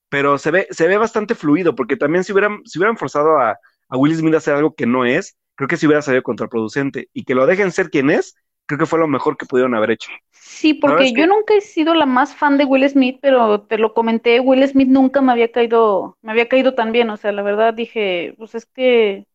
Pero 0.09 0.39
se 0.39 0.51
ve, 0.51 0.69
se 0.71 0.89
ve 0.89 0.99
bastante 0.99 1.35
fluido, 1.35 1.75
porque 1.75 1.97
también 1.97 2.25
si 2.25 2.33
hubieran, 2.33 2.61
si 2.65 2.79
hubieran 2.79 2.97
forzado 2.97 3.39
a, 3.39 3.59
a 3.91 3.97
Will 3.99 4.17
Smith 4.17 4.35
a 4.35 4.39
hacer 4.39 4.55
algo 4.55 4.75
que 4.75 4.87
no 4.87 5.05
es, 5.05 5.37
creo 5.57 5.69
que 5.69 5.77
si 5.77 5.87
hubiera 5.87 6.03
salido 6.03 6.23
contraproducente. 6.23 7.09
Y 7.13 7.25
que 7.25 7.35
lo 7.35 7.47
dejen 7.47 7.73
ser 7.73 7.91
quien 7.91 8.11
es, 8.11 8.37
creo 8.67 8.79
que 8.79 8.87
fue 8.87 8.99
lo 8.99 9.09
mejor 9.09 9.37
que 9.37 9.47
pudieron 9.47 9.75
haber 9.75 9.93
hecho. 9.93 10.11
Sí, 10.33 10.75
porque 10.75 11.15
que- 11.15 11.15
yo 11.15 11.27
nunca 11.27 11.55
he 11.55 11.61
sido 11.61 11.95
la 11.95 12.07
más 12.07 12.35
fan 12.35 12.59
de 12.59 12.65
Will 12.65 12.89
Smith, 12.89 13.19
pero 13.23 13.63
te 13.63 13.79
lo 13.79 13.95
comenté, 13.95 14.41
Will 14.41 14.67
Smith 14.69 14.89
nunca 14.89 15.21
me 15.21 15.33
había 15.33 15.53
caído, 15.53 16.17
me 16.23 16.33
había 16.33 16.49
caído 16.49 16.75
tan 16.75 16.93
bien, 16.93 17.11
o 17.11 17.17
sea, 17.17 17.33
la 17.33 17.43
verdad 17.43 17.75
dije, 17.75 18.35
pues 18.39 18.55
es 18.55 18.67
que 18.67 19.27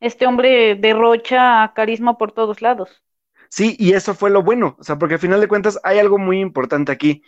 este 0.00 0.26
hombre 0.26 0.76
derrocha 0.76 1.72
carisma 1.74 2.18
por 2.18 2.32
todos 2.32 2.62
lados. 2.62 3.02
Sí, 3.50 3.76
y 3.78 3.92
eso 3.94 4.14
fue 4.14 4.30
lo 4.30 4.42
bueno, 4.42 4.76
o 4.78 4.84
sea, 4.84 4.98
porque 4.98 5.14
al 5.14 5.20
final 5.20 5.40
de 5.40 5.48
cuentas 5.48 5.78
hay 5.82 5.98
algo 5.98 6.18
muy 6.18 6.40
importante 6.40 6.92
aquí. 6.92 7.22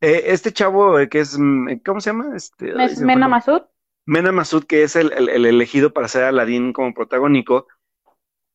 Eh, 0.00 0.24
este 0.26 0.52
chavo 0.52 0.98
eh, 0.98 1.08
que 1.08 1.20
es, 1.20 1.38
mm, 1.38 1.78
¿cómo 1.84 2.00
se 2.00 2.10
llama? 2.10 2.36
Este, 2.36 2.72
ay, 2.78 2.94
¿Es 2.94 2.96
se 2.96 3.04
me 3.06 3.10
fue 3.10 3.22
Mena 3.22 3.28
Masud? 3.28 3.62
Mena 4.06 4.32
Masud, 4.32 4.64
que 4.64 4.82
es 4.82 4.96
el, 4.96 5.12
el- 5.12 5.28
el 5.28 5.46
elegido 5.46 5.92
para 5.92 6.08
ser 6.08 6.24
Aladdin 6.24 6.72
como 6.72 6.94
protagónico, 6.94 7.66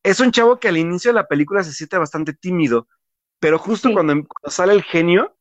es 0.02 0.20
un 0.20 0.32
chavo 0.32 0.58
que 0.58 0.68
al 0.68 0.76
inicio 0.78 1.10
de 1.10 1.14
la 1.16 1.28
película 1.28 1.62
se 1.64 1.72
siente 1.72 1.98
bastante 1.98 2.32
tímido, 2.32 2.88
pero 3.40 3.58
justo 3.58 3.88
Sí. 3.88 3.94
cuando, 3.94 4.12
cuando 4.14 4.50
sale 4.50 4.72
el 4.72 4.82
genio, 4.82 5.36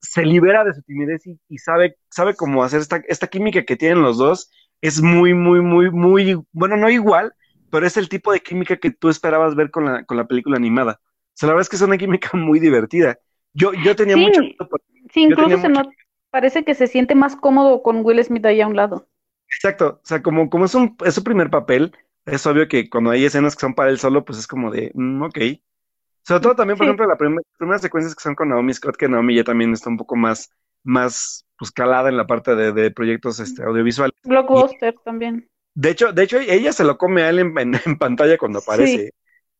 se 0.00 0.24
libera 0.24 0.64
de 0.64 0.74
su 0.74 0.82
timidez 0.82 1.26
y, 1.26 1.38
y 1.48 1.58
sabe, 1.58 1.96
sabe 2.10 2.34
cómo 2.34 2.64
hacer 2.64 2.80
esta, 2.80 3.02
esta 3.08 3.28
química 3.28 3.64
que 3.64 3.76
tienen 3.76 4.02
los 4.02 4.18
dos. 4.18 4.50
Es 4.80 5.00
muy, 5.00 5.32
muy, 5.34 5.60
muy, 5.60 5.90
muy, 5.90 6.42
bueno, 6.52 6.76
no 6.76 6.90
igual, 6.90 7.34
pero 7.70 7.86
es 7.86 7.96
el 7.96 8.08
tipo 8.08 8.32
de 8.32 8.40
química 8.40 8.76
que 8.76 8.90
tú 8.90 9.08
esperabas 9.08 9.54
ver 9.54 9.70
con 9.70 9.84
la, 9.84 10.04
con 10.04 10.16
la 10.16 10.26
película 10.26 10.56
animada. 10.56 11.00
O 11.04 11.34
sea, 11.34 11.46
la 11.46 11.54
verdad 11.54 11.62
es 11.62 11.68
que 11.68 11.76
es 11.76 11.82
una 11.82 11.98
química 11.98 12.30
muy 12.36 12.58
divertida. 12.60 13.18
Yo, 13.54 13.72
yo 13.74 13.94
tenía 13.94 14.16
Sí. 14.16 14.22
mucho 14.26 14.40
Sí, 15.12 15.22
incluso 15.22 15.58
se 15.58 15.68
mucho- 15.68 15.82
not- 15.84 15.94
parece 16.30 16.64
que 16.64 16.74
se 16.74 16.86
siente 16.88 17.14
más 17.14 17.36
cómodo 17.36 17.82
con 17.82 18.04
Will 18.04 18.22
Smith 18.24 18.44
ahí 18.46 18.60
a 18.60 18.66
un 18.66 18.76
lado. 18.76 19.06
Exacto, 19.56 20.00
o 20.02 20.06
sea, 20.06 20.22
como, 20.22 20.48
como 20.50 20.64
es 20.64 20.74
un, 20.74 20.96
es 21.04 21.14
su 21.14 21.22
primer 21.24 21.50
papel, 21.50 21.94
es 22.26 22.46
obvio 22.46 22.68
que 22.68 22.88
cuando 22.88 23.10
hay 23.10 23.24
escenas 23.24 23.54
que 23.54 23.60
son 23.60 23.74
para 23.74 23.90
él 23.90 23.98
solo, 23.98 24.24
pues 24.24 24.38
es 24.38 24.46
como 24.46 24.70
de, 24.70 24.90
mm, 24.94 25.22
ok. 25.22 25.38
Sobre 26.24 26.40
todo 26.40 26.54
también, 26.54 26.76
por 26.78 26.86
Sí. 26.86 26.88
ejemplo, 26.90 27.06
las 27.06 27.18
primeras 27.58 27.82
secuencias 27.82 28.14
que 28.14 28.22
son 28.22 28.34
con 28.34 28.48
Naomi 28.48 28.72
Scott, 28.74 28.96
que 28.96 29.08
Naomi 29.08 29.34
ya 29.36 29.44
también 29.44 29.72
está 29.72 29.90
un 29.90 29.96
poco 29.96 30.14
más, 30.16 30.50
más, 30.84 31.44
pues 31.58 31.70
calada 31.72 32.08
en 32.08 32.16
la 32.16 32.26
parte 32.26 32.54
de, 32.54 32.72
de 32.72 32.90
proyectos 32.92 33.40
este, 33.40 33.62
audiovisuales. 33.64 34.14
Blockbuster 34.24 34.94
también. 35.04 35.48
De 35.74 35.90
hecho, 35.90 36.12
de 36.12 36.22
hecho, 36.22 36.38
ella 36.38 36.72
se 36.72 36.84
lo 36.84 36.96
come 36.98 37.22
a 37.22 37.30
él 37.30 37.40
en, 37.40 37.58
en- 37.58 37.72
en 37.86 37.98
pantalla 37.98 38.38
cuando 38.38 38.60
aparece. 38.60 39.12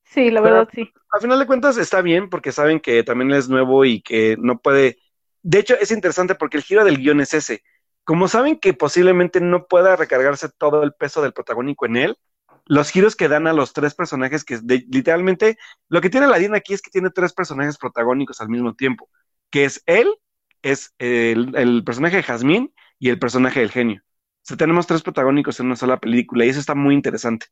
Sí, 0.05 0.31
la 0.31 0.43
Pero- 0.43 0.57
verdad 0.57 0.69
sí. 0.75 0.91
Al 1.11 1.21
final 1.21 1.39
de 1.39 1.47
cuentas 1.47 1.77
está 1.77 2.01
bien 2.01 2.31
porque 2.31 2.53
saben 2.53 2.81
que 2.81 3.03
también 3.03 3.31
él 3.31 3.37
es 3.39 3.49
nuevo 3.49 3.85
y 3.85 4.01
que 4.01 4.37
no 4.39 4.59
puede. 4.61 4.99
De 5.43 5.59
hecho, 5.59 5.75
es 5.79 5.91
interesante 5.91 6.35
porque 6.37 6.57
el 6.57 6.63
giro 6.63 6.85
del 6.85 6.99
guion 6.99 7.21
es 7.21 7.35
ese. 7.35 7.63
Como 8.05 8.29
saben 8.29 8.59
que 8.59 8.75
posiblemente 8.75 9.41
no 9.41 9.67
pueda 9.67 9.97
recargarse 9.97 10.49
todo 10.49 10.83
el 10.83 10.93
peso 10.93 11.23
del 11.23 11.33
protagónico 11.33 11.87
en 11.87 11.97
él, 11.97 12.19
los 12.67 12.91
giros 12.91 13.17
que 13.17 13.29
dan 13.29 13.47
a 13.47 13.53
los 13.53 13.73
tres 13.73 13.95
personajes, 13.95 14.45
que 14.45 14.59
literalmente 14.65 15.59
lo 15.89 16.01
que 16.01 16.11
tiene 16.11 16.27
Aladdin 16.27 16.55
aquí 16.55 16.75
es 16.75 16.83
que 16.83 16.91
tiene 16.91 17.11
tres 17.11 17.33
personajes 17.33 17.79
protagónicos 17.79 18.41
al 18.41 18.49
mismo 18.49 18.75
tiempo, 18.75 19.09
que 19.51 19.65
es 19.65 19.83
él, 19.87 20.15
es 20.63 20.95
el, 20.99 21.83
personaje 21.85 22.17
de 22.17 22.23
Jazmín 22.23 22.73
y 22.99 23.09
el 23.11 23.19
personaje 23.19 23.61
del 23.61 23.71
genio. 23.71 24.03
O 24.51 24.57
tenemos 24.57 24.87
tres 24.87 25.03
protagónicos 25.03 25.59
en 25.61 25.67
una 25.67 25.77
sola 25.77 25.99
película 25.99 26.45
y 26.45 26.49
eso 26.51 26.61
está 26.61 26.75
muy 26.75 26.95
interesante. 26.95 27.47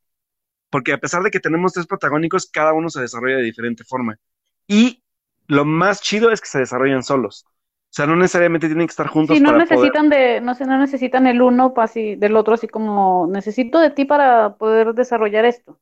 Porque 0.70 0.92
a 0.92 0.98
pesar 0.98 1.22
de 1.22 1.30
que 1.30 1.40
tenemos 1.40 1.72
tres 1.72 1.86
protagónicos, 1.86 2.48
cada 2.50 2.72
uno 2.72 2.90
se 2.90 3.00
desarrolla 3.00 3.36
de 3.36 3.42
diferente 3.42 3.84
forma. 3.84 4.18
Y 4.66 5.02
lo 5.48 5.64
más 5.64 6.00
chido 6.00 6.30
es 6.30 6.40
que 6.40 6.48
se 6.48 6.60
desarrollan 6.60 7.02
solos. 7.02 7.46
O 7.90 7.92
sea, 7.92 8.06
no 8.06 8.14
necesariamente 8.16 8.68
tienen 8.68 8.86
que 8.86 8.92
estar 8.92 9.08
juntos 9.08 9.36
Sí, 9.36 9.42
no 9.42 9.52
para 9.52 9.66
poder. 9.66 9.70
necesitan 9.70 10.08
de, 10.08 10.40
no 10.40 10.54
sé, 10.54 10.64
no 10.66 10.78
necesitan 10.78 11.26
el 11.26 11.42
uno 11.42 11.74
así, 11.76 12.14
del 12.16 12.36
otro, 12.36 12.54
así 12.54 12.68
como 12.68 13.26
necesito 13.28 13.80
de 13.80 13.90
ti 13.90 14.04
para 14.04 14.54
poder 14.56 14.94
desarrollar 14.94 15.44
esto, 15.44 15.72
o 15.72 15.78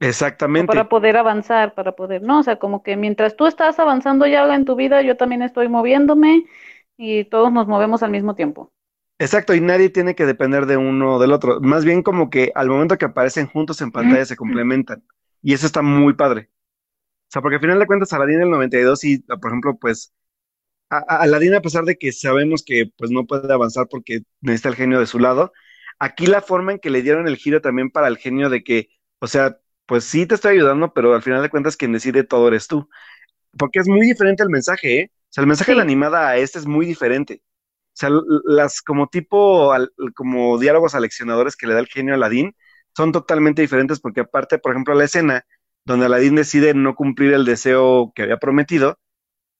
Exactamente. 0.00 0.66
para 0.66 0.88
poder 0.88 1.16
avanzar, 1.18 1.74
para 1.74 1.92
poder, 1.92 2.22
no, 2.22 2.40
o 2.40 2.42
sea, 2.42 2.56
como 2.58 2.82
que 2.82 2.96
mientras 2.96 3.36
tú 3.36 3.46
estás 3.46 3.78
avanzando 3.78 4.26
ya 4.26 4.54
en 4.54 4.64
tu 4.64 4.74
vida, 4.76 5.02
yo 5.02 5.16
también 5.16 5.42
estoy 5.42 5.68
moviéndome 5.68 6.44
y 6.96 7.24
todos 7.24 7.52
nos 7.52 7.66
movemos 7.66 8.02
al 8.02 8.10
mismo 8.10 8.34
tiempo. 8.34 8.72
Exacto, 9.18 9.54
y 9.54 9.60
nadie 9.60 9.90
tiene 9.90 10.14
que 10.14 10.24
depender 10.24 10.64
de 10.64 10.78
uno 10.78 11.16
o 11.16 11.18
del 11.18 11.32
otro. 11.32 11.60
Más 11.60 11.84
bien 11.84 12.02
como 12.02 12.30
que 12.30 12.52
al 12.54 12.68
momento 12.68 12.96
que 12.96 13.04
aparecen 13.04 13.46
juntos 13.48 13.80
en 13.82 13.92
pantalla 13.92 14.24
se 14.24 14.36
complementan. 14.36 15.04
Y 15.42 15.52
eso 15.52 15.66
está 15.66 15.82
muy 15.82 16.14
padre. 16.14 16.50
O 17.28 17.32
sea, 17.32 17.42
porque 17.42 17.56
al 17.56 17.60
final 17.60 17.78
de 17.78 17.86
cuentas 17.86 18.12
Aladdin 18.12 18.40
del 18.40 18.50
92 18.50 19.04
y, 19.04 19.18
por 19.20 19.46
ejemplo, 19.50 19.76
pues 19.78 20.12
a, 20.90 20.98
a 20.98 21.22
Aladdin 21.22 21.54
a 21.54 21.60
pesar 21.62 21.84
de 21.84 21.96
que 21.96 22.12
sabemos 22.12 22.62
que 22.64 22.90
pues 22.96 23.10
no 23.10 23.26
puede 23.26 23.52
avanzar 23.52 23.86
porque 23.90 24.22
necesita 24.40 24.68
el 24.70 24.76
genio 24.76 25.00
de 25.00 25.06
su 25.06 25.18
lado, 25.18 25.52
aquí 25.98 26.26
la 26.26 26.42
forma 26.42 26.72
en 26.72 26.78
que 26.78 26.90
le 26.90 27.02
dieron 27.02 27.28
el 27.28 27.36
giro 27.36 27.60
también 27.60 27.90
para 27.90 28.08
el 28.08 28.18
genio 28.18 28.50
de 28.50 28.62
que, 28.64 28.88
o 29.20 29.26
sea, 29.28 29.58
pues 29.86 30.04
sí 30.04 30.26
te 30.26 30.34
estoy 30.36 30.52
ayudando, 30.56 30.92
pero 30.94 31.14
al 31.14 31.22
final 31.22 31.42
de 31.42 31.50
cuentas 31.50 31.76
quien 31.76 31.92
decide 31.92 32.24
todo 32.24 32.48
eres 32.48 32.68
tú. 32.68 32.88
Porque 33.58 33.80
es 33.80 33.88
muy 33.88 34.06
diferente 34.06 34.42
el 34.42 34.50
mensaje, 34.50 35.00
¿eh? 35.00 35.10
O 35.12 35.32
sea, 35.32 35.42
el 35.42 35.48
mensaje 35.48 35.72
de 35.72 35.76
la 35.76 35.82
animada 35.82 36.28
a 36.28 36.36
este 36.36 36.58
es 36.58 36.66
muy 36.66 36.86
diferente. 36.86 37.42
O 37.94 37.96
sea, 38.00 38.10
las 38.44 38.82
como 38.82 39.08
tipo, 39.08 39.72
al- 39.72 39.92
como 40.14 40.58
diálogos 40.58 40.94
aleccionadores 40.94 41.56
que 41.56 41.66
le 41.66 41.74
da 41.74 41.80
el 41.80 41.88
genio 41.88 42.14
a 42.14 42.16
Aladdin 42.16 42.54
son 42.96 43.12
totalmente 43.12 43.62
diferentes 43.62 44.00
porque 44.00 44.20
aparte, 44.22 44.58
por 44.58 44.72
ejemplo, 44.72 44.94
la 44.94 45.04
escena 45.04 45.44
donde 45.84 46.06
Aladdin 46.06 46.36
decide 46.36 46.74
no 46.74 46.94
cumplir 46.94 47.32
el 47.34 47.44
deseo 47.44 48.12
que 48.14 48.22
había 48.22 48.38
prometido, 48.38 48.98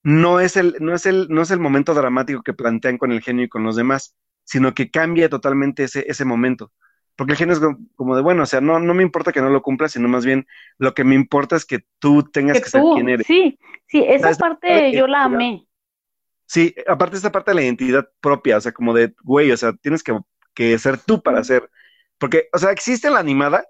no 0.02 0.40
es 0.40 0.56
el, 0.56 0.76
no 0.80 0.94
es 0.94 1.06
el, 1.06 1.28
no 1.28 1.42
es 1.42 1.50
el 1.50 1.60
momento 1.60 1.94
dramático 1.94 2.42
que 2.42 2.54
plantean 2.54 2.98
con 2.98 3.12
el 3.12 3.22
genio 3.22 3.44
y 3.44 3.48
con 3.48 3.64
los 3.64 3.76
demás, 3.76 4.14
sino 4.44 4.74
que 4.74 4.90
cambia 4.90 5.28
totalmente 5.28 5.84
ese, 5.84 6.04
ese 6.08 6.24
momento. 6.24 6.72
Porque 7.16 7.32
el 7.32 7.38
genio 7.38 7.54
es 7.54 7.60
como, 7.96 8.16
de, 8.16 8.22
bueno, 8.22 8.44
o 8.44 8.46
sea, 8.46 8.60
no, 8.62 8.78
no 8.80 8.94
me 8.94 9.02
importa 9.02 9.32
que 9.32 9.42
no 9.42 9.50
lo 9.50 9.62
cumplas, 9.62 9.92
sino 9.92 10.08
más 10.08 10.24
bien 10.24 10.46
lo 10.78 10.94
que 10.94 11.04
me 11.04 11.14
importa 11.14 11.56
es 11.56 11.66
que 11.66 11.80
tú 11.98 12.22
tengas 12.24 12.56
Que 12.56 12.62
que 12.62 12.70
ser 12.70 12.88
quien 12.88 13.08
eres. 13.10 13.26
sí, 13.26 13.58
sí, 13.86 14.04
esa 14.06 14.36
parte 14.36 14.94
yo 14.94 15.06
la 15.06 15.24
amé. 15.24 15.66
Sí, 16.46 16.74
aparte 16.88 17.16
esta 17.16 17.30
parte 17.32 17.52
de 17.52 17.54
la 17.56 17.62
identidad 17.62 18.08
propia, 18.20 18.56
o 18.56 18.60
sea, 18.60 18.72
como 18.72 18.92
de, 18.92 19.14
güey, 19.22 19.52
o 19.52 19.56
sea, 19.56 19.72
tienes 19.74 20.02
que, 20.02 20.18
que 20.54 20.78
ser 20.78 20.98
tú 20.98 21.22
para 21.22 21.44
ser, 21.44 21.70
porque, 22.18 22.48
o 22.52 22.58
sea, 22.58 22.72
existe 22.72 23.08
la 23.10 23.20
animada, 23.20 23.64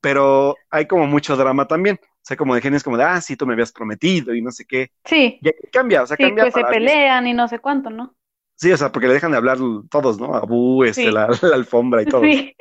pero 0.00 0.56
hay 0.70 0.86
como 0.88 1.06
mucho 1.06 1.36
drama 1.36 1.68
también, 1.68 2.00
o 2.24 2.26
sea, 2.26 2.36
como 2.36 2.54
de 2.54 2.62
genios 2.62 2.82
como 2.82 2.96
de, 2.96 3.04
ah, 3.04 3.20
sí, 3.20 3.36
tú 3.36 3.46
me 3.46 3.52
habías 3.52 3.72
prometido 3.72 4.34
y 4.34 4.40
no 4.42 4.50
sé 4.50 4.64
qué, 4.66 4.90
Sí, 5.04 5.38
y 5.42 5.50
cambia, 5.70 6.02
o 6.02 6.06
sea, 6.06 6.16
sí, 6.16 6.22
cambia 6.24 6.44
pues 6.44 6.54
se 6.54 6.60
para 6.62 6.72
pelean 6.74 7.26
y 7.26 7.34
no 7.34 7.48
sé 7.48 7.58
cuánto, 7.58 7.90
¿no? 7.90 8.14
Sí, 8.56 8.72
o 8.72 8.76
sea, 8.76 8.90
porque 8.92 9.08
le 9.08 9.14
dejan 9.14 9.32
de 9.32 9.36
hablar 9.36 9.58
todos, 9.90 10.18
¿no? 10.18 10.34
Abu, 10.34 10.84
este, 10.84 11.02
Sí. 11.04 11.10
la, 11.10 11.28
la 11.42 11.54
alfombra 11.54 12.02
y 12.02 12.06
todo. 12.06 12.22
Sí, 12.22 12.54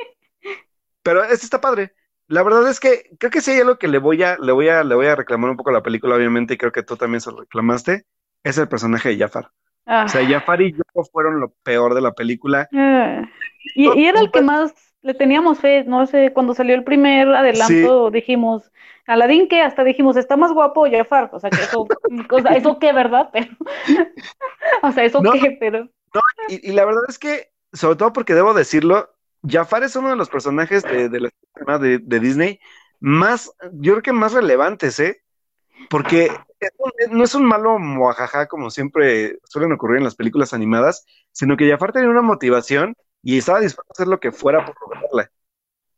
Pero 1.01 1.23
este 1.23 1.45
está 1.45 1.61
padre. 1.61 1.93
La 2.27 2.43
verdad 2.43 2.69
es 2.69 2.79
que 2.79 3.09
creo 3.19 3.29
que 3.31 3.41
sí 3.41 3.51
hay 3.51 3.59
algo 3.59 3.77
que 3.77 3.87
le 3.87 3.97
voy 3.99 4.23
a, 4.23 4.37
le 4.37 4.51
voy 4.51 4.69
a, 4.69 4.83
le 4.83 4.95
voy 4.95 5.05
a 5.07 5.15
reclamar 5.15 5.51
un 5.51 5.57
poco 5.57 5.69
a 5.69 5.73
la 5.73 5.83
película, 5.83 6.15
obviamente, 6.15 6.53
y 6.53 6.57
creo 6.57 6.71
que 6.71 6.83
tú 6.83 6.95
también 6.95 7.21
se 7.21 7.31
lo 7.31 7.41
reclamaste, 7.41 8.05
es 8.43 8.57
el 8.57 8.67
personaje 8.67 9.09
de 9.09 9.17
Jafar. 9.17 9.51
Ah, 9.85 10.05
O 10.05 10.09
sea, 10.09 10.25
Jafar 10.27 10.61
y 10.61 10.71
yo 10.73 10.81
fueron 11.11 11.39
lo 11.39 11.53
peor 11.63 11.93
de 11.93 12.01
la 12.01 12.13
película. 12.13 12.67
ah. 12.73 13.21
Y, 13.75 13.89
y 14.01 14.05
era 14.07 14.19
el 14.19 14.31
que 14.31 14.41
más 14.41 14.73
le 15.01 15.13
teníamos 15.13 15.59
fe, 15.59 15.83
no 15.85 16.05
sé, 16.05 16.31
cuando 16.33 16.53
salió 16.53 16.75
el 16.75 16.83
primer 16.83 17.27
adelanto 17.29 18.09
dijimos, 18.11 18.71
Aladín 19.05 19.47
que 19.47 19.61
hasta 19.61 19.83
dijimos, 19.83 20.15
está 20.17 20.37
más 20.37 20.51
guapo 20.53 20.85
Jafar, 20.89 21.29
o 21.33 21.39
sea, 21.39 21.49
que 21.49 21.63
eso, 21.63 21.87
sea, 22.41 22.55
eso 22.55 22.79
qué, 22.79 22.93
¿verdad? 22.93 23.29
Pero, 23.33 23.47
o 24.83 24.91
sea, 24.91 25.03
eso 25.03 25.21
No. 25.21 25.31
qué, 25.33 25.57
pero, 25.59 25.89
Y, 26.49 26.69
y 26.69 26.73
la 26.73 26.85
verdad 26.85 27.03
es 27.09 27.19
que, 27.19 27.51
sobre 27.73 27.95
todo 27.97 28.13
porque 28.13 28.33
debo 28.33 28.53
decirlo, 28.53 29.09
Jafar 29.47 29.83
es 29.83 29.95
uno 29.95 30.09
de 30.09 30.15
los 30.15 30.29
personajes 30.29 30.83
de, 30.83 31.09
de, 31.09 31.19
la- 31.19 31.79
de, 31.79 31.99
de 31.99 32.19
Disney 32.19 32.59
más, 32.99 33.51
yo 33.73 33.93
creo 33.93 34.03
que 34.03 34.13
más 34.13 34.31
relevantes, 34.31 34.99
¿eh? 35.01 35.21
Porque 35.89 36.29
no 37.11 37.25
es 37.25 37.35
un 37.35 37.43
malo 37.45 37.77
muajaja 37.77 38.47
como 38.47 38.69
siempre 38.69 39.37
suelen 39.43 39.73
ocurrir 39.73 39.97
en 39.97 40.05
las 40.05 40.15
películas 40.15 40.53
animadas, 40.53 41.05
sino 41.33 41.57
que 41.57 41.69
Jafar 41.69 41.91
tenía 41.91 42.09
una 42.09 42.21
motivación 42.21 42.95
y 43.21 43.37
estaba 43.37 43.59
dispuesto 43.59 43.91
a 43.91 43.95
hacer 43.95 44.07
lo 44.07 44.19
que 44.21 44.31
fuera 44.31 44.65
por 44.65 44.75
lograrla. 44.81 45.29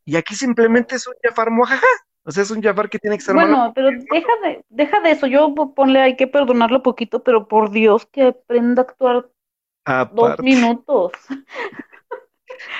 Y 0.05 0.15
aquí 0.15 0.33
simplemente 0.33 0.95
es 0.95 1.05
un 1.07 1.13
Jafar 1.23 1.51
muajaja. 1.51 1.85
O 2.25 2.31
sea, 2.31 2.43
es 2.43 2.51
un 2.51 2.61
Jafar 2.61 2.89
que 2.89 2.99
tiene 2.99 3.17
que 3.17 3.23
ser 3.23 3.35
Bueno, 3.35 3.57
malo. 3.57 3.73
pero 3.75 3.89
deja 3.91 4.31
de, 4.43 4.65
deja 4.69 4.99
de 5.01 5.11
eso. 5.11 5.27
Yo 5.27 5.53
po- 5.53 5.73
ponle, 5.73 6.01
hay 6.01 6.15
que 6.15 6.27
perdonarlo 6.27 6.81
poquito, 6.83 7.23
pero 7.23 7.47
por 7.47 7.71
Dios 7.71 8.05
que 8.07 8.23
aprenda 8.23 8.81
a 8.81 8.85
actuar 8.85 9.29
dos 10.15 10.39
minutos. 10.39 11.11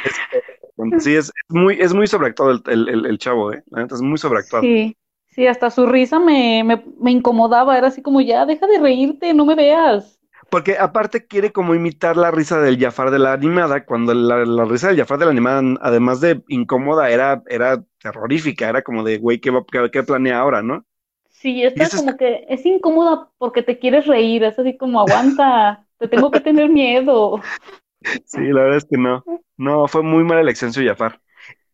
es- 0.04 1.04
sí, 1.04 1.16
es, 1.16 1.26
es 1.28 1.32
muy, 1.50 1.80
es 1.80 1.94
muy 1.94 2.08
sobreactuado 2.08 2.52
el, 2.52 2.62
el, 2.68 2.90
el- 2.90 3.06
el 3.06 3.18
chavo, 3.18 3.54
¿eh? 3.54 3.64
La 3.72 3.82
neta 3.82 3.96
es 3.96 4.02
muy 4.02 4.18
sobreactuado. 4.18 4.66
Sí, 4.66 4.98
sí, 5.28 5.48
hasta 5.48 5.70
su 5.70 5.86
risa 5.86 6.20
me, 6.20 6.64
me, 6.64 6.84
me 7.00 7.12
incomodaba. 7.12 7.78
Era 7.78 7.88
así 7.88 8.02
como, 8.02 8.22
ya, 8.22 8.46
deja 8.46 8.68
de 8.68 8.80
reírte, 8.80 9.34
no 9.34 9.46
me 9.46 9.56
veas. 9.56 10.20
Porque 10.56 10.77
aparte 10.77 11.27
quiere 11.27 11.52
como 11.52 11.76
imitar 11.76 12.15
la 12.15 12.32
risa 12.32 12.61
del 12.61 12.80
Jafar 12.80 13.11
de 13.11 13.19
la 13.19 13.34
animada, 13.34 13.84
cuando 13.86 14.14
la, 14.14 14.45
la 14.45 14.64
risa 14.64 14.88
del 14.88 14.95
Jafar 14.95 15.19
de 15.19 15.26
la 15.26 15.32
animada, 15.32 15.61
además 15.82 16.22
de 16.22 16.44
incómoda, 16.48 17.10
era, 17.10 17.44
era 17.48 17.84
terrorífica, 17.99 18.69
era 18.69 18.82
como 18.82 19.03
de, 19.03 19.18
güey, 19.18 19.41
¿qué, 19.41 19.52
qué, 19.69 19.90
qué 19.91 20.03
planea 20.03 20.40
ahora, 20.40 20.61
no? 20.61 20.86
Sí, 21.30 21.61
eso 21.61 21.98
como 21.98 22.15
que 22.15 22.45
es 22.48 22.65
incómoda 22.65 23.30
porque 23.38 23.64
te 23.64 23.80
quieres 23.80 24.07
reír. 24.07 24.45
Es 24.45 24.57
así 24.57 24.77
como, 24.77 25.02
aguanta, 25.02 25.86
te 25.99 26.07
tengo 26.07 26.32
que 26.32 26.40
tener 26.40 26.69
miedo. 26.69 27.41
Sí, 28.26 28.40
la 28.40 28.61
verdad 28.61 28.77
es 28.77 28.86
que 28.86 28.98
no. 28.98 29.23
No, 29.57 29.88
fue 29.88 30.03
muy 30.03 30.23
mala 30.23 30.41
elección 30.41 30.72
su 30.72 30.84
Jafar. 30.86 31.19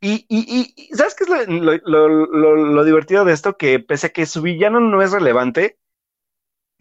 Y, 0.02 0.26
y, 0.30 0.74
y, 0.76 0.96
¿sabes 0.96 1.16
qué 1.16 1.26
es 1.26 1.30
lo, 1.30 1.78
lo, 1.78 2.08
lo, 2.08 2.26
lo- 2.28 2.56
lo 2.56 2.84
divertido 2.84 3.26
de 3.26 3.34
esto? 3.34 3.58
Que 3.58 3.80
pese 3.80 4.08
a 4.08 4.10
que 4.12 4.26
su 4.26 4.42
villano 4.42 4.80
no 4.80 5.02
es 5.02 5.12
relevante, 5.12 5.78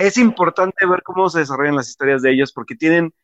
es 0.01 0.19
importante 0.19 0.87
ver 0.87 1.03
cómo 1.05 1.29
se 1.31 1.41
desarrollan 1.41 1.77
las 1.77 1.89
historias 1.91 2.23
de 2.23 2.33
ellos, 2.33 2.53
porque 2.53 2.77
tienen, 2.77 3.15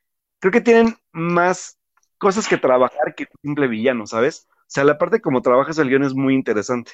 creo 0.41 0.53
que 0.53 0.61
tienen 0.63 0.97
más 1.13 1.79
cosas 2.19 2.49
que 2.49 2.59
trabajar 2.59 3.15
que 3.17 3.25
un 3.25 3.41
simple 3.51 3.69
villano, 3.69 4.07
¿sabes? 4.07 4.49
O 4.51 4.65
sea, 4.69 4.85
la 4.85 4.99
parte 4.99 5.21
como 5.21 5.43
trabajas 5.43 5.79
el 5.79 5.89
guion 5.91 6.05
es 6.05 6.15
muy 6.15 6.35
interesante. 6.35 6.93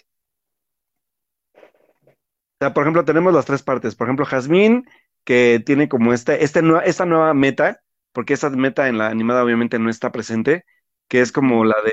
O 2.61 2.65
sea, 2.65 2.75
por 2.75 2.85
ejemplo, 2.85 3.05
tenemos 3.05 3.33
las 3.35 3.45
tres 3.47 3.63
partes. 3.63 3.97
Por 3.97 4.07
ejemplo, 4.07 4.25
Jazmín, 4.27 4.87
que 5.25 5.63
tiene 5.65 5.89
como 5.89 6.13
este 6.13 6.41
nue- 6.63 6.83
esta 6.85 7.07
nueva 7.07 7.35
meta, 7.35 7.81
porque 8.13 8.35
esa 8.35 8.51
meta 8.51 8.89
en 8.89 8.99
la 8.99 9.09
animada 9.09 9.43
obviamente 9.45 9.79
no 9.79 9.91
está 9.91 10.13
presente, 10.13 10.65
que 11.09 11.21
es 11.21 11.33
como 11.33 11.65
la 11.65 11.77
de, 11.85 11.93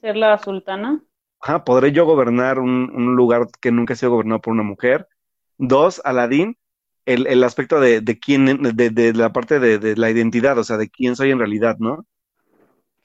Ser 0.00 0.16
la 0.16 0.38
sultana. 0.38 1.04
ajá, 1.40 1.64
¿podré 1.64 1.92
yo 1.92 2.04
gobernar 2.06 2.58
un, 2.58 2.90
un 2.94 3.16
lugar 3.16 3.48
que 3.60 3.72
nunca 3.72 3.94
ha 3.94 3.96
sido 3.96 4.12
gobernado 4.12 4.40
por 4.40 4.52
una 4.52 4.62
mujer? 4.62 5.08
Dos, 5.58 6.00
Aladín, 6.04 6.58
el, 7.14 7.26
el 7.26 7.44
aspecto 7.44 7.80
de, 7.80 8.00
de 8.00 8.18
quién, 8.18 8.46
de, 8.62 8.90
de 8.90 9.12
la 9.14 9.32
parte 9.32 9.58
de, 9.60 9.78
de 9.78 9.96
la 9.96 10.10
identidad, 10.10 10.58
o 10.58 10.64
sea, 10.64 10.76
de 10.78 10.90
quién 10.90 11.16
soy 11.16 11.30
en 11.30 11.38
realidad, 11.38 11.76
¿no? 11.78 12.06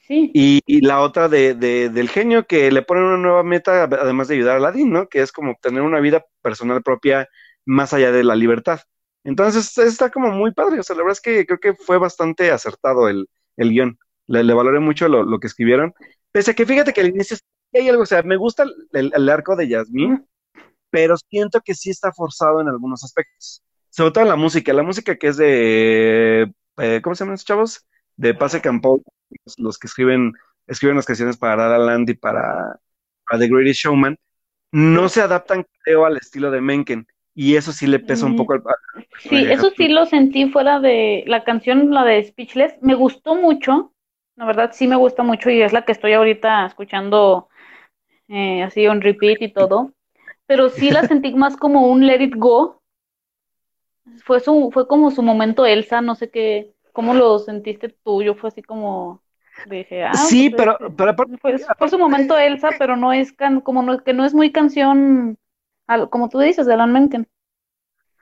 Sí, 0.08 0.32
Y, 0.32 0.60
y 0.66 0.82
la 0.82 1.00
otra 1.00 1.28
de, 1.28 1.54
de- 1.54 1.88
del 1.88 2.08
genio 2.10 2.46
que 2.46 2.70
le 2.70 2.82
pone 2.82 3.00
una 3.02 3.16
nueva 3.16 3.42
meta, 3.42 3.84
además 3.84 4.28
de 4.28 4.34
ayudar 4.34 4.54
a 4.54 4.56
Aladdin, 4.58 4.92
¿no? 4.92 5.08
Que 5.08 5.22
es 5.22 5.32
como 5.32 5.56
tener 5.62 5.82
una 5.82 6.00
vida 6.00 6.24
personal 6.42 6.82
propia 6.82 7.28
más 7.64 7.92
allá 7.94 8.12
de 8.12 8.22
la 8.24 8.36
libertad. 8.36 8.80
Entonces 9.24 9.76
está 9.78 10.10
como 10.10 10.30
muy 10.30 10.52
padre, 10.52 10.78
o 10.80 10.82
sea, 10.82 10.94
la 10.96 11.02
verdad 11.02 11.12
es 11.14 11.20
que 11.22 11.46
creo 11.46 11.58
que 11.58 11.74
fue 11.74 11.98
bastante 11.98 12.50
acertado 12.50 13.08
el, 13.08 13.28
el 13.56 13.70
guion. 13.70 13.98
Le, 14.26 14.44
le 14.44 14.54
valoré 14.54 14.78
mucho 14.80 15.08
lo, 15.08 15.24
lo 15.24 15.40
que 15.40 15.46
escribieron. 15.48 15.94
Pese 16.32 16.50
a 16.52 16.54
que 16.54 16.66
fíjate 16.66 16.92
que 16.92 17.00
al 17.00 17.08
inicio 17.08 17.36
hay 17.72 17.88
algo, 17.88 18.02
o 18.02 18.06
sea, 18.06 18.22
me 18.22 18.36
gusta 18.36 18.64
el, 18.92 19.12
el 19.14 19.28
arco 19.28 19.56
de 19.56 19.68
Yasmín, 19.68 20.26
pero 20.90 21.16
siento 21.30 21.60
que 21.62 21.74
sí 21.74 21.90
está 21.90 22.12
forzado 22.12 22.60
en 22.62 22.68
algunos 22.68 23.04
aspectos. 23.04 23.62
Sobre 23.96 24.12
todo 24.12 24.24
en 24.24 24.28
la 24.30 24.36
música, 24.36 24.72
la 24.72 24.82
música 24.82 25.16
que 25.16 25.28
es 25.28 25.36
de, 25.38 26.52
eh, 26.78 27.00
¿cómo 27.02 27.14
se 27.14 27.24
llaman 27.24 27.34
esos 27.34 27.46
chavos? 27.46 27.86
De 28.16 28.34
Pase 28.34 28.60
Campo, 28.60 29.02
los, 29.58 29.78
que 29.78 29.86
escriben, 29.86 30.32
escriben 30.66 30.96
las 30.96 31.06
canciones 31.06 31.36
para 31.38 31.56
La 31.56 31.78
La 31.78 31.86
Land 31.86 32.10
y 32.10 32.14
para, 32.14 32.78
para 33.28 33.40
The 33.40 33.48
Greatest 33.48 33.80
Showman, 33.80 34.18
no 34.72 35.08
se 35.08 35.22
adaptan, 35.22 35.66
creo, 35.84 36.06
al 36.06 36.16
estilo 36.18 36.50
de 36.50 36.60
Menken. 36.62 37.06
Y 37.34 37.56
eso 37.56 37.72
sí 37.72 37.86
le 37.86 38.00
pesa 38.00 38.26
un 38.26 38.36
poco 38.36 38.54
al, 38.54 38.60
al- 38.60 38.76
sí, 39.18 39.46
eso 39.50 39.70
sí 39.70 39.88
lo 39.88 40.06
sentí 40.06 40.48
fuera 40.50 40.80
de 40.80 41.24
la 41.26 41.44
canción, 41.44 41.90
la 41.92 42.04
de 42.04 42.22
Speechless. 42.24 42.74
Me 42.82 42.94
gustó 42.94 43.34
mucho, 43.36 43.92
la 44.36 44.46
verdad 44.46 44.70
sí 44.72 44.86
me 44.86 44.96
gusta 44.96 45.22
mucho 45.22 45.50
y 45.50 45.62
es 45.62 45.72
la 45.72 45.84
que 45.84 45.92
estoy 45.92 46.12
ahorita 46.12 46.66
escuchando 46.66 47.48
eh, 48.28 48.62
así 48.62 48.86
on 48.88 49.02
repeat 49.02 49.42
y 49.42 49.52
todo. 49.52 49.92
Pero 50.46 50.70
sí 50.70 50.90
la 50.90 51.04
sentí 51.06 51.34
más 51.34 51.56
como 51.56 51.88
un 51.88 52.06
Let 52.06 52.22
It 52.24 52.34
Go. 52.36 52.75
Fue 54.24 54.40
su, 54.40 54.70
fue 54.72 54.86
como 54.88 55.10
su 55.10 55.22
momento 55.22 55.66
Elsa, 55.66 56.00
no 56.00 56.14
sé 56.14 56.30
qué, 56.30 56.74
cómo 56.92 57.14
lo 57.14 57.38
sentiste 57.38 57.88
tú. 58.04 58.22
Yo 58.22 58.34
fue 58.34 58.48
así 58.48 58.62
como 58.62 59.22
dije, 59.64 60.04
ah, 60.04 60.30
Sí, 60.30 60.50
pues, 60.50 60.50
pero, 60.50 60.78
este, 60.78 60.94
pero 60.96 61.14
fue, 61.40 61.58
fue 61.78 61.88
su 61.88 61.98
momento 61.98 62.38
Elsa, 62.38 62.76
pero 62.78 62.96
no 62.96 63.12
es 63.12 63.32
can, 63.32 63.60
como 63.60 63.82
no, 63.82 64.02
que 64.04 64.12
no 64.14 64.24
es 64.24 64.34
muy 64.34 64.52
canción, 64.52 65.38
al- 65.86 66.08
como 66.10 66.28
tú 66.28 66.38
dices, 66.38 66.66
de 66.66 66.74
Alan 66.74 66.92
Menken. 66.92 67.28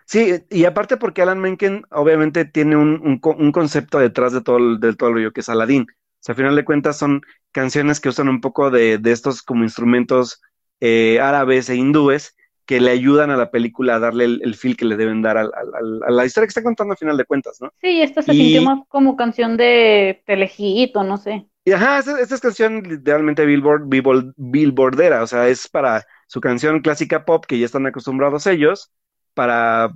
Sí, 0.06 0.34
y 0.50 0.64
aparte 0.66 0.96
porque 0.96 1.22
Alan 1.22 1.40
Menken 1.40 1.84
obviamente 1.90 2.44
tiene 2.44 2.76
un, 2.76 3.00
un 3.04 3.20
un 3.38 3.52
concepto 3.52 3.98
detrás 3.98 4.32
de 4.32 4.42
todo 4.42 4.58
el, 4.58 4.78
de 4.80 4.94
todo 4.94 5.08
el 5.10 5.14
rollo 5.16 5.32
que 5.32 5.40
es 5.40 5.48
Aladdin. 5.48 5.82
O 5.84 5.86
sea, 6.20 6.32
al 6.34 6.36
final 6.36 6.56
de 6.56 6.64
cuentas 6.64 6.98
son 6.98 7.22
canciones 7.52 8.00
que 8.00 8.08
usan 8.10 8.28
un 8.28 8.40
poco 8.40 8.70
de, 8.70 8.98
de 8.98 9.12
estos 9.12 9.42
como 9.42 9.62
instrumentos 9.64 10.40
eh, 10.80 11.20
árabes 11.20 11.68
e 11.70 11.76
hindúes 11.76 12.36
que 12.66 12.80
le 12.80 12.90
ayudan 12.90 13.30
a 13.30 13.36
la 13.36 13.50
película 13.50 13.96
a 13.96 13.98
darle 13.98 14.24
el, 14.24 14.40
el 14.42 14.54
feel 14.54 14.76
que 14.76 14.84
le 14.86 14.96
deben 14.96 15.20
dar 15.22 15.36
al- 15.36 15.52
al- 15.54 16.00
a 16.06 16.10
la 16.10 16.24
historia 16.24 16.46
que 16.46 16.50
está 16.50 16.62
contando 16.62 16.92
al 16.92 16.98
final 16.98 17.16
de 17.16 17.24
cuentas, 17.24 17.58
¿no? 17.60 17.70
Sí, 17.80 18.00
esta 18.02 18.22
se 18.22 18.32
Y- 18.34 18.36
sintió 18.38 18.62
más 18.62 18.80
como 18.88 19.16
canción 19.16 19.56
de 19.56 20.22
telejito, 20.26 21.04
no 21.04 21.16
sé. 21.18 21.46
Y 21.66 21.72
ajá, 21.72 21.98
esta, 21.98 22.20
esta 22.20 22.34
es 22.34 22.40
canción 22.40 22.82
literalmente 22.82 23.44
Billboard, 23.46 23.84
Billboard, 23.88 24.34
Billboardera, 24.36 25.22
o 25.22 25.26
sea, 25.26 25.48
es 25.48 25.68
para 25.68 26.04
su 26.26 26.40
canción 26.40 26.80
clásica 26.80 27.24
pop 27.24 27.44
que 27.46 27.58
ya 27.58 27.66
están 27.66 27.86
acostumbrados 27.86 28.46
ellos, 28.46 28.92
para, 29.34 29.90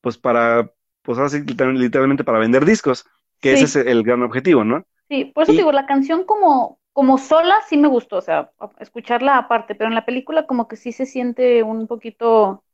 pues 0.00 0.16
para, 0.18 0.72
pues 1.02 1.18
ahora 1.18 1.30
sí, 1.30 1.40
literal- 1.44 1.78
literalmente 1.78 2.24
para 2.24 2.38
vender 2.38 2.64
discos, 2.64 3.04
que 3.40 3.56
Sí. 3.56 3.64
ese 3.64 3.80
es 3.80 3.86
el 3.86 4.02
gran 4.02 4.22
objetivo, 4.22 4.64
¿no? 4.64 4.84
Sí, 5.08 5.24
por 5.26 5.42
eso 5.44 5.52
Y- 5.52 5.56
te 5.56 5.62
digo, 5.62 5.72
la 5.72 5.86
canción 5.86 6.24
como, 6.24 6.80
como 6.92 7.18
sola 7.18 7.56
sí 7.68 7.76
me 7.76 7.88
gustó, 7.88 8.16
o 8.18 8.20
sea, 8.22 8.52
escucharla 8.80 9.38
aparte, 9.38 9.74
pero 9.74 9.88
en 9.88 9.94
la 9.94 10.04
película 10.06 10.46
como 10.46 10.68
que 10.68 10.76
sí 10.76 10.92
se 10.92 11.06
siente 11.06 11.62
un 11.62 11.86
poquito 11.86 12.64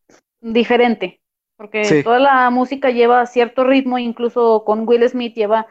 diferente, 0.40 1.22
porque 1.56 1.94
Sí. 1.94 2.04
toda 2.04 2.18
la 2.18 2.50
música 2.50 2.90
lleva 2.90 3.26
cierto 3.26 3.64
ritmo, 3.64 3.98
incluso 3.98 4.64
con 4.64 4.88
Will 4.88 5.08
Smith 5.08 5.34
lleva 5.34 5.66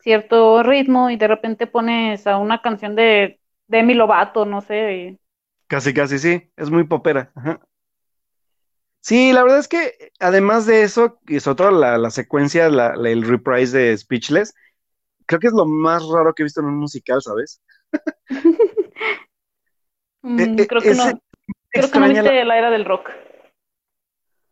cierto 0.00 0.62
ritmo 0.62 1.10
y 1.10 1.16
de 1.16 1.28
repente 1.28 1.66
pones 1.66 2.26
a 2.26 2.38
una 2.38 2.62
canción 2.62 2.94
de 2.96 3.40
Demi 3.68 3.94
Lovato, 3.94 4.44
no 4.46 4.60
sé, 4.60 4.94
y- 4.96 5.18
Casi, 5.68 5.92
casi 5.94 6.18
sí, 6.18 6.50
es 6.56 6.70
muy 6.70 6.84
popera. 6.84 7.30
Ajá. 7.34 7.60
Sí, 9.00 9.32
la 9.32 9.42
verdad 9.42 9.58
es 9.58 9.68
que 9.68 10.12
además 10.18 10.64
de 10.66 10.82
eso, 10.82 11.20
y 11.28 11.38
sobre 11.40 11.56
todo 11.56 11.70
la, 11.72 11.98
la 11.98 12.10
secuencia, 12.10 12.68
la- 12.70 12.96
la- 12.96 13.10
el 13.10 13.22
reprise 13.22 13.76
de 13.78 13.98
Speechless, 13.98 14.54
creo 15.26 15.40
que 15.40 15.48
es 15.48 15.52
lo 15.54 15.66
más 15.66 16.04
raro 16.08 16.34
que 16.34 16.42
he 16.42 16.46
visto 16.46 16.60
en 16.60 16.68
un 16.68 16.78
musical, 16.78 17.22
¿sabes? 17.22 17.62
Mm, 20.22 20.40
Eh, 20.40 20.54
eh, 20.62 20.66
creo 20.66 20.80
que 20.80 20.94
no, 20.94 21.04
creo 21.04 21.12
que 21.70 21.78
no 21.80 21.84
extraña 21.84 22.22
la- 22.22 22.30
viste 22.30 22.44
la 22.46 22.56
era 22.58 22.70
del 22.70 22.84
rock. 22.86 23.10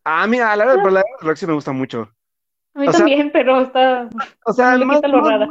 Ah, 0.05 0.27
mira, 0.27 0.55
la, 0.55 0.67
la, 0.67 0.91
la, 0.91 1.03
la 1.23 1.37
sí 1.37 1.47
me 1.47 1.55
gusta 1.55 1.73
mucho. 1.73 2.13
A 2.75 2.81
mí 2.81 2.89
O 2.89 2.91
sea- 2.91 2.99
también, 2.99 3.31
pero 3.33 3.63
está, 3.63 4.09
O 4.45 4.53
sea, 4.53 4.77
más- 4.79 5.01
lo 5.03 5.21
rara. 5.23 5.49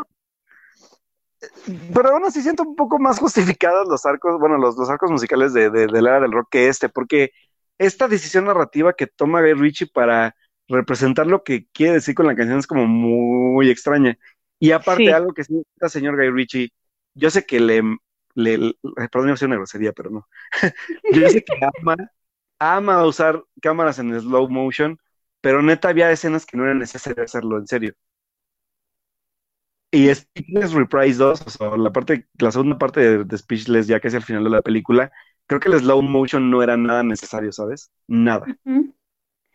pero 1.94 2.10
aún 2.10 2.26
así 2.26 2.42
siento 2.44 2.62
un 2.64 2.76
poco 2.76 3.00
más 3.00 3.18
justificados 3.58 3.88
los 3.88 4.06
arcos, 4.06 4.40
bueno, 4.40 4.58
los, 4.60 4.78
los 4.78 4.90
arcos 4.92 5.10
musicales 5.10 5.54
de, 5.54 5.72
de, 5.72 5.88
de 5.88 6.02
la 6.04 6.12
era 6.12 6.20
del 6.20 6.32
rock 6.34 6.50
que 6.52 6.68
este, 6.68 6.88
porque 6.90 7.32
esta 7.80 8.08
decisión 8.08 8.46
narrativa 8.46 8.94
que 8.94 9.08
toma 9.08 9.42
Guy 9.42 9.54
Ritchie 9.54 9.88
para 9.88 10.36
representar 10.68 11.26
lo 11.26 11.44
que 11.44 11.66
quiere 11.74 11.94
decir 11.94 12.14
con 12.14 12.28
la 12.28 12.36
canción 12.36 12.60
es 12.60 12.68
como 12.68 12.86
muy 12.86 13.72
extraña. 13.72 14.18
Y 14.60 14.72
aparte, 14.72 15.06
Sí. 15.06 15.10
algo 15.10 15.34
que 15.34 15.44
sí, 15.44 15.64
está 15.76 15.90
señor 15.90 16.16
Guy 16.16 16.30
Ritchie, 16.30 16.70
yo 17.14 17.30
sé 17.30 17.46
que 17.46 17.60
le, 17.60 17.82
le, 18.36 18.58
le- 18.58 18.76
perdón, 19.12 19.24
iba 19.28 19.32
a 19.32 19.34
decir 19.34 19.48
una 19.48 19.58
grosería, 19.58 19.94
pero 19.94 20.10
no. 20.10 20.28
Yo 21.10 21.30
sé 21.30 21.44
que 21.44 21.54
ama, 21.82 21.96
ama 22.60 23.06
usar 23.06 23.44
cámaras 23.62 24.00
en 24.00 24.20
slow 24.20 24.50
motion, 24.50 25.00
pero 25.42 25.62
neta 25.62 25.90
había 25.90 26.12
escenas 26.12 26.46
que 26.46 26.58
no 26.58 26.66
era 26.66 26.74
necesario 26.76 27.24
hacerlo, 27.24 27.58
en 27.60 27.68
serio. 27.68 27.96
Y 29.94 30.14
Speechless 30.14 30.72
Reprise 30.74 31.18
2, 31.18 31.42
o 31.46 31.50
sea, 31.50 31.76
la 31.78 31.92
parte, 31.92 32.28
la 32.40 32.52
segunda 32.52 32.78
parte 32.78 33.02
de, 33.02 33.24
de 33.26 33.38
Speechless, 33.38 33.88
ya 33.88 34.00
que 34.00 34.08
es 34.08 34.14
el 34.14 34.24
final 34.24 34.44
de 34.46 34.50
la 34.50 34.62
película, 34.62 35.12
creo 35.48 35.60
que 35.60 35.68
el 35.70 35.80
slow 35.80 36.02
motion 36.02 36.50
no 36.50 36.64
era 36.64 36.78
nada 36.78 37.04
necesario, 37.04 37.52
¿sabes? 37.52 37.92
Nada. 38.08 38.54
Ujú. 38.66 38.94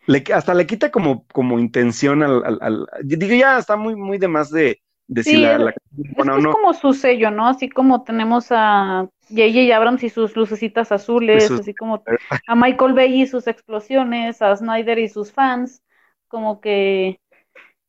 Le, 0.07 0.23
hasta 0.33 0.53
le 0.53 0.65
quita 0.67 0.89
como, 0.91 1.27
como 1.27 1.59
intención 1.59 2.23
al, 2.23 2.43
al, 2.45 2.57
al- 2.61 2.87
Digo, 3.03 3.35
ya 3.35 3.57
está 3.59 3.75
muy, 3.75 3.95
muy 3.95 4.17
de 4.17 4.27
más 4.29 4.49
de, 4.51 4.81
de 5.07 5.23
si 5.23 5.37
Sí, 5.37 5.37
la, 5.37 5.57
es- 5.57 5.59
la- 5.59 5.75
Es 6.15 6.29
bueno, 6.31 6.31
que 6.31 6.39
es 6.41 6.47
no. 6.47 6.53
como 6.53 6.73
su 6.73 6.93
sello, 6.93 7.31
¿no? 7.31 7.47
Así 7.47 7.69
como 7.69 8.03
tenemos 8.03 8.47
a 8.51 9.07
J.J. 9.29 9.75
Abrams 9.75 10.03
y 10.03 10.09
sus 10.09 10.35
lucecitas 10.35 10.91
azules, 10.91 11.57
así 11.57 11.75
como 11.75 12.07
a 12.47 12.55
Michael 12.55 12.93
Bay 12.93 13.21
y 13.21 13.27
sus 13.27 13.47
explosiones, 13.47 14.41
a 14.41 14.55
Snyder 14.55 14.97
y 14.99 15.09
sus 15.09 15.31
fans, 15.31 15.83
como 16.27 16.61
que 16.61 17.19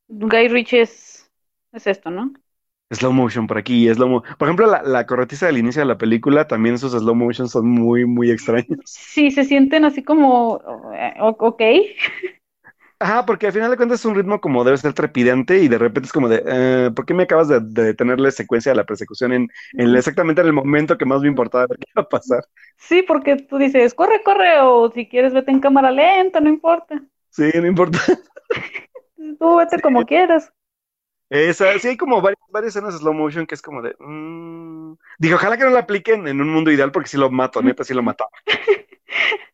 Guy 0.09 0.49
Ritchie 0.49 0.81
es, 0.83 1.31
es 1.73 1.87
esto, 1.87 2.11
¿no? 2.11 2.33
slow 2.91 3.11
motion 3.13 3.47
por 3.47 3.57
aquí, 3.57 3.87
slow 3.93 4.07
mo 4.09 4.23
Por 4.37 4.47
ejemplo, 4.47 4.65
la, 4.67 4.81
la 4.83 5.05
corretiza 5.05 5.45
del 5.47 5.57
inicio 5.57 5.81
de 5.81 5.87
la 5.87 5.97
película, 5.97 6.47
también 6.47 6.75
esos 6.75 6.91
slow 6.93 7.15
motion 7.15 7.47
son 7.49 7.67
muy, 7.69 8.05
muy 8.05 8.31
extraños. 8.31 8.79
Sí, 8.85 9.31
se 9.31 9.43
sienten 9.45 9.85
así 9.85 10.03
como, 10.03 10.61
eh, 10.95 11.13
ok. 11.19 11.61
Ajá, 13.01 13.25
porque 13.25 13.47
al 13.47 13.53
final 13.53 13.71
de 13.71 13.77
cuentas 13.77 14.01
es 14.01 14.05
un 14.05 14.15
ritmo 14.15 14.41
como 14.41 14.65
debe 14.65 14.77
ser 14.77 14.93
trepidante 14.93 15.59
y 15.59 15.69
de 15.69 15.77
repente 15.77 16.07
es 16.07 16.11
como 16.11 16.27
de, 16.27 16.43
eh, 16.45 16.91
¿por 16.93 17.05
qué 17.05 17.13
me 17.13 17.23
acabas 17.23 17.47
de, 17.47 17.61
de 17.61 17.83
detenerle 17.83 18.29
secuencia 18.31 18.73
a 18.73 18.75
la 18.75 18.83
persecución 18.83 19.31
en, 19.31 19.47
en 19.73 19.95
exactamente 19.95 20.41
en 20.41 20.47
el 20.47 20.53
momento 20.53 20.97
que 20.97 21.05
más 21.05 21.21
me 21.21 21.29
importaba 21.29 21.67
ver 21.67 21.77
qué 21.79 21.87
iba 21.95 22.03
a 22.03 22.09
pasar? 22.09 22.43
Sí, 22.77 23.01
porque 23.03 23.37
tú 23.37 23.57
dices, 23.57 23.93
corre, 23.93 24.21
corre, 24.23 24.59
o 24.61 24.91
si 24.91 25.07
quieres 25.07 25.33
vete 25.33 25.51
en 25.51 25.61
cámara 25.61 25.91
lenta, 25.91 26.41
no 26.41 26.49
importa. 26.49 27.01
Sí, 27.29 27.49
no 27.55 27.67
importa. 27.67 27.99
Tú 29.39 29.55
vete 29.57 29.79
como 29.79 30.05
quieras. 30.05 30.51
Esa, 31.29 31.77
sí 31.79 31.89
hay 31.89 31.97
como 31.97 32.21
varias, 32.21 32.41
varias 32.49 32.75
escenas 32.75 32.93
de 32.95 32.99
slow 32.99 33.13
motion 33.13 33.45
que 33.45 33.55
es 33.55 33.61
como 33.61 33.81
de, 33.81 33.95
mm. 33.99 34.93
Dije, 35.19 35.35
ojalá 35.35 35.57
que 35.57 35.63
no 35.63 35.69
la 35.69 35.81
apliquen 35.81 36.27
en 36.27 36.41
un 36.41 36.49
mundo 36.49 36.71
ideal 36.71 36.91
porque 36.91 37.09
si 37.09 37.17
lo 37.17 37.29
mato, 37.29 37.61
neta, 37.61 37.83
sí 37.83 37.93
lo 37.93 38.01
mataba. 38.01 38.31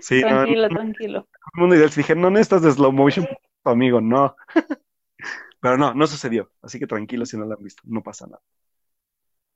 Sí, 0.00 0.24
no, 0.24 0.44
Tranquilo, 0.44 0.68
tranquilo. 0.68 1.28
un 1.54 1.60
mundo 1.60 1.76
ideal 1.76 1.90
dije, 1.90 2.14
no 2.14 2.30
necesitas 2.30 2.62
de 2.62 2.72
slow 2.72 2.92
motion, 2.92 3.26
amigo, 3.64 4.00
no. 4.00 4.36
Pero 5.60 5.76
no, 5.78 5.94
no 5.94 6.06
sucedió. 6.06 6.50
Así 6.62 6.78
que 6.78 6.86
tranquilo 6.86 7.26
si 7.26 7.36
no 7.36 7.44
la 7.46 7.54
han 7.54 7.62
visto, 7.64 7.82
no 7.86 8.02
pasa 8.02 8.26
nada. 8.26 8.42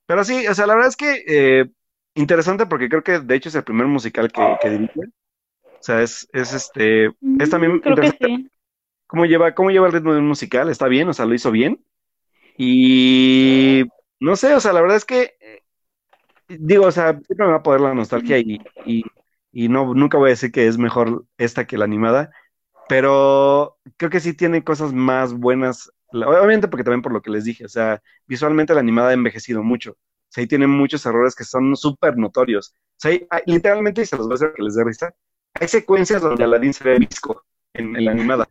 Pero 0.07 0.25
sí, 0.25 0.47
o 0.47 0.55
sea, 0.55 0.67
la 0.67 0.75
verdad 0.75 0.89
es 0.91 0.97
que 0.97 1.23
eh, 1.27 1.71
interesante 2.15 2.67
porque 2.67 2.89
creo 2.89 3.03
que 3.03 3.21
de 3.21 3.35
hecho 3.35 3.49
es 3.49 3.55
el 3.55 3.65
primer 3.65 3.87
musical 3.87 4.31
que, 4.33 4.57
que 4.61 4.71
dirige. 4.71 5.01
O 5.01 5.83
sea, 5.85 6.03
es, 6.03 6.29
es 6.33 6.53
este, 6.55 7.07
es 7.39 7.51
también 7.51 7.73
Mm, 7.73 7.81
que 7.81 7.89
interesante 7.91 8.27
sí. 8.27 8.51
cómo 9.07 9.27
lleva, 9.27 9.55
cómo 9.55 9.71
lleva 9.71 9.87
el 9.89 9.93
ritmo 9.93 10.13
de 10.13 10.21
un 10.21 10.29
musical, 10.29 10.71
está 10.71 10.89
bien, 10.89 11.09
o 11.09 11.15
sea, 11.15 11.27
lo 11.27 11.35
hizo 11.35 11.51
bien. 11.51 11.85
Y 12.57 13.85
no 14.21 14.37
sé, 14.37 14.55
o 14.55 14.61
sea, 14.61 14.73
la 14.73 14.83
verdad 14.83 14.99
es 14.99 15.05
que, 15.07 15.35
eh, 15.41 15.63
digo, 16.49 16.87
o 16.87 16.93
sea, 16.93 17.13
siempre 17.13 17.47
me 17.47 17.53
va 17.53 17.59
a 17.59 17.63
poder 17.63 17.81
la 17.81 17.95
nostalgia 17.95 18.39
y, 18.39 18.61
y, 18.85 19.05
y 19.53 19.69
no, 19.69 19.95
nunca 19.95 20.19
voy 20.19 20.29
a 20.29 20.31
decir 20.31 20.53
que 20.53 20.67
es 20.67 20.79
mejor 20.79 21.27
esta 21.39 21.67
que 21.67 21.79
la 21.79 21.85
animada, 21.85 22.33
pero 22.89 23.79
creo 23.97 24.11
que 24.11 24.21
sí 24.21 24.35
tiene 24.35 24.65
cosas 24.65 24.93
más 24.93 25.35
buenas, 25.35 25.91
obviamente 26.13 26.69
porque 26.69 26.85
también 26.85 27.03
por 27.03 27.13
lo 27.13 27.23
que 27.23 27.31
les 27.31 27.45
dije, 27.45 27.65
o 27.65 27.69
sea, 27.69 28.03
visualmente 28.27 28.75
la 28.75 28.81
animada 28.81 29.11
ha 29.11 29.15
envejecido 29.15 29.63
mucho, 29.63 29.93
o 29.93 29.97
sea, 30.31 30.45
y 30.45 30.47
tiene 30.49 30.67
muchos 30.67 31.05
errores 31.07 31.35
que 31.35 31.45
son 31.45 31.77
súper 31.77 32.17
notorios, 32.19 32.75
o 32.77 32.95
sea, 32.99 33.11
hay- 33.13 33.27
hay- 33.31 33.43
literalmente, 33.47 34.03
y 34.03 34.07
se 34.07 34.17
los 34.17 34.27
voy 34.27 34.35
a 34.35 34.37
hacer 34.37 34.53
que 34.55 34.63
les 34.63 34.75
dé 34.75 34.85
risa, 34.85 35.15
hay 35.55 35.69
secuencias 35.69 36.23
donde 36.23 36.45
Aladdin 36.45 36.73
se 36.75 36.85
ve 36.85 36.99
visco 36.99 37.45
en, 37.75 37.97
en 37.97 38.05
la 38.05 38.11
animada, 38.13 38.49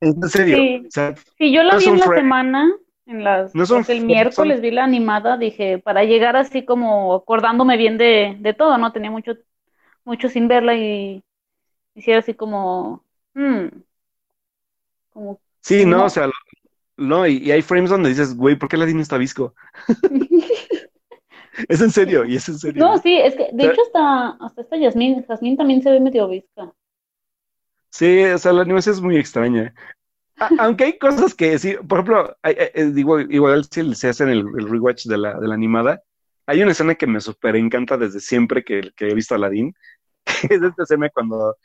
en 0.00 0.22
serio, 0.28 0.56
Sí. 0.58 0.82
o 0.86 0.90
sea, 0.90 1.14
Si 1.38 1.52
yo 1.52 1.62
la 1.62 1.74
No 1.74 1.78
vi 1.80 1.86
en 1.86 1.98
la 2.00 2.06
semana, 2.16 2.72
en 3.06 3.24
las, 3.24 3.54
No 3.54 3.66
pues, 3.66 3.88
el 3.90 4.04
miércoles 4.06 4.56
son- 4.56 4.62
vi 4.62 4.70
la 4.70 4.84
animada, 4.84 5.36
dije, 5.36 5.78
para 5.78 6.04
llegar 6.04 6.36
así 6.36 6.64
como 6.64 7.14
acordándome 7.14 7.76
bien 7.76 7.98
de, 7.98 8.36
de 8.40 8.54
todo, 8.54 8.78
¿no? 8.78 8.92
Tenía 8.92 9.10
mucho, 9.10 9.32
mucho 10.04 10.28
sin 10.28 10.48
verla 10.48 10.74
y 10.76 11.22
hiciera 11.94 12.20
así 12.20 12.34
como, 12.34 13.04
hmm, 13.34 13.68
como, 15.10 15.40
sí, 15.60 15.84
no, 15.86 15.98
No. 15.98 16.04
o 16.06 16.10
sea, 16.10 16.30
no, 16.98 17.26
y, 17.26 17.38
y 17.38 17.52
hay 17.52 17.62
frames 17.62 17.90
donde 17.90 18.10
dices, 18.10 18.36
güey, 18.36 18.56
¿por 18.58 18.68
qué 18.68 18.76
Aladdin 18.76 19.00
está 19.00 19.18
visco? 19.18 19.54
Es 21.68 21.80
en 21.80 21.90
serio, 21.90 22.24
y 22.24 22.36
es 22.36 22.48
en 22.48 22.58
serio. 22.58 22.84
No, 22.84 22.98
sí, 22.98 23.16
es 23.16 23.34
que 23.36 23.48
de 23.52 23.64
hecho 23.66 23.82
hasta, 23.82 24.30
hasta 24.44 24.60
esta 24.62 24.76
Yasmín, 24.76 25.24
Jazmín 25.26 25.56
también 25.56 25.82
se 25.82 25.90
ve 25.90 26.00
medio 26.00 26.28
visca. 26.28 26.72
Sí, 27.90 28.24
o 28.24 28.38
sea, 28.38 28.52
la 28.52 28.62
animación 28.62 28.94
es 28.94 29.00
muy 29.00 29.16
extraña. 29.16 29.72
A- 30.40 30.54
aunque 30.58 30.84
hay 30.84 30.98
cosas 30.98 31.34
que 31.34 31.58
sí, 31.58 31.76
por 31.88 32.00
ejemplo, 32.00 32.36
hay- 32.42 32.56
hay- 32.58 32.70
eh, 32.74 32.92
digo, 32.92 33.20
igual 33.20 33.64
si 33.70 33.94
se 33.96 34.08
hacen 34.10 34.28
el, 34.30 34.40
el 34.58 34.68
rewatch 34.70 35.06
de 35.06 35.18
la, 35.18 35.40
de 35.40 35.48
la 35.48 35.54
animada, 35.54 36.02
hay 36.46 36.62
una 36.62 36.72
escena 36.72 36.96
que 36.96 37.06
me 37.08 37.20
súper 37.20 37.56
encanta 37.56 37.98
desde 37.98 38.20
siempre 38.20 38.64
que, 38.64 38.92
que 38.96 39.08
he 39.10 39.14
visto 39.14 39.34
a 39.34 39.38
Aladdin, 39.38 39.74
es 40.50 40.62
esta 40.62 40.82
escena 40.82 41.08
cuando 41.10 41.56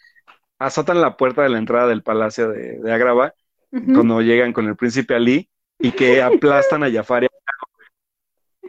azotan 0.59 1.01
la 1.01 1.17
puerta 1.17 1.43
de 1.43 1.49
la 1.49 1.57
entrada 1.57 1.87
del 1.87 2.03
palacio 2.03 2.49
de, 2.49 2.79
de 2.79 2.93
Agrava, 2.93 3.33
cuando 3.71 4.21
llegan 4.21 4.51
con 4.51 4.67
el 4.67 4.75
príncipe 4.75 5.15
Ali 5.15 5.49
y 5.79 5.91
que 5.91 6.21
aplastan 6.21 6.83
a 6.83 6.91
Jafar. 6.91 7.27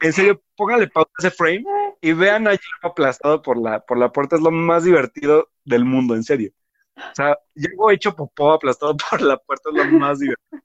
En 0.03 0.13
serio, 0.13 0.41
póngale 0.57 0.89
pausa 0.89 1.11
a 1.19 1.27
ese 1.27 1.37
frame 1.37 1.65
y 2.01 2.13
vean 2.13 2.47
a 2.47 2.53
Yago 2.53 2.61
aplastado 2.83 3.43
por 3.43 3.59
la, 3.59 3.81
por 3.81 3.99
la 3.99 4.11
puerta, 4.11 4.37
es 4.37 4.43
lo 4.43 4.51
más 4.51 4.85
divertido 4.85 5.51
del 5.65 5.85
mundo, 5.85 6.15
en 6.15 6.23
serio. 6.23 6.53
O 6.97 7.15
sea, 7.15 7.37
Yago 7.55 7.91
hecho 7.91 8.15
popó 8.15 8.53
aplastado 8.53 8.97
por 9.11 9.21
la 9.21 9.37
puerta 9.37 9.71
es 9.71 9.77
lo 9.77 9.99
más 9.99 10.19
divertido. 10.19 10.61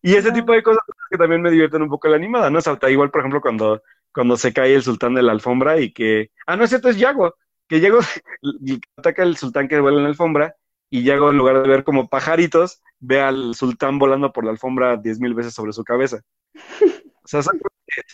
Y 0.00 0.14
ese 0.14 0.30
tipo 0.30 0.52
de 0.52 0.62
cosas 0.62 0.82
que 1.10 1.18
también 1.18 1.42
me 1.42 1.50
divierten 1.50 1.82
un 1.82 1.88
poco 1.88 2.08
la 2.08 2.16
animada, 2.16 2.50
¿no? 2.50 2.58
O 2.58 2.60
sea, 2.60 2.78
igual, 2.88 3.10
por 3.10 3.20
ejemplo, 3.20 3.40
cuando, 3.40 3.82
cuando 4.12 4.36
se 4.36 4.52
cae 4.52 4.74
el 4.74 4.82
sultán 4.82 5.14
de 5.14 5.22
la 5.22 5.32
alfombra 5.32 5.80
y 5.80 5.92
que. 5.92 6.30
Ah, 6.46 6.56
no 6.56 6.64
es 6.64 6.70
cierto, 6.70 6.88
es 6.88 6.98
Yago. 6.98 7.34
Que 7.68 7.78
y 7.78 8.80
ataca 8.96 9.22
el 9.22 9.36
sultán 9.36 9.68
que 9.68 9.80
vuela 9.80 9.98
en 9.98 10.04
la 10.04 10.08
alfombra 10.10 10.56
y 10.90 11.04
Yago, 11.04 11.30
en 11.30 11.36
lugar 11.38 11.62
de 11.62 11.68
ver 11.68 11.84
como 11.84 12.08
pajaritos, 12.08 12.82
ve 12.98 13.20
al 13.20 13.54
sultán 13.54 13.98
volando 13.98 14.32
por 14.32 14.44
la 14.44 14.50
alfombra 14.52 14.96
diez 14.96 15.20
mil 15.20 15.34
veces 15.34 15.54
sobre 15.54 15.72
su 15.72 15.84
cabeza. 15.84 16.22
O 17.24 17.28
sea, 17.28 17.42
son, 17.42 17.60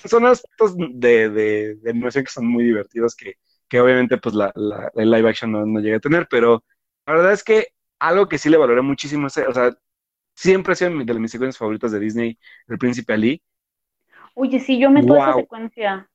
son 0.06 0.26
aspectos 0.26 0.74
de, 0.76 1.28
de, 1.30 1.76
de 1.76 1.90
animación 1.90 2.24
que 2.24 2.30
son 2.30 2.46
muy 2.46 2.64
divertidos 2.64 3.14
que, 3.16 3.34
que 3.68 3.80
obviamente 3.80 4.18
pues 4.18 4.34
la, 4.34 4.52
la, 4.56 4.90
el 4.94 5.10
live 5.10 5.28
action 5.28 5.52
no, 5.52 5.64
no 5.66 5.80
llega 5.80 5.98
a 5.98 6.00
tener, 6.00 6.26
pero 6.30 6.64
la 7.06 7.14
verdad 7.14 7.32
es 7.32 7.44
que 7.44 7.68
algo 8.00 8.28
que 8.28 8.38
sí 8.38 8.50
le 8.50 8.56
valoré 8.56 8.82
muchísimo, 8.82 9.26
o 9.26 9.30
sea, 9.30 9.46
siempre 10.34 10.72
ha 10.74 10.76
sido 10.76 10.90
de 10.92 11.14
mis 11.20 11.30
secuencias 11.32 11.58
favoritas 11.58 11.92
de 11.92 12.00
Disney, 12.00 12.38
El 12.68 12.78
Príncipe 12.78 13.14
Ali. 13.14 13.42
Oye, 14.34 14.60
sí, 14.60 14.78
yo 14.78 14.90
meto 14.90 15.16
esa 15.16 15.32
Wow. 15.32 15.34
secuencia. 15.34 16.08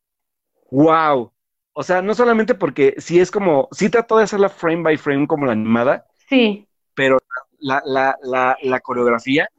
¡Wow! 0.72 1.32
O 1.80 1.84
sea, 1.84 2.02
no 2.02 2.14
solamente 2.16 2.56
porque 2.56 2.96
sí 2.98 3.20
es 3.20 3.32
como, 3.32 3.70
sí 3.72 3.90
trató 3.90 4.18
de 4.18 4.26
hacerla 4.26 4.50
frame 4.50 4.84
by 4.84 4.98
frame 4.98 5.28
como 5.28 5.46
la 5.46 5.54
animada, 5.54 6.08
Sí, 6.30 6.68
pero 6.96 7.20
la, 7.60 7.82
la, 7.86 8.18
la, 8.24 8.58
la 8.64 8.80
coreografía, 8.82 9.50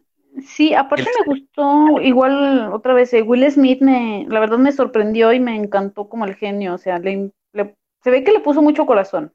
sí, 0.46 0.74
aparte 0.74 1.04
El- 1.04 1.14
me 1.18 1.24
gustó, 1.26 2.00
igual 2.00 2.72
otra 2.72 2.94
vez, 2.94 3.12
eh, 3.14 3.22
Will 3.22 3.50
Smith 3.50 3.80
me, 3.82 4.26
la 4.28 4.40
verdad 4.40 4.58
me 4.58 4.72
sorprendió 4.72 5.32
y 5.32 5.40
me 5.40 5.56
encantó 5.56 6.08
como 6.08 6.24
el 6.24 6.34
genio, 6.36 6.74
o 6.74 6.78
sea, 6.78 6.98
le, 6.98 7.32
le- 7.52 7.76
se 8.02 8.10
ve 8.10 8.24
que 8.24 8.32
le 8.32 8.40
puso 8.40 8.62
mucho 8.62 8.86
corazón. 8.86 9.32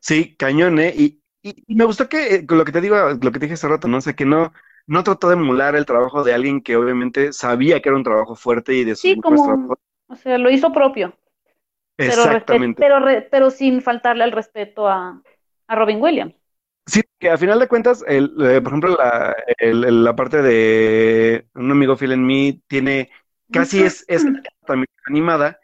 sí, 0.00 0.36
cañón, 0.36 0.78
¿eh? 0.78 0.92
Y, 0.96 1.22
y, 1.42 1.64
y 1.66 1.74
me 1.74 1.84
gustó 1.84 2.08
que, 2.08 2.34
eh, 2.36 2.46
con 2.46 2.58
lo 2.58 2.64
que 2.64 2.72
te 2.72 2.80
digo, 2.80 2.96
lo 2.96 3.32
que 3.32 3.38
te 3.38 3.46
dije 3.46 3.54
hace 3.54 3.68
rato, 3.68 3.88
¿no? 3.88 3.98
O 3.98 4.00
sea, 4.00 4.14
que 4.14 4.24
no, 4.26 4.52
no 4.86 5.04
trató 5.04 5.28
de 5.28 5.34
emular 5.34 5.74
el 5.76 5.86
trabajo 5.86 6.24
de 6.24 6.34
alguien 6.34 6.62
que 6.62 6.76
obviamente 6.76 7.32
sabía 7.32 7.80
que 7.80 7.88
era 7.88 7.96
un 7.96 8.04
trabajo 8.04 8.34
fuerte 8.36 8.74
y 8.74 8.84
de 8.84 8.96
sus 8.96 9.16
Sí, 9.16 9.20
como, 9.20 9.68
o 10.08 10.16
sea, 10.16 10.38
lo 10.38 10.50
hizo 10.50 10.72
propio, 10.72 11.14
pero, 12.08 12.22
Exactamente. 12.22 12.80
pero, 12.80 13.00
re- 13.00 13.22
pero 13.30 13.50
sin 13.50 13.80
faltarle 13.82 14.24
el 14.24 14.32
respeto 14.32 14.88
a, 14.88 15.22
a 15.66 15.74
Robin 15.76 16.00
Williams. 16.00 16.34
Sí, 16.86 17.00
que 17.18 17.30
a 17.30 17.38
final 17.38 17.60
de 17.60 17.68
cuentas, 17.68 18.04
el, 18.08 18.34
eh, 18.40 18.60
por 18.60 18.72
ejemplo, 18.72 18.96
la, 18.96 19.36
el- 19.58 20.04
la 20.04 20.16
parte 20.16 20.42
de 20.42 21.46
Un 21.54 21.70
amigo 21.70 21.96
fiel 21.96 22.12
en 22.12 22.26
mí 22.26 22.60
tiene, 22.66 23.10
casi 23.52 23.82
es, 23.82 24.04
es 24.08 24.24
también 24.66 24.88
animada, 25.06 25.58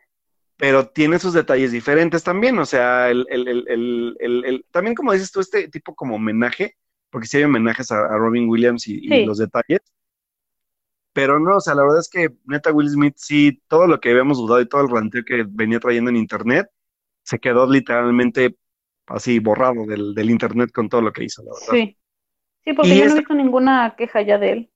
pero 0.57 0.89
tiene 0.89 1.19
sus 1.19 1.33
detalles 1.33 1.73
diferentes 1.73 2.23
también, 2.23 2.59
o 2.59 2.67
sea, 2.67 3.11
el, 3.11 3.27
el, 3.31 3.49
el, 3.49 4.17
el, 4.21 4.65
también 4.71 4.95
como 4.95 5.13
dices 5.13 5.31
tú, 5.33 5.41
este 5.41 5.69
tipo 5.69 5.95
como 5.95 6.17
homenaje, 6.17 6.77
porque 7.11 7.27
sí 7.27 7.39
hay 7.39 7.45
homenajes 7.45 7.91
a, 7.91 8.01
a 8.01 8.17
Robin 8.19 8.49
Williams 8.49 8.87
y, 8.87 9.25
los 9.25 9.39
detalles, 9.39 9.81
pero 11.19 11.41
no, 11.41 11.57
o 11.57 11.61
sea, 11.61 11.75
la 11.75 11.83
verdad 11.83 11.99
es 11.99 12.09
que 12.09 12.29
neta 12.45 12.71
Will 12.71 12.89
Smith 12.89 13.15
sí, 13.17 13.61
todo 13.67 13.89
lo 13.89 13.99
que 13.99 14.13
habíamos 14.13 14.39
dudado 14.39 14.61
y 14.61 14.69
todo 14.69 14.83
el 14.83 14.89
ranteo 14.89 15.25
que 15.25 15.45
venía 15.49 15.81
trayendo 15.81 16.11
en 16.11 16.17
internet, 16.17 16.69
se 17.25 17.41
quedó 17.41 17.69
literalmente 17.69 18.57
así 19.09 19.41
borrado 19.41 19.85
del, 19.85 20.15
del 20.15 20.31
internet 20.31 20.71
con 20.73 20.89
todo 20.89 21.01
lo 21.01 21.13
que 21.13 21.25
hizo, 21.25 21.43
la 21.43 21.51
verdad. 21.51 21.73
Sí, 21.73 21.99
sí, 22.65 22.73
porque 22.73 22.95
Y 22.95 22.99
yo 22.99 23.07
no 23.07 23.11
he 23.11 23.15
visto 23.15 23.35
ninguna 23.35 23.97
queja 23.99 24.23
ya 24.23 24.39
de 24.39 24.53
él. 24.53 24.71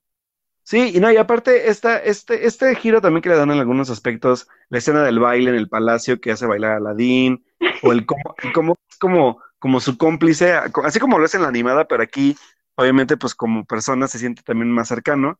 Sí, 0.64 0.90
y 0.97 0.98
no, 0.98 1.12
y 1.12 1.16
aparte, 1.16 1.69
esta, 1.69 1.98
este, 1.98 2.44
este 2.44 2.74
giro 2.74 3.01
también 3.01 3.23
que 3.23 3.28
le 3.28 3.36
dan 3.36 3.52
en 3.52 3.60
algunos 3.60 3.89
aspectos, 3.89 4.48
la 4.69 4.78
escena 4.78 5.05
del 5.05 5.20
baile 5.20 5.51
en 5.51 5.56
el 5.56 5.69
palacio 5.69 6.20
que 6.20 6.32
hace 6.32 6.47
bailar 6.47 6.73
a 6.73 6.77
Aladdin, 6.78 7.44
o 7.85 7.93
el 7.93 8.05
cómo 8.05 8.74
es 8.90 8.98
como, 8.98 9.40
como 9.60 9.78
su 9.78 9.97
cómplice, 9.97 10.55
así 10.55 10.98
como 10.98 11.20
lo 11.20 11.24
es 11.24 11.36
en 11.36 11.43
la 11.43 11.48
animada, 11.48 11.86
pero 11.86 12.02
aquí, 12.02 12.36
obviamente, 12.74 13.16
pues 13.16 13.36
como 13.36 13.64
persona 13.64 14.09
se 14.09 14.19
siente 14.19 14.43
también 14.43 14.73
más 14.73 14.89
cercano. 14.89 15.39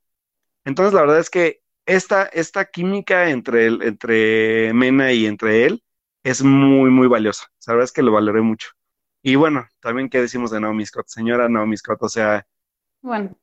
Entonces, 0.65 0.95
la 0.95 1.03
verdad 1.03 1.19
es 1.21 1.31
que 1.31 1.63
esta, 1.87 2.25
esta 2.27 2.65
química 2.67 3.31
entre, 3.31 3.67
el- 3.67 3.83
entre 3.83 4.73
Mena 4.75 5.13
y 5.13 5.27
entre 5.27 5.67
él 5.67 5.83
es 6.25 6.43
muy, 6.43 6.91
muy 6.91 7.09
valiosa. 7.09 7.47
O 7.47 7.63
sea, 7.63 7.73
La 7.73 7.77
verdad 7.77 7.85
es 7.87 7.93
que 7.93 8.03
lo 8.03 8.13
valoré 8.13 8.43
mucho. 8.43 8.69
Y 9.23 9.37
bueno, 9.37 9.67
también, 9.81 10.09
¿qué 10.11 10.21
decimos 10.21 10.51
de 10.51 10.61
Naomi 10.61 10.87
Scott? 10.87 11.09
Señora 11.09 11.49
Naomi 11.49 11.77
Scott, 11.77 11.99
o 12.03 12.09
sea, 12.09 12.47
Bueno, 13.03 13.37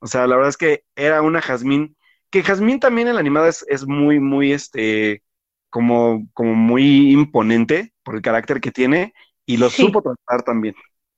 o 0.00 0.06
sea, 0.06 0.26
la 0.26 0.36
verdad 0.36 0.50
es 0.50 0.56
que 0.56 0.84
era 0.96 1.22
una 1.22 1.40
Jazmín, 1.42 1.96
que 2.30 2.42
Jazmín 2.42 2.80
también 2.80 3.08
en 3.08 3.14
la 3.14 3.20
animada 3.20 3.48
es, 3.48 3.64
es 3.68 3.86
muy, 3.86 4.20
muy, 4.20 4.52
este, 4.52 5.22
como, 5.70 6.26
como 6.34 6.54
muy 6.54 7.12
imponente 7.12 7.92
por 8.02 8.14
el 8.16 8.22
carácter 8.22 8.60
que 8.60 8.70
tiene 8.72 9.14
y 9.46 9.56
lo 9.56 9.70
Sí. 9.70 9.70
supo 9.70 10.02
tratar 10.02 10.42
también. 10.44 10.74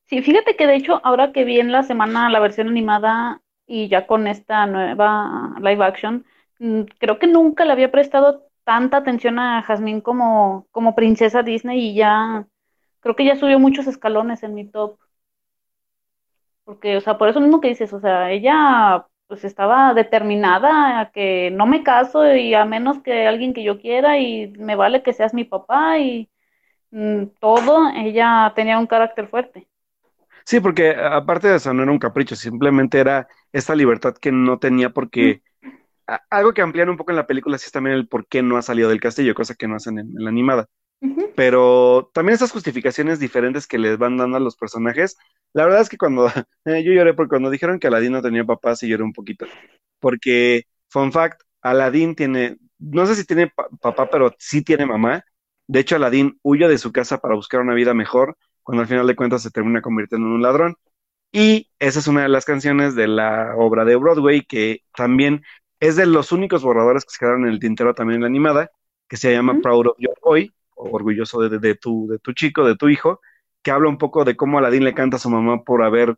sí, 0.06 0.22
fíjate 0.22 0.56
que 0.56 0.66
de 0.66 0.76
hecho, 0.76 1.00
ahora 1.04 1.32
que 1.32 1.44
vi 1.44 1.60
en 1.60 1.72
la 1.72 1.82
semana 1.82 2.30
la 2.30 2.40
versión 2.40 2.68
animada, 2.68 3.42
y 3.70 3.88
ya 3.88 4.06
con 4.06 4.26
esta 4.28 4.66
nueva 4.66 5.54
live 5.60 5.84
action, 5.84 6.26
mm, 6.58 6.82
creo 6.98 7.18
que 7.20 7.28
nunca 7.28 7.64
le 7.64 7.72
había 7.72 7.92
prestado 7.92 8.46
tanta 8.64 8.98
atención 8.98 9.38
a 9.38 9.62
Jasmine 9.62 10.02
como, 10.02 10.66
como 10.72 10.94
princesa 10.96 11.42
Disney 11.44 11.90
y 11.90 11.94
ya 11.94 12.46
creo 13.00 13.16
que 13.16 13.24
ya 13.26 13.36
subió 13.36 13.58
muchos 13.60 13.86
escalones 13.86 14.42
en 14.42 14.54
mi 14.54 14.66
top. 14.68 14.98
Porque, 16.64 16.96
o 16.96 17.00
sea, 17.00 17.18
por 17.18 17.28
eso 17.28 17.40
mismo 17.40 17.60
que 17.60 17.68
dices, 17.68 17.92
o 17.92 18.00
sea, 18.00 18.30
ella 18.30 19.06
pues 19.26 19.44
estaba 19.44 19.94
determinada 19.94 21.00
a 21.00 21.12
que 21.12 21.50
no 21.52 21.66
me 21.66 21.84
caso 21.84 22.34
y 22.34 22.54
a 22.54 22.64
menos 22.64 23.00
que 23.02 23.26
alguien 23.28 23.54
que 23.54 23.62
yo 23.62 23.80
quiera 23.80 24.18
y 24.18 24.48
me 24.58 24.76
vale 24.76 25.02
que 25.02 25.12
seas 25.12 25.34
mi 25.34 25.44
papá 25.44 25.98
y 25.98 26.28
mm, 26.92 27.26
todo, 27.40 27.90
ella 27.96 28.52
tenía 28.56 28.80
un 28.80 28.88
carácter 28.88 29.28
fuerte. 29.28 29.69
Sí, 30.50 30.58
porque 30.58 30.90
aparte 30.96 31.46
de 31.48 31.56
eso 31.58 31.72
no 31.72 31.84
era 31.84 31.92
un 31.92 32.00
capricho, 32.00 32.34
simplemente 32.34 32.98
era 32.98 33.28
esta 33.52 33.76
libertad 33.76 34.14
que 34.20 34.32
no 34.32 34.58
tenía 34.58 34.90
porque 34.90 35.42
algo 36.30 36.54
que 36.54 36.62
amplían 36.62 36.90
un 36.90 36.96
poco 36.98 37.12
en 37.12 37.16
la 37.16 37.26
película 37.28 37.58
sí 37.58 37.66
es 37.66 37.72
también 37.72 37.96
el 37.96 38.08
por 38.08 38.26
qué 38.28 38.42
no 38.42 38.56
ha 38.58 38.62
salido 38.62 38.88
del 38.90 39.00
castillo, 39.00 39.34
cosa 39.34 39.54
que 39.54 39.68
no 39.68 39.76
hacen 39.76 39.98
en, 40.00 40.08
en 40.08 40.24
la 40.24 40.30
animada. 40.30 40.66
Pero 41.34 42.10
también 42.14 42.34
esas 42.36 42.52
justificaciones 42.52 43.20
diferentes 43.20 43.66
que 43.68 43.78
les 43.78 43.98
van 43.98 44.16
dando 44.18 44.38
a 44.38 44.40
los 44.40 44.56
personajes, 44.56 45.16
la 45.54 45.64
verdad 45.66 45.82
es 45.82 45.90
que 45.90 45.98
cuando 45.98 46.28
eh, 46.66 46.84
yo 46.84 46.92
lloré 46.92 47.14
porque 47.14 47.30
cuando 47.30 47.50
dijeron 47.50 47.78
que 47.80 47.88
Aladdin 47.88 48.12
no 48.12 48.22
tenía 48.22 48.44
papá, 48.44 48.76
sí 48.76 48.88
lloré 48.88 49.04
un 49.04 49.14
poquito. 49.14 49.46
Porque, 50.00 50.64
fun 50.88 51.12
fact, 51.12 51.42
Aladdin 51.62 52.14
tiene, 52.16 52.58
no 52.78 53.06
sé 53.06 53.14
si 53.16 53.24
tiene 53.26 53.48
pa- 53.48 53.68
papá, 53.80 54.10
pero 54.10 54.34
sí 54.38 54.62
tiene 54.64 54.86
mamá. 54.86 55.24
De 55.66 55.80
hecho, 55.80 55.96
Aladdin 55.96 56.38
huye 56.42 56.68
de 56.68 56.78
su 56.78 56.92
casa 56.92 57.18
para 57.20 57.34
buscar 57.36 57.60
una 57.60 57.74
vida 57.74 57.94
mejor, 57.94 58.36
cuando 58.70 58.82
al 58.82 58.88
final 58.88 59.08
de 59.08 59.16
cuentas 59.16 59.42
se 59.42 59.50
termina 59.50 59.82
convirtiendo 59.82 60.28
en 60.28 60.34
un 60.34 60.42
ladrón. 60.42 60.76
Y 61.32 61.72
esa 61.80 61.98
es 61.98 62.06
una 62.06 62.22
de 62.22 62.28
las 62.28 62.44
canciones 62.44 62.94
de 62.94 63.08
la 63.08 63.56
obra 63.56 63.84
de 63.84 63.96
Broadway 63.96 64.42
que 64.42 64.84
también 64.94 65.42
es 65.80 65.96
de 65.96 66.06
los 66.06 66.30
únicos 66.30 66.62
borradores 66.62 67.04
que 67.04 67.10
se 67.10 67.18
quedaron 67.18 67.46
en 67.46 67.50
el 67.50 67.58
tintero 67.58 67.94
también 67.94 68.18
en 68.18 68.20
la 68.20 68.26
animada, 68.28 68.70
que 69.08 69.16
se 69.16 69.32
llama. 69.32 69.58
Proud 69.60 69.88
of 69.88 69.96
Your 69.98 70.14
Boy, 70.22 70.54
o 70.76 70.88
orgulloso 70.88 71.40
de, 71.40 71.58
de 71.58 71.74
tu, 71.74 72.06
de 72.06 72.20
tu 72.20 72.32
chico, 72.32 72.64
de 72.64 72.76
tu 72.76 72.88
hijo, 72.88 73.20
que 73.64 73.72
habla 73.72 73.88
un 73.88 73.98
poco 73.98 74.24
de 74.24 74.36
cómo 74.36 74.58
Aladdin 74.58 74.84
le 74.84 74.94
canta 74.94 75.16
a 75.16 75.18
su 75.18 75.30
mamá 75.30 75.64
por 75.64 75.82
haber, 75.82 76.16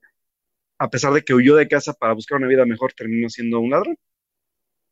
a 0.79 0.91
pesar 0.91 1.15
de 1.15 1.23
que 1.23 1.33
huyó 1.33 1.57
de 1.57 1.69
casa 1.69 1.95
para 1.95 2.13
buscar 2.13 2.37
una 2.37 2.49
vida 2.49 2.67
mejor, 2.67 2.93
terminó 2.93 3.31
siendo 3.31 3.61
un 3.61 3.71
ladrón. 3.71 3.97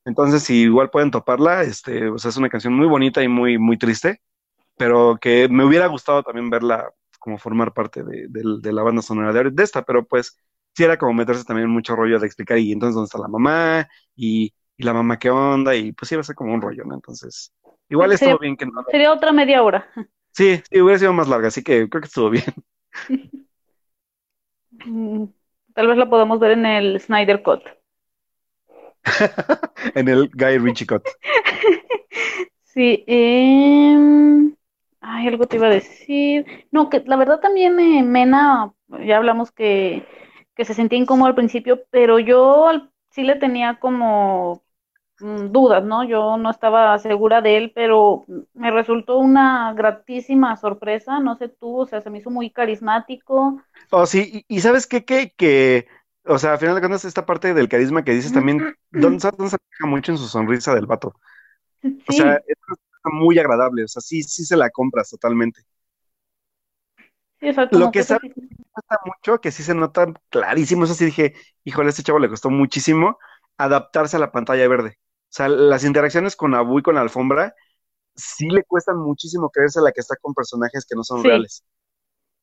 Entonces, 0.07 0.45
si 0.45 0.63
igual 0.63 0.89
pueden 0.89 1.11
toparla, 1.11 1.63
este, 1.63 2.09
o 2.09 2.17
sea, 2.17 2.31
es 2.31 2.39
una 2.39 2.49
canción 2.49 2.73
muy 2.73 2.87
bonita 2.87 3.23
y 3.23 3.29
muy, 3.29 3.59
muy 3.59 3.77
triste, 3.77 4.23
pero 4.79 5.19
que 5.21 5.47
me 5.51 5.63
hubiera 5.63 5.89
gustado 5.89 6.23
también 6.23 6.49
verla 6.49 6.91
como 7.21 7.39
formar 7.39 7.75
parte 7.75 8.05
de, 8.05 8.29
de- 8.31 8.61
de 8.63 8.75
la 8.75 8.83
banda 8.85 9.03
sonora 9.03 9.33
de, 9.35 9.53
de 9.53 9.65
esta, 9.65 9.85
pero 9.85 10.07
pues 10.07 10.37
sí 10.75 10.85
era 10.85 10.99
como 10.99 11.15
meterse 11.15 11.45
también 11.45 11.71
mucho 11.71 11.97
rollo 11.97 12.21
de 12.21 12.27
explicar 12.27 12.59
y 12.59 12.73
entonces 12.73 12.97
dónde 12.97 13.07
está 13.09 13.19
la 13.21 13.29
mamá 13.29 13.89
y, 14.17 14.55
y 14.79 14.85
la 14.85 14.95
mamá 14.95 15.19
qué 15.21 15.31
onda 15.31 15.77
y 15.77 15.93
pues 15.93 16.13
iba 16.13 16.23
a 16.23 16.25
ser 16.25 16.37
como 16.37 16.55
un 16.55 16.63
rollo, 16.63 16.85
¿no? 16.87 16.97
Entonces, 16.97 17.53
igual 17.91 18.13
Sería, 18.19 18.37
estuvo 18.37 18.39
bien 18.39 18.57
que 18.57 18.67
no. 18.67 18.73
sería 18.91 19.13
otra 19.13 19.33
media 19.33 19.63
hora. 19.63 19.89
Sí, 20.33 20.63
sí, 20.71 20.81
hubiera 20.81 20.99
sido 20.99 21.13
más 21.13 21.29
larga, 21.29 21.49
así 21.49 21.63
que 21.63 21.89
creo 21.89 22.01
que 22.03 22.07
estuvo 22.09 22.31
bien. 22.31 22.45
Mm, 24.85 25.27
Tal 25.75 25.87
vez 25.87 25.97
la 25.97 26.11
podamos 26.11 26.41
ver 26.41 26.53
en 26.53 26.67
el 26.67 27.01
Snyder 27.01 27.43
Cut. 27.43 27.63
En 29.95 30.09
el 30.09 30.29
Guy 30.35 30.59
Ritchie 30.59 30.87
cut. 30.87 31.05
Sí, 32.63 33.05
em, 33.07 34.55
ay, 35.01 35.29
algo 35.29 35.47
te 35.47 35.57
iba 35.57 35.67
a 35.67 35.71
decir. 35.71 36.47
No, 36.71 36.89
que 36.91 37.01
la 37.07 37.17
verdad 37.17 37.41
también 37.41 37.79
eh, 37.81 38.03
Mena, 38.03 38.73
ya 39.05 39.17
hablamos 39.17 39.51
que, 39.53 40.07
que 40.55 40.65
se 40.65 40.75
sentía 40.75 40.99
incómodo 40.99 41.29
al 41.29 41.35
principio, 41.35 41.83
pero 41.91 42.19
yo 42.19 42.69
al- 42.69 42.91
sí 43.11 43.23
le 43.23 43.37
tenía 43.37 43.79
como 43.81 44.63
mm, 45.21 45.53
dudas, 45.53 45.85
¿no? 45.85 46.05
Yo 46.05 46.37
no 46.39 46.51
estaba 46.51 46.99
segura 46.99 47.43
de 47.43 47.57
él, 47.59 47.73
pero 47.75 48.25
me 48.55 48.71
resultó 48.71 49.19
una 49.19 49.73
gratísima 49.75 50.57
sorpresa, 50.57 51.21
no 51.21 51.37
sé 51.37 51.49
tú, 51.49 51.79
o 51.81 51.87
sea, 51.87 52.01
se 52.03 52.11
me 52.11 52.19
hizo 52.19 52.31
muy 52.31 52.51
carismático. 52.51 53.63
Oh, 53.91 54.07
sí, 54.07 54.45
y, 54.49 54.57
y 54.57 54.61
¿sabes 54.61 54.87
qué? 54.87 55.05
Que, 55.05 55.33
que, 55.37 55.87
o 56.25 56.39
sea, 56.39 56.53
al 56.53 56.59
final 56.59 56.75
de 56.75 56.81
cuentas, 56.81 57.05
esta 57.05 57.27
parte 57.27 57.55
del 57.55 57.69
carisma 57.69 58.05
que 58.05 58.13
dices 58.13 58.33
también, 58.33 58.67
¿dónde, 58.91 59.21
¿sabes 59.21 59.37
dónde 59.39 59.51
se 59.51 59.57
refleja 59.59 59.87
mucho 59.91 60.13
en 60.13 60.19
su 60.19 60.29
sonrisa 60.29 60.75
del 60.75 60.87
vato? 60.87 61.15
O 62.07 62.13
sea, 62.13 62.35
Sí, 62.35 62.43
muy 63.05 63.39
agradable, 63.39 63.85
o 63.85 63.89
sea, 63.89 64.03
sí, 64.03 64.23
sí 64.23 64.45
se 64.45 64.57
la 64.57 64.71
compras 64.71 65.11
totalmente. 65.11 65.63
Lo 67.71 67.91
que 67.91 67.91
que 67.91 68.03
eso 68.03 68.05
sabe 68.05 68.21
sí. 68.21 68.31
cuesta 68.73 68.99
mucho, 69.05 69.41
que 69.41 69.53
sí 69.53 69.63
se 69.63 69.75
nota 69.75 70.07
clarísimo, 70.31 70.85
eso 70.85 70.95
sí 70.95 71.05
dije, 71.07 71.35
híjole, 71.65 71.89
a 71.89 71.91
este 71.91 72.03
chavo 72.03 72.19
le 72.19 72.29
costó 72.29 72.51
muchísimo 72.51 73.19
adaptarse 73.59 74.17
a 74.17 74.21
la 74.21 74.33
pantalla 74.33 74.67
verde. 74.69 74.99
O 75.01 75.33
sea, 75.33 75.49
las 75.49 75.85
interacciones 75.85 76.37
con 76.37 76.55
Abu 76.55 76.79
y 76.81 76.83
con 76.83 76.95
la 76.97 77.03
alfombra, 77.03 77.55
sí 78.17 78.49
le 78.51 78.65
cuestan 78.65 78.99
muchísimo 78.99 79.51
creerse 79.51 79.81
la 79.83 79.93
que 79.93 80.01
está 80.01 80.17
con 80.23 80.35
personajes 80.35 80.87
que 80.87 80.97
no 80.97 81.05
son 81.05 81.23
Sí, 81.23 81.29
reales. 81.29 81.65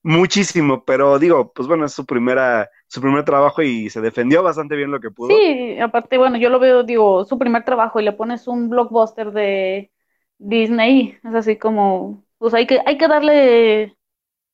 Muchísimo, 0.04 0.86
pero 0.86 1.20
digo, 1.20 1.54
pues 1.54 1.68
bueno, 1.68 1.86
es 1.86 1.94
su 1.94 2.06
primera, 2.06 2.70
su 2.88 3.02
primer 3.02 3.26
trabajo 3.26 3.62
y 3.64 3.90
se 3.90 4.02
defendió 4.02 4.44
bastante 4.44 4.76
bien 4.78 4.92
lo 4.92 5.02
que 5.02 5.12
pudo. 5.12 5.46
sí, 5.46 5.80
aparte, 5.80 6.18
bueno, 6.18 6.38
yo 6.38 6.50
lo 6.50 6.60
veo, 6.60 6.84
digo, 6.84 7.26
su 7.26 7.38
primer 7.38 7.64
trabajo 7.66 8.00
y 8.00 8.04
le 8.04 8.14
pones 8.14 8.48
un 8.48 8.70
blockbuster 8.70 9.32
de 9.32 9.92
Disney, 10.40 11.18
es 11.24 11.34
así 11.36 11.58
como, 11.58 12.24
pues 12.38 12.54
hay 12.54 12.68
que, 12.68 12.82
hay 12.86 12.98
que 12.98 13.08
darle, 13.08 13.98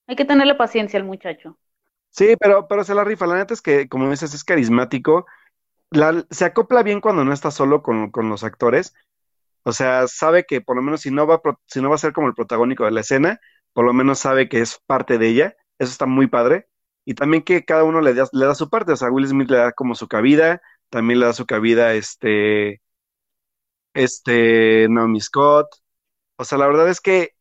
hay 0.07 0.15
que 0.17 0.25
tenerle 0.25 0.55
paciencia 0.55 0.99
al 0.99 1.05
muchacho. 1.05 1.57
Sí, 2.09 2.35
pero, 2.39 2.67
pero 2.67 2.83
se 2.83 2.93
la 2.95 3.03
rifa. 3.03 3.25
La 3.27 3.35
neta 3.37 3.53
es 3.53 3.61
que, 3.61 3.87
como 3.89 4.09
dices, 4.09 4.33
es 4.33 4.43
carismático. 4.43 5.25
La- 5.91 6.25
se 6.31 6.45
acopla 6.45 6.83
bien 6.83 7.01
cuando 7.01 7.25
no 7.25 7.33
está 7.33 7.51
solo 7.51 7.83
con, 7.83 8.11
con 8.11 8.29
los 8.29 8.43
actores. 8.43 8.93
O 9.63 9.73
sea, 9.73 10.07
sabe 10.07 10.45
que 10.45 10.61
por 10.61 10.75
lo 10.77 10.81
menos 10.83 11.01
si 11.01 11.11
no 11.11 11.27
va, 11.27 11.41
si 11.67 11.81
no 11.81 11.89
va 11.89 11.95
a 11.95 11.97
ser 11.99 12.13
como 12.13 12.27
el 12.27 12.35
protagónico 12.35 12.85
de 12.85 12.91
la 12.91 13.01
escena, 13.01 13.39
por 13.73 13.85
lo 13.85 13.93
menos 13.93 14.19
sabe 14.19 14.49
que 14.49 14.61
es 14.61 14.79
parte 14.87 15.17
de 15.17 15.29
ella. 15.29 15.57
Eso 15.79 15.91
está 15.91 16.05
muy 16.07 16.27
padre. 16.27 16.67
Y 17.05 17.15
también 17.15 17.43
que 17.43 17.65
cada 17.65 17.83
uno 17.85 18.01
le 18.01 18.13
da, 18.13 18.27
le 18.33 18.45
da 18.47 18.55
su 18.55 18.69
parte. 18.69 18.93
O 18.93 18.97
sea, 18.97 19.11
Will 19.11 19.27
Smith 19.27 19.49
le 19.51 19.57
da 19.57 19.73
como 19.73 19.95
su 19.95 20.07
cabida, 20.07 20.61
también 20.89 21.19
le 21.19 21.27
da 21.27 21.33
su 21.33 21.45
cabida 21.47 21.93
este, 21.95 22.81
este, 23.93 24.87
Naomi 24.89 25.21
Scott. 25.21 25.67
O 26.37 26.45
sea, 26.45 26.57
la 26.59 26.67
verdad 26.67 26.89
es 26.89 27.01
que, 27.01 27.35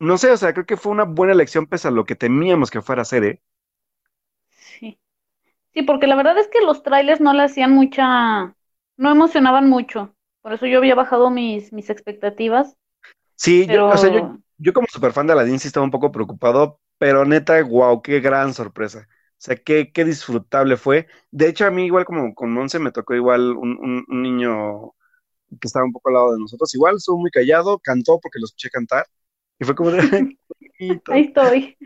no 0.00 0.16
sé, 0.18 0.30
o 0.30 0.36
sea, 0.36 0.52
creo 0.54 0.66
que 0.66 0.76
fue 0.76 0.92
una 0.92 1.04
buena 1.04 1.32
elección 1.34 1.66
pese 1.66 1.88
a 1.88 1.90
lo 1.90 2.04
que 2.04 2.16
temíamos 2.16 2.70
que 2.70 2.82
fuera 2.82 3.02
a 3.02 3.04
ser, 3.04 3.24
¿eh? 3.24 3.42
Sí, 4.48 4.98
sí, 5.74 5.82
porque 5.82 6.06
la 6.08 6.16
verdad 6.16 6.38
es 6.38 6.48
que 6.48 6.60
los 6.62 6.82
trailers 6.84 7.20
no 7.20 7.32
le 7.34 7.44
hacían 7.44 7.72
mucha, 7.72 8.56
no 8.96 9.12
emocionaban 9.12 9.68
mucho, 9.70 10.14
por 10.42 10.52
eso 10.54 10.66
yo 10.66 10.78
había 10.78 10.94
bajado 10.96 11.30
mis, 11.30 11.72
mis 11.72 11.90
expectativas, 11.90 12.76
Sí, 13.36 13.68
yo, 13.68 13.82
o 13.88 13.98
sea, 13.98 14.10
yo, 14.58 14.72
como 14.72 14.86
super 14.90 15.12
fan 15.12 15.26
de 15.26 15.32
Aladdin 15.34 15.58
sí 15.58 15.68
estaba 15.68 15.84
un 15.84 15.90
poco 15.90 16.10
preocupado, 16.12 16.80
pero 16.98 17.24
neta, 17.24 17.62
wow, 17.62 18.00
qué 18.02 18.20
gran 18.20 18.54
sorpresa. 18.54 19.06
O 19.10 19.34
sea, 19.38 19.56
qué, 19.56 19.92
qué 19.92 20.04
disfrutable 20.04 20.76
fue. 20.76 21.06
De 21.30 21.48
hecho, 21.48 21.66
a 21.66 21.70
mí 21.70 21.84
igual 21.86 22.04
como 22.06 22.34
con 22.34 22.52
Monse 22.52 22.78
me 22.78 22.92
tocó 22.92 23.14
igual 23.14 23.52
un, 23.56 23.78
un- 23.78 24.04
un 24.08 24.22
niño 24.22 24.94
que 25.60 25.66
estaba 25.68 25.84
un 25.86 25.92
poco 25.92 26.08
al 26.10 26.14
lado 26.14 26.32
de 26.34 26.40
nosotros. 26.40 26.74
Igual 26.74 26.96
estuvo 26.96 27.18
muy 27.18 27.30
callado, 27.30 27.78
cantó 27.78 28.18
porque 28.20 28.38
lo 28.38 28.46
escuché 28.46 28.70
cantar 28.70 29.06
y 29.58 29.64
fue 29.64 29.74
como 29.74 29.90
de, 29.90 30.00
ahí 31.08 31.22
estoy. 31.22 31.76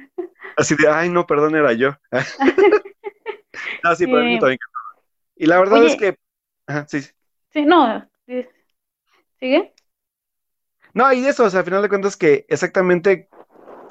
Así 0.56 0.74
de, 0.76 0.88
ay, 0.88 1.08
no, 1.10 1.26
perdón, 1.26 1.54
era 1.56 1.72
yo. 1.72 1.90
Ah, 3.82 3.94
sí, 3.96 4.06
pero 4.06 4.22
Eh, 4.22 4.38
también 4.38 4.58
cantó. 4.58 4.78
Y 5.36 5.46
la 5.46 5.58
verdad 5.58 5.84
es 5.86 5.96
que, 5.96 6.16
ajá, 6.66 6.86
sí, 6.88 7.02
sí. 7.02 7.12
sí, 7.52 7.64
no, 7.64 8.08
¿sigue? 9.40 9.74
No, 10.94 11.12
y 11.12 11.24
eso, 11.26 11.44
o 11.44 11.50
sea, 11.50 11.60
al 11.60 11.64
final 11.66 11.82
de 11.82 11.88
cuentas 11.88 12.16
que 12.16 12.46
exactamente 12.48 13.28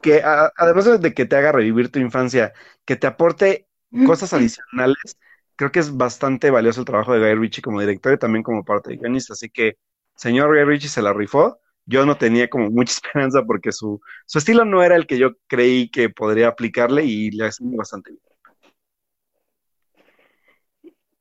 que 0.01 0.23
a- 0.23 0.51
además 0.57 0.85
de 0.85 0.97
de 0.99 1.13
que 1.13 1.25
te 1.25 1.35
haga 1.37 1.51
revivir 1.53 1.91
tu 1.91 1.99
infancia, 1.99 2.53
que 2.85 2.95
te 2.97 3.07
aporte 3.07 3.67
cosas 4.03 4.33
adicionales, 4.33 5.17
creo 5.59 5.73
que 5.73 5.79
es 5.79 5.97
bastante 5.97 6.51
valioso 6.51 6.79
el 6.79 6.85
trabajo 6.85 7.11
de 7.11 7.19
Guy 7.19 7.35
Ritchie 7.35 7.61
como 7.61 7.81
director 7.81 8.13
y 8.13 8.17
también 8.17 8.43
como 8.43 8.63
parte 8.63 8.91
de 8.91 8.95
guionista. 8.95 9.33
Así 9.33 9.49
que, 9.49 9.75
señor 10.15 10.55
Guy 10.55 10.63
Ritchie 10.63 10.87
se 10.87 11.01
la 11.01 11.11
rifó. 11.11 11.59
Yo 11.85 12.05
no 12.05 12.15
tenía 12.15 12.49
como 12.49 12.69
mucha 12.69 12.93
esperanza 13.03 13.43
porque 13.45 13.73
su, 13.73 13.99
su 14.25 14.37
estilo 14.37 14.63
no 14.63 14.81
era 14.81 14.95
el 14.95 15.05
que 15.05 15.17
yo 15.17 15.31
creí 15.47 15.89
que 15.91 16.09
podría 16.09 16.47
aplicarle 16.47 17.03
y 17.03 17.31
le 17.31 17.47
hace 17.47 17.61
bastante 17.65 18.11
bien. 18.11 18.23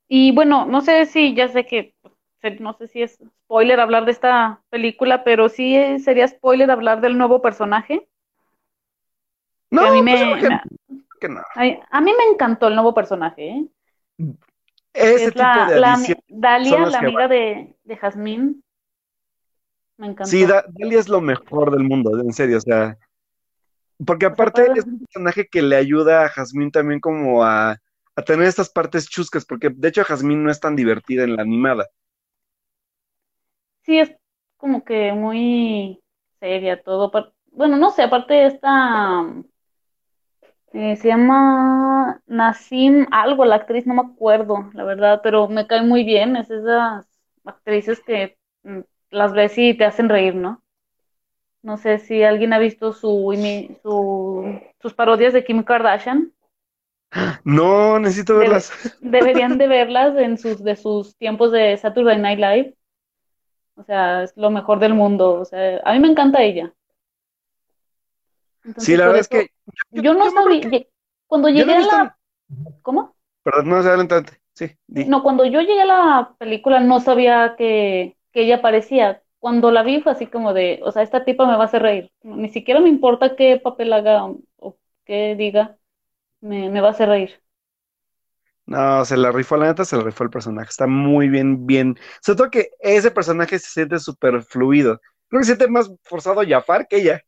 Y 0.07 0.31
bueno, 0.31 0.67
no 0.67 0.83
sé 0.83 1.05
si, 1.07 1.35
ya 1.35 1.49
sé 1.49 1.67
que, 1.67 1.97
no 2.61 2.75
sé 2.75 2.87
si 2.87 3.03
es 3.03 3.19
spoiler 3.45 3.81
hablar 3.81 4.05
de 4.05 4.13
esta 4.13 4.63
película, 4.71 5.25
pero 5.25 5.49
sí 5.49 5.75
eh, 5.75 5.99
sería 5.99 6.29
spoiler 6.29 6.71
hablar 6.71 7.01
del 7.01 7.19
nuevo 7.19 7.43
personaje, 7.43 8.09
que 9.75 9.85
a 9.85 9.91
mí 9.91 10.01
No, 10.01 10.05
pues 10.07 10.21
me, 10.31 10.41
que, 11.21 11.29
no. 11.29 11.43
ay, 11.57 11.81
a 11.91 12.01
mí 12.01 12.13
me 12.17 12.33
encantó 12.33 12.69
el 12.69 12.75
nuevo 12.75 12.95
personaje, 12.95 13.49
¿eh? 13.49 13.69
Ese 14.95 15.25
es 15.27 15.33
tipo 15.35 15.39
la, 15.39 15.67
de 15.67 15.81
Dalia, 16.29 16.87
la 16.91 16.99
amiga 16.99 17.29
de, 17.29 17.77
de 17.85 17.97
Jazmín, 17.97 18.63
me 19.97 20.07
Sí, 20.07 20.39
encantó. 20.39 20.47
Da- 20.47 20.65
Dalia 20.69 20.99
es 20.99 21.09
lo 21.09 21.21
mejor 21.21 21.71
del 21.71 21.85
mundo, 21.85 22.19
en 22.21 22.33
serio, 22.33 22.59
o 22.59 22.61
sea, 22.61 22.99
porque 24.07 24.27
sea, 24.27 24.33
aparte 24.35 24.63
es 24.77 24.85
un 24.85 24.99
personaje 25.01 25.49
que 25.49 25.63
le 25.63 25.77
ayuda 25.77 26.25
a 26.25 26.29
Jazmín 26.29 26.71
también 26.71 27.01
como 27.01 27.45
a, 27.45 27.79
a 28.17 28.23
tener 28.23 28.47
estas 28.47 28.71
partes 28.71 29.09
chuscas, 29.09 29.45
porque 29.45 29.71
de 29.71 29.89
hecho 29.89 30.05
Jasmine 30.05 30.43
no 30.43 30.51
es 30.51 30.61
tan 30.61 30.77
divertida 30.77 31.25
en 31.25 31.37
la 31.37 31.43
animada. 31.43 31.87
Sí, 33.83 33.99
es 33.99 34.13
como 34.57 34.85
que 34.85 35.13
muy 35.13 36.01
seria 36.41 36.83
todo. 36.83 37.11
Bueno, 37.53 37.77
no 37.77 37.91
sé, 37.91 38.03
aparte 38.03 38.35
de 38.35 38.47
esta, 38.47 39.25
eh, 40.73 40.97
se 40.97 41.09
llama 41.09 42.21
Nassim 42.27 43.07
algo, 43.11 43.45
la 43.45 43.57
actriz, 43.57 43.87
no 43.87 43.95
me 43.95 44.03
acuerdo, 44.03 44.71
la 44.75 44.85
verdad, 44.85 45.21
pero 45.23 45.49
me 45.49 45.67
cae 45.67 45.83
muy 45.83 46.05
bien. 46.05 46.37
Es 46.37 46.51
esas 46.51 47.07
actrices 47.45 48.01
que 48.01 48.37
mm, 48.65 48.81
las 49.11 49.33
ves 49.33 49.57
y 49.59 49.75
te 49.77 49.85
hacen 49.85 50.09
reír, 50.09 50.35
¿no? 50.35 50.63
No 51.63 51.77
sé 51.77 51.99
si 52.01 52.25
alguien 52.25 52.53
ha 52.53 52.59
visto 52.59 52.93
su, 52.93 53.33
su, 53.83 54.61
sus 54.81 54.95
parodias 54.95 55.33
de 55.33 55.45
Kim 55.45 55.63
Kardashian. 55.63 56.33
No, 57.45 57.99
necesito 57.99 58.37
Debe- 58.37 58.39
verlas. 58.39 58.73
Deberían 59.01 59.59
de 59.59 59.67
verlas 59.69 60.17
en 60.17 60.39
sus, 60.39 60.65
de 60.65 60.77
sus 60.77 61.15
tiempos 61.19 61.53
de 61.53 61.77
Saturday 61.77 62.19
Night 62.19 62.39
Live. 62.39 62.75
O 63.77 63.83
sea, 63.83 64.25
es 64.25 64.37
lo 64.37 64.51
mejor 64.51 64.79
del 64.79 64.93
mundo. 64.95 65.41
O 65.41 65.45
sea, 65.47 65.81
a 65.85 65.93
mí 65.95 66.01
me 66.01 66.09
encanta 66.09 66.43
ella. 66.43 66.75
Entonces, 68.65 68.85
Sí, 68.85 68.97
la 68.97 69.07
verdad 69.07 69.21
es 69.21 69.29
que 69.29 69.49
yo 69.91 70.15
no 70.15 70.25
yo 70.25 70.31
sabía, 70.31 70.87
cuando 71.27 71.49
llegué 71.49 71.73
no 71.73 71.77
a 71.77 71.79
visto- 71.79 71.97
la, 71.97 72.19
¿cómo? 72.83 73.17
Perdón, 73.43 73.69
no, 73.69 73.77
adelante. 73.77 74.41
Sí, 74.55 74.77
di. 74.87 75.05
No, 75.05 75.23
cuando 75.23 75.45
yo 75.45 75.61
llegué 75.61 75.83
a 75.83 75.85
la 75.87 76.35
película 76.39 76.81
no 76.81 77.01
sabía 77.01 77.55
que, 77.57 78.17
que 78.33 78.43
ella 78.43 78.57
aparecía. 78.57 79.23
Cuando 79.39 79.71
la 79.71 79.83
vi 79.85 80.01
fue 80.03 80.13
así 80.13 80.27
como 80.27 80.53
de, 80.55 80.81
o 80.85 80.91
sea, 80.93 81.03
esta 81.03 81.25
tipa 81.25 81.47
me 81.47 81.57
va 81.57 81.63
a 81.63 81.67
hacer 81.67 81.83
reír. 81.83 82.13
Ni 82.23 82.49
siquiera 82.49 82.81
me 82.81 82.89
importa 82.89 83.37
qué 83.37 83.59
papel 83.61 83.93
haga 83.93 84.25
o 84.27 84.77
qué 85.05 85.37
diga, 85.37 85.79
me, 86.41 86.71
me 86.71 86.81
va 86.83 86.89
a 86.89 86.91
hacer 86.93 87.09
reír. 87.11 87.43
No, 88.67 89.05
se 89.05 89.17
la 89.17 89.33
rifó, 89.33 89.57
la 89.57 89.67
neta 89.69 89.85
se 89.85 89.97
la 89.97 90.03
rifó 90.03 90.25
el 90.25 90.31
personaje. 90.31 90.69
Está 90.71 90.87
muy 90.87 91.29
bien, 91.29 91.67
bien. 91.67 91.97
Sobre 92.23 92.37
todo 92.37 92.51
que 92.51 92.71
ese 92.81 93.11
personaje 93.11 93.59
se 93.59 93.71
siente 93.71 93.99
súper 93.99 94.43
fluido. 94.43 95.01
Creo 95.29 95.41
que 95.41 95.45
se 95.47 95.57
siente 95.57 95.69
más 95.73 95.91
forzado 96.03 96.43
Jafar 96.47 96.87
que 96.89 96.97
ella. 96.99 97.23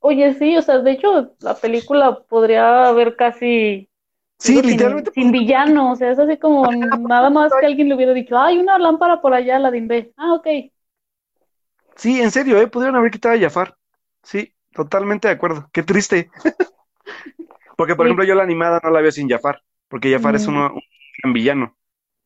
Oye, 0.00 0.34
sí, 0.34 0.56
o 0.56 0.62
sea, 0.62 0.78
de 0.78 0.92
hecho, 0.92 1.34
la 1.40 1.54
película 1.54 2.20
podría 2.28 2.88
haber 2.88 3.16
casi 3.16 3.88
Sí, 4.38 4.62
literalmente. 4.62 5.10
sin 5.12 5.32
villano, 5.32 5.92
o 5.92 5.96
sea, 5.96 6.12
es 6.12 6.18
así 6.18 6.36
como 6.38 6.70
nada 7.08 7.30
más 7.30 7.52
que 7.60 7.66
alguien 7.66 7.88
le 7.88 7.96
hubiera 7.96 8.12
dicho, 8.14 8.38
hay 8.38 8.58
una 8.58 8.78
lámpara 8.78 9.20
por 9.20 9.34
allá, 9.34 9.58
la 9.58 9.70
de 9.70 10.12
Ah, 10.16 10.34
ok. 10.34 10.46
Sí, 11.96 12.20
en 12.20 12.30
serio, 12.30 12.60
¿eh? 12.60 12.68
Pudieron 12.68 12.96
haber 12.96 13.10
quitado 13.10 13.34
a 13.34 13.38
Jafar. 13.40 13.76
Sí, 14.22 14.54
totalmente 14.72 15.26
de 15.28 15.34
acuerdo. 15.34 15.68
Qué 15.72 15.82
triste. 15.82 16.30
Porque, 17.76 17.94
por 17.94 18.06
Sí. 18.06 18.08
ejemplo, 18.08 18.24
yo 18.24 18.34
la 18.34 18.42
animada 18.42 18.80
no 18.82 18.90
la 18.90 19.00
veo 19.00 19.12
sin 19.12 19.28
Jafar, 19.28 19.62
porque 19.88 20.12
Jafar 20.12 20.36
es 20.36 20.46
Mm. 20.46 20.50
uno, 20.50 20.72
un 20.74 20.80
gran 21.22 21.32
villano. 21.32 21.76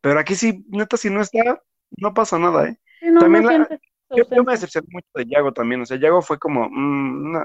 Pero 0.00 0.18
aquí 0.18 0.34
sí, 0.34 0.64
neta, 0.68 0.96
si 0.96 1.10
no 1.10 1.20
está, 1.20 1.62
no 1.90 2.14
pasa 2.14 2.38
nada, 2.38 2.68
¿eh? 2.68 2.78
Sí, 3.00 3.06
no, 3.10 3.20
También 3.20 3.44
no 3.44 3.50
la- 3.58 3.68
Yo, 4.16 4.24
yo 4.30 4.44
me 4.44 4.52
decepcioné 4.52 4.86
mucho 4.90 5.08
de 5.14 5.26
Yago 5.26 5.52
también. 5.52 5.82
O 5.82 5.86
sea, 5.86 5.98
Yago 5.98 6.22
fue 6.22 6.38
como, 6.38 6.68
mm, 6.70 7.32
no. 7.32 7.44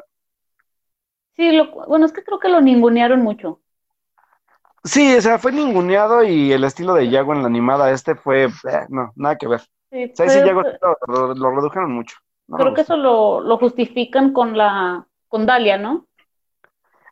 Sí, 1.35 1.52
lo, 1.52 1.72
bueno, 1.88 2.06
es 2.06 2.14
que 2.14 2.23
creo 2.23 2.39
que 2.39 2.49
lo 2.49 2.61
ningunearon 2.61 3.22
mucho. 3.22 3.61
Sí, 4.84 5.15
o 5.15 5.22
sea, 5.22 5.38
fue 5.38 5.52
ninguneado 5.52 6.23
y 6.23 6.52
el 6.52 6.64
estilo 6.64 6.94
de 6.94 7.10
Yago 7.10 7.34
en 7.34 7.41
la 7.41 7.48
animada 7.48 7.91
este 7.91 8.15
fue, 8.15 8.45
eh, 8.45 8.49
no, 8.89 9.11
nada 9.15 9.35
que 9.35 9.48
ver. 9.48 9.61
Sí, 9.91 10.11
O 10.14 10.15
sea, 10.15 10.45
Yago 10.45 10.64
lo, 11.07 11.34
lo 11.35 11.52
redujeron 11.52 11.91
mucho. 11.91 12.15
No 12.48 12.57
creo 12.57 12.73
que 12.73 12.81
eso 12.81 12.95
lo, 12.95 13.41
lo 13.41 13.57
justifican 13.57 14.31
con 14.34 14.57
la, 14.57 15.06
con 15.27 15.45
Dalia, 15.45 15.77
¿no? 15.77 16.07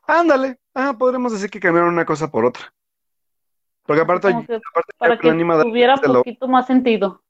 Ándale, 0.07 0.59
ah, 0.73 0.95
podremos 0.97 1.31
decir 1.33 1.49
que 1.49 1.59
cambiaron 1.59 1.93
una 1.93 2.05
cosa 2.05 2.29
por 2.29 2.45
otra. 2.45 2.73
Porque 3.85 4.01
aparte, 4.01 4.29
Como 4.29 4.45
que 4.47 4.55
aparte 4.55 4.93
para 4.97 5.17
que 5.17 5.27
la 5.27 5.33
animada 5.33 5.63
tuviera 5.63 5.95
lo- 5.97 6.19
poquito 6.19 6.47
más 6.47 6.67
sentido. 6.67 7.23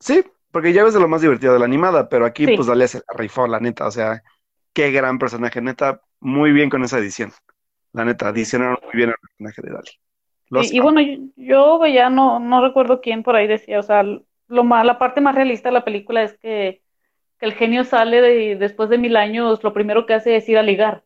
Sí, 0.00 0.24
porque 0.52 0.72
Yago 0.74 0.88
es 0.88 0.94
de 0.94 1.00
lo 1.00 1.08
más 1.08 1.22
divertido 1.22 1.54
de 1.54 1.60
la 1.60 1.66
animada, 1.66 2.08
pero 2.08 2.26
aquí 2.26 2.46
Sí. 2.46 2.56
pues 2.56 2.68
Dalia 2.68 2.88
se 2.88 2.98
la 2.98 3.18
rifó, 3.18 3.46
la 3.48 3.60
neta, 3.60 3.86
o 3.88 3.92
sea, 3.92 4.22
qué 4.74 4.92
gran 4.92 5.18
personaje, 5.18 5.60
neta, 5.62 6.02
muy 6.20 6.52
bien 6.52 6.70
con 6.70 6.84
esa 6.84 6.98
edición. 6.98 7.32
La 7.92 8.04
neta, 8.04 8.28
adicionaron 8.28 8.78
muy 8.84 8.92
bien 8.94 9.10
al 9.10 9.16
personaje 9.20 9.62
de 9.62 9.70
Dalia. 9.70 9.92
Los 10.50 10.72
Y, 10.72 10.76
y 10.76 10.80
bueno, 10.80 11.00
yo, 11.00 11.18
yo 11.36 11.78
veía, 11.80 12.10
no, 12.10 12.40
no 12.40 12.62
recuerdo 12.66 13.00
quién 13.00 13.22
por 13.24 13.36
ahí 13.36 13.48
decía, 13.48 13.80
o 13.80 13.82
sea, 13.82 14.04
lo 14.04 14.64
más, 14.64 14.86
la 14.86 14.98
parte 14.98 15.20
más 15.20 15.34
realista 15.34 15.70
de 15.70 15.74
la 15.74 15.84
película 15.84 16.22
es 16.22 16.38
que, 16.38 16.82
que 17.38 17.46
el 17.46 17.54
genio 17.54 17.84
sale 17.84 18.20
de, 18.22 18.56
después 18.56 18.90
de 18.90 18.98
mil 18.98 19.16
años, 19.16 19.64
lo 19.64 19.72
primero 19.74 20.06
que 20.06 20.14
hace 20.14 20.36
es 20.36 20.48
ir 20.48 20.58
a 20.58 20.62
ligar. 20.62 21.04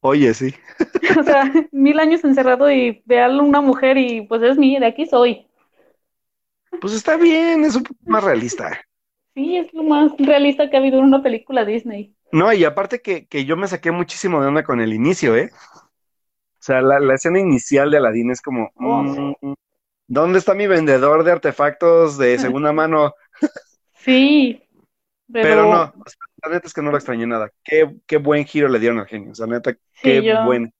Oye, 0.00 0.34
sí. 0.34 0.54
O 1.18 1.22
sea, 1.22 1.50
mil 1.72 1.98
años 2.00 2.24
encerrado 2.24 2.70
y 2.70 3.02
ve 3.06 3.22
a 3.22 3.28
una 3.28 3.60
mujer 3.60 3.98
y 3.98 4.22
pues 4.22 4.42
es 4.42 4.58
mí, 4.58 4.78
de 4.78 4.86
aquí 4.86 5.06
soy. 5.06 5.46
Pues 6.80 6.94
está 6.94 7.16
bien, 7.16 7.64
es 7.64 7.76
un 7.76 7.82
poco 7.82 8.00
más 8.06 8.24
realista. 8.24 8.80
Sí, 9.34 9.56
es 9.56 9.72
lo 9.74 9.82
más 9.84 10.12
realista 10.18 10.68
que 10.70 10.76
ha 10.76 10.80
habido 10.80 10.98
en 10.98 11.04
una 11.06 11.22
película 11.22 11.64
Disney. 11.64 12.14
No, 12.32 12.52
y 12.52 12.64
aparte 12.64 13.00
que, 13.00 13.26
que 13.26 13.44
yo 13.44 13.56
me 13.56 13.68
saqué 13.68 13.90
muchísimo 13.90 14.40
de 14.40 14.48
onda 14.48 14.64
con 14.64 14.80
el 14.80 14.92
inicio, 14.92 15.36
¿eh? 15.36 15.50
O 15.52 16.66
sea, 16.66 16.80
la, 16.80 16.98
la 16.98 17.14
escena 17.14 17.38
inicial 17.38 17.90
de 17.90 17.98
Aladdin 17.98 18.30
es 18.30 18.40
como, 18.40 18.70
Oh, 18.76 19.02
mm, 19.02 19.54
¿dónde 20.08 20.38
está 20.38 20.54
mi 20.54 20.66
vendedor 20.66 21.24
de 21.24 21.32
artefactos 21.32 22.18
de 22.18 22.38
segunda 22.38 22.72
mano? 22.72 23.14
Sí, 24.04 24.60
Pero 25.40 25.48
pero 25.48 25.66
no, 25.66 25.82
o 25.82 26.08
sea, 26.08 26.18
la 26.42 26.50
neta 26.54 26.66
es 26.66 26.74
que 26.74 26.82
no 26.82 26.90
lo 26.90 26.96
extrañé 26.96 27.26
nada. 27.26 27.50
Qué, 27.62 27.94
qué 28.06 28.16
buen 28.18 28.44
giro 28.44 28.68
le 28.68 28.78
dieron 28.78 28.98
al 28.98 29.06
genio. 29.06 29.32
O 29.32 29.34
sea, 29.34 29.46
neta, 29.46 29.76
sí, 29.92 30.08
qué 30.08 30.20
yo 30.22 30.34
buen. 30.44 30.72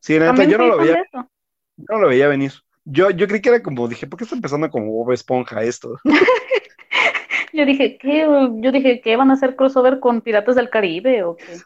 Sí, 0.00 0.18
la 0.18 0.26
neta, 0.32 0.44
yo 0.44 0.58
no 0.58 0.66
lo 0.66 0.78
veía, 0.78 0.94
eso. 0.94 1.28
yo 1.76 1.86
no 1.90 1.98
lo 2.00 2.08
veía 2.08 2.28
venir. 2.28 2.52
Yo, 2.84 3.10
yo 3.10 3.26
creí 3.28 3.40
que 3.40 3.48
era 3.48 3.62
como, 3.62 3.88
dije, 3.88 4.06
¿por 4.06 4.18
qué 4.18 4.24
está 4.24 4.36
empezando 4.36 4.70
como 4.70 4.90
Bob 4.92 5.12
Esponja 5.12 5.62
esto? 5.62 5.98
Yo 7.52 7.66
dije, 7.66 7.98
¿qué? 7.98 8.20
Yo 8.60 8.72
dije, 8.72 9.00
¿qué 9.00 9.16
van 9.16 9.30
a 9.30 9.34
hacer 9.34 9.56
crossover 9.56 10.00
con 10.00 10.22
Piratas 10.22 10.56
del 10.56 10.70
Caribe 10.70 11.22
o 11.24 11.36
qué? 11.36 11.62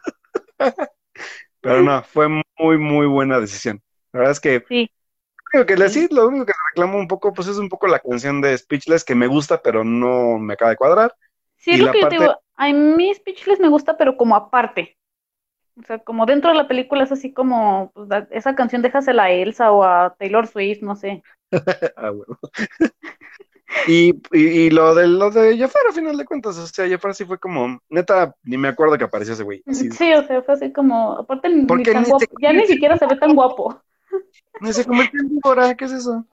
Pero 1.61 1.81
no, 1.81 2.03
fue 2.03 2.27
muy, 2.29 2.77
muy 2.77 3.07
buena 3.07 3.39
decisión. 3.39 3.81
La 4.13 4.19
verdad 4.19 4.31
es 4.33 4.39
que 4.39 4.63
Sí, 4.67 4.89
Lo 5.53 5.61
único 5.61 5.67
que 5.67 5.77
le 5.77 5.89
sí. 5.89 6.07
lo 6.11 6.27
único 6.27 6.45
que 6.45 6.53
reclamo 6.71 6.97
un 6.99 7.07
poco, 7.07 7.33
pues 7.33 7.47
es 7.47 7.57
un 7.57 7.69
poco 7.69 7.87
la 7.87 7.99
canción 7.99 8.41
de 8.41 8.57
Speechless 8.57 9.03
que 9.03 9.15
me 9.15 9.27
gusta, 9.27 9.61
pero 9.61 9.83
no 9.83 10.37
me 10.39 10.53
acaba 10.53 10.71
de 10.71 10.77
cuadrar. 10.77 11.15
Sí, 11.57 11.71
Y 11.71 11.75
es 11.75 11.79
lo 11.81 11.91
que 11.91 12.01
yo 12.01 12.09
te 12.09 12.17
digo. 12.19 12.41
A 12.55 12.73
mí 12.73 13.13
Speechless 13.13 13.59
me 13.59 13.69
gusta, 13.69 13.97
pero 13.97 14.17
como 14.17 14.35
aparte. 14.35 14.97
O 15.79 15.83
sea, 15.83 15.99
como 15.99 16.25
dentro 16.25 16.49
de 16.49 16.57
la 16.57 16.67
película 16.67 17.03
es 17.03 17.11
así 17.11 17.31
como, 17.31 17.91
pues, 17.93 18.09
esa 18.31 18.55
canción 18.55 18.81
déjasela 18.81 19.23
a 19.23 19.31
Elsa 19.31 19.71
o 19.71 19.83
a 19.83 20.15
Taylor 20.17 20.47
Swift, 20.47 20.81
no 20.81 20.95
sé. 20.95 21.23
ah, 21.97 22.11
bueno. 22.11 22.39
Y, 23.85 24.09
y, 24.31 24.47
y 24.47 24.69
lo 24.69 24.95
de 24.95 25.07
lo 25.07 25.29
de 25.29 25.57
Jafar, 25.57 25.81
a 25.89 25.93
final 25.93 26.17
de 26.17 26.25
cuentas, 26.25 26.57
o 26.57 26.65
sea, 26.67 26.89
Jafar 26.89 27.13
sí 27.13 27.25
fue 27.25 27.37
como, 27.37 27.79
neta, 27.89 28.33
ni 28.43 28.57
me 28.57 28.69
acuerdo 28.69 28.97
que 28.97 29.03
apareció 29.03 29.33
ese 29.33 29.43
güey. 29.43 29.61
Así, 29.65 29.91
Sí, 29.91 30.13
o 30.13 30.25
sea, 30.25 30.41
fue 30.41 30.53
así 30.53 30.71
como, 30.71 31.11
aparte 31.11 31.49
ni 31.49 31.65
tan 31.65 31.77
ni 31.77 32.09
guapo, 32.09 32.25
ya 32.41 32.53
ni 32.53 32.65
siquiera 32.65 32.97
se 32.97 33.05
ve 33.07 33.17
tan 33.17 33.35
guapo. 33.35 33.81
ni 34.61 34.71
se 34.71 34.85
convirtió 34.85 35.19
en 35.19 35.29
víbora, 35.29 35.75
¿qué 35.75 35.85
es 35.85 35.91
eso? 35.91 36.25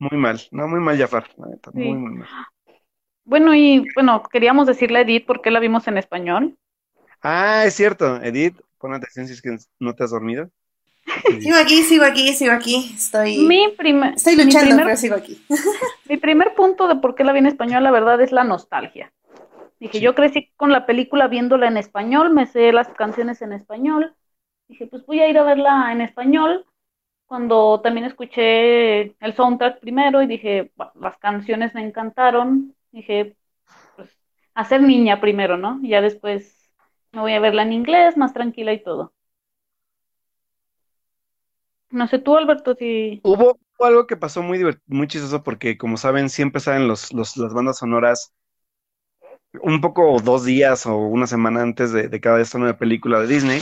Muy 0.00 0.18
mal, 0.18 0.40
no, 0.50 0.66
muy 0.68 0.80
mal 0.80 0.98
Jafar, 0.98 1.28
la 1.36 1.46
neta, 1.46 1.70
muy, 1.72 1.94
muy 1.94 2.18
mal. 2.18 2.28
Bueno, 3.24 3.54
y 3.54 3.86
bueno, 3.94 4.22
queríamos 4.24 4.66
decirle 4.66 4.98
a 4.98 5.02
Edith 5.02 5.26
por 5.26 5.40
qué 5.42 5.50
la 5.50 5.60
vimos 5.60 5.86
en 5.88 5.96
español. 5.96 6.58
Ah, 7.24 7.64
es 7.64 7.74
cierto, 7.74 8.22
Edith, 8.22 8.60
pon 8.78 8.92
atención 8.94 9.26
si 9.26 9.32
es 9.32 9.42
que 9.42 9.56
no 9.80 9.94
te 9.94 10.04
has 10.04 10.10
dormido. 10.10 10.50
Sigo 11.40 11.56
aquí, 11.56 11.82
sigo 11.82 12.04
aquí, 12.04 12.32
sigo 12.34 12.52
aquí. 12.52 12.92
Estoy, 12.94 13.38
Mi 13.38 13.68
primer, 13.76 14.14
estoy 14.14 14.36
mi 14.36 14.44
luchando, 14.44 14.66
primer, 14.68 14.84
pero 14.84 14.96
sigo 14.96 15.14
aquí. 15.14 15.42
mi 16.08 16.16
primer 16.18 16.54
punto 16.54 16.86
de 16.88 16.96
por 16.96 17.14
qué 17.14 17.24
la 17.24 17.32
vi 17.32 17.38
en 17.40 17.46
español, 17.46 17.82
la 17.82 17.90
verdad, 17.90 18.20
es 18.20 18.30
la 18.32 18.44
nostalgia. 18.44 19.12
Dije, 19.80 19.98
Sí. 19.98 20.04
yo 20.04 20.14
crecí 20.14 20.50
con 20.56 20.70
la 20.72 20.86
película 20.86 21.26
viéndola 21.28 21.66
en 21.66 21.76
español, 21.76 22.32
me 22.32 22.46
sé 22.46 22.72
las 22.72 22.88
canciones 22.88 23.42
en 23.42 23.52
español. 23.52 24.14
Dije, 24.68 24.86
pues 24.86 25.04
voy 25.04 25.20
a 25.20 25.28
ir 25.28 25.36
a 25.38 25.42
verla 25.44 25.90
en 25.92 26.00
español. 26.00 26.64
Cuando 27.26 27.80
también 27.82 28.06
escuché 28.06 29.00
el 29.20 29.34
soundtrack 29.34 29.80
primero 29.80 30.22
y 30.22 30.26
dije, 30.26 30.72
"Bueno, 30.76 30.92
las 31.00 31.16
canciones 31.18 31.74
me 31.74 31.82
encantaron. 31.84 32.74
Dije, 32.92 33.34
pues 33.96 34.08
a 34.54 34.64
ser 34.64 34.82
niña 34.82 35.20
primero, 35.20 35.56
¿no? 35.58 35.80
Y 35.82 35.88
ya 35.88 36.00
después 36.00 36.53
me 37.14 37.20
voy 37.20 37.32
a 37.32 37.40
verla 37.40 37.62
en 37.62 37.72
inglés, 37.72 38.16
más 38.16 38.32
tranquila 38.32 38.72
y 38.72 38.82
todo. 38.82 39.12
No 41.90 42.08
sé 42.08 42.18
tú, 42.18 42.36
Alberto, 42.36 42.74
si... 42.74 43.20
Hubo, 43.22 43.58
algo 43.78 44.06
que 44.06 44.16
pasó 44.16 44.42
muy 44.42 44.60
muy 44.86 45.06
chistoso 45.06 45.42
porque, 45.42 45.78
como 45.78 45.96
saben, 45.96 46.28
siempre 46.28 46.60
salen 46.60 46.88
los, 46.88 47.12
los, 47.12 47.36
las 47.36 47.54
bandas 47.54 47.78
sonoras 47.78 48.32
un 49.62 49.80
poco 49.80 50.18
dos 50.20 50.44
días 50.44 50.86
o 50.86 50.96
una 50.96 51.26
semana 51.26 51.62
antes 51.62 51.92
de, 51.92 52.08
de 52.08 52.20
cada 52.20 52.40
estreno 52.40 52.66
de 52.66 52.74
película 52.74 53.20
de 53.20 53.28
Disney. 53.28 53.60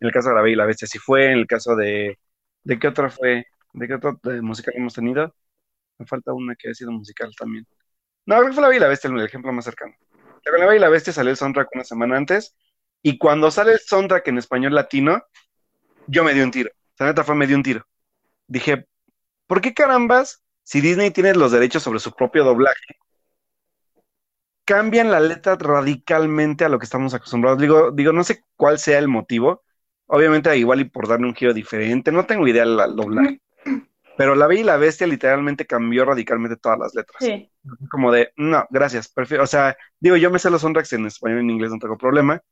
En 0.00 0.06
el 0.06 0.12
caso 0.12 0.28
de 0.28 0.36
La 0.36 0.42
Bella 0.42 0.52
y 0.52 0.56
la 0.56 0.66
Bestia 0.66 0.86
sí 0.86 0.98
fue, 0.98 1.32
en 1.32 1.38
el 1.38 1.46
caso 1.46 1.74
de... 1.74 2.18
¿De 2.64 2.78
qué 2.78 2.88
otra 2.88 3.10
fue? 3.10 3.46
¿De 3.72 3.88
qué 3.88 3.94
otra 3.94 4.16
musical 4.40 4.74
hemos 4.76 4.94
tenido? 4.94 5.34
Me 5.98 6.06
falta 6.06 6.32
una 6.32 6.54
que 6.54 6.70
ha 6.70 6.74
sido 6.74 6.92
musical 6.92 7.32
también. 7.36 7.66
No, 8.26 8.36
creo 8.36 8.48
que 8.48 8.54
fue 8.54 8.62
La 8.62 8.68
Bella 8.68 8.78
y 8.78 8.80
la 8.82 8.88
Bestia 8.88 9.10
el 9.10 9.20
ejemplo 9.20 9.52
más 9.52 9.64
cercano. 9.64 9.94
La 10.44 10.52
Bella 10.52 10.76
y 10.76 10.78
la 10.78 10.88
Bestia 10.88 11.12
salió 11.12 11.30
el 11.30 11.36
soundtrack 11.36 11.68
una 11.74 11.84
semana 11.84 12.16
antes 12.16 12.54
y 13.02 13.18
cuando 13.18 13.50
sale 13.50 13.72
el 13.72 13.80
soundtrack 13.80 14.28
en 14.28 14.38
español 14.38 14.74
latino, 14.74 15.22
yo 16.06 16.24
me 16.24 16.34
di 16.34 16.40
un 16.40 16.50
tiro. 16.50 16.70
La 16.98 17.06
neta 17.06 17.24
fue 17.24 17.34
me 17.34 17.46
di 17.46 17.54
un 17.54 17.62
tiro. 17.62 17.84
Dije, 18.46 18.86
¿por 19.46 19.60
qué 19.60 19.74
carambas, 19.74 20.42
si 20.62 20.80
Disney 20.80 21.10
tiene 21.10 21.34
los 21.34 21.52
derechos 21.52 21.82
sobre 21.82 21.98
su 21.98 22.12
propio 22.12 22.44
doblaje, 22.44 22.96
cambian 24.64 25.10
la 25.10 25.20
letra 25.20 25.56
radicalmente 25.56 26.64
a 26.64 26.68
lo 26.68 26.78
que 26.78 26.84
estamos 26.84 27.12
acostumbrados? 27.14 27.58
Digo, 27.60 27.90
digo, 27.90 28.12
no 28.12 28.22
sé 28.22 28.44
cuál 28.56 28.78
sea 28.78 28.98
el 28.98 29.08
motivo. 29.08 29.62
Obviamente, 30.06 30.56
igual 30.56 30.80
y 30.80 30.84
por 30.84 31.08
darle 31.08 31.26
un 31.26 31.34
giro 31.34 31.54
diferente, 31.54 32.12
no 32.12 32.26
tengo 32.26 32.46
idea 32.46 32.64
del 32.64 32.76
doblaje. 32.94 33.40
Pero 34.16 34.34
La 34.34 34.46
Bella 34.46 34.60
y 34.60 34.64
la 34.64 34.76
Bestia 34.76 35.06
literalmente 35.06 35.66
cambió 35.66 36.04
radicalmente 36.04 36.56
todas 36.56 36.78
las 36.78 36.94
letras. 36.94 37.16
Sí. 37.18 37.50
Como 37.90 38.12
de, 38.12 38.32
no, 38.36 38.66
gracias, 38.70 39.08
prefiero, 39.08 39.44
o 39.44 39.46
sea, 39.46 39.76
digo, 39.98 40.16
yo 40.16 40.30
me 40.30 40.38
sé 40.38 40.50
los 40.50 40.60
soundtracks 40.60 40.92
en 40.92 41.06
español 41.06 41.38
y 41.38 41.40
en 41.40 41.50
inglés, 41.50 41.70
no 41.70 41.78
tengo 41.78 41.96
problema, 41.96 42.42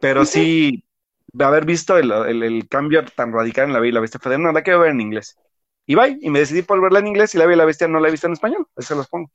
pero 0.00 0.24
sí, 0.24 0.84
de 1.32 1.44
haber 1.44 1.64
visto 1.64 1.96
el, 1.98 2.10
el- 2.12 2.42
el 2.42 2.68
cambio 2.68 3.04
tan 3.04 3.32
radical 3.32 3.66
en 3.66 3.72
La 3.72 3.80
Bella 3.80 3.90
y 3.90 3.94
la 3.94 4.00
Bestia 4.00 4.20
fue 4.22 4.32
de, 4.32 4.38
no, 4.38 4.52
la 4.52 4.62
quiero 4.62 4.80
ver 4.80 4.90
en 4.90 5.00
inglés. 5.00 5.38
Y 5.86 5.94
bye, 5.96 6.18
y 6.20 6.30
me 6.30 6.40
decidí 6.40 6.62
por 6.62 6.80
verla 6.80 7.00
en 7.00 7.08
inglés 7.08 7.34
y 7.34 7.38
La 7.38 7.46
Bella 7.46 7.56
y 7.56 7.58
la 7.58 7.64
Bestia 7.66 7.88
no 7.88 8.00
la 8.00 8.08
he 8.08 8.10
visto 8.12 8.26
en 8.26 8.32
español, 8.34 8.66
se 8.78 8.94
los 8.94 9.08
pongo. 9.08 9.30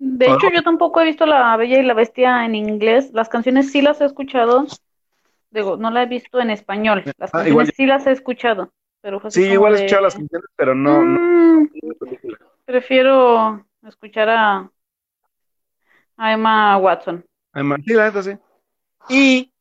De 0.00 0.30
hecho, 0.30 0.48
yo 0.48 0.62
tampoco 0.62 1.00
he 1.00 1.04
visto 1.04 1.26
La 1.26 1.56
Bella 1.56 1.78
y 1.80 1.82
la 1.82 1.94
Bestia 1.94 2.44
en 2.44 2.54
inglés. 2.54 3.10
Las 3.12 3.28
canciones 3.28 3.70
sí 3.72 3.82
las 3.82 4.00
he 4.00 4.04
escuchado. 4.04 4.66
Digo, 5.50 5.76
no 5.76 5.90
la 5.90 6.02
he 6.02 6.06
visto 6.06 6.40
en 6.40 6.50
español. 6.50 7.04
Las 7.18 7.32
Ah, 7.32 7.38
canciones 7.38 7.70
sí 7.76 7.86
las 7.86 8.06
he 8.06 8.12
escuchado. 8.12 8.72
Pero 9.02 9.20
Sí, 9.28 9.42
igual 9.42 9.72
he 9.72 9.76
de, 9.76 9.76
escuchado 9.76 10.02
las 10.02 10.14
canciones, 10.14 10.48
pero 10.56 10.74
no, 10.74 11.02
"Mm, 11.02 11.68
prefiero 12.64 13.66
escuchar 13.82 14.28
a, 14.28 14.70
a 16.18 16.32
Emma 16.32 16.76
Watson. 16.78 17.24
Además, 17.52 17.80
sí, 17.84 17.92
la 17.92 18.06
neta 18.06 18.22
sí. 18.22 18.30
Y 19.08 19.52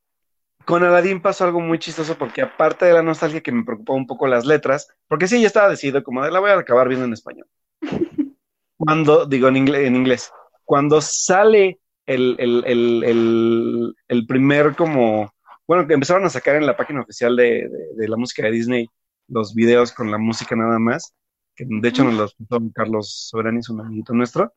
con 0.66 0.84
Aladdin 0.84 1.22
pasó 1.22 1.46
algo 1.46 1.62
muy 1.62 1.80
chistoso 1.80 2.18
porque 2.18 2.42
aparte 2.42 2.86
de 2.86 2.94
la 2.94 3.04
nostalgia 3.04 3.42
que 3.42 3.52
me 3.52 3.64
preocupó 3.64 3.94
un 3.94 4.08
poco 4.08 4.28
las 4.28 4.46
letras, 4.46 4.88
porque 5.08 5.28
sí, 5.28 5.40
ya 5.42 5.48
estaba 5.48 5.70
decidido 5.70 6.04
como 6.04 6.24
de 6.24 6.32
la 6.32 6.40
voy 6.40 6.52
a 6.52 6.60
acabar 6.60 6.88
viendo 6.88 7.06
en 7.06 7.14
español. 7.14 7.48
Cuando, 8.78 9.26
digo 9.26 9.48
en 9.48 9.58
inglés, 9.58 9.88
en 9.88 9.96
inglés, 9.96 10.32
cuando 10.64 11.02
sale 11.02 11.80
el, 12.06 12.36
el, 12.38 12.64
el, 12.66 13.04
el, 13.04 13.96
el 14.08 14.28
primer 14.28 14.76
como, 14.76 15.34
bueno, 15.66 15.88
que 15.88 15.96
empezaron 15.96 16.26
a 16.26 16.30
sacar 16.30 16.58
en 16.58 16.68
la 16.68 16.78
página 16.78 17.02
oficial 17.02 17.36
de, 17.36 17.68
de, 17.70 17.96
de 17.96 18.08
la 18.08 18.18
música 18.18 18.44
de 18.44 18.52
Disney 18.52 18.88
los 19.28 19.54
videos 19.54 19.92
con 19.92 20.12
la 20.12 20.18
música 20.18 20.56
nada 20.56 20.80
más, 20.80 21.14
que 21.56 21.66
de 21.68 21.90
hecho 21.90 22.04
nos 22.04 22.14
los 22.14 22.36
puso 22.36 22.62
Carlos 22.74 23.28
Soberanis, 23.30 23.70
un 23.70 23.82
amiguito 23.82 24.14
nuestro. 24.14 24.54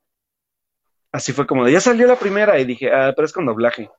Así 1.13 1.33
fue 1.33 1.47
como 1.47 1.65
de, 1.65 1.73
ya 1.73 1.81
salió 1.81 2.07
la 2.07 2.17
primera 2.17 2.59
y 2.59 2.65
dije, 2.65 2.93
ah, 2.93 3.13
pero 3.17 3.27
es 3.27 3.33
con 3.33 3.47
doblaje. 3.47 3.91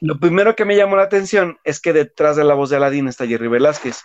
Lo 0.00 0.18
primero 0.18 0.54
que 0.54 0.64
me 0.64 0.76
llamó 0.76 0.96
la 0.96 1.04
atención 1.04 1.56
es 1.64 1.80
que 1.80 1.92
detrás 1.92 2.36
de 2.36 2.44
la 2.44 2.54
voz 2.54 2.70
de 2.70 2.76
Aladdin 2.76 3.08
está 3.08 3.26
Jerry 3.26 3.48
Velázquez. 3.48 4.02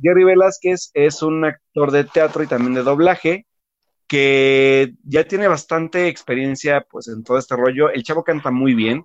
Jerry 0.00 0.24
Velázquez 0.24 0.90
es 0.94 1.22
un 1.22 1.44
actor 1.44 1.90
de 1.90 2.04
teatro 2.04 2.42
y 2.42 2.46
también 2.46 2.74
de 2.74 2.82
doblaje 2.82 3.46
que 4.06 4.94
ya 5.04 5.24
tiene 5.24 5.48
bastante 5.48 6.08
experiencia 6.08 6.86
pues 6.90 7.08
en 7.08 7.24
todo 7.24 7.38
este 7.38 7.56
rollo. 7.56 7.90
El 7.90 8.02
chavo 8.02 8.24
canta 8.24 8.50
muy 8.50 8.74
bien, 8.74 9.04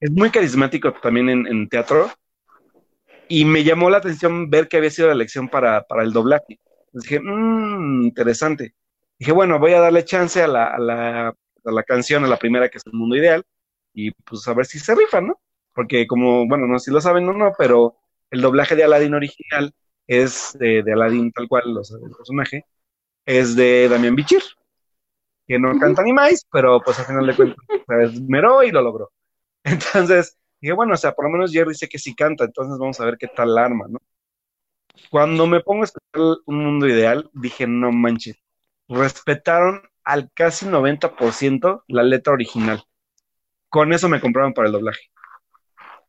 es 0.00 0.10
muy 0.10 0.30
carismático 0.30 0.92
también 0.94 1.28
en, 1.28 1.68
teatro 1.68 2.10
y 3.28 3.44
me 3.44 3.62
llamó 3.64 3.88
la 3.90 3.98
atención 3.98 4.50
ver 4.50 4.68
que 4.68 4.78
había 4.78 4.90
sido 4.90 5.08
la 5.08 5.14
elección 5.14 5.48
para, 5.48 5.82
para 5.84 6.02
el 6.02 6.12
doblaje. 6.12 6.58
Entonces 6.86 7.10
dije, 7.10 7.20
mmm, 7.22 8.02
interesante. 8.02 8.74
Dije, 9.18 9.32
bueno, 9.32 9.58
voy 9.58 9.72
a 9.72 9.80
darle 9.80 10.04
chance 10.04 10.42
a 10.42 10.48
la, 10.48 10.66
a 10.66 10.78
la, 10.78 11.28
a 11.28 11.70
la 11.70 11.82
canción, 11.82 12.24
a 12.24 12.28
la 12.28 12.38
primera 12.38 12.68
que 12.68 12.78
es 12.78 12.86
El 12.86 12.94
Mundo 12.94 13.16
Ideal 13.16 13.44
y 13.94 14.10
pues 14.12 14.46
a 14.48 14.54
ver 14.54 14.66
si 14.66 14.78
se 14.78 14.94
rifa, 14.94 15.20
¿no? 15.20 15.40
Porque 15.74 16.06
como, 16.06 16.46
bueno, 16.46 16.66
no 16.66 16.78
sé 16.78 16.86
si 16.86 16.90
lo 16.90 17.00
saben 17.00 17.28
o 17.28 17.32
no, 17.32 17.52
pero 17.58 17.96
el 18.30 18.40
doblaje 18.40 18.76
de 18.76 18.84
Aladdin 18.84 19.14
original 19.14 19.74
es 20.06 20.56
de, 20.58 20.82
de 20.82 20.92
Aladdin 20.92 21.32
tal 21.32 21.48
cual, 21.48 21.76
o 21.76 21.84
sea, 21.84 21.98
el 22.02 22.10
personaje, 22.10 22.66
es 23.26 23.56
de 23.56 23.88
Damián 23.88 24.16
Bichir, 24.16 24.42
que 25.46 25.58
no 25.58 25.78
canta 25.78 26.02
ni 26.02 26.12
más, 26.12 26.46
pero 26.50 26.80
pues 26.80 26.98
al 26.98 27.06
final 27.06 27.26
de 27.26 27.36
cuentas 27.36 27.64
se 27.86 28.02
esmeró 28.04 28.62
y 28.62 28.70
lo 28.70 28.82
logró. 28.82 29.12
Entonces, 29.64 30.38
dije, 30.60 30.72
bueno, 30.74 30.94
o 30.94 30.96
sea, 30.96 31.12
por 31.12 31.26
lo 31.26 31.30
menos 31.30 31.52
Jerry 31.52 31.70
dice 31.70 31.88
que 31.88 31.98
sí 31.98 32.14
canta, 32.14 32.44
entonces 32.44 32.78
vamos 32.78 33.00
a 33.00 33.04
ver 33.04 33.16
qué 33.18 33.28
tal 33.28 33.56
arma, 33.58 33.86
¿no? 33.88 33.98
Cuando 35.10 35.46
me 35.46 35.60
pongo 35.60 35.82
a 35.82 35.84
escuchar 35.84 36.38
Un 36.46 36.64
Mundo 36.64 36.86
Ideal, 36.86 37.30
dije, 37.32 37.66
no 37.66 37.92
manches, 37.92 38.36
respetaron 38.88 39.82
al 40.04 40.30
casi 40.34 40.66
90% 40.66 41.84
la 41.88 42.02
letra 42.02 42.32
original. 42.32 42.84
Con 43.72 43.90
eso 43.94 44.06
me 44.06 44.20
compraron 44.20 44.52
para 44.52 44.66
el 44.66 44.72
doblaje. 44.72 45.00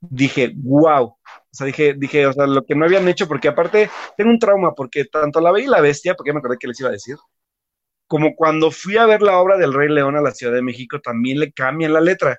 Dije, 0.02 0.52
wow. 0.54 1.06
O 1.06 1.18
sea, 1.50 1.66
dije, 1.66 1.94
dije, 1.94 2.28
o 2.28 2.34
sea, 2.34 2.46
lo 2.46 2.66
que 2.66 2.76
no 2.76 2.84
habían 2.84 3.08
hecho, 3.08 3.26
porque 3.26 3.48
aparte 3.48 3.90
tengo 4.18 4.32
un 4.32 4.38
trauma, 4.38 4.74
porque 4.76 5.06
tanto 5.06 5.40
La 5.40 5.54
Bella 5.54 5.68
y 5.68 5.70
la 5.70 5.80
Bestia, 5.80 6.14
porque 6.14 6.32
ya 6.32 6.34
me 6.34 6.40
acordé 6.40 6.58
que 6.60 6.68
les 6.68 6.78
iba 6.82 6.90
a 6.90 6.92
decir, 6.92 7.16
como 8.06 8.36
cuando 8.36 8.70
fui 8.70 8.98
a 8.98 9.06
ver 9.06 9.22
la 9.22 9.38
obra 9.38 9.58
del 9.58 9.74
Rey 9.74 9.88
León 9.88 10.18
a 10.18 10.22
la 10.22 10.32
Ciudad 10.32 10.52
de 10.52 10.62
México, 10.62 11.00
también 11.00 11.40
le 11.40 11.54
cambian 11.54 11.94
la 11.94 12.02
letra. 12.02 12.38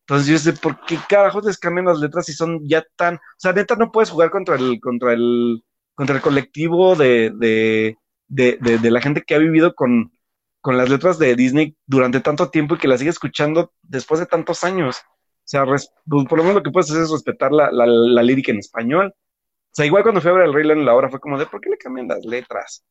Entonces 0.00 0.28
yo 0.28 0.38
sé, 0.38 0.52
¿por 0.60 0.84
qué 0.84 0.98
carajos 1.08 1.46
les 1.46 1.56
cambian 1.58 1.86
las 1.86 1.98
letras 1.98 2.26
si 2.26 2.34
son 2.34 2.60
ya 2.68 2.84
tan... 2.96 3.14
O 3.14 3.38
sea, 3.38 3.54
neta, 3.54 3.76
no 3.76 3.90
puedes 3.90 4.10
jugar 4.10 4.30
contra 4.30 4.56
el, 4.56 4.78
contra 4.78 5.14
el, 5.14 5.64
contra 5.94 6.16
el 6.16 6.20
colectivo 6.20 6.96
de, 6.96 7.32
de, 7.34 7.96
de, 8.28 8.58
de, 8.60 8.76
de 8.78 8.90
la 8.90 9.00
gente 9.00 9.22
que 9.26 9.34
ha 9.34 9.38
vivido 9.38 9.74
con, 9.74 10.12
con 10.60 10.76
las 10.76 10.88
letras 10.90 11.18
de 11.18 11.34
Disney 11.36 11.76
durante 11.86 12.20
tanto 12.20 12.50
tiempo 12.50 12.74
y 12.74 12.78
que 12.78 12.88
las 12.88 12.98
sigue 13.00 13.10
escuchando 13.10 13.72
después 13.82 14.20
de 14.20 14.26
tantos 14.26 14.64
años. 14.64 14.98
O 14.98 15.48
sea, 15.50 15.64
res- 15.64 15.92
pues, 16.08 16.26
por 16.28 16.38
lo 16.38 16.44
menos 16.44 16.56
lo 16.56 16.62
que 16.62 16.70
puedes 16.70 16.90
hacer 16.90 17.02
es 17.04 17.10
respetar 17.10 17.52
la, 17.52 17.70
la, 17.72 17.86
la 17.86 18.22
lírica 18.22 18.52
en 18.52 18.58
español. 18.58 19.12
O 19.16 19.74
sea, 19.74 19.86
igual 19.86 20.02
cuando 20.02 20.20
fui 20.20 20.30
a 20.30 20.34
ver 20.34 20.44
el 20.46 20.54
Rey 20.54 20.64
León 20.66 20.84
la 20.84 20.94
obra 20.94 21.10
fue 21.10 21.20
como 21.20 21.38
de, 21.38 21.46
¿por 21.46 21.60
qué 21.60 21.70
le 21.70 21.78
cambian 21.78 22.08
las 22.08 22.24
letras? 22.24 22.84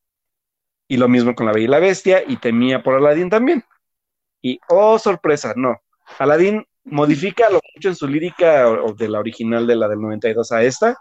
Y 0.88 0.96
lo 0.96 1.08
mismo 1.08 1.34
con 1.34 1.46
La 1.46 1.52
Bella 1.52 1.64
y 1.64 1.68
la 1.68 1.78
Bestia, 1.78 2.22
y 2.26 2.36
temía 2.36 2.82
por 2.82 2.94
Aladdin 2.94 3.30
también. 3.30 3.64
Y, 4.42 4.60
oh, 4.68 4.98
sorpresa, 4.98 5.54
no. 5.56 5.78
Aladdin 6.18 6.64
modifica 6.84 7.50
lo 7.50 7.60
mucho 7.74 7.88
en 7.88 7.94
su 7.96 8.08
lírica 8.08 8.68
o 8.68 8.94
de 8.94 9.08
la 9.08 9.20
original 9.20 9.66
de 9.66 9.76
la 9.76 9.88
del 9.88 10.00
92 10.00 10.52
a 10.52 10.62
esta. 10.62 10.96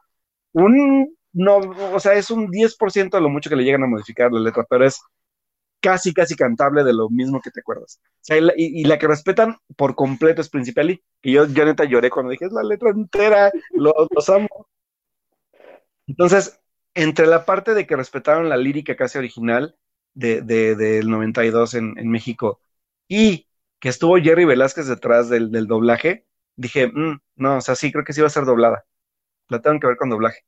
Un, 0.54 1.16
no, 1.34 1.58
o 1.58 2.00
sea, 2.00 2.14
es 2.14 2.32
un 2.32 2.50
10% 2.52 3.18
de 3.18 3.24
lo 3.24 3.30
mucho 3.30 3.50
que 3.50 3.56
le 3.56 3.64
llegan 3.64 3.84
a 3.84 3.88
modificar 3.88 4.32
la 4.32 4.40
letra, 4.42 4.66
pero 4.70 4.86
es 4.86 5.02
casi, 5.82 6.14
casi 6.14 6.36
cantable 6.36 6.84
de 6.84 6.94
lo 6.94 7.10
mismo 7.10 7.42
que 7.42 7.52
te 7.52 7.62
acuerdas. 7.62 8.00
Y, 8.58 8.86
la- 8.86 9.00
que 9.00 9.08
respetan 9.08 9.58
por 9.78 9.96
completo 9.96 10.42
es 10.42 10.50
Principali, 10.50 11.04
y 11.22 11.34
yo, 11.34 11.46
yo 11.48 11.66
neta 11.66 11.86
lloré 11.86 12.10
cuando 12.10 12.32
dije, 12.32 12.46
es 12.46 12.52
la 12.54 12.64
letra 12.64 12.90
entera, 12.92 13.52
lo- 13.76 13.94
los 14.16 14.30
amo. 14.30 14.68
Entonces, 16.08 16.60
entre 16.94 17.28
la 17.28 17.46
parte 17.46 17.74
de 17.74 17.86
que 17.88 17.96
respetaron 17.96 18.50
la 18.50 18.58
lírica 18.58 18.96
casi 18.96 19.18
original 19.18 19.76
de, 20.14 20.42
de- 20.42 20.76
del 20.76 21.10
92 21.10 21.74
en, 21.76 21.98
en 21.98 22.10
México 22.10 22.62
y 23.08 23.48
que 23.80 23.90
estuvo 23.90 24.18
Jerry 24.18 24.46
Velázquez 24.46 24.88
detrás 24.88 25.30
del, 25.30 25.52
del 25.52 25.68
doblaje, 25.68 26.26
dije, 26.56 26.88
"Mm, 26.88 27.20
no, 27.36 27.58
o 27.58 27.62
sea, 27.62 27.76
sí, 27.76 27.92
creo 27.92 28.04
que 28.04 28.14
sí 28.14 28.22
va 28.22 28.28
a 28.28 28.30
ser 28.30 28.46
doblada. 28.46 28.86
La 29.50 29.62
tengo 29.62 29.80
que 29.80 29.88
ver 29.88 29.98
con 29.98 30.10
doblaje. 30.12 30.42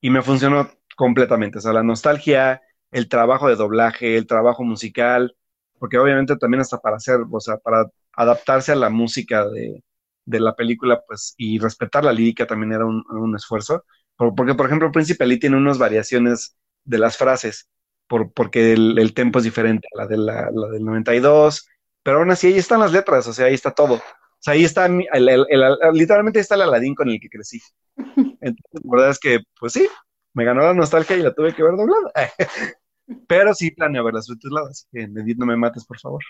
Y 0.00 0.10
me 0.10 0.22
funcionó 0.22 0.70
completamente. 0.96 1.58
O 1.58 1.60
sea, 1.60 1.72
la 1.72 1.82
nostalgia, 1.82 2.62
el 2.92 3.08
trabajo 3.08 3.48
de 3.48 3.56
doblaje, 3.56 4.16
el 4.16 4.26
trabajo 4.26 4.64
musical, 4.64 5.36
porque 5.78 5.98
obviamente 5.98 6.36
también 6.36 6.60
hasta 6.62 6.78
para 6.78 6.96
hacer, 6.96 7.20
o 7.30 7.40
sea, 7.40 7.58
para 7.58 7.86
adaptarse 8.12 8.72
a 8.72 8.76
la 8.76 8.90
música 8.90 9.46
de, 9.48 9.82
de 10.24 10.40
la 10.40 10.54
película, 10.54 11.02
pues, 11.06 11.34
y 11.36 11.58
respetar 11.58 12.04
la 12.04 12.12
lírica 12.12 12.46
también 12.46 12.72
era 12.72 12.84
un, 12.86 13.04
un 13.10 13.36
esfuerzo. 13.36 13.84
Por- 14.16 14.34
porque, 14.34 14.54
por 14.54 14.66
ejemplo, 14.66 14.90
Príncipe 14.92 15.24
Ali 15.24 15.38
tiene 15.38 15.56
unas 15.56 15.78
variaciones 15.78 16.56
de 16.84 16.98
las 16.98 17.16
frases, 17.16 17.68
por, 18.06 18.32
porque 18.32 18.72
el, 18.72 18.98
el 18.98 19.14
tempo 19.14 19.38
es 19.38 19.44
diferente 19.44 19.88
a 19.94 19.98
la, 20.02 20.06
de 20.06 20.16
la, 20.16 20.50
la 20.52 20.68
del 20.68 20.84
92, 20.84 21.68
pero 22.02 22.18
aún 22.18 22.30
así 22.30 22.46
ahí 22.48 22.58
están 22.58 22.80
las 22.80 22.92
letras, 22.92 23.26
o 23.26 23.32
sea, 23.32 23.46
ahí 23.46 23.54
está 23.54 23.72
todo. 23.72 23.94
O 23.96 24.02
sea, 24.40 24.54
ahí 24.54 24.64
está, 24.64 24.86
el- 24.86 25.06
el- 25.28 25.46
literalmente 25.94 26.40
está 26.40 26.54
el 26.54 26.62
Aladín 26.62 26.94
con 26.94 27.08
el 27.10 27.18
que 27.20 27.28
crecí. 27.28 27.60
Entonces, 28.40 28.64
la 28.72 28.80
verdad 28.92 29.10
es 29.10 29.18
que, 29.18 29.40
pues 29.58 29.72
sí, 29.72 29.88
me 30.36 30.44
ganó 30.44 30.60
la 30.60 30.74
nostalgia 30.74 31.16
y 31.16 31.22
la 31.22 31.34
tuve 31.34 31.54
que 31.54 31.62
ver 31.62 31.76
doblada. 31.76 32.12
Pero 33.26 33.54
sí 33.54 33.70
planeo 33.70 34.04
verla 34.04 34.20
subtitulada, 34.20 34.68
así 34.68 34.84
que 34.92 35.04
Edith, 35.04 35.38
no 35.38 35.46
me 35.46 35.56
mates, 35.56 35.86
por 35.86 35.98
favor. 35.98 36.22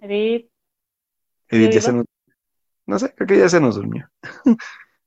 Edith, 0.00 0.50
Edith, 1.48 1.72
ya 1.72 1.80
se 1.80 1.92
nos... 1.94 2.04
No 2.84 2.98
sé, 2.98 3.14
creo 3.14 3.26
que 3.26 3.38
ya 3.38 3.48
se 3.48 3.60
nos 3.60 3.76
durmió. 3.76 4.08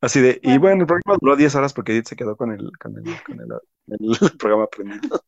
Así 0.02 0.22
de, 0.22 0.40
y 0.42 0.58
bueno, 0.58 0.82
el 0.82 0.88
programa 0.88 1.18
duró 1.20 1.36
10 1.36 1.56
horas 1.56 1.74
porque 1.74 1.92
Edith 1.92 2.08
se 2.08 2.16
quedó 2.16 2.38
con 2.38 2.52
el, 2.52 2.72
con 2.78 2.98
el, 2.98 3.04
con 3.24 3.40
el, 3.40 3.48
el 3.88 4.10
programa 4.38 4.68
prendido. 4.68 5.22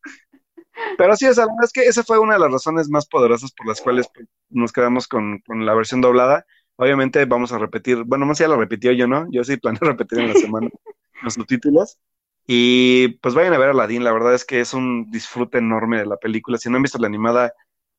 Pero 0.97 1.15
sí, 1.15 1.25
verdad 1.25 1.47
es 1.63 1.71
que 1.71 1.85
esa 1.85 2.03
fue 2.03 2.19
una 2.19 2.35
de 2.35 2.39
las 2.39 2.51
razones 2.51 2.89
más 2.89 3.05
poderosas 3.05 3.51
por 3.51 3.67
las 3.67 3.81
cuales 3.81 4.07
pues, 4.13 4.27
nos 4.49 4.71
quedamos 4.71 5.07
con, 5.07 5.39
con 5.45 5.65
la 5.65 5.73
versión 5.73 6.01
doblada. 6.01 6.45
Obviamente 6.81 7.25
vamos 7.25 7.51
a 7.53 7.59
repetir, 7.59 8.03
bueno, 8.05 8.25
más 8.25 8.39
ya 8.39 8.47
la 8.47 8.57
repitió 8.57 8.91
yo, 8.93 9.07
¿no? 9.07 9.27
Yo 9.31 9.43
sí 9.43 9.57
planeo 9.57 9.81
repetir 9.81 10.19
en 10.19 10.29
la 10.29 10.35
semana 10.35 10.69
los 11.21 11.35
subtítulos. 11.35 11.99
Y 12.47 13.09
pues 13.19 13.35
vayan 13.35 13.53
a 13.53 13.59
ver 13.59 13.69
Aladdin, 13.69 14.03
la 14.03 14.13
verdad 14.13 14.33
es 14.35 14.45
que 14.45 14.59
es 14.61 14.73
un 14.73 15.09
disfrute 15.11 15.59
enorme 15.59 15.99
de 15.99 16.05
la 16.07 16.17
película. 16.17 16.57
Si 16.57 16.69
no 16.69 16.77
han 16.77 16.83
visto 16.83 16.97
la 16.99 17.07
animada, 17.07 17.53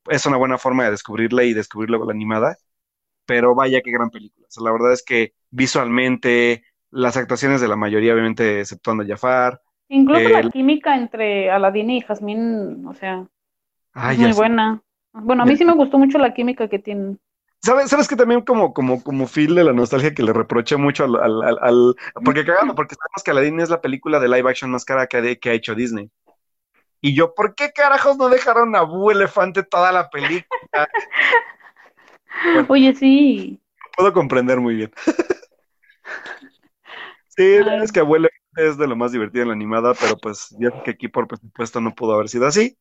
es 0.09 0.25
una 0.25 0.37
buena 0.37 0.57
forma 0.57 0.83
de 0.85 0.91
descubrirla 0.91 1.43
y 1.45 1.53
descubrir 1.53 1.89
luego 1.89 2.05
la 2.05 2.13
animada. 2.13 2.57
Pero 3.25 3.55
vaya 3.55 3.81
qué 3.81 3.91
gran 3.91 4.09
película. 4.09 4.47
O 4.47 4.51
sea, 4.51 4.63
la 4.63 4.71
verdad 4.71 4.93
es 4.93 5.03
que 5.03 5.33
visualmente, 5.51 6.63
las 6.91 7.17
actuaciones 7.17 7.61
de 7.61 7.69
la 7.69 7.77
mayoría, 7.77 8.13
obviamente, 8.13 8.59
exceptuando 8.61 9.03
a 9.03 9.07
Jafar. 9.07 9.61
Incluso 9.89 10.19
Eh, 10.21 10.31
la 10.43 10.49
química 10.51 10.95
entre 10.95 11.51
Aladín 11.51 11.89
y 11.91 12.01
Jazmín, 12.01 12.85
o 12.87 12.93
sea, 12.93 13.27
Ay, 13.93 14.15
es 14.15 14.21
muy 14.21 14.33
buena. 14.33 14.81
Bueno, 15.13 15.43
a 15.43 15.45
mí 15.45 15.53
Ya. 15.53 15.57
sí 15.57 15.65
me 15.65 15.73
gustó 15.75 15.97
mucho 15.99 16.17
la 16.17 16.33
química 16.33 16.67
que 16.67 16.79
tienen. 16.79 17.19
¿Sabes, 17.63 17.89
sabes 17.89 18.09
que 18.09 18.17
también 18.17 18.41
como, 18.41 18.73
como, 18.73 19.01
como 19.01 19.25
Phil 19.25 19.55
de 19.55 19.63
la 19.63 19.71
nostalgia 19.71 20.13
que 20.13 20.21
le 20.21 20.33
reproché 20.33 20.75
mucho 20.75 21.05
al, 21.05 21.15
al, 21.15 21.41
al- 21.43 21.59
al- 21.61 21.95
porque 22.25 22.43
cagando, 22.45 22.75
porque 22.75 22.95
sabemos 22.95 23.23
que 23.23 23.31
Aladdin 23.31 23.61
es 23.61 23.69
la 23.69 23.79
película 23.79 24.19
de 24.19 24.27
live 24.27 24.49
action 24.49 24.69
más 24.69 24.83
cara 24.83 25.07
que, 25.07 25.17
ha- 25.17 25.35
que 25.35 25.49
ha 25.49 25.53
hecho 25.53 25.73
Disney. 25.73 26.11
Y 26.99 27.15
yo, 27.15 27.33
¿por 27.33 27.55
qué 27.55 27.71
carajos 27.71 28.17
no 28.17 28.27
dejaron 28.27 28.75
a 28.75 28.81
Boo 28.81 29.11
Elefante 29.11 29.63
toda 29.63 29.93
la 29.93 30.09
película? 30.09 30.89
Oye, 32.67 32.93
sí. 32.95 33.59
Puedo 33.95 34.11
comprender 34.13 34.59
muy 34.59 34.75
bien. 34.75 34.91
Sí, 37.35 37.49
la 37.49 37.57
verdad 37.63 37.77
Ay. 37.79 37.85
es 37.85 37.91
que 37.91 37.99
Elefante 38.01 38.29
es 38.57 38.77
de 38.77 38.87
lo 38.87 38.95
más 38.95 39.11
divertido 39.11 39.41
en 39.41 39.47
la 39.47 39.55
animada, 39.55 39.95
pero 39.95 40.15
pues 40.17 40.55
ya 40.59 40.69
que 40.83 40.91
aquí 40.91 41.07
por 41.07 41.27
presupuesto 41.27 41.81
no 41.81 41.95
pudo 41.95 42.13
haber 42.13 42.29
sido 42.29 42.45
así. 42.45 42.77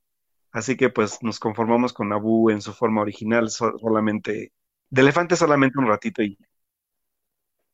Así 0.53 0.77
que 0.77 0.91
pues 0.91 1.23
nos 1.23 1.41
conformamos 1.41 1.95
con 1.95 2.13
Abu 2.13 2.51
en 2.51 2.61
su 2.61 2.75
forma 2.75 3.01
original, 3.01 3.49
so- 3.49 3.79
solamente, 3.79 4.53
de 4.93 5.03
elefante 5.03 5.37
solamente 5.37 5.79
un 5.81 5.89
ratito 5.89 6.23
y 6.23 6.39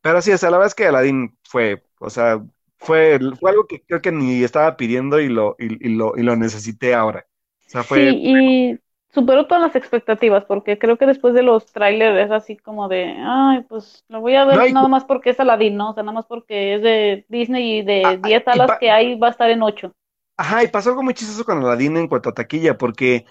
Pero 0.00 0.22
sí, 0.22 0.32
o 0.32 0.38
sea, 0.38 0.50
la 0.50 0.58
verdad 0.58 0.68
es 0.68 0.74
que 0.74 0.86
Aladdin 0.86 1.36
fue, 1.44 1.84
o 1.98 2.08
sea, 2.10 2.40
fue, 2.78 3.18
fue 3.40 3.50
algo 3.50 3.66
que 3.66 3.82
creo 3.84 4.00
que 4.00 4.12
ni 4.12 4.42
estaba 4.44 4.76
pidiendo 4.76 5.20
y 5.20 5.28
lo, 5.28 5.56
y, 5.58 5.86
y 5.88 5.94
lo, 5.96 6.16
y 6.16 6.22
lo 6.22 6.36
necesité 6.36 6.94
ahora. 6.94 7.26
O 7.66 7.70
sea, 7.70 7.84
fue, 7.84 8.14
Sí, 8.14 8.20
y 8.22 8.80
superó 9.14 9.46
todas 9.46 9.62
las 9.62 9.76
expectativas, 9.76 10.44
porque 10.44 10.78
creo 10.78 10.98
que 10.98 11.06
después 11.06 11.34
de 11.34 11.42
los 11.42 11.66
trailers 11.72 12.26
es 12.26 12.30
así 12.30 12.56
como 12.56 12.88
de, 12.88 13.14
ay, 13.18 13.62
pues 13.68 14.04
lo 14.08 14.20
voy 14.20 14.34
a 14.36 14.44
ver 14.44 14.66
No, 14.66 14.68
nada 14.70 14.88
más 14.88 15.04
porque 15.04 15.30
es 15.30 15.40
Aladdin, 15.40 15.76
¿no? 15.76 15.90
O 15.90 15.94
sea, 15.94 16.02
nada 16.02 16.12
más 16.14 16.26
porque 16.26 16.74
es 16.74 16.82
de 16.82 17.24
Disney 17.28 17.78
y 17.80 17.82
de 17.82 18.18
Ah, 18.22 18.22
10 18.22 18.44
y 18.52 18.60
salas 18.60 18.70
pa- 18.70 18.78
que 18.78 18.90
hay, 18.90 19.18
va 19.18 19.28
a 19.28 19.30
estar 19.30 19.50
en 19.50 19.62
8. 19.62 19.92
ajá, 20.36 20.62
y 20.64 20.68
pasó 20.68 20.90
algo 20.90 21.02
muy 21.02 21.14
chistoso 21.14 21.44
con 21.44 21.58
Aladdin 21.58 21.96
en 21.96 22.08
cuanto 22.08 22.28
a 22.30 22.34
taquilla, 22.34 22.78
porque 22.78 23.26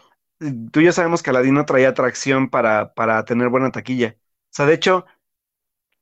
tú 0.72 0.82
ya 0.82 0.92
sabemos 0.92 1.24
que 1.24 1.30
Aladdin 1.30 1.54
no 1.56 1.66
traía 1.66 1.90
atracción 1.90 2.50
para, 2.50 2.94
para 2.94 3.26
tener 3.26 3.50
buena 3.50 3.72
taquilla. 3.72 4.18
O 4.20 4.24
sea, 4.52 4.66
de 4.66 4.74
hecho, 4.76 5.06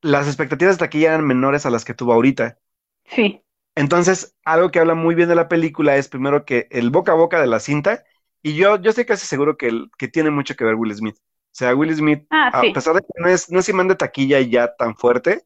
las 0.02 0.28
expectativas 0.28 0.76
de 0.78 0.86
taquilla 0.86 1.10
eran 1.10 1.28
menores 1.28 1.66
a 1.66 1.70
las 1.70 1.86
que 1.86 1.94
tuvo 1.94 2.14
ahorita. 2.14 2.60
Sí, 3.06 3.42
Entonces, 3.76 4.36
algo 4.46 4.72
que 4.72 4.80
habla 4.80 4.96
muy 4.96 5.16
bien 5.16 5.28
de 5.30 5.36
la 5.36 5.50
película 5.50 5.98
es 5.98 6.08
primero 6.08 6.46
que 6.46 6.68
el 6.72 6.90
boca 6.92 7.12
a 7.12 7.16
boca 7.16 7.42
de 7.42 7.48
la 7.48 7.60
cinta, 7.60 8.04
y 8.42 8.56
yo, 8.56 8.78
yo 8.82 8.90
estoy 8.92 9.06
casi 9.06 9.26
seguro 9.28 9.58
que, 9.58 9.68
el- 9.68 9.92
que 9.98 10.08
tiene 10.08 10.30
mucho 10.32 10.56
que 10.56 10.64
ver 10.64 10.76
Will 10.76 10.94
Smith. 10.96 11.18
O 11.18 11.22
sea, 11.58 11.76
Will 11.76 11.94
Smith, 11.96 12.26
ah, 12.52 12.62
a 12.62 12.72
pesar 12.72 12.96
de 12.96 13.02
que 13.02 13.08
no 13.22 13.28
es, 13.30 13.50
no 13.52 13.60
es 13.60 13.70
imán 13.70 13.88
de 13.88 13.96
taquilla 13.96 14.40
ya 14.42 14.76
tan 14.76 14.96
fuerte, 14.96 15.46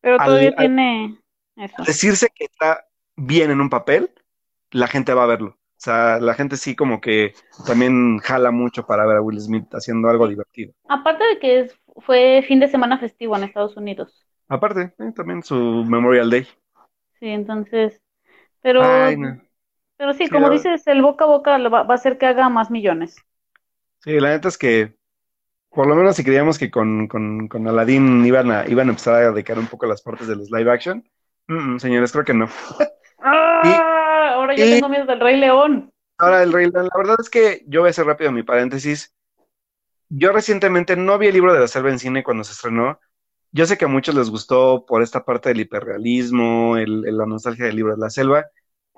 pero 0.00 0.22
todavía 0.22 0.54
al- 0.56 0.72
tiene 0.74 1.18
eso. 1.56 1.84
decirse 1.86 2.28
que 2.34 2.44
está 2.46 2.86
bien 3.16 3.50
en 3.50 3.60
un 3.60 3.70
papel, 3.70 4.12
la 4.70 4.88
gente 4.88 5.14
va 5.14 5.24
a 5.24 5.26
verlo. 5.26 5.58
O 5.82 5.84
sea, 5.84 6.20
la 6.20 6.34
gente 6.34 6.56
sí 6.56 6.76
como 6.76 7.00
que 7.00 7.34
también 7.66 8.18
jala 8.18 8.52
mucho 8.52 8.86
para 8.86 9.04
ver 9.04 9.16
a 9.16 9.20
Will 9.20 9.40
Smith 9.40 9.66
haciendo 9.74 10.08
algo 10.08 10.28
divertido. 10.28 10.72
Aparte 10.88 11.24
de 11.24 11.38
que 11.40 11.58
es- 11.60 11.76
fue 12.06 12.44
fin 12.46 12.60
de 12.60 12.68
semana 12.68 12.98
festivo 12.98 13.36
en 13.36 13.42
Estados 13.44 13.76
Unidos. 13.76 14.24
Aparte, 14.48 14.94
eh, 15.00 15.12
también 15.16 15.42
su 15.42 15.56
Memorial 15.84 16.30
Day. 16.30 16.46
Sí, 17.20 17.28
entonces, 17.28 18.02
pero, 18.62 18.82
Ay, 18.84 19.16
no. 19.16 19.40
pero 19.96 20.12
sí, 20.14 20.28
Sí, 20.28 20.30
como 20.30 20.48
la- 20.48 20.50
dices, 20.50 20.86
el 20.88 21.02
boca 21.02 21.24
a 21.24 21.28
boca 21.28 21.58
lo 21.58 21.70
va, 21.70 21.84
va 21.84 21.94
a 21.94 21.96
hacer 21.96 22.18
que 22.18 22.26
haga 22.26 22.48
más 22.50 22.70
millones. 22.70 23.16
Sí, 24.00 24.18
la 24.20 24.30
neta 24.30 24.48
es 24.48 24.58
que, 24.58 24.96
por 25.70 25.86
lo 25.88 25.96
menos 25.96 26.16
si 26.16 26.24
creíamos 26.24 26.58
que 26.58 26.70
con, 26.70 27.08
con, 27.08 27.48
con 27.48 27.68
Aladdin 27.68 28.24
iban 28.26 28.50
a, 28.50 28.68
iban 28.68 28.88
a 28.88 28.92
empezar 28.92 29.16
a 29.24 29.32
decaer 29.32 29.58
un 29.60 29.68
poco 29.68 29.86
las 29.86 30.02
partes 30.02 30.28
de 30.28 30.36
los 30.36 30.50
live 30.50 30.70
action, 30.72 31.04
mm, 31.48 31.74
mm, 31.76 31.80
señores, 31.80 32.12
creo 32.12 32.24
que 32.24 32.34
no. 32.34 32.48
¡Ah! 33.18 34.01
Ahora 34.32 34.54
yo 34.56 34.64
y- 34.64 34.70
tengo 34.74 34.88
miedo 34.88 35.06
del 35.06 35.20
Rey 35.20 35.36
León. 35.38 35.90
Ahora, 36.18 36.42
el 36.42 36.52
Rey 36.52 36.70
León, 36.70 36.88
la 36.92 36.98
verdad 36.98 37.16
es 37.20 37.28
que 37.30 37.64
yo 37.66 37.80
voy 37.80 37.88
a 37.88 37.90
hacer 37.90 38.06
rápido 38.06 38.30
mi 38.32 38.42
paréntesis. 38.42 39.14
Yo 40.08 40.32
recientemente 40.32 40.96
no 40.96 41.18
vi 41.18 41.28
el 41.28 41.34
libro 41.34 41.54
de 41.54 41.60
la 41.60 41.68
selva 41.68 41.90
en 41.90 41.98
cine 41.98 42.22
cuando 42.22 42.44
se 42.44 42.52
estrenó. 42.52 43.00
Yo 43.50 43.66
sé 43.66 43.76
que 43.78 43.86
a 43.86 43.88
muchos 43.88 44.14
les 44.14 44.30
gustó 44.30 44.84
por 44.86 45.02
esta 45.02 45.24
parte 45.24 45.48
del 45.50 45.60
hiperrealismo, 45.60 46.76
el, 46.76 47.06
el- 47.06 47.16
la 47.18 47.26
nostalgia 47.26 47.66
del 47.66 47.76
libro 47.76 47.94
de 47.94 48.00
la 48.00 48.10
selva. 48.10 48.46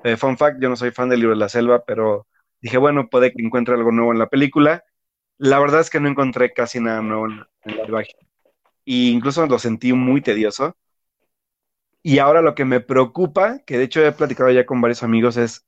Eh, 0.04 0.16
fun 0.16 0.36
fact, 0.36 0.60
yo 0.60 0.68
no 0.68 0.76
soy 0.76 0.90
fan 0.90 1.08
del 1.08 1.20
libro 1.20 1.34
de 1.34 1.40
la 1.40 1.48
selva, 1.48 1.84
pero 1.84 2.26
dije, 2.60 2.78
bueno, 2.78 3.08
puede 3.08 3.32
que 3.32 3.42
encuentre 3.42 3.74
algo 3.74 3.90
nuevo 3.92 4.12
en 4.12 4.18
la 4.18 4.28
película. 4.28 4.84
La 5.38 5.58
verdad 5.58 5.80
es 5.80 5.90
que 5.90 6.00
no 6.00 6.08
encontré 6.08 6.52
casi 6.52 6.80
nada 6.80 7.00
nuevo 7.02 7.26
en, 7.26 7.44
en 7.64 7.76
live 7.86 7.98
action. 8.00 8.28
Y 8.84 9.10
incluso 9.12 9.46
lo 9.46 9.58
sentí 9.58 9.92
muy 9.92 10.20
tedioso. 10.20 10.76
Y 12.04 12.18
ahora 12.18 12.42
lo 12.42 12.54
que 12.54 12.66
me 12.66 12.80
preocupa, 12.80 13.60
que 13.60 13.78
de 13.78 13.84
hecho 13.84 14.04
he 14.04 14.12
platicado 14.12 14.50
ya 14.50 14.66
con 14.66 14.80
varios 14.80 15.02
amigos, 15.02 15.38
es 15.38 15.64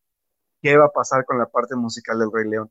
qué 0.63 0.77
va 0.77 0.87
a 0.87 0.91
pasar 0.91 1.25
con 1.25 1.39
la 1.39 1.47
parte 1.47 1.77
musical 1.77 2.19
del 2.19 2.31
Rey 2.33 2.49
León. 2.51 2.71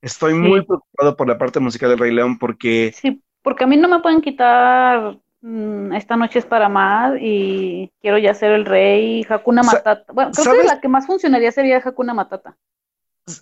Estoy 0.00 0.32
Sí. 0.34 0.38
muy 0.38 0.64
preocupado 0.64 1.16
por 1.16 1.28
la 1.28 1.36
parte 1.38 1.60
musical 1.60 1.90
del 1.90 1.98
Rey 1.98 2.12
León 2.12 2.38
porque 2.38 2.92
Sí, 2.94 3.22
porque 3.42 3.64
a 3.64 3.66
mí 3.66 3.76
no 3.76 3.88
me 3.88 4.00
pueden 4.00 4.20
quitar 4.20 5.18
mm, 5.40 5.92
Esta 5.94 6.16
noche 6.16 6.38
es 6.38 6.46
para 6.46 6.66
amar 6.66 7.18
y 7.20 7.90
quiero 8.00 8.18
ya 8.18 8.34
ser 8.34 8.52
el 8.52 8.64
rey, 8.64 9.26
Hakuna 9.28 9.64
Sa- 9.64 9.78
Matata. 9.78 10.12
Bueno, 10.12 10.30
creo 10.32 10.44
que 10.44 10.50
¿sabes? 10.58 10.66
la 10.66 10.80
que 10.80 10.88
más 10.88 11.06
funcionaría 11.06 11.50
sería 11.52 11.78
Hakuna 11.78 12.14
Matata. 12.14 12.56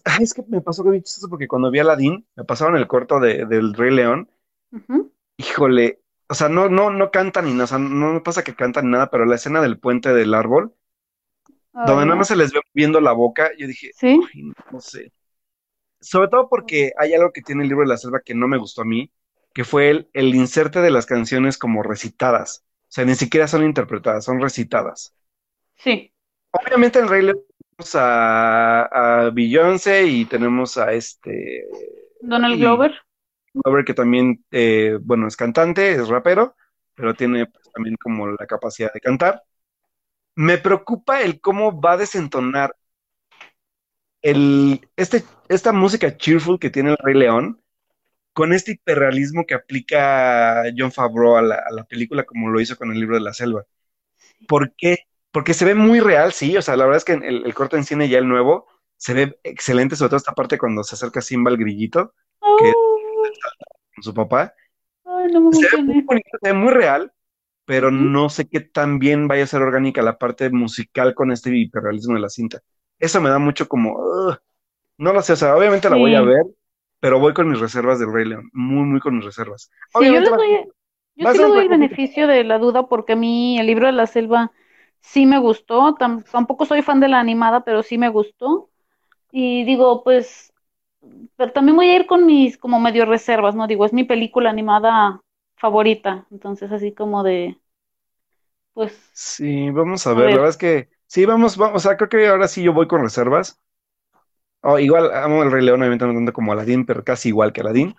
ay, 0.04 0.24
es 0.24 0.34
que 0.34 0.42
me 0.48 0.60
pasó 0.62 0.84
que 0.84 1.02
chistoso 1.02 1.28
porque 1.28 1.48
cuando 1.48 1.70
vi 1.70 1.78
a 1.80 1.82
Aladdin, 1.82 2.26
me 2.36 2.44
pasaron 2.44 2.76
el 2.76 2.86
corto 2.86 3.20
de, 3.20 3.44
del 3.46 3.74
Rey 3.74 3.90
León, 3.94 4.30
híjole, 5.36 6.00
o 6.30 6.34
sea, 6.34 6.48
no, 6.48 6.68
no, 6.70 6.90
no 6.90 7.10
cantan 7.10 7.46
ni 7.46 7.52
nada, 7.52 7.64
o 7.64 7.68
sea, 7.68 7.78
no 7.78 8.12
me 8.14 8.20
pasa 8.22 8.44
que 8.44 8.54
cantan 8.54 8.86
ni 8.86 8.92
nada, 8.92 9.10
pero 9.10 9.26
la 9.26 9.36
escena 9.36 9.60
del 9.62 9.78
puente 9.78 10.12
del 10.14 10.34
árbol, 10.34 10.74
Ay, 11.72 11.86
donde 11.86 12.04
nada 12.04 12.14
no. 12.14 12.16
más 12.16 12.28
se 12.28 12.36
les 12.36 12.52
ve 12.52 12.60
viendo 12.74 13.00
la 13.00 13.12
boca, 13.12 13.50
yo 13.58 13.66
dije, 13.66 13.90
Sí, 13.94 14.20
"Ay, 14.34 14.42
no, 14.42 14.54
no 14.72 14.80
sé. 14.80 15.12
Sobre 16.00 16.28
todo 16.28 16.48
porque 16.48 16.92
hay 16.98 17.14
algo 17.14 17.32
que 17.32 17.42
tiene 17.42 17.62
el 17.64 17.68
libro 17.68 17.84
de 17.84 17.90
la 17.90 17.96
selva 17.98 18.20
que 18.24 18.34
no 18.34 18.48
me 18.48 18.58
gustó 18.58 18.82
a 18.82 18.86
mí, 18.86 19.12
que 19.54 19.64
fue 19.64 19.90
el, 19.90 20.10
el 20.14 20.34
inserte 20.34 20.80
de 20.80 20.90
las 20.90 21.06
canciones 21.06 21.58
como 21.58 21.82
recitadas. 21.82 22.64
O 22.88 22.92
sea, 22.92 23.04
ni 23.04 23.14
siquiera 23.16 23.48
son 23.48 23.64
interpretadas, 23.64 24.24
son 24.24 24.40
recitadas. 24.40 25.14
sí. 25.76 26.12
Obviamente 26.52 26.98
en 26.98 27.08
Rey 27.08 27.22
León 27.22 27.40
tenemos 27.76 27.94
a, 27.94 28.82
a 29.26 29.30
Beyoncé 29.30 30.04
y 30.06 30.24
tenemos 30.24 30.76
a 30.78 30.92
este 30.92 31.64
Donald 32.22 32.56
Y- 32.56 32.60
Glover. 32.60 32.92
Glover 33.52 33.84
que 33.84 33.94
también, 33.94 34.44
eh, 34.50 34.98
bueno, 35.02 35.26
es 35.26 35.36
cantante, 35.36 35.92
es 35.92 36.08
rapero, 36.08 36.56
pero 36.94 37.14
tiene 37.14 37.46
pues, 37.46 37.70
también 37.72 37.96
como 37.96 38.28
la 38.28 38.46
capacidad 38.46 38.92
de 38.92 39.00
cantar. 39.00 39.42
Me 40.36 40.58
preocupa 40.58 41.22
el 41.22 41.40
cómo 41.40 41.80
va 41.80 41.92
a 41.92 41.96
desentonar 41.98 42.76
el, 44.22 44.88
este, 44.96 45.24
esta 45.48 45.72
música 45.72 46.16
cheerful 46.16 46.58
que 46.58 46.70
tiene 46.70 46.90
el 46.90 46.96
Rey 46.98 47.14
León 47.14 47.60
con 48.32 48.52
este 48.52 48.72
hiperrealismo 48.72 49.44
que 49.46 49.54
aplica 49.54 50.62
John 50.76 50.92
Favreau 50.92 51.36
a 51.36 51.42
la, 51.42 51.56
a 51.56 51.72
la 51.72 51.84
película 51.84 52.24
como 52.24 52.48
lo 52.50 52.60
hizo 52.60 52.76
con 52.76 52.92
el 52.92 53.00
libro 53.00 53.16
de 53.16 53.22
la 53.22 53.34
selva. 53.34 53.64
¿Por 54.48 54.74
qué? 54.76 55.06
Porque 55.32 55.54
se 55.54 55.64
ve 55.64 55.74
muy 55.74 56.00
real, 56.00 56.32
sí, 56.32 56.56
o 56.56 56.62
sea, 56.62 56.76
la 56.76 56.84
verdad 56.84 56.98
es 56.98 57.04
que 57.04 57.12
el, 57.12 57.44
el 57.44 57.54
corto 57.54 57.76
en 57.76 57.84
cine 57.84 58.08
ya 58.08 58.18
el 58.18 58.28
nuevo 58.28 58.66
se 58.96 59.14
ve 59.14 59.40
excelente, 59.44 59.96
sobre 59.96 60.10
todo 60.10 60.16
esta 60.18 60.32
parte 60.34 60.58
cuando 60.58 60.84
se 60.84 60.94
acerca 60.94 61.20
Simba 61.20 61.50
al 61.50 61.56
grillito 61.56 62.14
¿Qué? 62.58 62.72
Con 63.94 64.02
su 64.04 64.14
papá. 64.14 64.54
Ay, 65.04 65.28
no 65.30 65.40
me 65.42 65.48
Se 65.50 65.66
ve 65.70 65.78
muy 65.86 65.96
emocioné. 65.96 66.06
bonito, 66.06 66.28
se 66.42 66.48
ve 66.48 66.54
muy 66.54 66.70
real, 66.72 67.12
pero 67.64 67.90
no 67.90 68.28
sé 68.30 68.48
qué 68.48 68.60
tan 68.60 68.98
bien 68.98 69.28
vaya 69.28 69.44
a 69.44 69.46
ser 69.46 69.62
orgánica 69.62 70.02
la 70.02 70.18
parte 70.18 70.50
musical 70.50 71.14
con 71.14 71.32
este 71.32 71.56
hiperrealismo 71.56 72.14
de 72.16 72.20
la 72.22 72.28
cinta. 72.30 72.60
Eso 72.98 73.20
me 73.20 73.30
da 73.30 73.38
mucho 73.40 73.68
como, 73.68 73.98
no 74.98 75.12
lo 75.12 75.22
sé, 75.22 75.32
o 75.34 75.36
sea, 75.36 75.56
obviamente 75.56 75.90
la 75.90 75.96
voy 75.96 76.14
a 76.14 76.22
ver, 76.22 76.44
pero 77.00 77.18
voy 77.20 77.34
con 77.34 77.50
mis 77.50 77.60
reservas 77.60 77.98
del 78.00 78.12
Rey 78.12 78.26
León, 78.26 78.50
muy, 78.52 78.84
muy 78.86 79.00
con 79.00 79.16
mis 79.16 79.24
reservas. 79.24 79.70
Sí, 79.88 80.12
yo 80.12 80.22
doy, 80.22 80.72
yo 81.14 81.26
sí 81.26 81.38
le 81.38 81.48
doy 81.48 81.60
el 81.60 81.68
beneficio 81.68 82.26
de 82.26 82.44
la 82.44 82.58
duda 82.58 82.88
porque 82.88 83.12
a 83.14 83.16
mí 83.16 83.58
el 83.58 83.66
libro 83.66 83.86
de 83.86 83.92
la 83.92 84.06
selva 84.06 84.52
sí 85.00 85.26
me 85.26 85.38
gustó. 85.38 85.94
Tam- 85.96 86.24
tampoco 86.30 86.64
soy 86.66 86.82
fan 86.82 87.00
de 87.00 87.08
la 87.08 87.20
animada, 87.20 87.64
pero 87.64 87.82
sí 87.82 87.98
me 87.98 88.08
gustó. 88.08 88.70
Y 89.32 89.64
digo, 89.64 90.04
pues, 90.04 90.49
pero 91.36 91.52
también 91.52 91.76
voy 91.76 91.88
a 91.90 91.96
ir 91.96 92.06
con 92.06 92.26
mis 92.26 92.56
como 92.58 92.80
medio 92.80 93.04
reservas, 93.06 93.54
¿no? 93.54 93.66
Digo, 93.66 93.84
es 93.86 93.92
mi 93.92 94.04
película 94.04 94.50
animada 94.50 95.20
favorita. 95.56 96.26
Entonces, 96.30 96.70
así 96.72 96.92
como 96.94 97.22
de, 97.22 97.58
pues, 98.74 98.92
Sí, 99.12 99.70
vamos 99.70 100.06
a 100.06 100.14
A 100.14 100.22
ver, 100.22 100.24
ver. 100.24 100.32
la 100.32 100.40
verdad 100.40 100.50
es 100.50 100.56
que 100.56 100.88
sí, 101.06 101.24
vamos, 101.26 101.56
vamos, 101.56 101.76
o 101.84 101.88
sea, 101.88 101.96
creo 101.96 102.08
que 102.08 102.26
ahora 102.28 102.48
sí 102.48 102.62
yo 102.62 102.72
voy 102.72 102.88
con 102.88 103.02
reservas. 103.02 103.58
Oh, 104.62 104.78
igual 104.78 105.10
amo 105.14 105.42
el 105.42 105.50
Rey 105.50 105.64
León, 105.64 105.80
obviamente 105.80 106.04
no 106.06 106.12
tanto 106.14 106.32
como 106.34 106.52
Aladdin, 106.52 106.84
pero 106.84 107.02
casi 107.04 107.28
igual 107.30 107.52
que 107.52 107.62
Aladdin. 107.62 107.94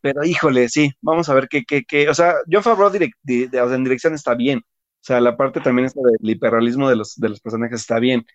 Pero 0.00 0.24
híjole, 0.24 0.68
sí, 0.68 0.92
vamos 1.02 1.28
a 1.28 1.34
ver 1.34 1.48
qué, 1.48 1.64
qué, 1.64 1.84
qué, 1.84 2.08
o 2.10 2.14
sea, 2.14 2.34
John 2.50 2.62
Favreau 2.64 2.90
direc- 2.92 3.14
di- 3.22 3.46
de- 3.48 3.60
o 3.62 3.68
sea, 3.68 3.76
en 3.76 3.84
dirección 3.84 4.14
está 4.14 4.34
bien. 4.34 4.60
O 4.60 4.64
sea, 5.06 5.20
la 5.20 5.36
parte 5.36 5.60
también 5.60 5.86
esta 5.86 6.00
del 6.02 6.30
hiperrealismo 6.30 6.88
de 6.90 6.96
los, 6.96 7.16
de 7.16 7.28
los 7.30 7.40
personajes 7.40 7.80
está 7.82 7.98
bien. 8.00 8.26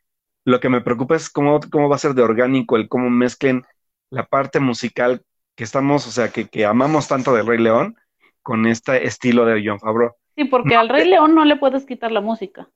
Lo 0.45 0.59
que 0.61 0.69
me 0.69 0.81
preocupa 0.81 1.15
es 1.17 1.29
cómo, 1.29 1.59
cómo 1.71 1.89
va 1.89 1.95
a 1.97 1.99
ser 1.99 2.13
de 2.15 2.23
orgánico 2.23 2.77
el 2.77 2.89
cómo 2.89 3.09
mezclen 3.09 3.63
la 4.11 4.25
parte 4.25 4.59
musical 4.59 5.23
que 5.55 5.63
estamos, 5.63 6.07
o 6.07 6.11
sea, 6.11 6.29
que, 6.29 6.47
que 6.47 6.65
amamos 6.65 7.07
tanto 7.07 7.33
del 7.33 7.47
Rey 7.47 7.57
León 7.59 7.95
con 8.43 8.67
este 8.67 9.05
estilo 9.07 9.45
de 9.45 9.63
John 9.65 9.79
Favreau. 9.79 10.11
Sí, 10.35 10.45
porque 10.45 10.75
al 10.75 10.89
Rey 10.89 11.07
León 11.09 11.35
no 11.35 11.43
le 11.45 11.55
puedes 11.55 11.85
quitar 11.85 12.11
la 12.11 12.21
música. 12.21 12.69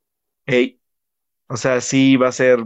Ey, 0.45 0.79
o 1.47 1.57
sea, 1.57 1.81
sí 1.81 2.17
va 2.17 2.29
a 2.29 2.31
ser. 2.31 2.65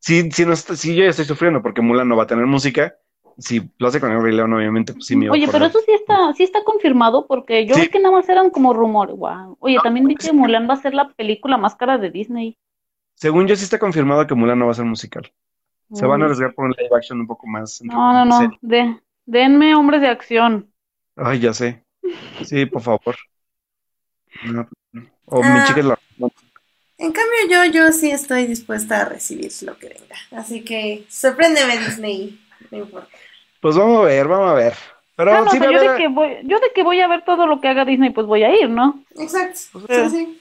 Sí, 0.00 0.30
sí, 0.30 0.44
no, 0.44 0.54
sí, 0.56 0.94
yo 0.94 1.04
ya 1.04 1.10
estoy 1.10 1.24
sufriendo 1.24 1.62
porque 1.62 1.82
Mulan 1.82 2.08
no 2.08 2.16
va 2.16 2.24
a 2.24 2.26
tener 2.26 2.46
música. 2.46 2.94
Si 3.38 3.70
lo 3.78 3.88
hace 3.88 4.00
con 4.00 4.10
el 4.10 4.22
Rey 4.22 4.34
León, 4.34 4.52
obviamente, 4.52 4.92
pues 4.92 5.06
sí 5.06 5.14
me 5.16 5.30
Oye, 5.30 5.46
pero 5.50 5.66
eso 5.66 5.78
sí 5.86 5.92
está, 5.92 6.32
sí 6.34 6.42
está 6.42 6.64
confirmado 6.64 7.26
porque 7.26 7.66
yo 7.66 7.74
Sí. 7.76 7.82
vi 7.82 7.88
que 7.88 8.00
nada 8.00 8.16
más 8.16 8.28
eran 8.28 8.50
como 8.50 8.72
rumores. 8.72 9.16
Wow. 9.16 9.56
Oye, 9.60 9.78
también 9.82 10.06
vi 10.06 10.16
que. 10.16 10.32
Mulan 10.32 10.68
va 10.68 10.74
a 10.74 10.82
ser 10.82 10.94
la 10.94 11.08
película 11.10 11.56
más 11.56 11.76
cara 11.76 11.98
de 11.98 12.10
Disney. 12.10 12.58
Según 13.14 13.46
yo, 13.46 13.56
sí 13.56 13.64
está 13.64 13.78
confirmado 13.78 14.26
que 14.26 14.34
Mulan 14.34 14.58
no 14.58 14.66
va 14.66 14.72
a 14.72 14.74
ser 14.74 14.84
musical. 14.84 15.32
Se 15.92 16.06
van 16.06 16.22
a 16.22 16.26
arriesgar 16.26 16.52
por 16.54 16.66
un 16.66 16.72
live 16.78 16.90
action 16.96 17.20
un 17.20 17.26
poco 17.26 17.46
más. 17.46 17.80
No, 17.82 18.12
no, 18.12 18.24
no. 18.24 18.50
De, 18.60 18.96
denme 19.26 19.74
hombres 19.74 20.00
de 20.00 20.08
acción. 20.08 20.70
Ay, 21.16 21.40
ya 21.40 21.52
sé. 21.54 21.82
Sí, 22.44 22.66
por 22.66 22.82
favor. 22.82 23.16
No, 24.44 24.68
O 25.26 25.42
mi 25.42 25.48
Ah. 25.48 25.64
chica 25.66 25.80
es 25.80 25.86
la. 25.86 25.98
En 27.00 27.12
cambio, 27.12 27.38
yo, 27.50 27.64
yo 27.66 27.92
sí 27.92 28.10
estoy 28.10 28.46
dispuesta 28.46 29.02
a 29.02 29.04
recibir 29.04 29.50
lo 29.62 29.78
que 29.78 29.88
venga. 29.88 30.16
Así 30.32 30.64
que 30.64 31.04
sorpréndeme, 31.08 31.78
Disney. 31.78 32.40
No 32.70 32.78
importa. 32.78 33.08
Pues 33.60 33.76
vamos 33.76 34.00
a 34.00 34.04
ver, 34.04 34.26
vamos 34.28 34.50
a 34.50 34.54
ver. 34.54 34.74
Pero 35.16 35.42
o 35.44 35.48
sea, 35.50 35.60
yo 35.70 35.80
de 35.80 35.96
que 35.96 36.08
voy, 36.08 36.36
yo 36.44 36.58
de 36.60 36.72
que 36.74 36.82
voy 36.82 37.00
a 37.00 37.08
ver 37.08 37.24
todo 37.24 37.46
lo 37.46 37.60
que 37.60 37.68
haga 37.68 37.84
Disney, 37.84 38.10
pues 38.10 38.26
voy 38.26 38.42
a 38.44 38.54
ir, 38.54 38.68
¿no? 38.70 39.02
Exacto. 39.16 39.80
Sí, 39.88 40.10
sí. 40.10 40.38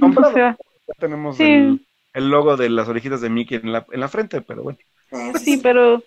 O 0.00 0.32
sea, 0.32 0.56
ya 0.56 0.94
tenemos 0.98 1.36
Sí. 1.36 1.44
el, 1.44 1.85
el 2.16 2.30
logo 2.30 2.56
de 2.56 2.68
las 2.70 2.88
orejitas 2.88 3.20
de 3.20 3.30
Mickey 3.30 3.58
en 3.58 3.72
la, 3.72 3.86
en 3.90 4.00
la 4.00 4.08
frente, 4.08 4.40
pero 4.42 4.62
bueno. 4.62 4.78
Sí, 5.42 5.58
pero 5.58 6.02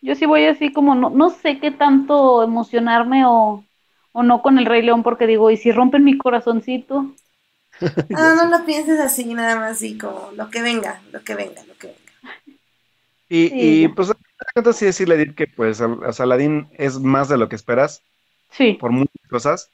yo 0.00 0.14
sí 0.14 0.26
voy 0.26 0.44
así 0.44 0.72
como, 0.72 0.94
no, 0.94 1.10
no 1.10 1.30
sé 1.30 1.58
qué 1.58 1.70
tanto 1.70 2.42
emocionarme 2.42 3.24
o, 3.26 3.64
o 4.12 4.22
no 4.22 4.42
con 4.42 4.58
el 4.58 4.66
Rey 4.66 4.82
León, 4.82 5.02
porque 5.02 5.26
digo, 5.26 5.50
¿y 5.50 5.56
si 5.56 5.72
rompen 5.72 6.04
mi 6.04 6.16
corazoncito? 6.18 7.14
Ah, 8.12 8.34
no 8.36 8.46
lo 8.48 8.64
pienses 8.64 9.00
así, 9.00 9.34
nada 9.34 9.56
más 9.56 9.72
así 9.72 9.98
como 9.98 10.30
lo 10.36 10.48
que 10.50 10.62
venga, 10.62 11.02
lo 11.12 11.22
que 11.22 11.34
venga, 11.34 11.64
lo 11.64 11.74
que 11.76 11.88
venga. 11.88 12.00
Y, 13.28 13.46
Sí, 13.48 13.84
y 13.84 13.88
pues, 13.88 14.12
entonces 14.54 14.78
sí 14.78 14.86
decirle 14.86 15.14
Edith, 15.16 15.34
que 15.34 15.46
pues 15.46 15.78
sea, 15.78 15.88
Aladdin 16.18 16.68
es 16.72 16.98
más 17.00 17.28
de 17.28 17.38
lo 17.38 17.48
que 17.48 17.56
esperas 17.56 18.02
Sí, 18.50 18.78
por 18.78 18.92
muchas 18.92 19.28
cosas. 19.30 19.70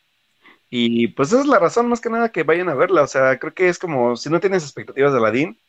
Y 0.70 1.08
pues 1.08 1.30
esa 1.32 1.42
es 1.42 1.46
la 1.48 1.58
razón 1.60 1.88
más 1.88 2.00
que 2.00 2.10
nada 2.10 2.32
que 2.32 2.44
vayan 2.44 2.68
a 2.68 2.74
verla. 2.74 3.02
O 3.04 3.06
sea, 3.06 3.38
creo 3.38 3.54
que 3.54 3.68
es 3.68 3.78
como 3.78 4.16
si 4.16 4.30
no 4.30 4.40
tienes 4.40 4.64
expectativas 4.64 5.12
de 5.12 5.18
Aladdin, 5.18 5.60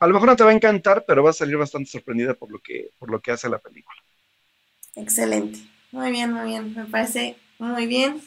a 0.00 0.06
lo 0.06 0.14
mejor 0.14 0.28
no 0.28 0.36
te 0.36 0.44
va 0.44 0.50
a 0.50 0.54
encantar, 0.54 1.04
pero 1.06 1.22
vas 1.22 1.36
a 1.36 1.38
salir 1.40 1.56
bastante 1.56 1.90
sorprendida 1.90 2.34
por 2.34 2.50
lo 2.50 2.60
que, 2.60 2.90
por 2.98 3.10
lo 3.10 3.20
que 3.20 3.32
hace 3.32 3.48
la 3.48 3.58
película. 3.58 3.98
Excelente. 4.94 5.60
Muy 5.92 6.10
bien, 6.10 6.32
muy 6.32 6.46
bien. 6.46 6.74
Me 6.74 6.84
parece 6.84 7.36
muy 7.58 7.86
bien. 7.86 8.20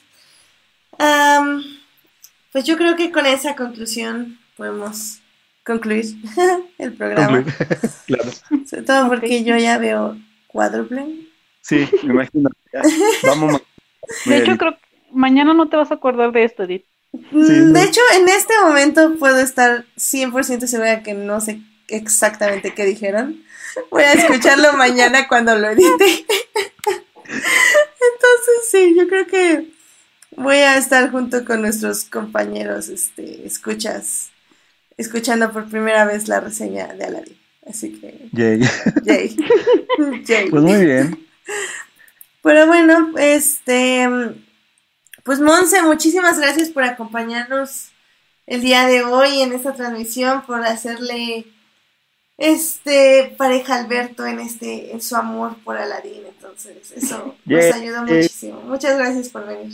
Am, 0.98 1.64
pues 2.52 2.66
yo 2.66 2.78
creo 2.78 2.96
que 2.96 3.12
con 3.12 3.26
esa 3.26 3.56
conclusión 3.56 4.40
podemos 4.58 5.20
concluir 5.64 6.06
el 6.78 6.94
programa. 6.94 7.46
Claro. 8.06 8.30
Sobre 8.66 8.84
todo 8.84 9.08
porque 9.08 9.44
yo 9.46 9.56
ya 9.58 9.78
veo 9.78 10.18
cuádruple. 10.48 11.30
Sí, 11.62 11.88
me 12.04 12.14
imagino. 12.14 12.50
Ya, 12.74 12.82
Vamos. 13.24 13.62
de 14.26 14.38
hecho 14.38 14.58
creo 14.58 14.74
que 14.74 14.82
mañana 15.12 15.54
no 15.54 15.70
te 15.70 15.78
vas 15.78 15.92
a 15.92 15.96
acordar 15.96 16.34
de 16.34 16.44
esto, 16.44 16.64
Edith. 16.64 16.86
Mm, 17.14 17.72
no. 17.72 17.80
De 17.80 17.84
hecho, 17.84 18.02
en 18.16 18.30
este 18.30 18.54
momento 18.64 19.16
puedo 19.18 19.40
estar 19.40 19.86
100% 19.98 20.68
segura 20.68 21.04
que 21.04 21.14
no 21.14 21.42
sé 21.42 21.62
exactamente 21.88 22.74
qué 22.74 22.86
dijeron. 22.86 23.44
Voy 23.90 24.04
a 24.04 24.14
escucharlo 24.14 24.74
mañana 24.78 25.28
cuando 25.28 25.58
lo 25.58 25.70
edite. 25.70 26.26
Entonces, 27.26 28.70
sí, 28.70 28.96
yo 28.98 29.08
creo 29.08 29.28
que 29.28 29.72
voy 30.36 30.58
a 30.58 30.78
estar 30.78 31.12
junto 31.12 31.46
con 31.46 31.62
nuestros 31.62 32.06
compañeros, 32.06 32.90
este, 32.90 33.46
escuchas, 33.46 34.32
escuchando 34.98 35.52
por 35.52 35.70
primera 35.70 36.06
vez 36.06 36.28
la 36.28 36.40
reseña 36.40 36.88
de 36.94 37.06
Aladdin. 37.06 37.38
Así 37.68 38.00
que, 38.00 38.30
Yay. 38.32 38.60
yay. 39.04 39.36
Yay. 40.26 40.50
Pues 40.50 40.64
muy 40.64 40.84
bien. 40.86 41.28
Pero 42.42 42.66
bueno, 42.66 43.14
este, 43.18 44.10
pues 45.24 45.40
Monse, 45.40 45.82
muchísimas 45.84 46.40
gracias 46.40 46.70
por 46.70 46.84
acompañarnos 46.84 47.90
el 48.48 48.62
día 48.62 48.86
de 48.88 49.04
hoy 49.04 49.42
en 49.42 49.54
esta 49.54 49.74
transmisión, 49.74 50.42
por 50.44 50.64
hacerle 50.64 51.46
este 52.38 53.36
pareja 53.38 53.76
a 53.76 53.80
Alberto 53.84 54.26
en 54.26 54.40
este, 54.40 54.92
en 54.92 55.02
su 55.02 55.16
amor 55.16 55.56
por 55.64 55.78
Aladín. 55.78 56.24
Entonces, 56.28 56.92
eso 56.92 57.36
nos 57.46 57.64
Yeah. 57.64 57.76
ayudó 57.76 58.02
muchísimo. 58.04 58.62
Muchas 58.62 58.98
gracias 58.98 59.30
por 59.30 59.46
venir. 59.46 59.72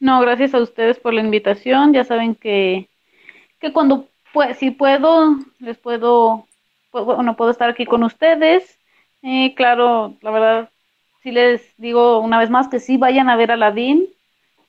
No, 0.00 0.20
gracias 0.20 0.54
a 0.54 0.60
ustedes 0.60 0.98
por 0.98 1.14
la 1.14 1.20
invitación. 1.22 1.92
Ya 1.92 2.04
saben 2.04 2.34
que, 2.34 2.88
que 3.60 3.72
cuando 3.72 4.08
pue- 4.32 4.54
si 4.54 4.70
puedo, 4.70 5.36
les 5.60 5.78
puedo, 5.78 6.46
pu- 6.92 7.04
bueno, 7.04 7.36
puedo 7.36 7.50
estar 7.50 7.70
aquí 7.70 7.84
con 7.86 8.02
ustedes. 8.04 8.78
Eh, 9.22 9.54
claro, 9.56 10.14
la 10.20 10.30
verdad, 10.30 10.70
sí 11.22 11.30
les 11.32 11.62
digo 11.76 12.18
una 12.20 12.38
vez 12.38 12.50
más 12.50 12.68
que 12.68 12.80
sí 12.80 12.96
vayan 12.96 13.28
a 13.28 13.36
ver 13.36 13.50
Aladdin. 13.52 14.06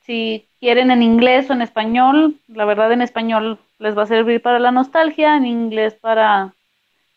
Si 0.09 0.49
quieren 0.59 0.89
en 0.89 1.03
inglés 1.03 1.51
o 1.51 1.53
en 1.53 1.61
español, 1.61 2.39
la 2.47 2.65
verdad 2.65 2.91
en 2.91 3.03
español 3.03 3.59
les 3.77 3.95
va 3.95 4.01
a 4.01 4.07
servir 4.07 4.41
para 4.41 4.57
la 4.57 4.71
nostalgia, 4.71 5.37
en 5.37 5.45
inglés 5.45 5.93
para 5.93 6.55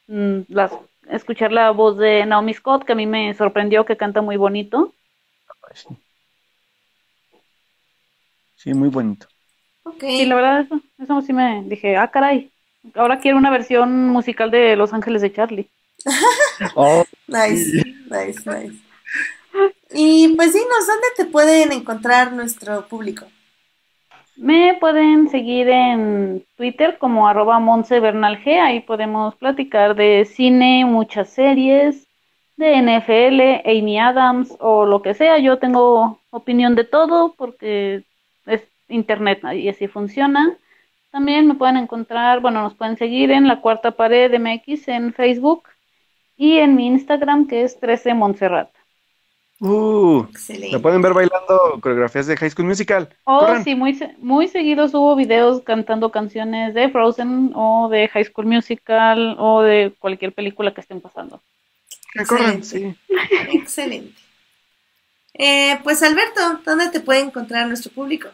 mm, 0.08 0.40
las, 0.48 0.72
escuchar 1.08 1.52
la 1.52 1.70
voz 1.70 1.96
de 1.96 2.26
Naomi 2.26 2.52
Scott, 2.52 2.84
que 2.84 2.92
a 2.92 2.94
mí 2.94 3.06
me 3.06 3.32
sorprendió 3.32 3.86
que 3.86 3.96
canta 3.96 4.20
muy 4.20 4.36
bonito. 4.36 4.92
Sí, 8.56 8.74
muy 8.74 8.90
bonito. 8.90 9.26
Ok. 9.84 10.00
Sí, 10.00 10.26
la 10.26 10.34
verdad, 10.34 10.60
eso, 10.60 10.78
eso 10.98 11.22
sí 11.22 11.32
me 11.32 11.62
dije, 11.64 11.96
ah, 11.96 12.10
caray, 12.10 12.52
ahora 12.94 13.20
quiero 13.20 13.38
una 13.38 13.48
versión 13.48 14.08
musical 14.08 14.50
de 14.50 14.76
Los 14.76 14.92
Ángeles 14.92 15.22
de 15.22 15.32
Charlie. 15.32 15.70
Oh, 16.76 17.04
Nice, 17.26 17.82
nice, 18.10 18.44
nice. 18.44 18.91
Y 19.94 20.34
pues 20.36 20.52
dinos, 20.52 20.86
¿dónde 20.86 21.06
te 21.16 21.24
pueden 21.26 21.72
encontrar 21.72 22.32
nuestro 22.32 22.86
público? 22.88 23.26
Me 24.36 24.76
pueden 24.80 25.28
seguir 25.28 25.68
en 25.68 26.44
Twitter 26.56 26.96
como 26.98 27.28
arroba 27.28 27.58
G, 27.60 28.60
ahí 28.60 28.80
podemos 28.80 29.34
platicar 29.36 29.94
de 29.94 30.24
cine, 30.24 30.84
muchas 30.86 31.28
series, 31.28 32.06
de 32.56 32.76
NFL, 32.76 33.68
Amy 33.68 33.98
Adams 33.98 34.56
o 34.58 34.86
lo 34.86 35.02
que 35.02 35.14
sea. 35.14 35.38
Yo 35.38 35.58
tengo 35.58 36.20
opinión 36.30 36.74
de 36.74 36.84
todo 36.84 37.34
porque 37.36 38.04
es 38.46 38.62
internet 38.88 39.42
y 39.54 39.68
así 39.68 39.88
funciona. 39.88 40.56
También 41.10 41.46
me 41.46 41.54
pueden 41.54 41.76
encontrar, 41.76 42.40
bueno, 42.40 42.62
nos 42.62 42.74
pueden 42.74 42.96
seguir 42.96 43.30
en 43.30 43.46
la 43.46 43.60
cuarta 43.60 43.90
pared 43.90 44.32
MX 44.38 44.88
en 44.88 45.12
Facebook 45.12 45.64
y 46.36 46.58
en 46.58 46.74
mi 46.74 46.86
Instagram 46.86 47.46
que 47.46 47.64
es 47.64 47.78
13 47.78 48.14
Montserrat. 48.14 48.70
Uh, 49.62 50.26
Excelente. 50.30 50.76
me 50.76 50.82
pueden 50.82 51.02
ver 51.02 51.14
bailando 51.14 51.78
coreografías 51.80 52.26
de 52.26 52.36
High 52.36 52.50
School 52.50 52.66
Musical. 52.66 53.08
Oh, 53.24 53.40
Corran. 53.40 53.64
sí, 53.64 53.74
muy, 53.74 53.98
muy 54.18 54.48
seguido 54.48 54.88
subo 54.88 55.16
videos 55.16 55.62
cantando 55.62 56.10
canciones 56.10 56.74
de 56.74 56.88
Frozen 56.90 57.52
o 57.54 57.88
de 57.88 58.08
High 58.08 58.24
School 58.24 58.46
Musical 58.46 59.36
o 59.38 59.62
de 59.62 59.94
cualquier 59.98 60.32
película 60.32 60.74
que 60.74 60.80
estén 60.80 61.00
pasando. 61.00 61.40
Corran, 62.28 62.62
sí. 62.62 62.94
Excelente. 63.52 64.20
Eh, 65.34 65.78
pues 65.82 66.02
Alberto, 66.02 66.60
¿dónde 66.64 66.90
te 66.90 67.00
puede 67.00 67.20
encontrar 67.20 67.66
nuestro 67.66 67.90
público? 67.90 68.28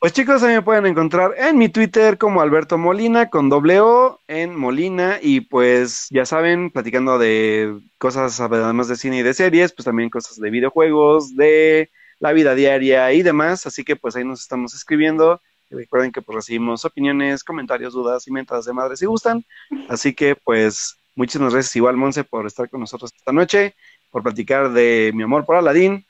Pues 0.00 0.14
chicos, 0.14 0.42
a 0.42 0.46
mí 0.46 0.54
me 0.54 0.62
pueden 0.62 0.86
encontrar 0.86 1.34
en 1.36 1.58
mi 1.58 1.68
Twitter 1.68 2.16
como 2.16 2.40
Alberto 2.40 2.78
Molina 2.78 3.28
con 3.28 3.50
doble 3.50 3.80
O 3.80 4.18
en 4.28 4.56
Molina 4.56 5.18
y 5.20 5.42
pues 5.42 6.06
ya 6.08 6.24
saben, 6.24 6.70
platicando 6.70 7.18
de 7.18 7.78
cosas 7.98 8.40
además 8.40 8.88
de 8.88 8.96
cine 8.96 9.18
y 9.18 9.22
de 9.22 9.34
series, 9.34 9.74
pues 9.74 9.84
también 9.84 10.08
cosas 10.08 10.38
de 10.38 10.48
videojuegos, 10.48 11.36
de 11.36 11.90
la 12.18 12.32
vida 12.32 12.54
diaria 12.54 13.12
y 13.12 13.22
demás, 13.22 13.66
así 13.66 13.84
que 13.84 13.94
pues 13.94 14.16
ahí 14.16 14.24
nos 14.24 14.40
estamos 14.40 14.72
escribiendo. 14.72 15.42
Y 15.68 15.74
recuerden 15.74 16.12
que 16.12 16.22
pues 16.22 16.34
recibimos 16.34 16.86
opiniones, 16.86 17.44
comentarios, 17.44 17.92
dudas 17.92 18.26
y 18.26 18.30
mentadas 18.30 18.64
de 18.64 18.72
madre 18.72 18.96
si 18.96 19.04
gustan, 19.04 19.44
así 19.90 20.14
que 20.14 20.34
pues 20.34 20.96
muchísimas 21.14 21.52
gracias 21.52 21.76
igual 21.76 21.98
Monse 21.98 22.24
por 22.24 22.46
estar 22.46 22.70
con 22.70 22.80
nosotros 22.80 23.12
esta 23.14 23.32
noche, 23.32 23.74
por 24.10 24.22
platicar 24.22 24.72
de 24.72 25.12
mi 25.14 25.24
amor 25.24 25.44
por 25.44 25.56
Aladdin 25.56 26.06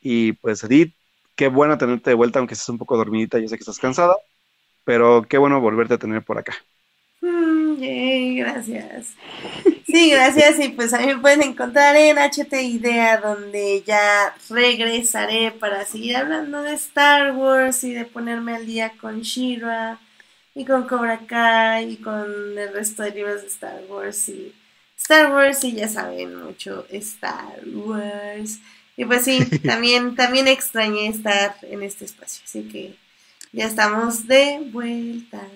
y 0.00 0.32
pues 0.32 0.64
Edith, 0.64 0.94
qué 1.36 1.48
bueno 1.48 1.78
tenerte 1.78 2.10
de 2.10 2.14
vuelta, 2.16 2.38
aunque 2.38 2.54
estés 2.54 2.68
un 2.70 2.78
poco 2.78 2.96
dormidita, 2.96 3.38
yo 3.38 3.48
sé 3.48 3.56
que 3.56 3.62
estás 3.62 3.78
cansada, 3.78 4.16
pero 4.84 5.22
qué 5.28 5.38
bueno 5.38 5.60
volverte 5.60 5.94
a 5.94 5.98
tener 5.98 6.24
por 6.24 6.38
acá. 6.38 6.54
Mm, 7.20 7.76
yay, 7.80 8.36
gracias. 8.36 9.14
Sí, 9.86 10.10
gracias. 10.10 10.58
Y 10.60 10.70
pues 10.70 10.92
a 10.94 10.98
mí 11.00 11.06
me 11.08 11.18
pueden 11.18 11.42
encontrar 11.42 11.96
en 11.96 12.18
HT 12.18 12.62
Idea, 12.62 13.18
donde 13.20 13.82
ya 13.86 14.34
regresaré 14.50 15.52
para 15.52 15.84
seguir 15.86 16.16
hablando 16.16 16.62
de 16.62 16.74
Star 16.74 17.32
Wars 17.36 17.84
y 17.84 17.94
de 17.94 18.04
ponerme 18.04 18.54
al 18.56 18.66
día 18.66 18.92
con 19.00 19.20
Shira 19.22 20.00
y 20.54 20.64
con 20.64 20.86
Cobra 20.88 21.26
Kai 21.26 21.92
y 21.92 21.96
con 21.98 22.58
el 22.58 22.72
resto 22.72 23.02
de 23.04 23.12
libros 23.12 23.42
de 23.42 23.48
Star 23.48 23.82
Wars 23.88 24.28
y 24.30 24.54
Star 24.98 25.32
Wars 25.32 25.64
y 25.64 25.74
ya 25.74 25.88
saben 25.88 26.36
mucho 26.44 26.86
Star 26.90 27.60
Wars. 27.74 28.58
Y 28.96 29.04
pues 29.04 29.24
sí, 29.24 29.44
también, 29.64 30.14
también 30.14 30.48
extrañé 30.48 31.08
estar 31.08 31.56
en 31.62 31.82
este 31.82 32.04
espacio, 32.04 32.42
así 32.44 32.62
que 32.68 32.96
Ya 33.52 33.66
estamos 33.66 34.26
de 34.26 34.60
vuelta. 34.72 35.46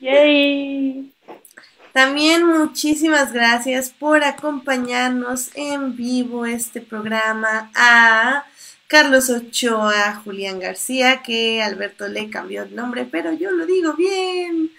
Yay. 0.00 1.12
También 1.92 2.46
muchísimas 2.46 3.32
gracias 3.32 3.90
por 3.90 4.22
acompañarnos 4.22 5.50
en 5.54 5.96
vivo 5.96 6.46
este 6.46 6.80
programa 6.80 7.72
a 7.74 8.44
Carlos 8.86 9.30
Ochoa, 9.30 10.20
Julián 10.22 10.60
García, 10.60 11.22
que 11.22 11.60
Alberto 11.60 12.06
le 12.06 12.30
cambió 12.30 12.62
el 12.62 12.76
nombre, 12.76 13.04
pero 13.04 13.32
yo 13.32 13.50
lo 13.50 13.66
digo 13.66 13.94
bien. 13.94 14.70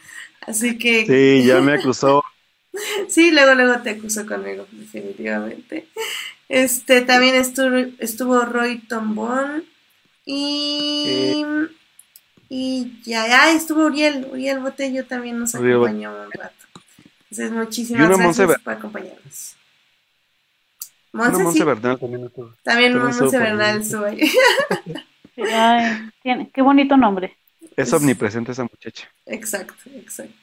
Así 0.42 0.78
que 0.78 1.06
Sí, 1.06 1.46
ya 1.46 1.60
me 1.62 1.74
acusó. 1.74 2.24
Sí, 3.10 3.32
luego, 3.32 3.56
luego 3.56 3.82
te 3.82 3.90
acusó 3.90 4.26
conmigo, 4.26 4.66
definitivamente. 4.72 5.88
Este, 6.50 7.02
también 7.02 7.36
estuvo, 7.36 7.78
estuvo 8.00 8.42
Roy 8.42 8.80
Tombón 8.80 9.64
y, 10.26 11.46
y 12.50 13.02
ya, 13.04 13.28
ya 13.28 13.52
estuvo 13.52 13.86
Uriel, 13.86 14.28
Uriel 14.32 14.60
Botello 14.60 15.06
también 15.06 15.40
nos 15.40 15.54
Uriel 15.54 15.76
acompañó 15.76 16.12
un 16.12 16.32
rato. 16.32 16.66
Entonces, 17.30 17.52
muchísimas 17.52 18.18
gracias 18.18 18.60
por 18.62 18.74
acompañarnos. 18.74 19.56
Monse, 21.12 21.44
Monse 21.44 21.60
sí, 21.60 21.64
Bernal 21.64 22.00
también 22.00 22.26
estuvo. 22.26 22.54
también 22.64 22.94
también 22.94 23.18
Monse 23.20 23.38
Bernal 23.38 23.82
estuvo 23.82 24.06
ahí. 24.06 24.28
Sí, 25.36 25.42
ay, 25.44 26.10
tiene, 26.24 26.50
qué 26.52 26.62
bonito 26.64 26.98
nombre. 26.98 27.38
Es 27.76 27.94
omnipresente 27.94 28.52
esa 28.52 28.64
muchacha. 28.64 29.08
Exacto, 29.28 29.76
exacto. 29.96 30.34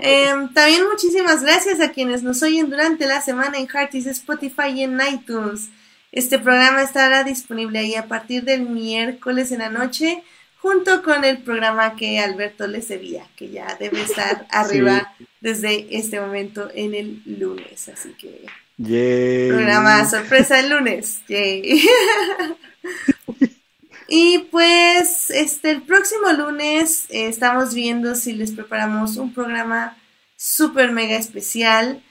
Em, 0.00 0.52
también 0.52 0.86
muchísimas 0.90 1.42
gracias 1.42 1.80
a 1.80 1.92
quienes 1.92 2.22
nos 2.22 2.42
oyen 2.42 2.68
durante 2.68 3.06
la 3.06 3.20
semana 3.20 3.58
en 3.58 3.68
Heartis, 3.68 4.06
Spotify 4.06 4.68
y 4.74 4.82
en 4.82 4.98
iTunes. 5.12 5.70
Este 6.12 6.38
programa 6.38 6.82
estará 6.82 7.24
disponible 7.24 7.78
ahí 7.78 7.94
a 7.94 8.06
partir 8.06 8.44
del 8.44 8.62
miércoles 8.62 9.52
en 9.52 9.58
la 9.58 9.68
noche, 9.68 10.22
junto 10.58 11.02
con 11.02 11.24
el 11.24 11.38
programa 11.38 11.96
que 11.96 12.18
Alberto 12.18 12.66
les 12.66 12.88
debía, 12.88 13.26
que 13.36 13.50
ya 13.50 13.76
debe 13.78 14.02
estar 14.02 14.46
arriba 14.50 15.14
desde 15.40 15.96
este 15.96 16.20
momento 16.20 16.70
en 16.74 16.94
el 16.94 17.22
lunes. 17.26 17.88
Así 17.88 18.10
que 18.10 18.46
Yay. 18.78 19.48
programa 19.50 20.08
sorpresa 20.08 20.58
el 20.60 20.70
lunes. 20.70 21.20
Yay. 21.28 21.82
Y 24.08 24.38
pues 24.50 25.30
este 25.30 25.70
el 25.70 25.82
próximo 25.82 26.30
lunes 26.32 27.06
eh, 27.08 27.28
estamos 27.28 27.74
viendo 27.74 28.14
si 28.14 28.32
les 28.32 28.52
preparamos 28.52 29.16
un 29.16 29.32
programa 29.32 29.96
súper 30.36 30.92
mega 30.92 31.16
especial, 31.16 32.02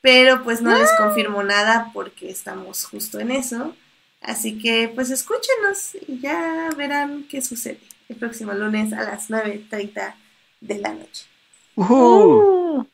pero 0.00 0.44
pues 0.44 0.62
no 0.62 0.76
les 0.76 0.90
confirmo 0.98 1.42
nada 1.42 1.90
porque 1.92 2.30
estamos 2.30 2.84
justo 2.84 3.18
en 3.18 3.30
eso. 3.30 3.74
Así 4.20 4.58
que 4.58 4.90
pues 4.94 5.10
escúchenos 5.10 5.96
y 6.06 6.20
ya 6.20 6.70
verán 6.76 7.24
qué 7.28 7.42
sucede 7.42 7.80
el 8.08 8.16
próximo 8.16 8.52
lunes 8.52 8.92
a 8.92 9.02
las 9.02 9.30
9.30 9.30 10.14
de 10.60 10.78
la 10.78 10.94
noche. 10.94 11.26
Uh, 11.74 12.84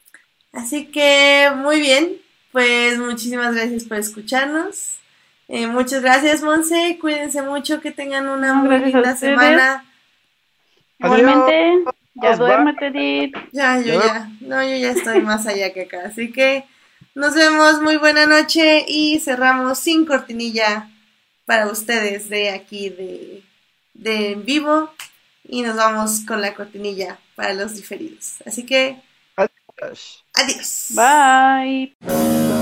Así 0.52 0.86
que 0.86 1.50
muy 1.54 1.80
bien, 1.80 2.16
pues 2.52 2.98
muchísimas 2.98 3.54
gracias 3.54 3.84
por 3.84 3.98
escucharnos. 3.98 4.97
Eh, 5.48 5.66
muchas 5.66 6.02
gracias, 6.02 6.42
Monse. 6.42 6.98
Cuídense 7.00 7.42
mucho, 7.42 7.80
que 7.80 7.90
tengan 7.90 8.28
una 8.28 8.48
No, 8.48 8.56
muy 8.56 8.68
gracias 8.68 8.92
linda 8.94 9.16
semana. 9.16 9.84
igualmente, 10.98 11.84
ya 12.14 12.32
Adiós, 12.32 12.38
duérmete, 12.38 12.86
Edith. 12.88 13.36
Ya, 13.52 13.80
yo 13.80 13.94
Ya. 14.00 14.30
no, 14.40 14.62
yo 14.62 14.76
ya 14.76 14.90
estoy 14.90 15.22
más 15.22 15.46
allá 15.46 15.72
que 15.72 15.82
acá. 15.82 16.02
Así 16.06 16.32
que 16.32 16.64
nos 17.14 17.34
vemos, 17.34 17.80
muy 17.80 17.96
buena 17.96 18.26
noche 18.26 18.84
y 18.86 19.20
cerramos 19.20 19.78
sin 19.78 20.04
cortinilla 20.04 20.90
para 21.46 21.66
ustedes 21.68 22.28
de 22.28 22.50
aquí 22.50 22.90
de, 22.90 23.42
de 23.94 24.32
en 24.32 24.44
vivo 24.44 24.90
y 25.44 25.62
nos 25.62 25.76
vamos 25.76 26.20
con 26.26 26.42
la 26.42 26.54
cortinilla 26.54 27.18
para 27.36 27.54
los 27.54 27.74
diferidos. 27.74 28.34
Así 28.44 28.66
que, 28.66 29.00
adiós. 30.34 30.94
Bye. 30.94 31.96
Bye. 32.02 32.57